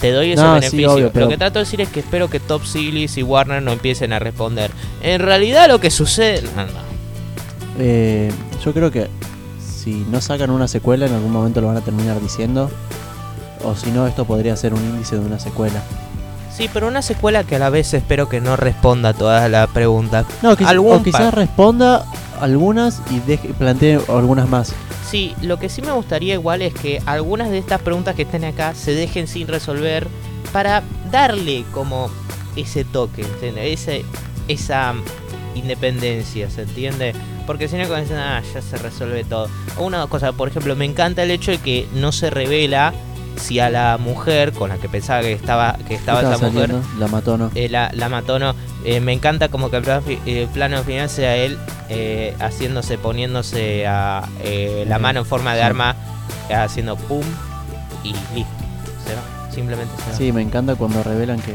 Te 0.00 0.10
doy 0.10 0.32
ese 0.32 0.42
No, 0.42 0.54
sí, 0.54 0.60
beneficio. 0.60 0.92
obvio, 0.92 1.10
pero- 1.12 1.26
Lo 1.26 1.30
que 1.30 1.36
trato 1.38 1.58
de 1.58 1.64
decir 1.64 1.80
es 1.80 1.88
que 1.88 2.00
espero 2.00 2.28
que 2.28 2.40
Top 2.40 2.64
Series 2.64 3.16
y 3.16 3.22
Warner 3.22 3.62
no 3.62 3.72
empiecen 3.72 4.12
a 4.12 4.18
responder. 4.18 4.70
En 5.02 5.20
realidad 5.20 5.68
lo 5.68 5.80
que 5.80 5.90
sucede... 5.90 6.42
No, 6.56 6.64
no. 6.66 6.84
Eh, 7.78 8.30
yo 8.64 8.72
creo 8.72 8.90
que 8.90 9.08
si 9.82 10.04
no 10.10 10.20
sacan 10.20 10.50
una 10.50 10.68
secuela, 10.68 11.06
en 11.06 11.14
algún 11.14 11.32
momento 11.32 11.60
lo 11.60 11.68
van 11.68 11.76
a 11.76 11.80
terminar 11.80 12.20
diciendo. 12.20 12.70
O 13.64 13.74
si 13.76 13.90
no, 13.92 14.06
esto 14.06 14.24
podría 14.26 14.56
ser 14.56 14.74
un 14.74 14.80
índice 14.84 15.16
de 15.16 15.24
una 15.24 15.38
secuela. 15.38 15.82
Sí, 16.56 16.70
pero 16.72 16.86
una 16.86 17.02
secuela 17.02 17.42
que 17.42 17.56
a 17.56 17.58
la 17.58 17.68
vez 17.68 17.92
espero 17.94 18.28
que 18.28 18.40
no 18.40 18.54
responda 18.54 19.08
a 19.08 19.12
todas 19.12 19.50
las 19.50 19.68
preguntas. 19.70 20.24
No, 20.40 20.56
Algún 20.64 20.98
o 20.98 21.02
quizás 21.02 21.34
responda 21.34 22.06
algunas 22.40 23.02
y 23.10 23.18
deje, 23.20 23.48
plantee 23.54 23.98
algunas 24.08 24.48
más. 24.48 24.72
Sí, 25.10 25.34
lo 25.42 25.58
que 25.58 25.68
sí 25.68 25.82
me 25.82 25.90
gustaría 25.90 26.34
igual 26.34 26.62
es 26.62 26.72
que 26.72 27.02
algunas 27.06 27.50
de 27.50 27.58
estas 27.58 27.80
preguntas 27.82 28.14
que 28.14 28.22
estén 28.22 28.44
acá 28.44 28.74
se 28.74 28.94
dejen 28.94 29.26
sin 29.26 29.48
resolver 29.48 30.06
para 30.52 30.84
darle 31.10 31.64
como 31.72 32.08
ese 32.54 32.84
toque. 32.84 33.26
Ese, 33.56 34.04
esa 34.46 34.94
independencia, 35.56 36.50
¿se 36.50 36.62
entiende? 36.62 37.14
Porque 37.46 37.66
si 37.66 37.76
no, 37.76 37.82
eso, 37.96 38.14
ah, 38.16 38.40
ya 38.54 38.62
se 38.62 38.76
resuelve 38.76 39.24
todo. 39.24 39.48
O 39.76 39.84
una 39.84 40.06
cosas, 40.06 40.32
por 40.34 40.48
ejemplo, 40.48 40.76
me 40.76 40.84
encanta 40.84 41.24
el 41.24 41.32
hecho 41.32 41.50
de 41.50 41.58
que 41.58 41.88
no 41.94 42.12
se 42.12 42.30
revela 42.30 42.94
si 43.36 43.60
a 43.60 43.68
la 43.70 43.98
mujer 43.98 44.52
con 44.52 44.68
la 44.70 44.76
que 44.78 44.88
pensaba 44.88 45.20
que 45.22 45.32
estaba 45.32 45.76
que 45.86 45.94
estaba, 45.94 46.20
esa 46.22 46.38
mujer 46.38 46.74
la 46.98 47.06
mató 47.08 47.36
no. 47.36 47.50
eh, 47.54 47.68
la, 47.68 47.90
la 47.92 48.08
mató 48.08 48.38
no 48.38 48.54
Eh, 48.84 49.00
me 49.00 49.12
encanta 49.12 49.48
como 49.48 49.70
que 49.70 49.78
el 49.78 49.82
plano, 49.82 50.02
fi- 50.02 50.20
plano 50.52 50.82
final 50.84 51.08
sea 51.08 51.36
él 51.36 51.58
eh, 51.88 52.34
haciéndose 52.38 52.98
poniéndose 52.98 53.86
a, 53.86 54.28
la 54.86 54.98
mano 54.98 55.20
en 55.20 55.26
forma 55.26 55.54
de 55.54 55.60
sí. 55.60 55.66
arma 55.66 55.96
haciendo 56.54 56.96
pum 56.96 57.24
y 58.02 58.12
listo 58.34 58.52
se 59.06 59.14
va 59.14 59.22
simplemente 59.52 59.92
se 60.04 60.10
va 60.10 60.16
Sí, 60.16 60.32
me 60.32 60.42
encanta 60.42 60.74
cuando 60.76 61.02
revelan 61.02 61.40
que 61.40 61.54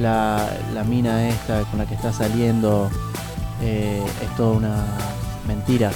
la, 0.00 0.48
la 0.74 0.84
mina 0.84 1.28
esta 1.28 1.60
con 1.70 1.78
la 1.78 1.86
que 1.86 1.94
está 1.94 2.12
saliendo 2.12 2.90
es 4.22 4.36
toda 4.36 4.52
una 4.56 4.84
mentira. 5.48 5.90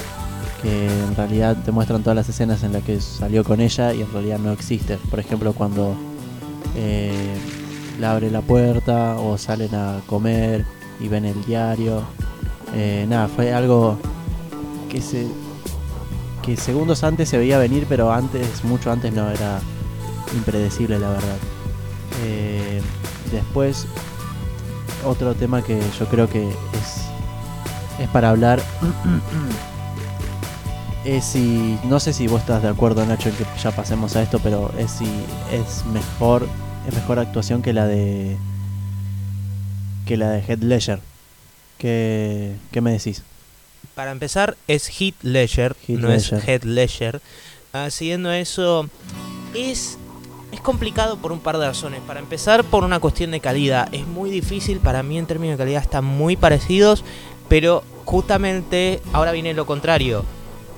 Que 0.61 0.87
en 0.87 1.15
realidad 1.15 1.57
te 1.63 1.71
muestran 1.71 2.03
todas 2.03 2.15
las 2.15 2.29
escenas 2.29 2.63
en 2.63 2.73
las 2.73 2.83
que 2.83 3.01
salió 3.01 3.43
con 3.43 3.61
ella 3.61 3.93
y 3.93 4.01
en 4.01 4.11
realidad 4.11 4.39
no 4.39 4.51
existe. 4.51 4.97
Por 5.09 5.19
ejemplo, 5.19 5.53
cuando 5.53 5.95
eh, 6.75 7.35
abre 8.03 8.31
la 8.31 8.41
puerta 8.41 9.17
o 9.19 9.37
salen 9.37 9.73
a 9.75 10.01
comer 10.07 10.65
y 10.99 11.07
ven 11.07 11.25
el 11.25 11.43
diario. 11.45 12.03
Eh, 12.75 13.05
nada, 13.09 13.27
fue 13.27 13.53
algo 13.53 13.97
que 14.89 15.01
se 15.01 15.27
que 16.41 16.57
segundos 16.57 17.03
antes 17.03 17.29
se 17.29 17.37
veía 17.37 17.59
venir, 17.59 17.85
pero 17.87 18.11
antes, 18.11 18.63
mucho 18.63 18.91
antes 18.91 19.13
no 19.13 19.29
era 19.29 19.59
impredecible 20.35 20.97
la 20.97 21.09
verdad. 21.09 21.37
Eh, 22.23 22.81
después, 23.31 23.85
otro 25.05 25.35
tema 25.35 25.61
que 25.61 25.79
yo 25.99 26.07
creo 26.07 26.27
que 26.27 26.49
es, 26.49 27.01
es 27.99 28.09
para 28.09 28.29
hablar 28.29 28.59
es 31.05 31.25
si, 31.25 31.77
no 31.83 31.99
sé 31.99 32.13
si 32.13 32.27
vos 32.27 32.41
estás 32.41 32.61
de 32.61 32.69
acuerdo 32.69 33.05
Nacho 33.05 33.29
en 33.29 33.35
que 33.35 33.45
ya 33.61 33.71
pasemos 33.71 34.15
a 34.15 34.21
esto, 34.21 34.39
pero 34.39 34.71
es 34.77 34.91
si 34.91 35.05
es 35.51 35.85
mejor, 35.87 36.47
es 36.87 36.93
mejor 36.93 37.19
actuación 37.19 37.61
que 37.61 37.73
la 37.73 37.87
de 37.87 38.37
que 40.05 40.17
la 40.17 40.29
de 40.29 40.41
Heath 40.41 40.63
Ledger. 40.63 40.99
¿Qué, 41.77 42.55
qué 42.71 42.81
me 42.81 42.91
decís? 42.91 43.23
Para 43.95 44.11
empezar, 44.11 44.55
es 44.67 44.87
Heath 44.89 45.23
Ledger, 45.23 45.75
Heath 45.87 45.99
no 45.99 46.11
es. 46.11 46.31
Heath 46.31 46.63
Ledger. 46.63 47.21
Ah, 47.73 47.89
siguiendo 47.89 48.31
eso, 48.31 48.89
es, 49.55 49.97
es 50.51 50.61
complicado 50.61 51.17
por 51.17 51.31
un 51.31 51.39
par 51.39 51.57
de 51.57 51.67
razones. 51.67 52.01
Para 52.05 52.19
empezar, 52.19 52.63
por 52.63 52.83
una 52.83 52.99
cuestión 52.99 53.31
de 53.31 53.39
calidad. 53.39 53.89
Es 53.93 54.05
muy 54.05 54.29
difícil, 54.29 54.79
para 54.79 55.01
mí 55.03 55.17
en 55.17 55.25
términos 55.25 55.57
de 55.57 55.63
calidad 55.63 55.81
están 55.81 56.05
muy 56.05 56.35
parecidos, 56.35 57.03
pero 57.49 57.83
justamente 58.05 59.01
ahora 59.13 59.31
viene 59.31 59.53
lo 59.53 59.65
contrario, 59.65 60.25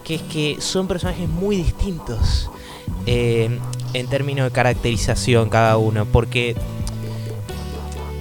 que 0.03 0.15
es 0.15 0.21
que 0.23 0.57
son 0.59 0.87
personajes 0.87 1.27
muy 1.29 1.55
distintos 1.57 2.49
eh, 3.05 3.59
en 3.93 4.07
términos 4.07 4.45
de 4.45 4.51
caracterización 4.51 5.49
cada 5.49 5.77
uno, 5.77 6.05
porque... 6.05 6.55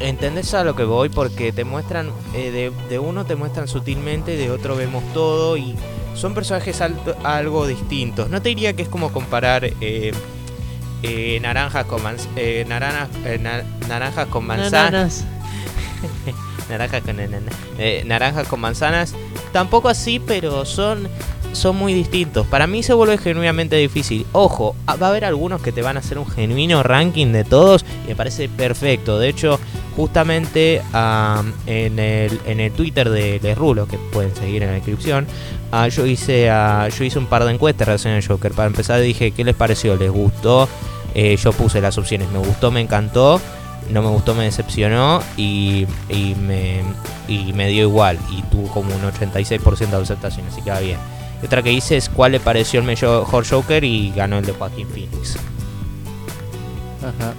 ¿Entendés 0.01 0.53
a 0.55 0.65
lo 0.65 0.75
que 0.75 0.83
voy? 0.83 1.11
Porque 1.11 1.53
te 1.53 1.65
muestran, 1.65 2.11
eh, 2.35 2.51
de, 2.51 2.73
de 2.89 2.99
uno 2.99 3.25
te 3.25 3.37
muestran 3.37 3.69
sutilmente, 3.69 4.37
de 4.37 4.51
otro 4.51 4.75
vemos 4.75 5.05
todo 5.15 5.57
y 5.57 5.77
son 6.17 6.35
personajes 6.35 6.81
alto- 6.81 7.15
algo 7.23 7.69
distintos. 7.69 8.29
No 8.29 8.43
te 8.43 8.49
diría 8.49 8.75
que 8.75 8.83
es 8.83 8.89
como 8.89 9.13
comparar 9.13 9.65
eh, 9.81 10.13
eh, 11.05 11.39
naranjas 11.41 11.85
con 11.87 12.03
manz- 12.03 12.27
eh, 12.35 12.65
narana- 12.69 13.09
eh, 13.25 13.39
na- 13.41 13.63
naranjas 13.89 14.27
con 14.27 14.45
manzanas. 14.45 15.25
Eh, 17.79 18.03
naranjas 18.07 18.49
con 18.49 18.61
manzanas. 18.61 19.15
Tampoco 19.53 19.89
así, 19.89 20.19
pero 20.19 20.65
son, 20.65 21.09
son 21.53 21.77
muy 21.77 21.95
distintos. 21.95 22.47
Para 22.47 22.67
mí 22.67 22.83
se 22.83 22.95
vuelve 22.95 23.19
genuinamente 23.19 23.77
difícil. 23.77 24.27
Ojo, 24.33 24.75
ah, 24.87 24.97
va 24.97 25.09
a 25.09 25.11
haber 25.11 25.25
algunos 25.25 25.61
que 25.61 25.73
te 25.73 25.83
van 25.83 25.97
a 25.97 26.01
hacer 26.01 26.19
un 26.19 26.27
genuino 26.27 26.83
ranking 26.83 27.29
de 27.29 27.45
todos 27.45 27.85
y 28.05 28.09
me 28.09 28.17
parece 28.17 28.49
perfecto. 28.49 29.19
De 29.19 29.29
hecho, 29.29 29.61
justamente 29.97 30.83
en, 31.67 31.99
el, 31.99 32.41
en 32.47 32.61
el 32.61 32.73
Twitter 32.73 33.11
de 33.11 33.41
Les 33.43 33.57
Rulo, 33.57 33.87
que 33.87 33.99
pueden 33.99 34.35
seguir 34.35 34.63
en 34.63 34.69
la 34.69 34.75
descripción, 34.75 35.27
ah, 35.71 35.89
yo, 35.89 36.07
hice, 36.07 36.51
ah, 36.51 36.89
yo 36.89 37.05
hice 37.05 37.19
un 37.19 37.27
par 37.27 37.45
de 37.45 37.53
encuestas 37.53 37.87
relacionadas 37.87 38.25
al 38.25 38.37
Joker. 38.37 38.53
Para 38.53 38.67
empezar 38.69 39.01
dije, 39.01 39.33
¿qué 39.33 39.45
les 39.45 39.55
pareció? 39.55 39.97
¿Les 39.97 40.11
gustó? 40.11 40.69
Eh, 41.15 41.37
yo 41.37 41.53
puse 41.53 41.81
las 41.81 41.99
opciones, 41.99 42.31
me 42.31 42.39
gustó, 42.39 42.71
me 42.71 42.81
encantó, 42.81 43.41
no 43.93 44.03
me 44.03 44.09
gustó, 44.09 44.35
me 44.35 44.45
decepcionó 44.45 45.23
y, 45.37 45.87
y 46.09 46.35
me, 46.35 46.83
y 47.29 47.53
me 47.53 47.69
dio 47.69 47.83
igual. 47.83 48.19
Y 48.31 48.43
tuvo 48.43 48.69
como 48.69 48.95
un 48.95 49.03
86% 49.03 49.91
de 49.91 49.97
aceptación, 49.97 50.47
así 50.49 50.63
que 50.63 50.71
va 50.71 50.81
bien. 50.81 50.99
Y 51.43 51.47
otra 51.47 51.63
que 51.63 51.73
hice 51.73 51.97
es 51.97 52.09
cuál 52.09 52.33
le 52.33 52.41
pareció 52.41 52.81
el 52.81 52.87
mejor 52.87 53.47
Joker 53.47 53.85
y 53.85 54.13
ganó 54.15 54.39
el 54.39 54.47
de 54.47 54.53
Joaquín 54.53 54.89
Phoenix. 54.89 55.37
Ajá. 57.01 57.35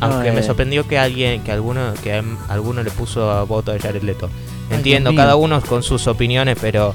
Aunque 0.00 0.28
No, 0.28 0.34
me 0.34 0.40
eh, 0.40 0.44
sorprendió 0.44 0.86
que 0.86 0.98
alguien, 0.98 1.42
que 1.42 1.52
alguno, 1.52 1.92
que 2.02 2.22
alguno 2.48 2.82
le 2.82 2.90
puso 2.90 3.30
a 3.30 3.42
voto 3.44 3.72
a 3.72 3.78
Jared 3.78 4.02
Leto. 4.02 4.30
Entiendo, 4.70 5.14
cada 5.14 5.36
uno 5.36 5.60
con 5.60 5.82
sus 5.82 6.06
opiniones, 6.06 6.56
pero 6.60 6.94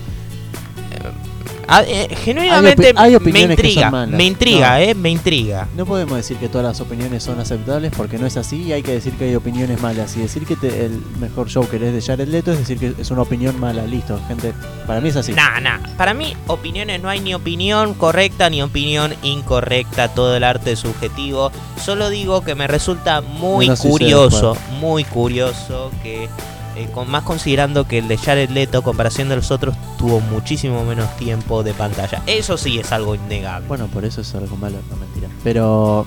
ah, 1.68 1.84
eh, 1.86 2.08
genuinamente 2.24 2.94
Hay 2.96 3.14
opi- 3.14 3.28
hay 3.28 3.32
me 3.34 3.42
intriga, 3.42 3.92
me 4.08 4.24
intriga, 4.26 4.70
No. 4.72 4.78
eh, 4.84 4.96
me 4.96 5.10
intriga. 5.10 5.68
No 5.76 5.86
podemos 5.86 6.18
decir 6.18 6.38
que 6.38 6.48
todas 6.50 6.66
las 6.68 6.80
opiniones 6.82 7.24
son 7.24 7.40
aceptables 7.40 7.92
porque 7.96 8.18
no 8.18 8.26
es 8.28 8.38
así 8.38 8.64
y 8.64 8.74
hay 8.74 8.84
que 8.84 8.92
decir 8.94 9.14
que 9.14 9.26
hay 9.26 9.36
opiniones 9.36 9.82
malas. 9.82 10.16
Y 10.18 10.22
decir 10.22 10.46
que 10.46 10.56
te- 10.56 10.86
el 10.86 11.02
mejor 11.20 11.52
Joker 11.52 11.82
es 11.84 11.94
de 11.94 12.02
Jared 12.02 12.28
Leto 12.28 12.52
es 12.52 12.60
decir 12.60 12.78
que 12.80 12.94
es 13.02 13.12
una 13.12 13.22
opinión 13.24 13.60
mala. 13.60 13.86
Listo, 13.86 14.20
gente. 14.28 14.54
Para 14.88 15.02
mí 15.02 15.10
es 15.10 15.16
así. 15.16 15.34
Nah, 15.34 15.60
nah. 15.60 15.80
Para 15.98 16.14
mí, 16.14 16.36
opiniones 16.48 17.02
no 17.02 17.10
hay 17.10 17.20
ni 17.20 17.34
opinión 17.34 17.94
correcta 17.94 18.50
ni 18.50 18.62
opinión 18.62 19.14
incorrecta. 19.24 20.10
Todo 20.10 20.36
el 20.36 20.44
arte 20.44 20.74
es 20.74 20.80
subjetivo. 20.80 21.52
Solo 21.84 22.10
digo 22.10 22.42
que 22.42 22.56
me 22.56 22.68
resulta 22.68 23.22
muy 23.22 23.70
curioso, 23.70 24.56
muy 24.80 25.04
curioso 25.04 25.92
que. 26.04 26.28
Eh, 26.76 26.90
con, 26.94 27.10
más 27.10 27.24
considerando 27.24 27.88
que 27.88 28.00
el 28.00 28.08
de 28.08 28.18
Jared 28.18 28.50
Leto, 28.50 28.82
comparación 28.84 29.30
de 29.30 29.36
los 29.38 29.52
otros, 29.52 29.76
tuvo 29.98 30.20
muchísimo 30.20 30.84
menos 30.84 31.16
tiempo 31.18 31.64
de 31.64 31.74
pantalla. 31.74 32.22
Eso 32.28 32.58
sí 32.58 32.80
es 32.80 32.92
algo 32.92 33.16
innegable. 33.16 33.68
Bueno, 33.68 33.88
por 33.88 34.06
eso 34.06 34.22
es 34.22 34.34
algo 34.36 34.56
malo, 34.58 34.78
no 34.90 34.98
mentira. 34.98 35.28
Pero 35.44 36.06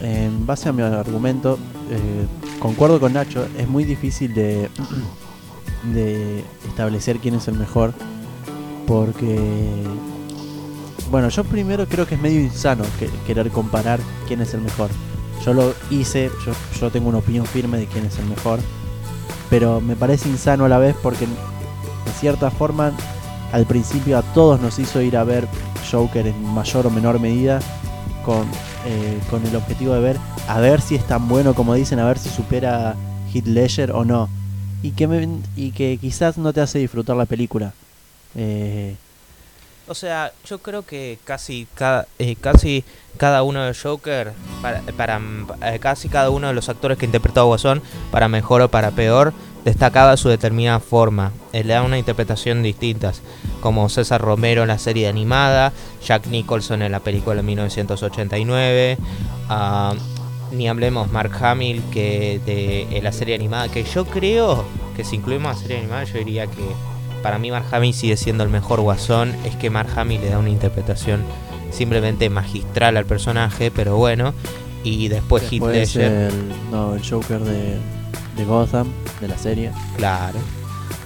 en 0.00 0.46
base 0.46 0.68
a 0.68 0.72
mi 0.72 0.82
argumento, 0.82 1.58
eh, 1.90 2.26
concuerdo 2.58 3.00
con 3.00 3.12
Nacho, 3.12 3.46
es 3.58 3.68
muy 3.68 3.84
difícil 3.84 4.34
de, 4.34 4.68
de 5.94 6.44
establecer 6.68 7.18
quién 7.18 7.34
es 7.34 7.48
el 7.48 7.54
mejor. 7.54 7.92
Porque, 8.86 9.38
bueno, 11.10 11.28
yo 11.28 11.44
primero 11.44 11.86
creo 11.86 12.06
que 12.06 12.16
es 12.16 12.20
medio 12.20 12.40
insano 12.40 12.84
que- 12.98 13.08
querer 13.26 13.50
comparar 13.50 14.00
quién 14.26 14.40
es 14.40 14.54
el 14.54 14.60
mejor. 14.60 14.90
Yo 15.44 15.54
lo 15.54 15.74
hice, 15.90 16.30
yo, 16.46 16.52
yo 16.80 16.90
tengo 16.90 17.08
una 17.08 17.18
opinión 17.18 17.46
firme 17.46 17.78
de 17.78 17.86
quién 17.86 18.04
es 18.06 18.18
el 18.18 18.26
mejor. 18.26 18.60
Pero 19.52 19.82
me 19.82 19.96
parece 19.96 20.30
insano 20.30 20.64
a 20.64 20.68
la 20.70 20.78
vez 20.78 20.96
porque, 21.02 21.26
de 21.26 22.12
cierta 22.18 22.50
forma, 22.50 22.90
al 23.52 23.66
principio 23.66 24.16
a 24.16 24.22
todos 24.22 24.58
nos 24.62 24.78
hizo 24.78 25.02
ir 25.02 25.14
a 25.14 25.24
ver 25.24 25.46
Joker 25.90 26.26
en 26.26 26.42
mayor 26.54 26.86
o 26.86 26.90
menor 26.90 27.20
medida 27.20 27.60
con, 28.24 28.46
eh, 28.86 29.18
con 29.28 29.46
el 29.46 29.54
objetivo 29.54 29.92
de 29.92 30.00
ver 30.00 30.16
a 30.48 30.58
ver 30.58 30.80
si 30.80 30.94
es 30.94 31.06
tan 31.06 31.28
bueno 31.28 31.52
como 31.54 31.74
dicen, 31.74 31.98
a 31.98 32.06
ver 32.06 32.18
si 32.18 32.30
supera 32.30 32.94
Heath 33.34 33.90
o 33.92 34.06
no. 34.06 34.30
Y 34.82 34.92
que, 34.92 35.06
me- 35.06 35.28
y 35.54 35.72
que 35.72 35.98
quizás 36.00 36.38
no 36.38 36.54
te 36.54 36.62
hace 36.62 36.78
disfrutar 36.78 37.14
la 37.16 37.26
película. 37.26 37.74
Eh, 38.34 38.96
O 39.92 39.94
sea, 39.94 40.32
yo 40.46 40.56
creo 40.56 40.86
que 40.86 41.18
casi 41.22 41.66
cada, 41.74 42.06
eh, 42.18 42.34
casi 42.34 42.82
cada 43.18 43.42
uno 43.42 43.62
de 43.62 43.74
Joker, 43.74 44.32
para, 44.96 45.20
eh, 45.66 45.78
casi 45.80 46.08
cada 46.08 46.30
uno 46.30 46.46
de 46.46 46.54
los 46.54 46.70
actores 46.70 46.96
que 46.96 47.04
interpretó 47.04 47.42
a 47.42 47.44
Guasón, 47.44 47.82
para 48.10 48.26
mejor 48.26 48.62
o 48.62 48.70
para 48.70 48.92
peor, 48.92 49.34
destacaba 49.66 50.16
su 50.16 50.30
determinada 50.30 50.80
forma. 50.80 51.32
Eh, 51.52 51.62
le 51.62 51.74
da 51.74 51.82
una 51.82 51.98
interpretación 51.98 52.62
distintas, 52.62 53.20
como 53.60 53.90
César 53.90 54.22
Romero 54.22 54.62
en 54.62 54.68
la 54.68 54.78
serie 54.78 55.08
animada, 55.08 55.74
Jack 56.02 56.26
Nicholson 56.28 56.80
en 56.80 56.90
la 56.90 57.00
película 57.00 57.36
de 57.36 57.42
1989, 57.42 58.96
ah, 59.50 59.92
ni 60.52 60.68
hablemos 60.68 61.12
Mark 61.12 61.32
Hamill 61.38 61.82
que 61.92 62.40
de 62.46 62.98
la 63.02 63.12
serie 63.12 63.34
animada, 63.34 63.68
que 63.68 63.84
yo 63.84 64.06
creo 64.06 64.64
que 64.96 65.04
si 65.04 65.16
incluimos 65.16 65.54
la 65.54 65.60
serie 65.60 65.80
animada, 65.80 66.04
yo 66.04 66.16
diría 66.16 66.46
que 66.46 66.91
para 67.22 67.38
mí 67.38 67.50
Mark 67.50 67.66
Hamill 67.72 67.94
sigue 67.94 68.16
siendo 68.16 68.44
el 68.44 68.50
mejor 68.50 68.80
guasón. 68.80 69.34
Es 69.44 69.56
que 69.56 69.70
Mark 69.70 69.88
Hamill 69.96 70.20
le 70.20 70.30
da 70.30 70.38
una 70.38 70.50
interpretación 70.50 71.22
simplemente 71.70 72.28
magistral 72.30 72.96
al 72.96 73.06
personaje, 73.06 73.70
pero 73.70 73.96
bueno. 73.96 74.34
Y 74.84 75.08
después, 75.08 75.44
Heath 75.44 75.50
después 75.52 75.94
Ledger, 75.94 76.12
el, 76.32 76.52
no, 76.70 76.94
el 76.96 77.08
Joker 77.08 77.38
de, 77.40 77.78
de 78.36 78.44
Gotham, 78.44 78.88
de 79.20 79.28
la 79.28 79.38
serie. 79.38 79.70
claro. 79.96 80.38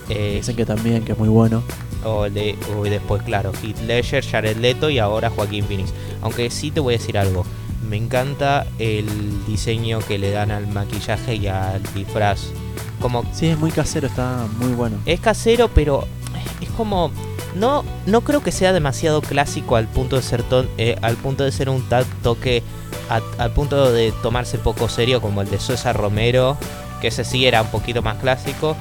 Eh, 0.08 0.36
Dicen 0.36 0.54
que 0.54 0.64
también, 0.64 1.04
que 1.04 1.12
es 1.12 1.18
muy 1.18 1.28
bueno. 1.28 1.62
o, 2.04 2.30
de, 2.30 2.56
o 2.76 2.84
después, 2.84 3.22
claro, 3.24 3.52
Heath 3.62 3.80
Ledger, 3.86 4.24
Jared 4.24 4.56
Leto 4.56 4.88
y 4.88 4.98
ahora 5.00 5.30
Joaquín 5.30 5.64
Phoenix. 5.64 5.92
Aunque 6.22 6.48
sí 6.50 6.70
te 6.70 6.78
voy 6.80 6.94
a 6.94 6.98
decir 6.98 7.18
algo. 7.18 7.44
Me 7.88 7.96
encanta 7.96 8.66
el 8.78 9.06
diseño 9.46 9.98
que 9.98 10.18
le 10.18 10.30
dan 10.30 10.50
al 10.52 10.66
maquillaje 10.68 11.34
y 11.36 11.46
al 11.48 11.82
disfraz. 11.94 12.48
Como 13.00 13.24
Sí, 13.32 13.46
es 13.48 13.58
muy 13.58 13.70
casero, 13.70 14.06
está 14.06 14.46
muy 14.58 14.72
bueno. 14.72 14.96
Es 15.06 15.20
casero, 15.20 15.68
pero 15.68 16.06
es 16.60 16.70
como 16.70 17.10
no 17.54 17.84
no 18.06 18.20
creo 18.22 18.42
que 18.42 18.52
sea 18.52 18.72
demasiado 18.72 19.20
clásico 19.22 19.76
al 19.76 19.86
punto 19.86 20.16
de 20.16 20.22
ser 20.22 20.42
ton- 20.42 20.68
eh, 20.78 20.96
al 21.02 21.16
punto 21.16 21.44
de 21.44 21.52
ser 21.52 21.68
un 21.70 21.84
toque 22.22 22.62
a- 23.08 23.20
al 23.42 23.50
punto 23.52 23.92
de 23.92 24.12
tomarse 24.22 24.58
poco 24.58 24.88
serio 24.88 25.20
como 25.20 25.40
el 25.42 25.48
de 25.50 25.58
César 25.58 25.96
Romero, 25.96 26.56
que 27.00 27.08
ese 27.08 27.24
sí 27.24 27.46
era 27.46 27.62
un 27.62 27.68
poquito 27.68 28.02
más 28.02 28.16
clásico, 28.18 28.76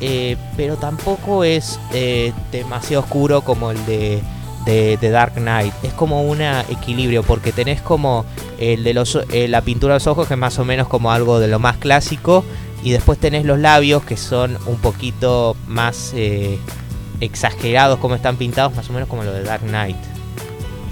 eh, 0.00 0.36
pero 0.56 0.76
tampoco 0.76 1.44
es 1.44 1.78
eh, 1.92 2.32
demasiado 2.52 3.02
oscuro 3.02 3.40
como 3.42 3.70
el 3.70 3.86
de, 3.86 4.22
de, 4.64 4.96
de 4.98 5.10
Dark 5.10 5.34
Knight. 5.34 5.72
Es 5.82 5.92
como 5.92 6.22
un 6.22 6.40
equilibrio, 6.42 7.22
porque 7.22 7.52
tenés 7.52 7.80
como 7.82 8.24
el 8.58 8.84
de 8.84 8.94
los, 8.94 9.18
eh, 9.32 9.48
la 9.48 9.60
pintura 9.62 9.94
de 9.94 9.96
los 10.00 10.06
ojos, 10.06 10.28
que 10.28 10.34
es 10.34 10.40
más 10.40 10.58
o 10.58 10.64
menos 10.64 10.88
como 10.88 11.10
algo 11.12 11.40
de 11.40 11.48
lo 11.48 11.58
más 11.58 11.76
clásico, 11.78 12.44
y 12.84 12.92
después 12.92 13.18
tenés 13.18 13.44
los 13.44 13.58
labios, 13.58 14.04
que 14.04 14.16
son 14.16 14.56
un 14.66 14.76
poquito 14.76 15.56
más 15.66 16.12
eh, 16.14 16.58
exagerados 17.20 17.98
como 17.98 18.14
están 18.14 18.36
pintados, 18.36 18.74
más 18.76 18.88
o 18.90 18.92
menos 18.92 19.08
como 19.08 19.24
lo 19.24 19.32
de 19.32 19.42
Dark 19.42 19.62
Knight. 19.64 19.96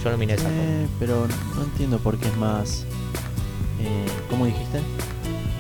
Yo 0.03 0.11
lo 0.11 0.19
miré 0.19 0.35
esa 0.35 0.45
forma. 0.45 0.57
Eh, 0.61 0.87
pero 0.99 1.29
no 1.55 1.63
entiendo 1.63 1.99
por 1.99 2.19
qué 2.19 2.27
es 2.27 2.37
más. 2.37 2.85
Eh, 3.81 4.07
¿Cómo 4.31 4.47
dijiste? 4.47 4.81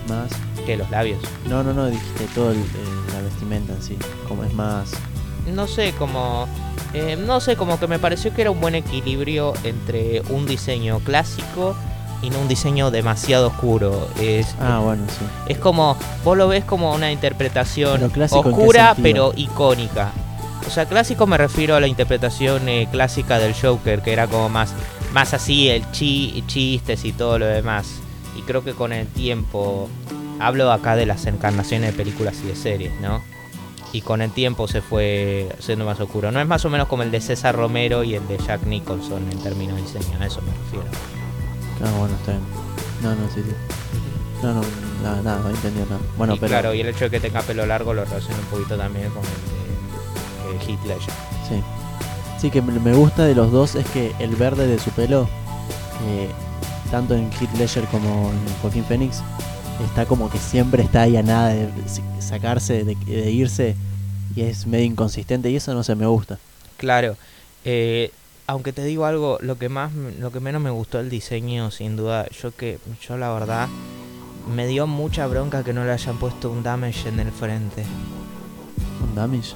Más. 0.09 0.31
que 0.67 0.77
los 0.77 0.89
labios. 0.91 1.19
No, 1.49 1.63
no, 1.65 1.73
no, 1.73 1.87
dijiste 1.89 2.25
todo 2.37 2.53
el- 2.53 2.59
el- 2.59 3.15
la 3.15 3.21
vestimenta 3.23 3.73
en 3.73 3.83
sí. 3.83 3.99
Como 4.29 4.45
es 4.45 4.55
más. 4.55 4.93
No 5.53 5.67
sé, 5.67 5.93
como... 5.99 6.47
eh, 6.95 7.17
no 7.17 7.41
sé, 7.41 7.57
como 7.57 7.81
que 7.81 7.89
me 7.89 7.99
pareció 7.99 8.33
que 8.33 8.43
era 8.43 8.53
un 8.53 8.61
buen 8.61 8.77
equilibrio 8.77 9.55
entre 9.65 10.21
un 10.31 10.47
diseño 10.47 11.01
clásico 11.01 11.75
y 12.23 12.31
no 12.31 12.39
un 12.39 12.49
diseño 12.49 12.91
demasiado 12.91 13.49
oscuro. 13.49 14.09
Es, 14.21 14.55
Ah, 14.61 14.81
bueno, 14.83 15.05
sí. 15.09 15.25
es 15.49 15.59
como, 15.59 15.97
vos 16.25 16.37
lo 16.37 16.49
ves 16.49 16.65
como 16.65 16.95
una 16.95 17.11
interpretación 17.13 18.01
Pero 18.01 18.11
clásico, 18.13 18.39
¿en 18.49 18.55
qué 18.55 18.61
oscura 18.61 18.97
pero 19.03 19.33
icónica. 19.37 20.13
O 20.67 20.71
sea, 20.71 20.87
clásico 20.87 21.27
me 21.27 21.37
refiero 21.37 21.75
a 21.75 21.81
la 21.81 21.89
interpretación 21.89 22.69
eh, 22.69 22.89
clásica 22.91 23.39
del 23.39 23.53
Joker, 23.55 24.01
que 24.01 24.13
era 24.13 24.29
como 24.29 24.49
más, 24.49 24.73
más 25.13 25.35
así, 25.35 25.69
el 25.69 25.91
chi, 25.91 26.45
chistes 26.47 27.05
y 27.05 27.13
todo 27.13 27.39
lo 27.41 27.47
demás. 27.47 27.89
Y 28.39 28.43
creo 28.43 28.63
que 28.63 28.73
con 28.73 28.93
el 28.93 29.09
tiempo, 29.09 29.89
hablo 30.39 30.71
acá 30.71 30.95
de 30.97 31.05
las 31.07 31.27
encarnaciones 31.27 31.91
de 31.91 31.97
películas 31.97 32.37
y 32.45 32.47
de 32.47 32.57
series, 32.57 32.93
¿no? 33.01 33.21
Y 33.93 34.01
con 34.01 34.23
el 34.23 34.31
tiempo 34.31 34.69
se 34.69 34.81
fue 34.81 35.55
siendo 35.59 35.85
más 35.85 36.01
oscuro. 36.01 36.31
No 36.31 36.41
es 36.41 36.47
más 36.47 36.65
o 36.65 36.71
menos 36.71 36.87
como 36.89 37.03
el 37.03 37.11
de 37.11 37.21
César 37.21 37.55
Romero 37.57 38.05
y 38.05 38.15
el 38.15 38.27
de 38.29 38.39
Jack 38.39 38.63
Nicholson 38.63 39.31
en 39.31 39.39
términos 39.43 39.77
de 39.77 39.83
diseño, 39.83 40.17
a 40.21 40.27
eso 40.27 40.41
me 40.41 40.53
refiero. 40.53 41.22
Ah, 41.83 41.91
bueno, 41.99 42.15
está 42.15 42.33
bien. 42.33 42.45
No, 43.03 43.15
no, 43.15 43.29
sí, 43.35 43.43
sí. 43.43 43.55
No, 44.43 44.55
no, 44.55 44.63
nada, 45.03 45.23
nada, 45.23 45.41
no 45.41 45.51
entendí 45.51 45.81
nada. 45.81 46.01
Bueno, 46.17 46.35
y 46.35 46.39
pero. 46.39 46.51
claro, 46.51 46.75
y 46.75 46.81
el 46.81 46.89
hecho 46.89 47.05
de 47.05 47.11
que 47.11 47.21
tenga 47.21 47.43
pelo 47.43 47.67
largo 47.67 47.95
lo 47.95 48.05
relaciona 48.05 48.39
un 48.39 48.47
poquito 48.47 48.77
también 48.77 49.11
con 49.11 49.23
el 49.25 50.59
de 50.59 50.65
Heath 50.65 50.85
Ledger. 50.85 51.15
Sí. 51.49 51.63
Sí, 52.41 52.51
que 52.51 52.61
me 52.61 52.93
gusta 52.93 53.25
de 53.25 53.35
los 53.35 53.53
dos 53.53 53.77
es 53.77 53.87
que 53.87 54.13
el 54.19 54.35
verde 54.35 54.67
de 54.67 54.79
su 54.79 54.91
pelo, 54.91 55.29
eh, 56.09 56.29
tanto 56.91 57.15
en 57.15 57.31
Heath 57.33 57.55
Ledger 57.57 57.85
como 57.85 58.31
en 58.31 58.55
Joaquín 58.61 58.85
Phoenix, 58.85 59.23
está 59.85 60.07
como 60.07 60.29
que 60.29 60.39
siempre 60.39 60.83
está 60.83 61.03
ahí 61.03 61.17
a 61.17 61.23
nada 61.23 61.51
de 61.51 61.69
sacarse, 62.19 62.85
de, 62.85 62.97
de 62.97 63.31
irse, 63.31 63.77
y 64.35 64.43
es 64.43 64.67
medio 64.67 64.87
inconsistente, 64.87 65.51
y 65.51 65.57
eso 65.57 65.73
no 65.75 65.85
se 65.85 65.95
me 65.95 66.07
gusta. 66.07 66.39
Claro, 66.79 67.17
eh, 67.65 68.11
aunque 68.53 68.75
te 68.75 68.85
digo 68.85 69.07
algo, 69.07 69.39
lo 69.41 69.57
que 69.57 69.71
más, 69.71 69.95
lo 69.95 70.31
que 70.31 70.39
menos 70.39 70.61
me 70.61 70.69
gustó 70.69 71.01
el 71.01 71.09
diseño, 71.09 71.71
sin 71.71 71.97
duda, 71.97 72.29
yo 72.29 72.55
que, 72.55 72.79
yo 73.01 73.17
la 73.17 73.33
verdad, 73.33 73.67
me 74.55 74.67
dio 74.67 74.87
mucha 74.87 75.27
bronca 75.27 75.65
que 75.65 75.73
no 75.73 75.87
le 75.87 75.93
hayan 75.93 76.19
puesto 76.19 76.51
un 76.51 76.63
damage 76.63 77.09
en 77.09 77.21
el 77.21 77.33
frente. 77.33 77.83
¿Un 79.09 79.15
damage? 79.15 79.55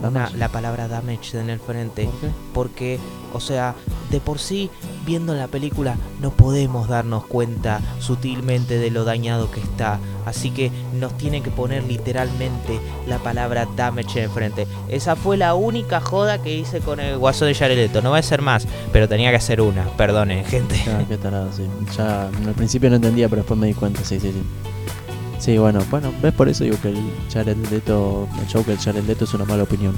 Una- 0.00 0.30
la 0.36 0.48
palabra 0.48 0.86
damage 0.88 1.38
en 1.40 1.50
el 1.50 1.58
frente. 1.60 2.04
¿Por 2.04 2.20
qué? 2.20 2.28
Porque, 2.54 2.98
o 3.32 3.40
sea, 3.40 3.74
de 4.10 4.20
por 4.20 4.38
sí, 4.38 4.70
viendo 5.04 5.34
la 5.34 5.48
película, 5.48 5.96
no 6.20 6.30
podemos 6.30 6.88
darnos 6.88 7.24
cuenta 7.26 7.80
sutilmente 7.98 8.78
de 8.78 8.90
lo 8.90 9.04
dañado 9.04 9.50
que 9.50 9.60
está. 9.60 9.98
Así 10.24 10.50
que 10.50 10.70
nos 10.94 11.16
tienen 11.18 11.42
que 11.42 11.50
poner 11.50 11.82
literalmente 11.84 12.78
la 13.06 13.18
palabra 13.18 13.66
damage 13.76 14.22
en 14.22 14.30
frente. 14.30 14.66
Esa 14.88 15.16
fue 15.16 15.36
la 15.36 15.54
única 15.54 16.00
joda 16.00 16.42
que 16.42 16.54
hice 16.56 16.80
con 16.80 17.00
el 17.00 17.16
guaso 17.18 17.44
de 17.44 17.54
Jared 17.54 17.76
Leto. 17.76 18.02
No 18.02 18.10
va 18.12 18.18
a 18.18 18.22
ser 18.22 18.42
más, 18.42 18.66
pero 18.92 19.08
tenía 19.08 19.30
que 19.30 19.36
hacer 19.36 19.60
una. 19.60 19.84
Perdonen, 19.96 20.44
gente. 20.44 20.80
Claro, 20.84 21.04
qué 21.08 21.16
tarado, 21.16 21.48
sí. 21.52 21.64
Ya 21.96 22.26
al 22.28 22.54
principio 22.54 22.88
no 22.90 22.96
entendía, 22.96 23.28
pero 23.28 23.42
después 23.42 23.58
me 23.58 23.66
di 23.66 23.74
cuenta, 23.74 24.02
sí, 24.04 24.20
sí, 24.20 24.32
sí. 24.32 24.42
Sí, 25.38 25.56
bueno, 25.58 25.80
bueno, 25.90 26.12
ves 26.20 26.32
por 26.34 26.48
eso 26.48 26.64
digo 26.64 26.76
que 26.82 26.88
el 26.88 26.98
Jared 27.32 27.56
Leto, 27.70 28.28
el 28.68 28.78
Jared 28.78 29.04
Leto 29.04 29.24
es 29.24 29.34
una 29.34 29.44
mala 29.44 29.62
opinión. 29.62 29.94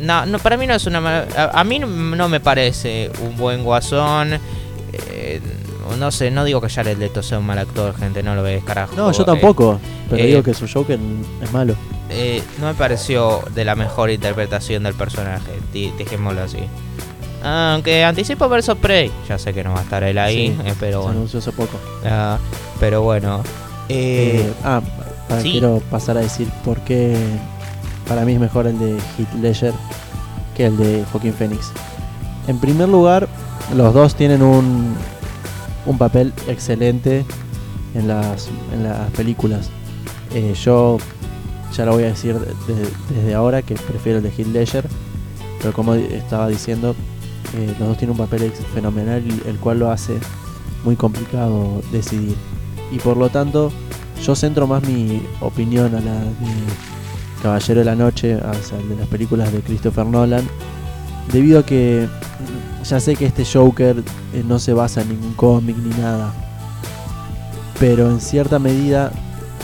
No, 0.00 0.26
no, 0.26 0.38
para 0.38 0.56
mí 0.56 0.66
no 0.66 0.74
es 0.74 0.86
una 0.86 1.00
mala... 1.00 1.26
A, 1.36 1.60
a 1.60 1.64
mí 1.64 1.78
no- 1.78 2.28
me 2.28 2.40
parece 2.40 3.10
un 3.24 3.36
buen 3.36 3.64
guasón. 3.64 4.34
Eh, 4.92 5.40
no 5.98 6.10
sé, 6.10 6.30
no 6.30 6.44
digo 6.44 6.60
que 6.60 6.68
Jared 6.68 6.98
Leto 6.98 7.22
sea 7.22 7.38
un 7.38 7.46
mal 7.46 7.58
actor, 7.58 7.94
gente, 7.96 8.22
no 8.22 8.34
lo 8.34 8.42
ves, 8.42 8.62
carajo. 8.64 8.94
No, 8.96 9.10
yo 9.12 9.22
Eh, 9.22 9.26
tampoco, 9.26 9.80
pero 10.10 10.22
eh, 10.22 10.26
digo 10.26 10.42
que 10.42 10.54
su 10.54 10.66
Joker 10.72 10.98
es 11.42 11.52
malo. 11.52 11.74
eh, 12.10 12.42
no 12.60 12.66
me 12.66 12.74
pareció 12.74 13.42
de 13.54 13.64
la 13.64 13.74
mejor 13.74 14.10
interpretación 14.10 14.82
del 14.84 14.94
personaje, 14.94 15.50
dejémoslo 15.72 16.42
así. 16.42 16.58
Aunque 17.44 18.04
anticipo 18.04 18.48
versus 18.48 18.76
Prey, 18.76 19.10
ya 19.28 19.36
sé 19.36 19.52
que 19.52 19.64
no 19.64 19.72
va 19.72 19.80
a 19.80 19.82
estar 19.82 20.02
él 20.04 20.16
ahí, 20.18 20.56
Sí, 20.64 20.72
pero 20.78 20.92
Se 20.92 20.96
bueno. 21.04 21.10
anunció 21.10 21.38
hace 21.40 21.50
poco. 21.52 21.76
Ah, 22.04 22.38
pero 22.78 23.02
bueno. 23.02 23.42
Eh, 23.88 24.44
Eh, 24.46 24.52
ah, 24.64 24.80
para- 25.28 25.42
sí. 25.42 25.52
quiero 25.52 25.82
pasar 25.90 26.16
a 26.16 26.20
decir 26.20 26.48
por 26.64 26.78
qué 26.80 27.16
para 28.08 28.24
mí 28.24 28.32
es 28.34 28.40
mejor 28.40 28.66
el 28.66 28.78
de 28.78 28.92
Heath 29.18 29.34
Ledger 29.40 29.72
que 30.56 30.66
el 30.66 30.76
de 30.76 31.04
Joaquín 31.10 31.32
Phoenix. 31.32 31.70
En 32.46 32.58
primer 32.58 32.88
lugar, 32.88 33.28
los 33.76 33.94
dos 33.94 34.14
tienen 34.14 34.42
un, 34.42 34.94
un 35.86 35.98
papel 35.98 36.32
excelente 36.48 37.24
en 37.94 38.08
las, 38.08 38.48
en 38.72 38.84
las 38.84 39.10
películas. 39.12 39.70
Eh, 40.34 40.54
yo 40.62 40.98
ya 41.76 41.84
lo 41.86 41.92
voy 41.92 42.04
a 42.04 42.08
decir 42.08 42.34
de- 42.38 42.74
de- 42.74 42.88
desde 43.14 43.34
ahora 43.34 43.62
que 43.62 43.74
prefiero 43.74 44.18
el 44.18 44.24
de 44.24 44.30
Heath 44.30 44.48
Ledger, 44.48 44.84
pero 45.60 45.72
como 45.72 45.94
estaba 45.94 46.48
diciendo, 46.48 46.94
eh, 47.56 47.74
los 47.78 47.88
dos 47.88 47.98
tienen 47.98 48.12
un 48.18 48.26
papel 48.26 48.52
fenomenal, 48.74 49.22
y 49.26 49.48
el 49.48 49.56
cual 49.58 49.78
lo 49.78 49.90
hace 49.90 50.14
muy 50.84 50.96
complicado 50.96 51.80
decidir. 51.92 52.36
Y 52.92 52.98
por 52.98 53.16
lo 53.16 53.30
tanto, 53.30 53.72
yo 54.22 54.36
centro 54.36 54.66
más 54.66 54.82
mi 54.84 55.22
opinión 55.40 55.94
a 55.94 56.00
la 56.00 56.20
de 56.20 56.32
Caballero 57.42 57.80
de 57.80 57.84
la 57.84 57.96
Noche, 57.96 58.38
sea, 58.62 58.78
de 58.78 58.96
las 58.96 59.08
películas 59.08 59.52
de 59.52 59.60
Christopher 59.60 60.06
Nolan, 60.06 60.46
debido 61.32 61.60
a 61.60 61.66
que 61.66 62.08
ya 62.84 63.00
sé 63.00 63.16
que 63.16 63.26
este 63.26 63.44
Joker 63.44 64.02
eh, 64.34 64.44
no 64.46 64.58
se 64.58 64.72
basa 64.72 65.02
en 65.02 65.08
ningún 65.08 65.32
cómic 65.34 65.76
ni 65.76 65.90
nada, 66.00 66.32
pero 67.80 68.10
en 68.10 68.20
cierta 68.20 68.58
medida 68.58 69.10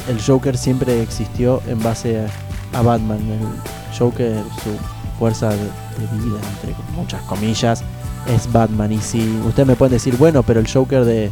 el 0.09 0.21
Joker 0.21 0.57
siempre 0.57 1.03
existió 1.03 1.61
en 1.69 1.83
base 1.83 2.27
a, 2.73 2.79
a 2.79 2.83
Batman. 2.83 3.21
El 3.21 3.99
Joker, 3.99 4.43
su 4.63 5.19
fuerza 5.19 5.51
de, 5.51 5.57
de 5.57 6.25
vida, 6.25 6.39
entre 6.55 6.75
muchas 6.97 7.23
comillas, 7.23 7.83
es 8.27 8.51
Batman. 8.51 8.93
Y 8.93 8.99
si 8.99 9.21
ustedes 9.47 9.67
me 9.67 9.77
pueden 9.77 9.93
decir, 9.93 10.17
bueno, 10.17 10.43
pero 10.43 10.61
el 10.61 10.71
Joker 10.71 11.05
de, 11.05 11.31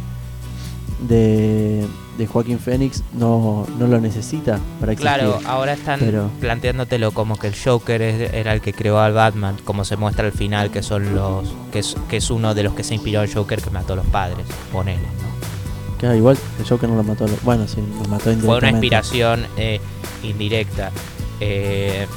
de, 0.99 1.85
de 2.17 2.27
Joaquín 2.27 2.59
Phoenix 2.59 3.03
no, 3.13 3.65
no 3.77 3.87
lo 3.87 3.99
necesita 4.01 4.59
para 4.79 4.93
existir. 4.93 5.13
Claro, 5.17 5.39
ahora 5.45 5.73
están 5.73 5.99
Pero- 5.99 6.29
planteándotelo 6.39 7.11
como 7.11 7.35
que 7.37 7.47
el 7.47 7.55
Joker 7.55 8.01
es- 8.01 8.33
era 8.33 8.53
el 8.53 8.61
que 8.61 8.73
creó 8.73 8.99
al 8.99 9.13
Batman, 9.13 9.57
como 9.63 9.85
se 9.85 9.95
muestra 9.97 10.25
al 10.25 10.31
final 10.31 10.71
que 10.71 10.81
son 10.81 11.13
los 11.15 11.47
que 11.71 11.79
es, 11.79 11.95
que 12.09 12.17
es 12.17 12.29
uno 12.31 12.55
de 12.55 12.63
los 12.63 12.73
que 12.73 12.83
se 12.83 12.95
inspiró 12.95 13.21
el 13.21 13.33
Joker 13.33 13.61
que 13.61 13.69
mató 13.69 13.93
a 13.93 13.97
los 13.97 14.05
padres, 14.07 14.45
ponele, 14.71 15.01
¿no? 15.01 15.97
Claro, 15.99 16.15
igual 16.15 16.37
el 16.59 16.65
Joker 16.67 16.87
no 16.89 16.95
lo 16.95 17.03
mató. 17.03 17.25
Bueno, 17.43 17.67
sí, 17.67 17.77
lo 18.03 18.07
mató 18.09 18.25
Fue 18.25 18.33
una 18.33 18.69
indirectamente. 18.69 18.69
inspiración 18.77 19.45
eh, 19.57 19.79
indirecta. 20.23 20.91
Eh, 21.39 22.07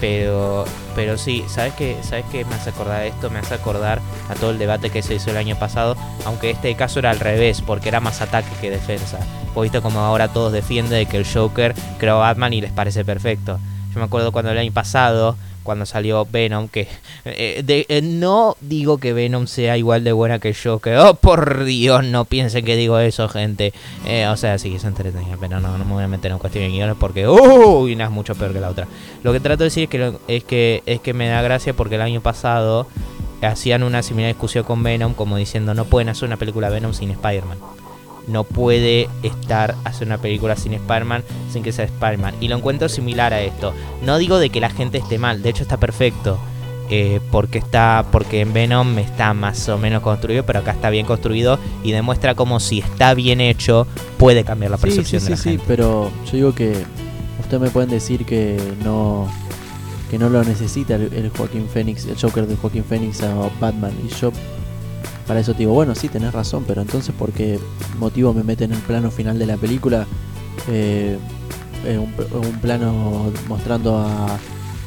pero 0.00 0.64
pero 0.94 1.18
sí, 1.18 1.44
¿sabes 1.48 1.74
qué? 1.74 1.96
¿Sabes 2.02 2.24
qué 2.32 2.44
me 2.44 2.54
hace 2.54 2.70
acordar 2.70 3.02
de 3.02 3.08
esto? 3.08 3.30
Me 3.30 3.38
hace 3.38 3.54
acordar 3.54 4.00
a 4.28 4.34
todo 4.34 4.50
el 4.50 4.58
debate 4.58 4.90
que 4.90 5.02
se 5.02 5.14
hizo 5.14 5.30
el 5.30 5.36
año 5.36 5.56
pasado, 5.58 5.96
aunque 6.24 6.50
este 6.50 6.74
caso 6.74 6.98
era 6.98 7.10
al 7.10 7.20
revés, 7.20 7.62
porque 7.62 7.88
era 7.88 8.00
más 8.00 8.20
ataque 8.20 8.50
que 8.60 8.70
defensa. 8.70 9.18
Viste 9.60 9.82
como 9.82 10.00
ahora 10.00 10.28
todos 10.28 10.52
defienden 10.52 11.00
de 11.00 11.06
que 11.06 11.18
el 11.18 11.26
Joker 11.26 11.74
creó 11.98 12.16
a 12.16 12.28
Batman 12.28 12.52
y 12.54 12.60
les 12.62 12.72
parece 12.72 13.04
perfecto. 13.04 13.58
Yo 13.92 13.98
me 13.98 14.06
acuerdo 14.06 14.32
cuando 14.32 14.50
el 14.52 14.58
año 14.58 14.72
pasado, 14.72 15.36
cuando 15.70 15.86
salió 15.86 16.26
Venom, 16.30 16.66
que 16.66 16.88
eh, 17.24 17.62
de- 17.64 17.86
eh, 17.88 18.02
no 18.02 18.56
digo 18.60 18.98
que 18.98 19.12
Venom 19.12 19.46
sea 19.46 19.76
igual 19.76 20.02
de 20.02 20.10
buena 20.10 20.40
que 20.40 20.52
Joker. 20.52 20.96
Oh, 20.98 21.14
por 21.14 21.62
Dios, 21.64 22.04
no 22.04 22.24
piensen 22.24 22.64
que 22.64 22.74
digo 22.74 22.98
eso, 22.98 23.28
gente. 23.28 23.72
Eh, 24.04 24.26
o 24.26 24.36
sea, 24.36 24.58
sí, 24.58 24.74
es 24.74 24.82
entretenida, 24.82 25.36
pero 25.38 25.60
no, 25.60 25.78
no 25.78 25.84
me 25.84 25.92
voy 25.92 26.02
a 26.02 26.08
meter 26.08 26.32
en 26.32 26.38
cuestión 26.38 26.64
de 26.64 26.70
guiones 26.70 26.96
porque, 26.98 27.28
una 27.28 28.04
es 28.06 28.10
mucho 28.10 28.34
peor 28.34 28.52
que 28.52 28.58
la 28.60 28.68
otra. 28.70 28.88
Lo 29.22 29.32
que 29.32 29.38
trato 29.38 29.58
de 29.62 29.66
decir 29.66 29.84
es 29.84 29.88
que, 29.90 29.98
lo- 29.98 30.20
es 30.26 30.42
que, 30.42 30.82
es 30.86 31.00
que 31.00 31.14
me 31.14 31.28
da 31.28 31.40
gracia 31.42 31.72
porque 31.72 31.94
el 31.94 32.02
año 32.02 32.20
pasado 32.20 32.88
hacían 33.42 33.84
una 33.84 34.02
similar 34.02 34.28
discusión 34.32 34.64
con 34.64 34.82
Venom, 34.82 35.14
como 35.14 35.36
diciendo, 35.36 35.72
no 35.74 35.84
pueden 35.84 36.08
hacer 36.08 36.26
una 36.26 36.36
película 36.36 36.68
Venom 36.68 36.92
sin 36.94 37.10
Spider-Man. 37.12 37.58
No 38.28 38.44
puede 38.44 39.08
estar 39.22 39.74
hacer 39.84 40.06
una 40.06 40.18
película 40.18 40.56
sin 40.56 40.74
Spider-Man 40.74 41.24
sin 41.52 41.62
que 41.62 41.72
sea 41.72 41.84
Spider-Man. 41.86 42.34
Y 42.40 42.48
lo 42.48 42.56
encuentro 42.56 42.88
similar 42.88 43.32
a 43.32 43.40
esto. 43.42 43.72
No 44.04 44.18
digo 44.18 44.38
de 44.38 44.50
que 44.50 44.60
la 44.60 44.70
gente 44.70 44.98
esté 44.98 45.18
mal, 45.18 45.42
de 45.42 45.50
hecho 45.50 45.62
está 45.62 45.76
perfecto. 45.78 46.38
eh, 46.92 47.20
porque 47.30 47.58
está 47.58 48.04
porque 48.10 48.40
en 48.40 48.52
Venom 48.52 48.98
está 48.98 49.32
más 49.32 49.68
o 49.68 49.78
menos 49.78 50.02
construido, 50.02 50.44
pero 50.44 50.58
acá 50.58 50.72
está 50.72 50.90
bien 50.90 51.06
construido 51.06 51.56
y 51.84 51.92
demuestra 51.92 52.34
como 52.34 52.58
si 52.58 52.80
está 52.80 53.14
bien 53.14 53.40
hecho 53.40 53.86
puede 54.18 54.42
cambiar 54.42 54.72
la 54.72 54.76
Sí, 54.76 54.82
percepción 54.82 55.20
sí, 55.20 55.26
de 55.26 55.26
sí, 55.26 55.30
la 55.30 55.36
sí, 55.36 55.48
gente. 55.50 55.64
pero 55.68 56.10
yo 56.26 56.32
digo 56.32 56.52
que 56.54 56.84
ustedes 57.38 57.62
me 57.62 57.70
pueden 57.70 57.90
decir 57.90 58.24
que 58.26 58.58
no 58.84 59.28
que 60.10 60.18
no 60.18 60.28
lo 60.28 60.42
necesita 60.42 60.96
el, 60.96 61.12
el 61.14 61.30
Joaquín 61.30 61.68
Phoenix, 61.72 62.06
el 62.06 62.20
Joker 62.20 62.48
de 62.48 62.56
Joaquín 62.56 62.82
Phoenix 62.82 63.22
a 63.22 63.34
Batman 63.60 63.92
y 64.04 64.08
yo 64.20 64.32
para 65.26 65.40
eso 65.40 65.52
te 65.52 65.60
digo, 65.60 65.72
bueno, 65.72 65.94
sí, 65.94 66.08
tenés 66.08 66.32
razón, 66.32 66.64
pero 66.66 66.82
entonces 66.82 67.14
¿por 67.16 67.32
qué 67.32 67.58
motivo 67.98 68.32
me 68.34 68.42
meten 68.42 68.72
en 68.72 68.78
el 68.78 68.82
plano 68.82 69.10
final 69.10 69.38
de 69.38 69.46
la 69.46 69.56
película 69.56 70.06
eh, 70.68 71.18
eh, 71.84 71.98
un, 71.98 72.58
plano 72.60 73.30
mostrando 73.48 73.98
a 73.98 74.38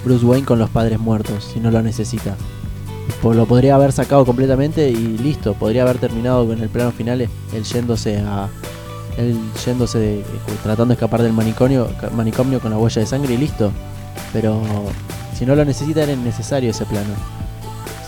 Bruce 0.03 0.25
Wayne 0.25 0.45
con 0.45 0.59
los 0.59 0.69
padres 0.69 0.99
muertos 0.99 1.51
si 1.53 1.59
no 1.59 1.71
lo 1.71 1.81
necesita? 1.81 2.35
Pues 3.21 3.35
lo 3.35 3.45
podría 3.45 3.75
haber 3.75 3.91
sacado 3.91 4.25
completamente 4.25 4.89
y 4.89 5.17
listo, 5.17 5.53
podría 5.53 5.83
haber 5.83 5.97
terminado 5.97 6.45
con 6.47 6.61
el 6.61 6.69
plano 6.69 6.91
final 6.91 7.21
él 7.21 7.63
yéndose 7.63 8.19
a 8.19 8.49
él 9.17 9.37
yéndose 9.65 9.99
de- 9.99 10.19
eh, 10.19 10.23
tratando 10.63 10.87
de 10.87 10.93
escapar 10.93 11.21
del 11.21 11.33
manicomio, 11.33 11.87
manicomio 12.15 12.59
con 12.59 12.71
la 12.71 12.77
huella 12.77 12.99
de 13.01 13.05
sangre 13.05 13.33
y 13.35 13.37
listo. 13.37 13.71
Pero 14.31 14.61
si 15.37 15.45
no 15.45 15.55
lo 15.55 15.63
necesita 15.65 16.03
era 16.03 16.13
innecesario 16.13 16.71
ese 16.71 16.85
plano. 16.85 17.13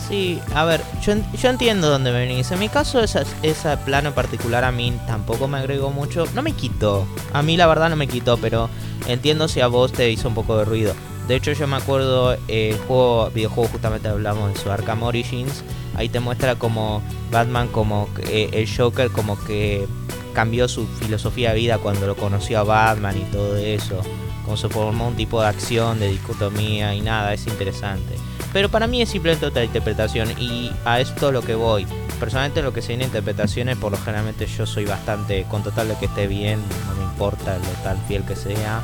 Sí, 0.07 0.39
a 0.53 0.65
ver, 0.65 0.81
yo, 1.01 1.15
yo 1.41 1.49
entiendo 1.49 1.89
dónde 1.89 2.11
venís. 2.11 2.51
En 2.51 2.59
mi 2.59 2.69
caso, 2.69 3.01
esa, 3.01 3.23
ese 3.41 3.75
plano 3.77 4.13
particular 4.13 4.63
a 4.63 4.71
mí 4.71 4.93
tampoco 5.07 5.47
me 5.47 5.57
agregó 5.57 5.89
mucho. 5.89 6.25
No 6.35 6.43
me 6.43 6.51
quitó. 6.51 7.07
A 7.33 7.41
mí 7.41 7.57
la 7.57 7.65
verdad 7.65 7.89
no 7.89 7.95
me 7.95 8.07
quitó, 8.07 8.37
pero 8.37 8.69
entiendo 9.07 9.47
si 9.47 9.61
a 9.61 9.67
vos 9.67 9.91
te 9.91 10.11
hizo 10.11 10.27
un 10.27 10.35
poco 10.35 10.57
de 10.57 10.65
ruido. 10.65 10.93
De 11.27 11.35
hecho, 11.35 11.53
yo 11.53 11.65
me 11.65 11.77
acuerdo, 11.77 12.33
eh, 12.47 12.69
el 12.69 12.77
juego, 12.77 13.31
videojuego 13.31 13.69
justamente 13.69 14.07
hablamos 14.07 14.53
de 14.53 14.59
su 14.59 14.69
Arkham 14.69 15.01
Origins. 15.01 15.63
Ahí 15.95 16.07
te 16.07 16.19
muestra 16.19 16.55
como 16.55 17.01
Batman, 17.31 17.67
como 17.69 18.07
eh, 18.29 18.49
el 18.51 18.69
Joker, 18.69 19.09
como 19.09 19.43
que 19.43 19.87
cambió 20.33 20.67
su 20.67 20.85
filosofía 20.85 21.49
de 21.49 21.55
vida 21.55 21.77
cuando 21.79 22.05
lo 22.05 22.15
conoció 22.15 22.59
a 22.59 22.63
Batman 22.63 23.17
y 23.17 23.23
todo 23.31 23.57
eso. 23.57 24.01
Como 24.43 24.55
se 24.55 24.69
formó 24.69 25.07
un 25.07 25.15
tipo 25.15 25.41
de 25.41 25.47
acción, 25.47 25.99
de 25.99 26.09
dicotomía 26.09 26.93
y 26.93 27.01
nada, 27.01 27.33
es 27.33 27.47
interesante. 27.47 28.13
Pero 28.55 28.69
para 28.69 28.87
mí 28.87 29.01
es 29.01 29.09
simplemente 29.09 29.45
otra 29.45 29.65
interpretación 29.65 30.29
y 30.39 30.71
a 30.85 31.01
esto 31.01 31.29
lo 31.33 31.41
que 31.41 31.55
voy. 31.55 31.85
Personalmente 32.21 32.61
lo 32.61 32.71
que 32.71 32.81
se 32.81 32.87
viene 32.87 33.03
interpretaciones, 33.03 33.75
por 33.75 33.91
lo 33.91 33.97
generalmente 33.97 34.47
yo 34.47 34.65
soy 34.65 34.85
bastante, 34.85 35.43
con 35.49 35.61
total 35.61 35.89
de 35.89 35.95
que 35.95 36.05
esté 36.05 36.25
bien, 36.25 36.61
no 36.87 36.95
me 36.95 37.03
importa 37.03 37.57
lo 37.57 37.65
tan 37.83 37.97
fiel 38.07 38.23
que 38.23 38.37
sea. 38.37 38.81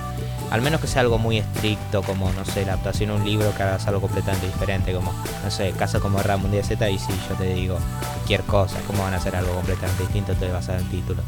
Al 0.50 0.62
menos 0.62 0.82
que 0.82 0.88
sea 0.88 1.04
algo 1.04 1.18
muy 1.18 1.38
estricto, 1.38 2.02
como, 2.02 2.30
no 2.34 2.44
sé, 2.44 2.66
la 2.66 2.74
adaptación 2.74 3.12
de 3.12 3.16
un 3.16 3.24
libro 3.24 3.56
que 3.56 3.64
hagas 3.64 3.88
algo 3.88 4.02
completamente 4.02 4.46
diferente, 4.46 4.92
como, 4.92 5.14
no 5.42 5.50
sé, 5.50 5.72
Casa 5.72 6.02
como 6.02 6.18
Guerra 6.18 6.36
Mundial 6.36 6.66
Z, 6.66 6.90
y 6.90 7.00
sí, 7.00 7.14
yo 7.30 7.36
te 7.36 7.54
digo, 7.54 7.78
cualquier 8.16 8.42
cosa, 8.42 8.78
¿cómo 8.88 9.04
van 9.04 9.14
a 9.14 9.18
hacer 9.20 9.38
algo 9.38 9.54
completamente 9.54 10.04
distinto? 10.04 10.34
Te 10.34 10.50
vas 10.50 10.68
a 10.68 10.74
dar 10.74 10.82
el 10.82 10.90
título. 10.90 11.22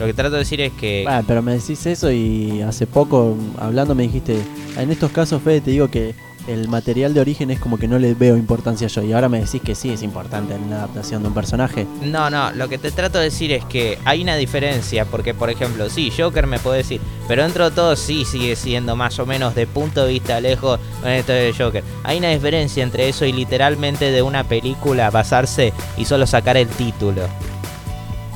Lo 0.00 0.06
que 0.06 0.14
trato 0.14 0.32
de 0.32 0.38
decir 0.38 0.60
es 0.60 0.72
que... 0.72 1.04
Ah, 1.08 1.22
pero 1.24 1.42
me 1.42 1.52
decís 1.52 1.86
eso 1.86 2.10
y 2.10 2.60
hace 2.62 2.88
poco 2.88 3.36
hablando 3.56 3.94
me 3.94 4.02
dijiste, 4.02 4.42
en 4.76 4.90
estos 4.90 5.12
casos 5.12 5.40
Fede 5.40 5.60
te 5.60 5.70
digo 5.70 5.86
que 5.88 6.16
el 6.46 6.68
material 6.68 7.14
de 7.14 7.20
origen 7.20 7.50
es 7.50 7.58
como 7.58 7.78
que 7.78 7.88
no 7.88 7.98
le 7.98 8.14
veo 8.14 8.36
importancia 8.36 8.86
yo 8.88 9.02
y 9.02 9.12
ahora 9.12 9.28
me 9.28 9.40
decís 9.40 9.62
que 9.62 9.74
sí 9.74 9.90
es 9.90 10.02
importante 10.02 10.54
en 10.54 10.70
la 10.70 10.76
adaptación 10.76 11.22
de 11.22 11.28
un 11.28 11.34
personaje. 11.34 11.86
No, 12.02 12.30
no, 12.30 12.52
lo 12.52 12.68
que 12.68 12.78
te 12.78 12.90
trato 12.90 13.18
de 13.18 13.24
decir 13.24 13.52
es 13.52 13.64
que 13.64 13.98
hay 14.04 14.22
una 14.22 14.36
diferencia, 14.36 15.04
porque 15.04 15.34
por 15.34 15.50
ejemplo, 15.50 15.88
sí, 15.88 16.12
Joker 16.16 16.46
me 16.46 16.58
puede 16.58 16.78
decir, 16.78 17.00
pero 17.28 17.42
dentro 17.42 17.70
de 17.70 17.76
todo 17.76 17.96
sí 17.96 18.24
sigue 18.24 18.56
siendo 18.56 18.96
más 18.96 19.18
o 19.18 19.26
menos 19.26 19.54
de 19.54 19.66
punto 19.66 20.04
de 20.04 20.12
vista 20.12 20.40
lejos 20.40 20.78
con 21.00 21.10
esto 21.10 21.32
de 21.32 21.54
Joker. 21.56 21.82
Hay 22.02 22.18
una 22.18 22.30
diferencia 22.30 22.82
entre 22.82 23.08
eso 23.08 23.24
y 23.24 23.32
literalmente 23.32 24.10
de 24.10 24.22
una 24.22 24.44
película 24.44 25.10
basarse 25.10 25.72
y 25.96 26.04
solo 26.04 26.26
sacar 26.26 26.56
el 26.56 26.68
título. 26.68 27.22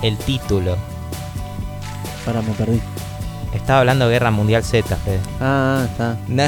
El 0.02 0.16
título. 0.18 0.76
Ahora 2.26 2.42
me 2.42 2.52
perdí. 2.52 2.80
Estaba 3.54 3.80
hablando 3.80 4.06
de 4.06 4.12
Guerra 4.12 4.30
Mundial 4.30 4.64
Z, 4.64 4.96
Fede. 4.96 5.20
Ah, 5.40 5.86
está. 5.90 6.16
No, 6.28 6.44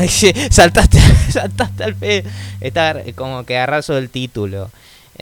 saltaste, 0.51 0.99
saltaste 1.31 1.85
al 1.85 1.95
Fede. 1.95 2.25
Está 2.61 2.97
como 3.15 3.45
que 3.45 3.57
agarrazo 3.57 3.97
el 3.97 4.11
título. 4.11 4.71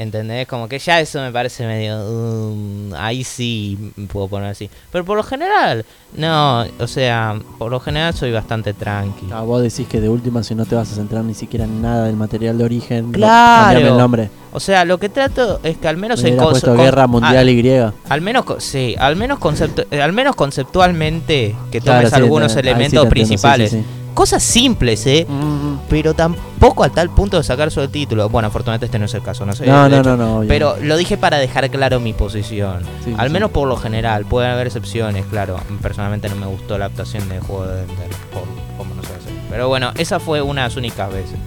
¿Entendés? 0.01 0.47
Como 0.47 0.69
que 0.69 0.79
ya 0.79 1.01
eso 1.01 1.21
me 1.21 1.33
parece 1.33 1.67
medio... 1.67 1.99
um, 2.09 2.95
ahí 2.95 3.25
sí 3.25 3.77
puedo 4.13 4.29
poner 4.29 4.51
así. 4.51 4.71
Pero 4.93 5.05
por 5.05 5.17
lo 5.17 5.25
general, 5.25 5.85
no. 6.17 6.65
O 6.79 6.87
sea, 6.87 7.37
por 7.59 7.73
lo 7.73 7.81
general 7.81 8.15
soy 8.15 8.31
bastante 8.31 8.75
tranqui. 8.75 9.27
Ah, 9.33 9.41
vos 9.41 9.61
decís 9.61 9.89
que 9.89 10.01
de 10.01 10.09
última 10.09 10.45
si 10.45 10.55
no 10.55 10.67
te 10.67 10.77
vas 10.77 10.93
a 10.93 10.95
centrar 10.95 11.25
ni 11.25 11.35
siquiera 11.35 11.65
en 11.65 11.83
nada 11.83 12.05
del 12.05 12.15
material 12.15 12.57
de 12.59 12.65
origen, 12.65 13.07
no- 13.07 13.19
Claro. 13.19 13.65
cambiame 13.73 13.89
el 13.91 13.99
nombre. 13.99 14.31
O 14.53 14.61
sea, 14.61 14.85
lo 14.85 14.99
que 14.99 15.09
trato 15.09 15.59
es 15.65 15.77
que 15.79 15.89
al 15.89 15.97
menos 15.97 16.23
Me 16.23 16.29
en 16.31 16.37
puesto 16.37 16.75
Guerra 16.77 17.09
Mundial 17.09 17.49
ah, 17.49 17.51
Y. 17.51 17.69
Al 18.09 18.21
menos, 18.21 18.45
sí, 18.59 18.95
al 19.01 19.17
menos, 19.17 19.41
conceptu- 19.41 19.87
eh, 19.91 20.01
al 20.01 20.13
menos 20.13 20.37
conceptualmente 20.37 21.57
que 21.73 21.81
Claro, 21.81 21.99
tomes 22.03 22.11
sí, 22.11 22.17
algunos 22.17 22.53
sí 22.53 22.59
elementos 22.61 22.91
te 22.93 22.97
entiendo, 22.99 23.05
sí, 23.05 23.11
principales. 23.11 23.71
sí, 23.73 23.79
sí. 23.81 23.85
Cosas 24.15 24.43
simples, 24.43 25.07
¿eh? 25.07 25.27
Mm, 25.29 25.77
Pero 25.89 26.13
tampoco 26.15 26.83
a 26.83 26.89
tal 26.89 27.09
punto 27.11 27.37
de 27.37 27.45
sacar 27.45 27.71
su 27.71 27.87
título. 27.89 28.29
Bueno, 28.29 28.49
afortunadamente 28.49 28.87
este 28.87 28.99
no 28.99 29.05
es 29.05 29.15
el 29.15 29.23
caso, 29.23 29.47
no 29.47 29.55
sé. 29.55 29.67
No, 29.67 29.89
no, 29.89 30.17
no. 30.17 30.43
Pero 30.49 30.77
lo 30.83 30.97
dije 30.97 31.17
para 31.17 31.39
dejar 31.39 31.71
claro 31.71 32.01
mi 32.01 32.13
posición. 32.13 32.83
Sí, 33.05 33.15
Al 33.17 33.31
menos 33.31 33.51
sí. 33.51 33.55
por 33.55 33.69
lo 33.69 33.77
general, 33.77 34.25
pueden 34.27 34.51
haber 34.51 34.67
excepciones, 34.67 35.25
claro. 35.27 35.61
Personalmente 35.81 36.29
no 36.29 36.37
me 36.37 36.47
gustó 36.47 36.79
la 36.79 36.87
adaptación 36.87 37.29
del 37.29 37.41
juego 37.41 37.67
de 37.67 37.83
Ender, 37.83 38.09
por 38.33 38.43
cómo 38.77 38.95
no 38.95 39.03
se 39.03 39.15
hace. 39.15 39.31
Pero 39.51 39.69
bueno, 39.69 39.93
esa 39.97 40.19
fue 40.19 40.43
una 40.43 40.63
de 40.63 40.69
las 40.69 40.77
únicas 40.77 41.13
veces. 41.13 41.39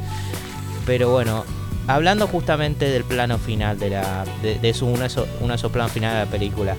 Pero 0.85 1.09
bueno, 1.11 1.43
hablando 1.88 2.27
justamente 2.27 2.89
del 2.89 3.03
plano 3.03 3.38
final 3.38 3.79
de 3.79 3.89
la. 3.89 4.23
de, 4.41 4.59
de 4.59 4.73
su 4.73 4.88
planos 5.71 5.91
finales 5.91 6.19
de 6.19 6.25
la 6.25 6.31
película. 6.31 6.75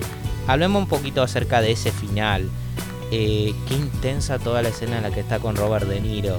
Hablemos 0.47 0.81
un 0.81 0.87
poquito 0.87 1.21
acerca 1.21 1.61
de 1.61 1.71
ese 1.71 1.91
final. 1.91 2.49
Eh, 3.11 3.53
qué 3.67 3.75
intensa 3.75 4.39
toda 4.39 4.61
la 4.61 4.69
escena 4.69 4.97
en 4.97 5.03
la 5.03 5.11
que 5.11 5.19
está 5.19 5.39
con 5.39 5.55
Robert 5.55 5.87
De 5.87 6.01
Niro. 6.01 6.37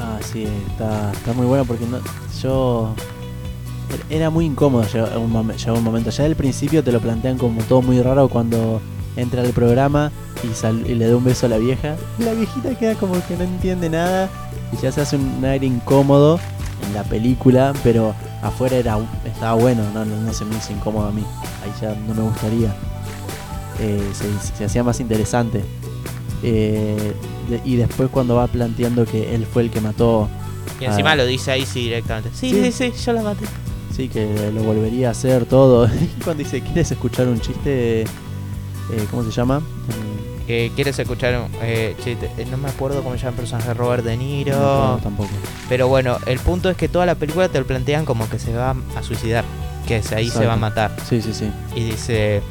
Ah, 0.00 0.18
sí, 0.22 0.46
está, 0.70 1.12
está 1.12 1.32
muy 1.32 1.46
bueno 1.46 1.64
porque 1.64 1.84
yo. 2.42 2.94
er- 3.90 4.14
Era 4.16 4.30
muy 4.30 4.44
incómodo 4.44 4.84
llegó 4.92 5.06
un, 5.20 5.30
momento. 5.30 6.10
Ya 6.10 6.24
al 6.24 6.36
principio 6.36 6.82
te 6.82 6.90
lo 6.92 7.00
plantean 7.00 7.38
como 7.38 7.62
todo 7.62 7.82
muy 7.82 8.02
raro 8.02 8.28
cuando 8.28 8.80
entra 9.16 9.42
al 9.42 9.50
programa 9.50 10.10
y, 10.42 10.94
le 10.94 11.08
da 11.08 11.16
un 11.16 11.24
beso 11.24 11.46
a 11.46 11.48
la 11.48 11.58
vieja. 11.58 11.96
La 12.18 12.32
viejita 12.34 12.76
queda 12.76 12.94
como 12.96 13.14
que 13.26 13.36
no 13.36 13.44
entiende 13.44 13.88
nada 13.88 14.28
y 14.72 14.82
ya 14.82 14.90
se 14.90 15.00
hace 15.00 15.16
un 15.16 15.44
aire 15.44 15.66
incómodo 15.66 16.40
en 16.86 16.94
la 16.94 17.04
película, 17.04 17.72
pero 17.84 18.14
afuera 18.42 18.76
era 18.76 18.98
estaba 19.24 19.54
bueno, 19.54 19.82
no, 19.94 20.04
no, 20.04 20.16
no 20.16 20.32
se 20.34 20.44
me 20.44 20.56
hizo 20.56 20.72
incómodo 20.72 21.06
a 21.08 21.12
mí. 21.12 21.24
Ahí 21.62 21.72
ya 21.80 21.94
no 22.06 22.14
me 22.14 22.22
gustaría. 22.22 22.74
Eh, 23.80 24.00
se, 24.12 24.56
se 24.56 24.64
hacía 24.64 24.82
más 24.84 25.00
interesante. 25.00 25.62
Eh, 26.42 27.12
de- 27.48 27.60
y 27.64 27.76
después 27.76 28.08
cuando 28.10 28.36
va 28.36 28.46
planteando 28.46 29.04
que 29.06 29.34
él 29.34 29.46
fue 29.46 29.62
el 29.62 29.70
que 29.70 29.80
mató 29.80 30.28
Y 30.80 30.84
encima 30.84 31.14
lo 31.16 31.24
dice 31.26 31.50
ahí 31.52 31.64
sí 31.66 31.82
directamente. 31.84 32.30
Sí, 32.34 32.50
Sí. 32.50 32.72
sí, 32.72 32.92
sí, 32.92 33.04
yo 33.04 33.12
la 33.12 33.22
maté. 33.22 33.44
Sí, 33.94 34.08
que 34.08 34.50
lo 34.52 34.62
volvería 34.62 35.08
a 35.08 35.10
hacer 35.12 35.44
todo. 35.46 35.86
Y 36.18 36.22
cuando 36.22 36.42
dice, 36.42 36.60
¿quieres 36.60 36.90
escuchar 36.90 37.28
un 37.28 37.40
chiste? 37.40 38.02
Eh, 38.02 38.06
¿Cómo 39.10 39.22
se 39.24 39.30
llama? 39.30 39.62
Eh, 40.46 40.70
¿Quieres 40.74 40.98
escuchar 40.98 41.38
un 41.40 41.50
eh, 41.62 41.96
chiste? 42.04 42.28
No 42.50 42.58
me 42.58 42.68
acuerdo 42.68 43.02
cómo 43.02 43.14
se 43.14 43.20
llama 43.20 43.30
el 43.30 43.36
personaje 43.36 43.72
Robert 43.72 44.04
De 44.04 44.16
no 44.16 44.22
Niro. 44.22 44.52
acuerdo 44.56 44.98
tampoco. 45.02 45.30
Pero 45.70 45.88
bueno, 45.88 46.18
el 46.26 46.38
punto 46.40 46.68
es 46.68 46.76
que 46.76 46.88
toda 46.88 47.06
la 47.06 47.14
película 47.14 47.48
te 47.48 47.58
lo 47.58 47.66
plantean 47.66 48.04
como 48.04 48.28
que 48.28 48.38
se 48.38 48.54
va 48.54 48.74
a 48.96 49.02
suicidar. 49.02 49.44
Que 49.86 50.02
ahí 50.14 50.28
se 50.30 50.44
va 50.46 50.54
a 50.54 50.56
matar. 50.56 50.94
Sí, 51.08 51.20
sí, 51.22 51.32
sí. 51.32 51.50
Y 51.76 51.84
dice. 51.84 52.42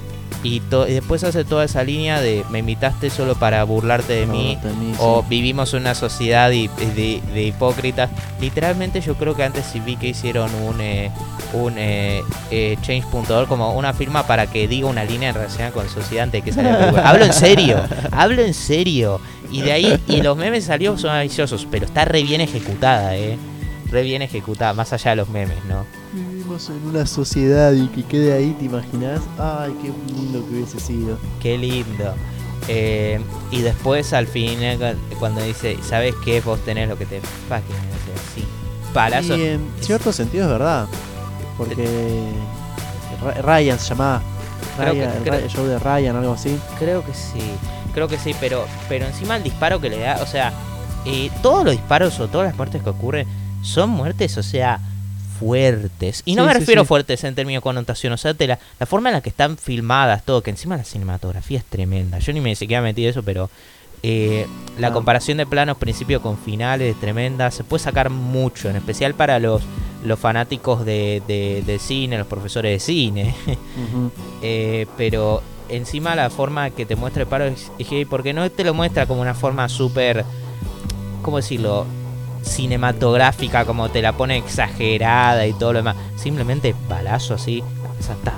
Y, 0.41 0.59
to- 0.61 0.87
y 0.87 0.93
después 0.93 1.23
hace 1.23 1.45
toda 1.45 1.63
esa 1.63 1.83
línea 1.83 2.19
de 2.19 2.43
me 2.49 2.59
invitaste 2.59 3.09
solo 3.09 3.35
para 3.35 3.63
burlarte 3.63 4.13
de 4.13 4.25
mí. 4.25 4.57
No, 4.61 4.69
de 4.69 4.75
mí, 4.75 4.93
O 4.99 5.21
sí. 5.21 5.27
vivimos 5.29 5.73
en 5.73 5.81
una 5.81 5.95
sociedad 5.95 6.49
de, 6.49 6.69
de- 6.95 7.21
de 7.33 7.43
hipócritas. 7.43 8.09
Literalmente 8.41 8.99
yo 9.01 9.15
creo 9.15 9.35
que 9.35 9.43
antes 9.43 9.65
sí 9.71 9.79
vi 9.79 9.95
que 9.95 10.07
hicieron 10.09 10.53
un, 10.55 10.81
eh, 10.81 11.11
un 11.53 11.75
eh, 11.77 12.21
eh, 12.51 12.77
change.org 12.81 13.47
como 13.47 13.73
una 13.73 13.93
firma 13.93 14.27
para 14.27 14.47
que 14.47 14.67
diga 14.67 14.87
una 14.87 15.03
línea 15.05 15.29
en 15.29 15.35
relación 15.35 15.71
con 15.71 15.87
sociedad 15.87 16.23
antes 16.25 16.43
de 16.43 16.49
que 16.49 16.53
salga. 16.53 17.09
Hablo 17.09 17.23
en 17.25 17.33
serio, 17.33 17.81
hablo 18.11 18.41
en 18.41 18.53
serio. 18.53 19.21
Y 19.51 19.61
de 19.61 19.71
ahí, 19.71 19.99
y 20.07 20.21
los 20.21 20.35
memes 20.35 20.65
salió 20.65 20.97
son 20.97 21.11
maravillosos, 21.11 21.67
pero 21.69 21.85
está 21.85 22.05
re 22.05 22.23
bien 22.23 22.41
ejecutada, 22.41 23.15
eh. 23.15 23.37
Re 23.91 24.01
bien 24.01 24.23
ejecutada, 24.23 24.73
más 24.73 24.91
allá 24.93 25.11
de 25.11 25.17
los 25.17 25.29
memes, 25.29 25.63
¿no? 25.69 25.85
Vivimos 26.53 26.69
en 26.69 26.87
una 26.87 27.05
sociedad 27.07 27.71
y 27.73 27.87
que 27.87 28.03
quede 28.03 28.31
ahí, 28.31 28.55
¿te 28.59 28.65
imaginas? 28.65 29.21
Ay, 29.39 29.73
qué 29.81 29.91
lindo 30.13 30.45
que 30.47 30.53
hubiese 30.53 30.79
sido. 30.79 31.17
Qué 31.41 31.57
lindo. 31.57 32.13
Eh, 32.67 33.19
y 33.49 33.61
después 33.61 34.13
al 34.13 34.27
fin, 34.27 34.61
eh, 34.61 34.77
cu- 34.77 35.15
cuando 35.17 35.41
dice, 35.41 35.77
¿sabes 35.81 36.13
qué? 36.23 36.41
Vos 36.41 36.59
tenés 36.63 36.87
lo 36.87 36.95
que 36.95 37.07
te 37.07 37.21
fucking 37.21 37.75
hace 37.75 38.13
así. 38.13 38.45
Palazo. 38.93 39.35
Y 39.35 39.41
en 39.45 39.67
cierto 39.81 40.13
sentido 40.13 40.43
es 40.43 40.51
verdad. 40.51 40.85
Porque 41.57 41.87
Ryan 43.41 43.79
se 43.79 43.89
llamaba. 43.89 44.21
Creo 44.77 44.93
que- 44.93 44.99
Ryan, 45.07 45.23
creo- 45.23 45.33
el 45.39 45.49
show 45.49 45.65
de 45.65 45.79
Ryan, 45.79 46.15
algo 46.17 46.33
así. 46.33 46.55
Creo 46.77 47.03
que 47.03 47.15
sí, 47.15 47.41
creo 47.95 48.07
que 48.07 48.19
sí, 48.19 48.35
pero, 48.39 48.65
pero 48.87 49.07
encima 49.07 49.37
el 49.37 49.43
disparo 49.43 49.81
que 49.81 49.89
le 49.89 49.97
da, 50.01 50.19
o 50.21 50.27
sea, 50.27 50.53
eh, 51.05 51.31
todos 51.41 51.63
los 51.65 51.71
disparos 51.73 52.19
o 52.19 52.27
todas 52.27 52.45
las 52.49 52.55
muertes 52.55 52.83
que 52.83 52.89
ocurren 52.91 53.27
son 53.63 53.89
muertes, 53.89 54.37
o 54.37 54.43
sea, 54.43 54.79
fuertes. 55.39 56.21
Y 56.25 56.35
no 56.35 56.43
Sí, 56.43 56.47
me 56.47 56.53
refiero 56.53 56.81
sí. 56.83 56.87
fuertes 56.87 57.23
en 57.23 57.35
términos 57.35 57.59
de 57.61 57.63
connotación, 57.63 58.13
o 58.13 58.17
sea, 58.17 58.33
te 58.33 58.47
la, 58.47 58.59
la 58.79 58.85
forma 58.85 59.09
en 59.09 59.13
la 59.15 59.21
que 59.21 59.29
están 59.29 59.57
filmadas, 59.57 60.23
todo, 60.25 60.41
que 60.41 60.49
encima 60.51 60.77
la 60.77 60.83
cinematografía 60.83 61.57
es 61.59 61.65
tremenda. 61.65 62.19
Yo 62.19 62.33
ni 62.33 62.41
me 62.41 62.55
siquiera 62.55 62.81
metí 62.81 63.05
eso, 63.05 63.23
pero 63.23 63.49
eh, 64.05 64.47
la 64.77 64.87
Ah. 64.89 64.93
comparación 64.93 65.37
de 65.37 65.45
planos 65.45 65.77
principio 65.77 66.21
con 66.21 66.37
finales 66.37 66.93
es 66.95 66.99
tremenda. 67.01 67.49
Se 67.51 67.63
puede 67.63 67.83
sacar 67.83 68.09
mucho, 68.09 68.69
en 68.69 68.75
especial 68.75 69.13
para 69.13 69.39
los, 69.39 69.61
los 70.03 70.19
fanáticos 70.19 70.83
de, 70.85 71.21
de- 71.27 71.63
de 71.65 71.79
cine, 71.79 72.17
los 72.17 72.27
profesores 72.27 72.71
de 72.73 72.79
cine. 72.79 73.35
Eh, 74.41 74.87
pero 74.97 75.41
encima 75.69 76.15
la 76.15 76.29
forma 76.29 76.69
que 76.71 76.85
te 76.85 76.95
muestra 76.97 77.23
el 77.23 77.29
paro 77.29 77.45
es, 77.45 77.71
es 77.79 78.07
porque 78.07 78.33
no 78.33 78.49
te 78.51 78.63
lo 78.65 78.73
muestra 78.73 79.05
como 79.05 79.21
una 79.21 79.33
forma 79.33 79.69
súper, 79.69 80.25
¿cómo 81.21 81.37
decirlo? 81.37 81.85
Cinematográfica, 82.43 83.65
como 83.65 83.89
te 83.89 84.01
la 84.01 84.13
pone 84.13 84.37
exagerada 84.37 85.45
y 85.47 85.53
todo 85.53 85.73
lo 85.73 85.79
demás. 85.79 85.95
Simplemente 86.15 86.75
palazo 86.87 87.33
así, 87.35 87.63
ya 88.07 88.13
está. 88.13 88.33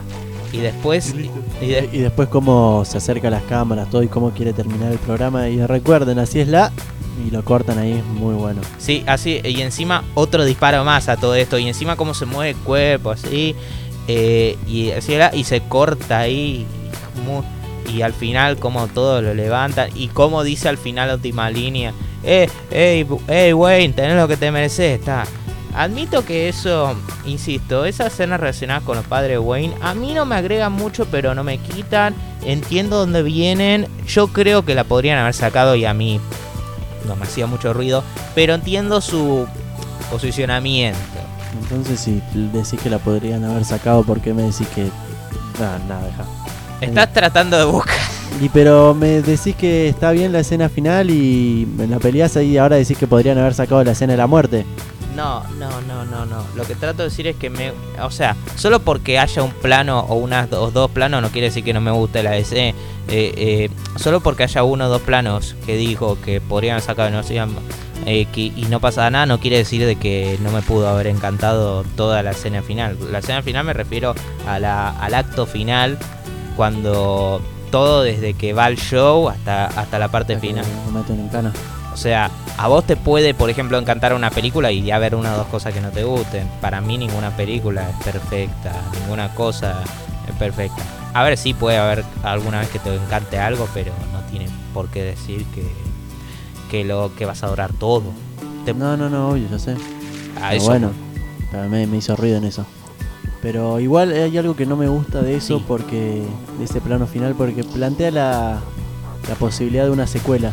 Y 0.52 0.58
después... 0.60 1.14
y 1.62 1.68
de- 1.68 1.90
Y 1.92 1.98
después 2.00 2.30
cómo 2.30 2.84
se 2.86 2.98
acerca 2.98 3.28
a 3.28 3.32
las 3.32 3.44
cámaras, 3.44 3.90
todo 3.90 4.04
y 4.04 4.08
cómo 4.08 4.32
quiere 4.32 4.54
terminar 4.54 4.92
el 4.92 5.00
programa. 5.00 5.50
Y 5.50 5.60
recuerden, 5.66 6.20
así 6.20 6.40
es 6.40 6.48
la. 6.48 6.72
Y 7.26 7.32
lo 7.32 7.44
cortan 7.44 7.80
ahí, 7.80 7.94
es 7.94 8.06
muy 8.06 8.36
bueno. 8.36 8.62
Sí, 8.78 9.04
así, 9.08 9.40
y 9.44 9.62
encima 9.62 10.04
otro 10.16 10.44
disparo 10.44 10.84
más 10.84 11.08
a 11.08 11.16
todo 11.16 11.34
esto, 11.36 11.58
y 11.58 11.66
encima 11.68 11.96
cómo 11.96 12.14
se 12.14 12.26
mueve 12.26 12.50
el 12.52 12.58
cuerpo, 12.58 13.12
así, 13.12 13.56
eh, 14.10 14.58
y 14.68 14.92
así 14.92 15.14
era, 15.14 15.34
y 15.34 15.46
se 15.46 15.62
corta 15.62 16.20
ahí, 16.20 16.66
y, 17.16 17.22
mu- 17.26 17.44
y 17.90 18.02
al 18.02 18.12
final 18.12 18.58
como 18.58 18.88
todo 18.88 19.22
lo 19.22 19.34
levanta, 19.34 19.88
y 19.96 20.10
como 20.10 20.44
dice 20.44 20.68
al 20.68 20.78
final 20.78 21.08
la 21.08 21.16
última 21.16 21.50
línea, 21.50 21.94
eh, 22.26 22.50
hey, 22.72 23.54
Wayne, 23.54 23.94
tenés 23.94 24.18
lo 24.18 24.28
que 24.28 24.38
te 24.38 24.52
mereces, 24.52 25.00
está. 25.00 25.26
Admito 25.76 26.26
que 26.26 26.48
eso, 26.48 26.96
insisto, 27.26 27.86
esas 27.86 28.14
escenas 28.14 28.40
relacionadas 28.40 28.84
con 28.84 28.96
los 28.96 29.06
padres 29.06 29.32
de 29.32 29.40
Wayne, 29.40 29.76
a 29.82 29.94
mí 29.94 30.14
no 30.14 30.26
me 30.26 30.36
agregan 30.36 30.72
mucho, 30.72 31.06
pero 31.12 31.36
no 31.36 31.44
me 31.44 31.58
quitan, 31.58 32.16
entiendo 32.46 32.98
dónde 32.98 33.24
vienen, 33.24 33.88
yo 34.08 34.28
creo 34.28 34.64
que 34.64 34.74
la 34.74 34.86
podrían 34.86 35.18
haber 35.18 35.34
sacado 35.34 35.76
y 35.76 35.84
a 35.84 35.94
mí 35.94 36.22
no 37.06 37.16
me 37.18 37.24
hacía 37.24 37.46
mucho 37.46 37.74
ruido, 37.74 38.04
pero 38.34 38.54
entiendo 38.54 39.02
su 39.02 39.48
posicionamiento. 40.10 41.00
Entonces, 41.62 42.00
si 42.00 42.22
decís 42.34 42.80
que 42.82 42.90
la 42.90 43.00
podrían 43.00 43.44
haber 43.44 43.66
sacado, 43.66 44.04
¿por 44.04 44.22
qué 44.22 44.34
me 44.34 44.44
decís 44.44 44.68
que.? 44.70 44.90
Nada, 45.60 45.80
nada, 45.88 46.06
deja. 46.06 46.26
Estás 46.82 47.14
tratando 47.14 47.58
de 47.58 47.66
buscar. 47.66 48.05
Y 48.42 48.50
pero 48.50 48.94
me 48.94 49.22
decís 49.22 49.56
que 49.56 49.88
está 49.88 50.12
bien 50.12 50.34
la 50.34 50.40
escena 50.40 50.68
final 50.68 51.10
y 51.10 51.68
en 51.80 51.90
la 51.90 52.00
peleas 52.00 52.36
ahí 52.36 52.58
ahora 52.58 52.76
decís 52.76 52.98
que 52.98 53.08
podrían 53.08 53.38
haber 53.38 53.54
sacado 53.54 53.84
la 53.84 53.92
escena 53.92 54.14
de 54.14 54.18
la 54.18 54.28
muerte. 54.28 54.66
No, 55.16 55.44
no, 55.58 55.82
no, 55.82 56.04
no, 56.04 56.26
no. 56.26 56.44
Lo 56.56 56.66
que 56.66 56.76
trato 56.76 56.98
de 56.98 57.10
decir 57.10 57.26
es 57.28 57.38
que 57.38 57.50
me. 57.50 57.72
O 58.02 58.12
sea, 58.12 58.36
solo 58.56 58.82
porque 58.82 59.18
haya 59.18 59.44
un 59.44 59.52
plano 59.52 60.02
o 60.02 60.16
unas 60.16 60.52
o 60.52 60.72
dos 60.72 60.92
planos 60.92 61.22
no 61.22 61.30
quiere 61.30 61.48
decir 61.48 61.64
que 61.64 61.74
no 61.74 61.80
me 61.80 61.92
guste 61.92 62.22
la 62.22 62.32
DC. 62.32 62.68
Eh, 62.68 62.74
eh, 63.08 63.70
solo 63.96 64.20
porque 64.20 64.44
haya 64.44 64.64
uno 64.64 64.88
o 64.88 64.90
dos 64.90 65.02
planos 65.02 65.56
que 65.66 65.78
dijo 65.78 66.18
que 66.22 66.42
podrían 66.42 66.82
y 66.82 67.12
no 67.12 67.22
eh, 68.06 68.28
y 68.36 68.66
no 68.70 68.80
pasa 68.82 69.10
nada, 69.10 69.26
no 69.26 69.40
quiere 69.40 69.58
decir 69.58 69.86
de 69.86 69.96
que 69.96 70.38
no 70.42 70.52
me 70.52 70.62
pudo 70.62 70.90
haber 70.90 71.08
encantado 71.08 71.84
toda 71.96 72.22
la 72.22 72.32
escena 72.32 72.62
final. 72.62 72.98
La 73.12 73.20
escena 73.20 73.42
final 73.42 73.66
me 73.66 73.74
refiero 73.74 74.14
a 74.48 74.60
la, 74.60 74.90
al 74.90 75.14
acto 75.14 75.46
final, 75.46 75.98
cuando 76.58 77.42
todo 77.76 78.04
desde 78.04 78.34
que 78.36 78.54
va 78.54 78.70
el 78.70 78.78
show 78.78 79.28
hasta, 79.28 79.66
hasta 79.66 80.00
la 80.00 80.08
parte 80.08 80.36
Hasta 80.36 80.48
final. 80.48 80.66
lo 80.86 80.92
meten 80.98 81.20
en 81.20 81.28
cana. 81.28 81.52
O 81.94 81.98
sea, 81.98 82.32
a 82.58 82.68
vos 82.70 82.86
te 82.86 82.96
puede, 82.96 83.34
por 83.34 83.50
ejemplo, 83.50 83.78
encantar 83.78 84.14
una 84.14 84.30
película 84.30 84.72
y 84.72 84.92
haber 84.92 85.14
una 85.14 85.34
o 85.34 85.38
dos 85.40 85.48
cosas 85.48 85.74
que 85.74 85.82
no 85.82 85.90
te 85.90 86.06
gusten. 86.06 86.50
Para 86.62 86.80
mí 86.80 86.98
ninguna 86.98 87.36
película 87.36 87.90
es 87.90 87.96
perfecta, 88.06 88.72
ninguna 89.02 89.34
cosa 89.36 89.82
es 90.26 90.34
perfecta. 90.36 90.82
A 91.14 91.24
ver, 91.24 91.38
sí 91.38 91.54
puede 91.54 91.78
haber 91.78 92.06
alguna 92.24 92.62
vez 92.62 92.70
que 92.70 92.80
te 92.80 92.96
encante 92.96 93.40
algo, 93.40 93.68
pero 93.74 93.92
no 94.14 94.20
tiene 94.32 94.48
por 94.74 94.88
qué 94.88 95.04
decir 95.04 95.44
que, 95.54 95.66
que 96.72 96.86
lo 96.86 97.14
que 97.18 97.26
vas 97.26 97.44
a 97.44 97.48
adorar 97.48 97.74
todo. 97.74 98.04
Te- 98.64 98.74
No, 98.74 98.96
no, 98.96 99.10
no, 99.10 99.32
obvio, 99.32 99.50
yo 99.52 99.60
sé. 99.60 99.72
a 99.72 100.50
Pero 100.50 100.52
eso- 100.62 100.66
bueno, 100.66 100.92
pero 101.52 101.68
me, 101.68 101.86
me 101.88 101.98
hizo 101.98 102.16
ruido 102.16 102.38
en 102.38 102.46
eso. 102.46 102.66
Pero 103.46 103.80
igual 103.80 104.12
hay 104.12 104.36
algo 104.40 104.56
que 104.56 104.66
no 104.66 104.76
me 104.76 104.88
gusta 104.88 105.22
de 105.22 105.36
eso 105.36 105.60
Sí. 105.60 105.66
porque 105.68 106.24
de 106.58 106.66
ese 106.66 106.82
plano 106.82 107.06
final 107.06 107.36
porque 107.36 107.64
plantea 107.64 108.10
la, 108.10 108.60
la 109.30 109.36
posibilidad 109.36 109.84
de 109.84 109.92
una 109.92 110.08
secuela 110.08 110.52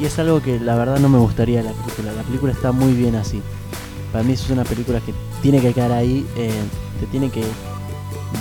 y 0.00 0.06
es 0.06 0.18
algo 0.18 0.40
que 0.40 0.58
la 0.58 0.74
verdad 0.74 0.98
no 1.00 1.10
me 1.10 1.18
gustaría 1.18 1.58
de 1.58 1.64
la 1.64 1.72
película. 1.72 2.12
La 2.14 2.22
película 2.22 2.52
está 2.52 2.72
muy 2.72 2.94
bien 2.94 3.14
así. 3.14 3.42
Para 4.10 4.24
mí 4.24 4.32
eso 4.32 4.44
es 4.46 4.50
una 4.52 4.64
película 4.64 5.00
que 5.00 5.12
tiene 5.42 5.60
que 5.60 5.74
quedar 5.74 5.92
ahí, 5.92 6.26
eh, 6.34 6.50
te 6.98 7.04
tiene 7.08 7.28
que 7.28 7.44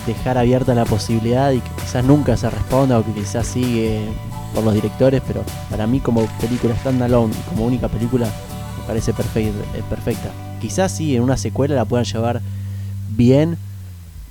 dejar 0.07 0.37
abierta 0.37 0.73
la 0.73 0.85
posibilidad 0.85 1.51
y 1.51 1.59
que 1.59 1.69
quizás 1.81 2.05
nunca 2.05 2.37
se 2.37 2.49
responda 2.49 2.99
o 2.99 3.03
que 3.03 3.11
quizás 3.11 3.47
sigue 3.47 4.07
por 4.55 4.63
los 4.63 4.75
directores, 4.75 5.21
pero 5.27 5.43
para 5.69 5.87
mí 5.87 5.99
como 5.99 6.25
película 6.39 6.73
standalone 6.77 7.33
y 7.33 7.49
como 7.49 7.65
única 7.65 7.89
película 7.89 8.27
me 8.27 8.83
parece 8.87 9.11
eh, 9.11 9.51
perfecta. 9.89 10.29
Quizás 10.61 10.89
sí 10.95 11.17
en 11.17 11.21
una 11.21 11.35
secuela 11.35 11.75
la 11.75 11.83
puedan 11.83 12.05
llevar 12.05 12.41
bien 13.09 13.57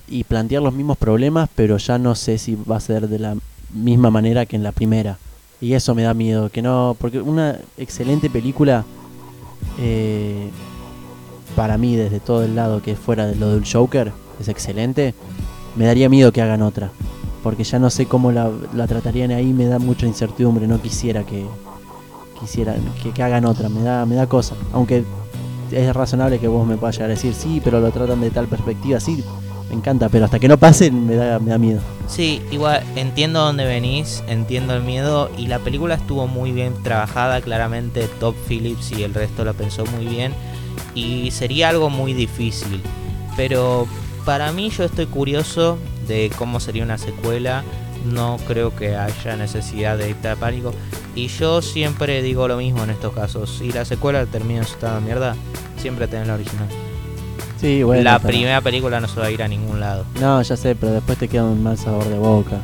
y 0.09 0.25
plantear 0.25 0.63
los 0.63 0.75
mismos 0.75 0.97
problemas, 0.97 1.49
pero 1.55 1.77
ya 1.77 1.99
no 1.99 2.15
sé 2.15 2.39
si 2.39 2.57
va 2.57 2.77
a 2.77 2.81
ser 2.81 3.09
de 3.09 3.19
la 3.19 3.37
misma 3.73 4.11
manera 4.11 4.47
que 4.47 4.57
en 4.57 4.63
la 4.63 4.73
primera. 4.73 5.19
Y 5.61 5.73
eso 5.75 5.95
me 5.95 6.03
da 6.03 6.15
miedo, 6.15 6.51
que 6.51 6.63
no, 6.63 6.97
porque 6.99 7.21
una 7.21 7.59
excelente 7.77 8.31
película 8.31 8.85
eh, 9.79 10.51
para 11.57 11.77
mí 11.77 11.97
desde 11.97 12.21
todo 12.21 12.45
el 12.45 12.55
lado 12.55 12.83
que 12.83 12.95
fuera 12.95 13.27
de 13.27 13.35
lo 13.35 13.55
del 13.55 13.65
Joker 13.71 14.13
es 14.41 14.49
excelente, 14.49 15.15
me 15.77 15.87
daría 15.87 16.09
miedo 16.09 16.31
que 16.33 16.41
hagan 16.41 16.63
otra, 16.63 16.91
porque 17.43 17.65
ya 17.65 17.79
no 17.79 17.91
sé 17.91 18.07
cómo 18.07 18.31
la, 18.31 18.51
la 18.75 18.87
tratarían 18.87 19.33
ahí, 19.33 19.53
me 19.53 19.67
da 19.67 19.81
mucha 19.81 20.07
incertidumbre, 20.07 20.69
no 20.69 20.81
quisiera 20.81 21.25
que 21.25 21.45
quisiera 22.39 22.77
que, 23.03 23.11
que 23.11 23.23
hagan 23.23 23.45
otra, 23.45 23.69
me 23.69 23.83
da 23.83 24.07
me 24.07 24.15
da 24.15 24.29
cosa, 24.29 24.55
aunque 24.73 25.03
es 25.73 25.95
razonable 25.95 26.39
que 26.39 26.47
vos 26.47 26.67
me 26.67 26.77
puedas 26.77 26.97
llegar 26.97 27.11
a 27.11 27.15
decir 27.15 27.35
sí, 27.35 27.61
pero 27.63 27.81
lo 27.81 27.91
tratan 27.91 28.21
de 28.21 28.31
tal 28.31 28.47
perspectiva, 28.47 29.01
sí, 29.01 29.25
me 29.69 29.77
encanta, 29.77 30.09
pero 30.09 30.25
hasta 30.25 30.39
que 30.39 30.49
no 30.49 30.59
pasen 30.59 31.07
me 31.07 31.15
da 31.15 31.39
me 31.39 31.51
da 31.51 31.59
miedo. 31.59 31.81
Sí, 32.09 32.41
igual 32.51 32.83
entiendo 32.97 33.41
dónde 33.41 33.67
venís, 33.67 34.23
entiendo 34.29 34.75
el 34.75 34.83
miedo 34.83 35.31
y 35.37 35.47
la 35.47 35.59
película 35.59 35.95
estuvo 35.95 36.27
muy 36.27 36.53
bien 36.53 36.75
trabajada, 36.83 37.41
claramente 37.41 38.09
Top 38.19 38.35
Phillips 38.49 38.93
y 38.93 39.03
el 39.03 39.13
resto 39.13 39.45
la 39.45 39.53
pensó 39.53 39.85
muy 39.87 40.07
bien 40.07 40.33
y 40.95 41.31
sería 41.33 41.69
algo 41.69 41.91
muy 41.91 42.15
difícil, 42.15 42.81
pero 43.37 43.87
para 44.25 44.53
mí 44.53 44.71
yo 44.71 44.85
estoy 44.85 45.07
curioso 45.07 45.79
de 46.07 46.31
cómo 46.37 46.61
sería 46.61 46.83
una 46.83 46.99
secuela, 46.99 47.63
no 48.07 48.39
creo 48.47 48.75
que 48.75 48.97
haya 48.97 49.37
necesidad 49.37 49.99
de 49.99 50.07
dictar 50.07 50.39
pánico 50.39 50.73
y 51.15 51.29
yo 51.29 51.61
siempre 51.61 52.23
digo 52.23 52.49
lo 52.49 52.57
mismo 52.57 52.85
en 52.85 52.91
estos 52.91 53.13
casos, 53.13 53.51
si 53.59 53.71
la 53.71 53.85
secuela 53.85 54.25
termina 54.25 54.63
estando 54.63 55.03
mierda, 55.03 55.37
siempre 55.77 56.09
tenés 56.09 56.29
la 56.29 56.35
original. 56.35 56.88
Sí, 57.61 57.83
bueno. 57.83 58.03
la 58.03 58.19
pero- 58.19 58.29
primera 58.29 58.61
película 58.61 59.01
no 59.01 59.09
se 59.09 59.19
va 59.21 59.27
a 59.27 59.31
ir 59.31 59.43
a 59.43 59.49
ningún 59.49 59.81
lado. 59.81 60.05
No, 60.21 60.41
ya 60.43 60.57
sé, 60.57 60.75
pero 60.77 60.93
después 60.93 61.19
te 61.19 61.29
queda 61.29 61.45
un 61.45 61.63
mal 61.63 61.77
sabor 61.79 62.05
de 62.05 62.19
boca. 62.19 62.57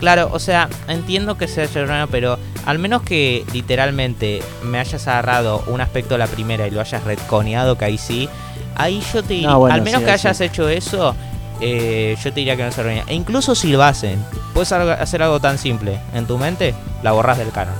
Claro, 0.00 0.28
o 0.32 0.38
sea, 0.38 0.68
entiendo 0.88 1.38
que 1.38 1.48
sea 1.48 1.64
Sherman, 1.66 2.08
pero 2.10 2.38
al 2.66 2.78
menos 2.78 3.02
que 3.02 3.44
literalmente 3.54 4.42
me 4.62 4.78
hayas 4.78 5.06
agarrado 5.08 5.62
un 5.68 5.80
aspecto 5.80 6.14
de 6.14 6.18
la 6.18 6.26
primera 6.26 6.66
y 6.66 6.70
lo 6.70 6.80
hayas 6.80 7.04
retconeado, 7.04 7.78
que 7.78 7.86
ahí 7.86 7.96
sí, 7.96 8.28
ahí 8.76 9.02
yo 9.14 9.22
te 9.22 9.34
diría, 9.34 9.48
No, 9.50 9.60
bueno, 9.60 9.74
al 9.74 9.82
menos 9.82 10.00
sí, 10.00 10.04
que 10.04 10.10
hayas 10.12 10.36
sí. 10.36 10.44
hecho 10.44 10.68
eso, 10.68 11.14
eh, 11.60 12.16
yo 12.22 12.30
te 12.32 12.40
diría 12.40 12.56
que 12.56 12.64
no 12.64 12.72
se 12.72 12.82
reunía. 12.82 13.04
E 13.06 13.14
incluso 13.14 13.54
si 13.54 13.72
lo 13.72 13.82
hacen, 13.82 14.22
puedes 14.52 14.70
hacer 14.72 15.22
algo 15.22 15.40
tan 15.40 15.56
simple, 15.56 15.98
en 16.12 16.26
tu 16.26 16.36
mente, 16.36 16.74
la 17.02 17.12
borras 17.12 17.38
del 17.38 17.50
canon. 17.50 17.74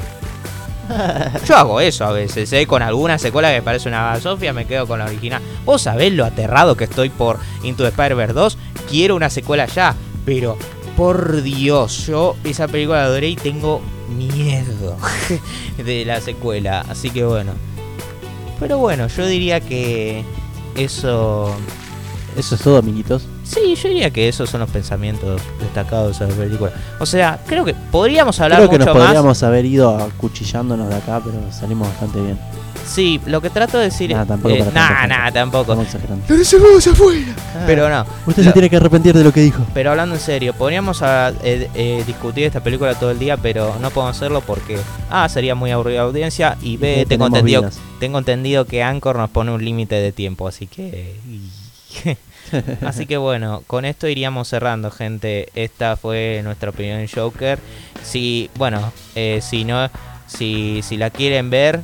Yo 1.47 1.57
hago 1.57 1.81
eso 1.81 2.05
a 2.05 2.13
veces, 2.13 2.53
¿eh? 2.53 2.67
con 2.67 2.83
alguna 2.83 3.19
secuela 3.19 3.53
que 3.53 3.63
parece 3.63 3.89
una 3.89 4.19
Sofía, 4.21 4.53
me 4.53 4.67
quedo 4.67 4.87
con 4.87 4.99
la 4.99 5.07
original. 5.07 5.43
Vos 5.65 5.83
sabés 5.83 6.13
lo 6.13 6.25
aterrado 6.25 6.77
que 6.77 6.85
estoy 6.85 7.11
por 7.11 7.39
Into 7.63 7.83
the 7.83 7.91
Spider-Verse 7.91 8.35
2, 8.35 8.59
quiero 8.89 9.17
una 9.17 9.31
secuela 9.31 9.67
ya, 9.67 9.95
pero 10.25 10.57
por 10.97 11.43
Dios, 11.43 12.07
yo 12.07 12.37
esa 12.45 12.69
película 12.69 12.99
la 12.99 13.05
adoré 13.05 13.29
y 13.29 13.37
tengo 13.37 13.81
miedo 14.17 14.97
de 15.85 16.05
la 16.05 16.21
secuela, 16.21 16.85
así 16.89 17.11
que 17.11 17.25
bueno. 17.25 17.53
Pero 18.61 18.79
bueno, 18.79 19.09
yo 19.09 19.27
diría 19.27 19.61
que 19.61 20.25
eso... 20.77 21.55
Eso 22.37 22.55
es 22.55 22.61
todo, 22.63 22.79
amiguitos. 22.79 23.27
Sí, 23.45 23.75
yo 23.77 23.89
diría 23.89 24.11
que 24.11 24.29
esos 24.29 24.49
son 24.51 24.61
los 24.61 24.71
pensamientos 24.71 25.41
destacados 25.61 26.19
de 26.19 26.27
la 26.29 26.35
película. 26.35 26.73
O 26.99 27.07
sea, 27.07 27.39
creo 27.47 27.65
que 27.65 27.75
podríamos 27.75 28.41
hablar 28.41 28.59
Creo 28.61 28.71
que 28.71 28.79
mucho 28.79 28.87
nos 28.87 28.97
más. 28.97 29.05
podríamos 29.07 29.43
haber 29.43 29.65
ido 29.67 29.97
acuchillándonos 29.99 30.89
de 30.89 30.95
acá, 30.97 31.21
pero 31.25 31.37
salimos 31.53 31.89
bastante 31.89 32.21
bien. 32.23 32.39
Sí, 32.87 33.19
lo 33.27 33.41
que 33.41 33.49
trato 33.49 33.79
de 33.79 33.85
decir 33.85 34.11
Nah, 34.13 34.23
es. 34.23 34.29
tampoco 34.29 34.55
eh, 34.55 34.65
nah, 34.75 35.07
nah, 35.07 35.31
tampoco. 35.33 35.73
Estamos 35.73 35.87
exagerando. 35.87 36.27
Pero 37.67 37.89
no. 37.89 38.05
Usted 38.27 38.43
Lo- 38.43 38.49
se 38.51 38.53
tiene 38.53 38.69
que 38.69 38.77
arrepentir 38.77 39.15
de 39.15 39.25
lo 39.25 39.33
que 39.33 39.41
dijo. 39.41 39.65
Pero 39.73 39.91
hablando 39.91 40.15
en 40.17 40.21
serio, 40.21 40.53
podríamos 40.53 41.01
ah, 41.03 41.33
eh, 41.43 41.71
eh, 41.75 42.03
discutir 42.07 42.45
esta 42.45 42.61
película 42.63 42.95
todo 42.95 43.11
el 43.11 43.19
día, 43.19 43.37
pero 43.39 43.75
no 43.81 43.91
podemos 43.91 44.17
hacerlo 44.17 44.43
porque 44.43 44.79
A, 45.11 45.29
sería 45.31 45.55
muy 45.55 45.71
aburrida 45.71 45.99
la 46.01 46.05
audiencia 46.05 46.59
y 46.61 46.77
B, 46.77 46.97
que 47.01 47.07
tengo 47.07 47.27
entendido, 47.27 47.63
vidas. 47.63 47.79
tengo 48.01 48.19
entendido 48.19 48.67
que 48.67 48.83
Anchor 48.83 49.17
nos 49.17 49.31
pone 49.31 49.51
un 49.53 49.65
límite 49.65 49.95
de 49.95 50.13
tiempo, 50.13 50.47
así 50.49 50.67
que... 50.67 51.17
y- 52.53 52.85
así 52.85 53.07
que 53.07 53.17
bueno, 53.17 53.63
con 53.67 53.85
esto 53.85 54.09
iríamos 54.09 54.49
cerrando, 54.49 54.91
gente. 54.91 55.49
Esta 55.55 55.97
fue 55.97 56.41
nuestra 56.45 56.71
opinión 56.71 56.99
en 57.01 57.09
Joker. 57.09 57.59
Si, 58.03 58.51
bueno, 58.57 58.93
eh, 59.15 59.41
si 59.43 59.65
no, 59.65 59.89
si, 60.27 60.81
si 60.83 60.97
la 60.97 61.11
quieren 61.11 61.51
ver, 61.51 61.81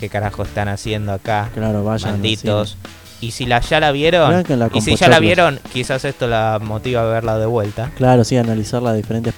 ¿qué 0.00 0.08
carajo 0.08 0.42
están 0.42 0.68
haciendo 0.68 1.12
acá? 1.12 1.50
Claro, 1.54 1.84
vayan. 1.84 2.08
al 2.10 2.14
Malditos. 2.18 2.76
Y 3.20 3.30
si 3.30 3.46
la 3.46 3.60
ya 3.60 3.80
la 3.80 3.90
vieron, 3.90 4.44
y 4.74 4.80
si 4.82 4.96
ya 4.96 5.08
la 5.08 5.18
vieron, 5.18 5.58
quizás 5.72 6.04
esto 6.04 6.26
la 6.26 6.58
motiva 6.62 7.00
a 7.00 7.04
verla 7.06 7.38
de 7.38 7.46
vuelta. 7.46 7.90
Claro, 7.96 8.22
sí, 8.22 8.36
analizarla 8.36 8.90
de 8.92 8.98
diferentes 8.98 9.32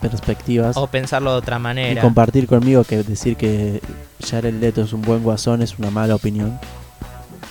perspectivas. 0.00 0.76
O 0.76 0.86
pensarlo 0.86 1.32
de 1.32 1.38
otra 1.38 1.56
Y 1.56 1.60
manera. 1.60 2.02
compartir 2.02 2.46
conmigo 2.46 2.84
que 2.84 3.02
decir 3.02 3.36
que 3.36 3.80
Jared 4.30 4.54
Leto 4.54 4.82
es 4.82 4.92
un 4.92 5.02
buen 5.02 5.24
guasón 5.24 5.60
es 5.62 5.76
una 5.78 5.90
mala 5.90 6.14
opinión. 6.14 6.58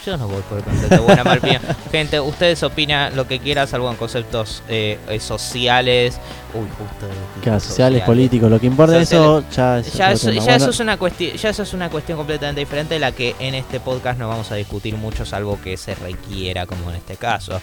Yo 0.05 0.17
no 0.17 0.27
voy 0.27 0.41
por 0.49 0.57
el 0.57 0.63
concepto 0.63 1.03
buena 1.03 1.23
mala 1.23 1.37
opinión. 1.39 1.61
Gente, 1.91 2.19
ustedes 2.19 2.63
opinan 2.63 3.15
lo 3.15 3.27
que 3.27 3.39
quieran, 3.39 3.67
salvo 3.67 3.89
en 3.91 3.97
conceptos 3.97 4.63
eh, 4.67 4.97
eh, 5.07 5.19
sociales. 5.19 6.19
Uy, 6.53 6.67
justo. 6.77 7.05
Que 7.41 7.59
sociales, 7.59 8.01
políticos, 8.03 8.49
lo 8.49 8.59
que 8.59 8.65
importa 8.67 8.95
de 8.95 9.03
eso 9.03 9.43
ya 9.51 9.79
es 9.79 9.93
Ya, 9.93 10.11
eso, 10.11 10.29
tema. 10.29 10.37
ya 10.39 10.41
Bueno, 10.43 10.55
eso 10.57 10.69
es 10.71 10.79
una 10.79 10.97
cuestión, 10.97 11.37
ya 11.37 11.49
eso 11.49 11.63
es 11.63 11.73
una 11.73 11.89
cuestión 11.89 12.17
completamente 12.17 12.59
diferente 12.59 12.95
de 12.95 12.99
la 12.99 13.11
que 13.11 13.35
en 13.39 13.53
este 13.55 13.79
podcast 13.79 14.19
no 14.19 14.27
vamos 14.27 14.51
a 14.51 14.55
discutir 14.55 14.95
mucho, 14.97 15.25
salvo 15.25 15.59
que 15.63 15.77
se 15.77 15.95
requiera, 15.95 16.65
como 16.65 16.89
en 16.89 16.95
este 16.97 17.15
caso. 17.15 17.61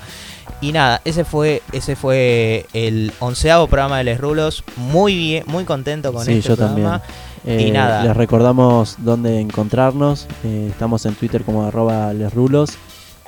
Y 0.61 0.73
nada, 0.73 1.01
ese 1.05 1.25
fue, 1.25 1.63
ese 1.73 1.97
fue 1.97 2.67
el 2.73 3.13
onceavo 3.19 3.67
programa 3.67 3.99
de 3.99 4.05
Les 4.05 4.19
Rulos. 4.21 4.65
Muy 4.77 5.15
bien, 5.17 5.45
muy 5.47 5.65
contento 5.65 6.13
con 6.13 6.25
Sí, 6.25 6.35
este 6.39 6.49
yo 6.51 6.57
programa. 6.57 7.03
Eh, 7.49 7.69
y 7.69 7.71
nada. 7.71 8.05
Les 8.05 8.17
recordamos 8.17 8.97
dónde 8.99 9.41
encontrarnos. 9.41 10.27
Eh, 10.45 10.69
estamos 10.71 11.07
en 11.07 11.15
Twitter 11.15 11.43
como 11.43 11.65
arroba 11.65 12.13
lesrulos. 12.13 12.77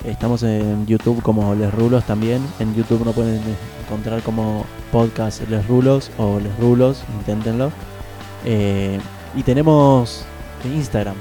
Estamos 0.04 0.42
en 0.42 0.86
YouTube 0.86 1.22
como 1.22 1.54
Les 1.54 1.72
Rulos 1.72 2.04
también. 2.04 2.42
En 2.58 2.74
YouTube 2.74 3.04
no 3.04 3.12
pueden 3.12 3.40
encontrar 3.84 4.22
como 4.22 4.64
podcast 4.90 5.42
Les 5.48 5.66
Rulos 5.66 6.10
o 6.18 6.40
Les 6.40 6.58
Rulos, 6.58 7.02
inténtenlo. 7.18 7.70
Eh, 8.44 8.98
y 9.34 9.42
tenemos 9.42 10.24
Instagram. 10.64 11.16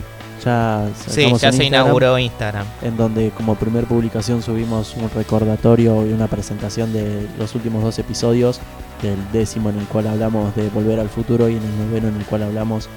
Ya, 0.45 0.87
Sí, 0.95 1.33
ya 1.37 1.51
se 1.51 1.65
inauguró 1.65 2.17
Instagram. 2.17 2.65
En 2.81 2.95
donde 2.95 3.31
como 3.31 3.55
primer 3.55 3.83
publicación 3.85 4.41
subimos 4.41 4.95
un 4.95 5.09
recordatorio 5.09 6.05
y 6.05 6.13
una 6.13 6.27
presentación 6.27 6.93
de 6.93 7.27
los 7.37 7.55
últimos 7.55 7.83
dos 7.83 7.99
episodios. 7.99 8.61
Del 9.01 9.17
décimo 9.31 9.69
en 9.69 9.79
el 9.79 9.85
cual 9.85 10.07
hablamos 10.07 10.55
de 10.55 10.69
Volver 10.69 10.99
al 10.99 11.09
Futuro 11.09 11.47
y 11.47 11.55
en 11.55 11.63
el 11.63 11.77
noveno 11.87 12.09
en 12.09 12.15
el 12.17 12.25
cual 12.25 12.43
hablamos 12.43 12.89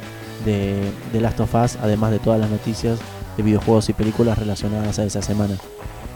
de, 0.45 0.81
de 1.13 1.21
Last 1.21 1.39
of 1.41 1.55
Us, 1.55 1.77
además 1.81 2.11
de 2.11 2.19
todas 2.19 2.41
las 2.41 2.51
noticias 2.51 2.99
de 3.37 3.43
videojuegos 3.43 3.89
y 3.89 3.93
películas 3.93 4.37
relacionadas 4.39 4.99
a 4.99 5.05
esa 5.05 5.23
semana. 5.23 5.55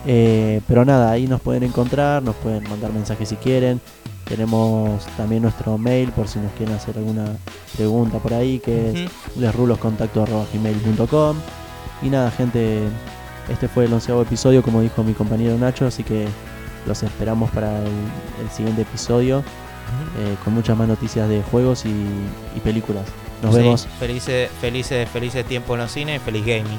Eh, 0.06 0.60
pero 0.68 0.84
nada, 0.84 1.10
ahí 1.10 1.26
nos 1.26 1.40
pueden 1.40 1.62
encontrar, 1.62 2.22
nos 2.22 2.34
pueden 2.36 2.68
mandar 2.68 2.92
mensajes 2.92 3.28
si 3.28 3.36
quieren. 3.36 3.80
Tenemos 4.24 5.06
también 5.16 5.42
nuestro 5.42 5.78
mail 5.78 6.10
por 6.10 6.26
si 6.26 6.40
nos 6.40 6.50
quieren 6.52 6.74
hacer 6.74 6.98
alguna 6.98 7.24
pregunta 7.76 8.18
por 8.18 8.34
ahí, 8.34 8.58
que 8.58 8.90
es 8.90 8.94
Ujú. 8.94 9.40
lesruloscontacto.gmail.com 9.40 11.36
Y 12.02 12.10
nada, 12.10 12.30
gente, 12.30 12.80
este 13.48 13.68
fue 13.68 13.84
el 13.84 13.92
onceavo 13.92 14.22
episodio, 14.22 14.62
como 14.62 14.80
dijo 14.82 15.04
mi 15.04 15.12
compañero 15.12 15.56
Nacho, 15.56 15.86
así 15.86 16.02
que 16.02 16.26
los 16.86 17.02
esperamos 17.04 17.50
para 17.50 17.78
el, 17.78 17.86
el 17.86 18.50
siguiente 18.54 18.82
episodio 18.82 19.42
eh, 20.18 20.36
con 20.44 20.54
muchas 20.54 20.76
más 20.76 20.88
noticias 20.88 21.28
de 21.28 21.42
juegos 21.42 21.84
y, 21.84 21.90
y 21.90 22.60
películas. 22.62 23.04
Nos 23.42 23.54
Sí, 23.54 23.60
vemos. 23.60 23.86
Felices, 23.98 24.50
felices, 24.60 25.08
felices 25.08 25.44
tiempo 25.46 25.74
en 25.74 25.80
los 25.82 25.92
cines, 25.92 26.22
feliz 26.22 26.44
gaming. 26.46 26.78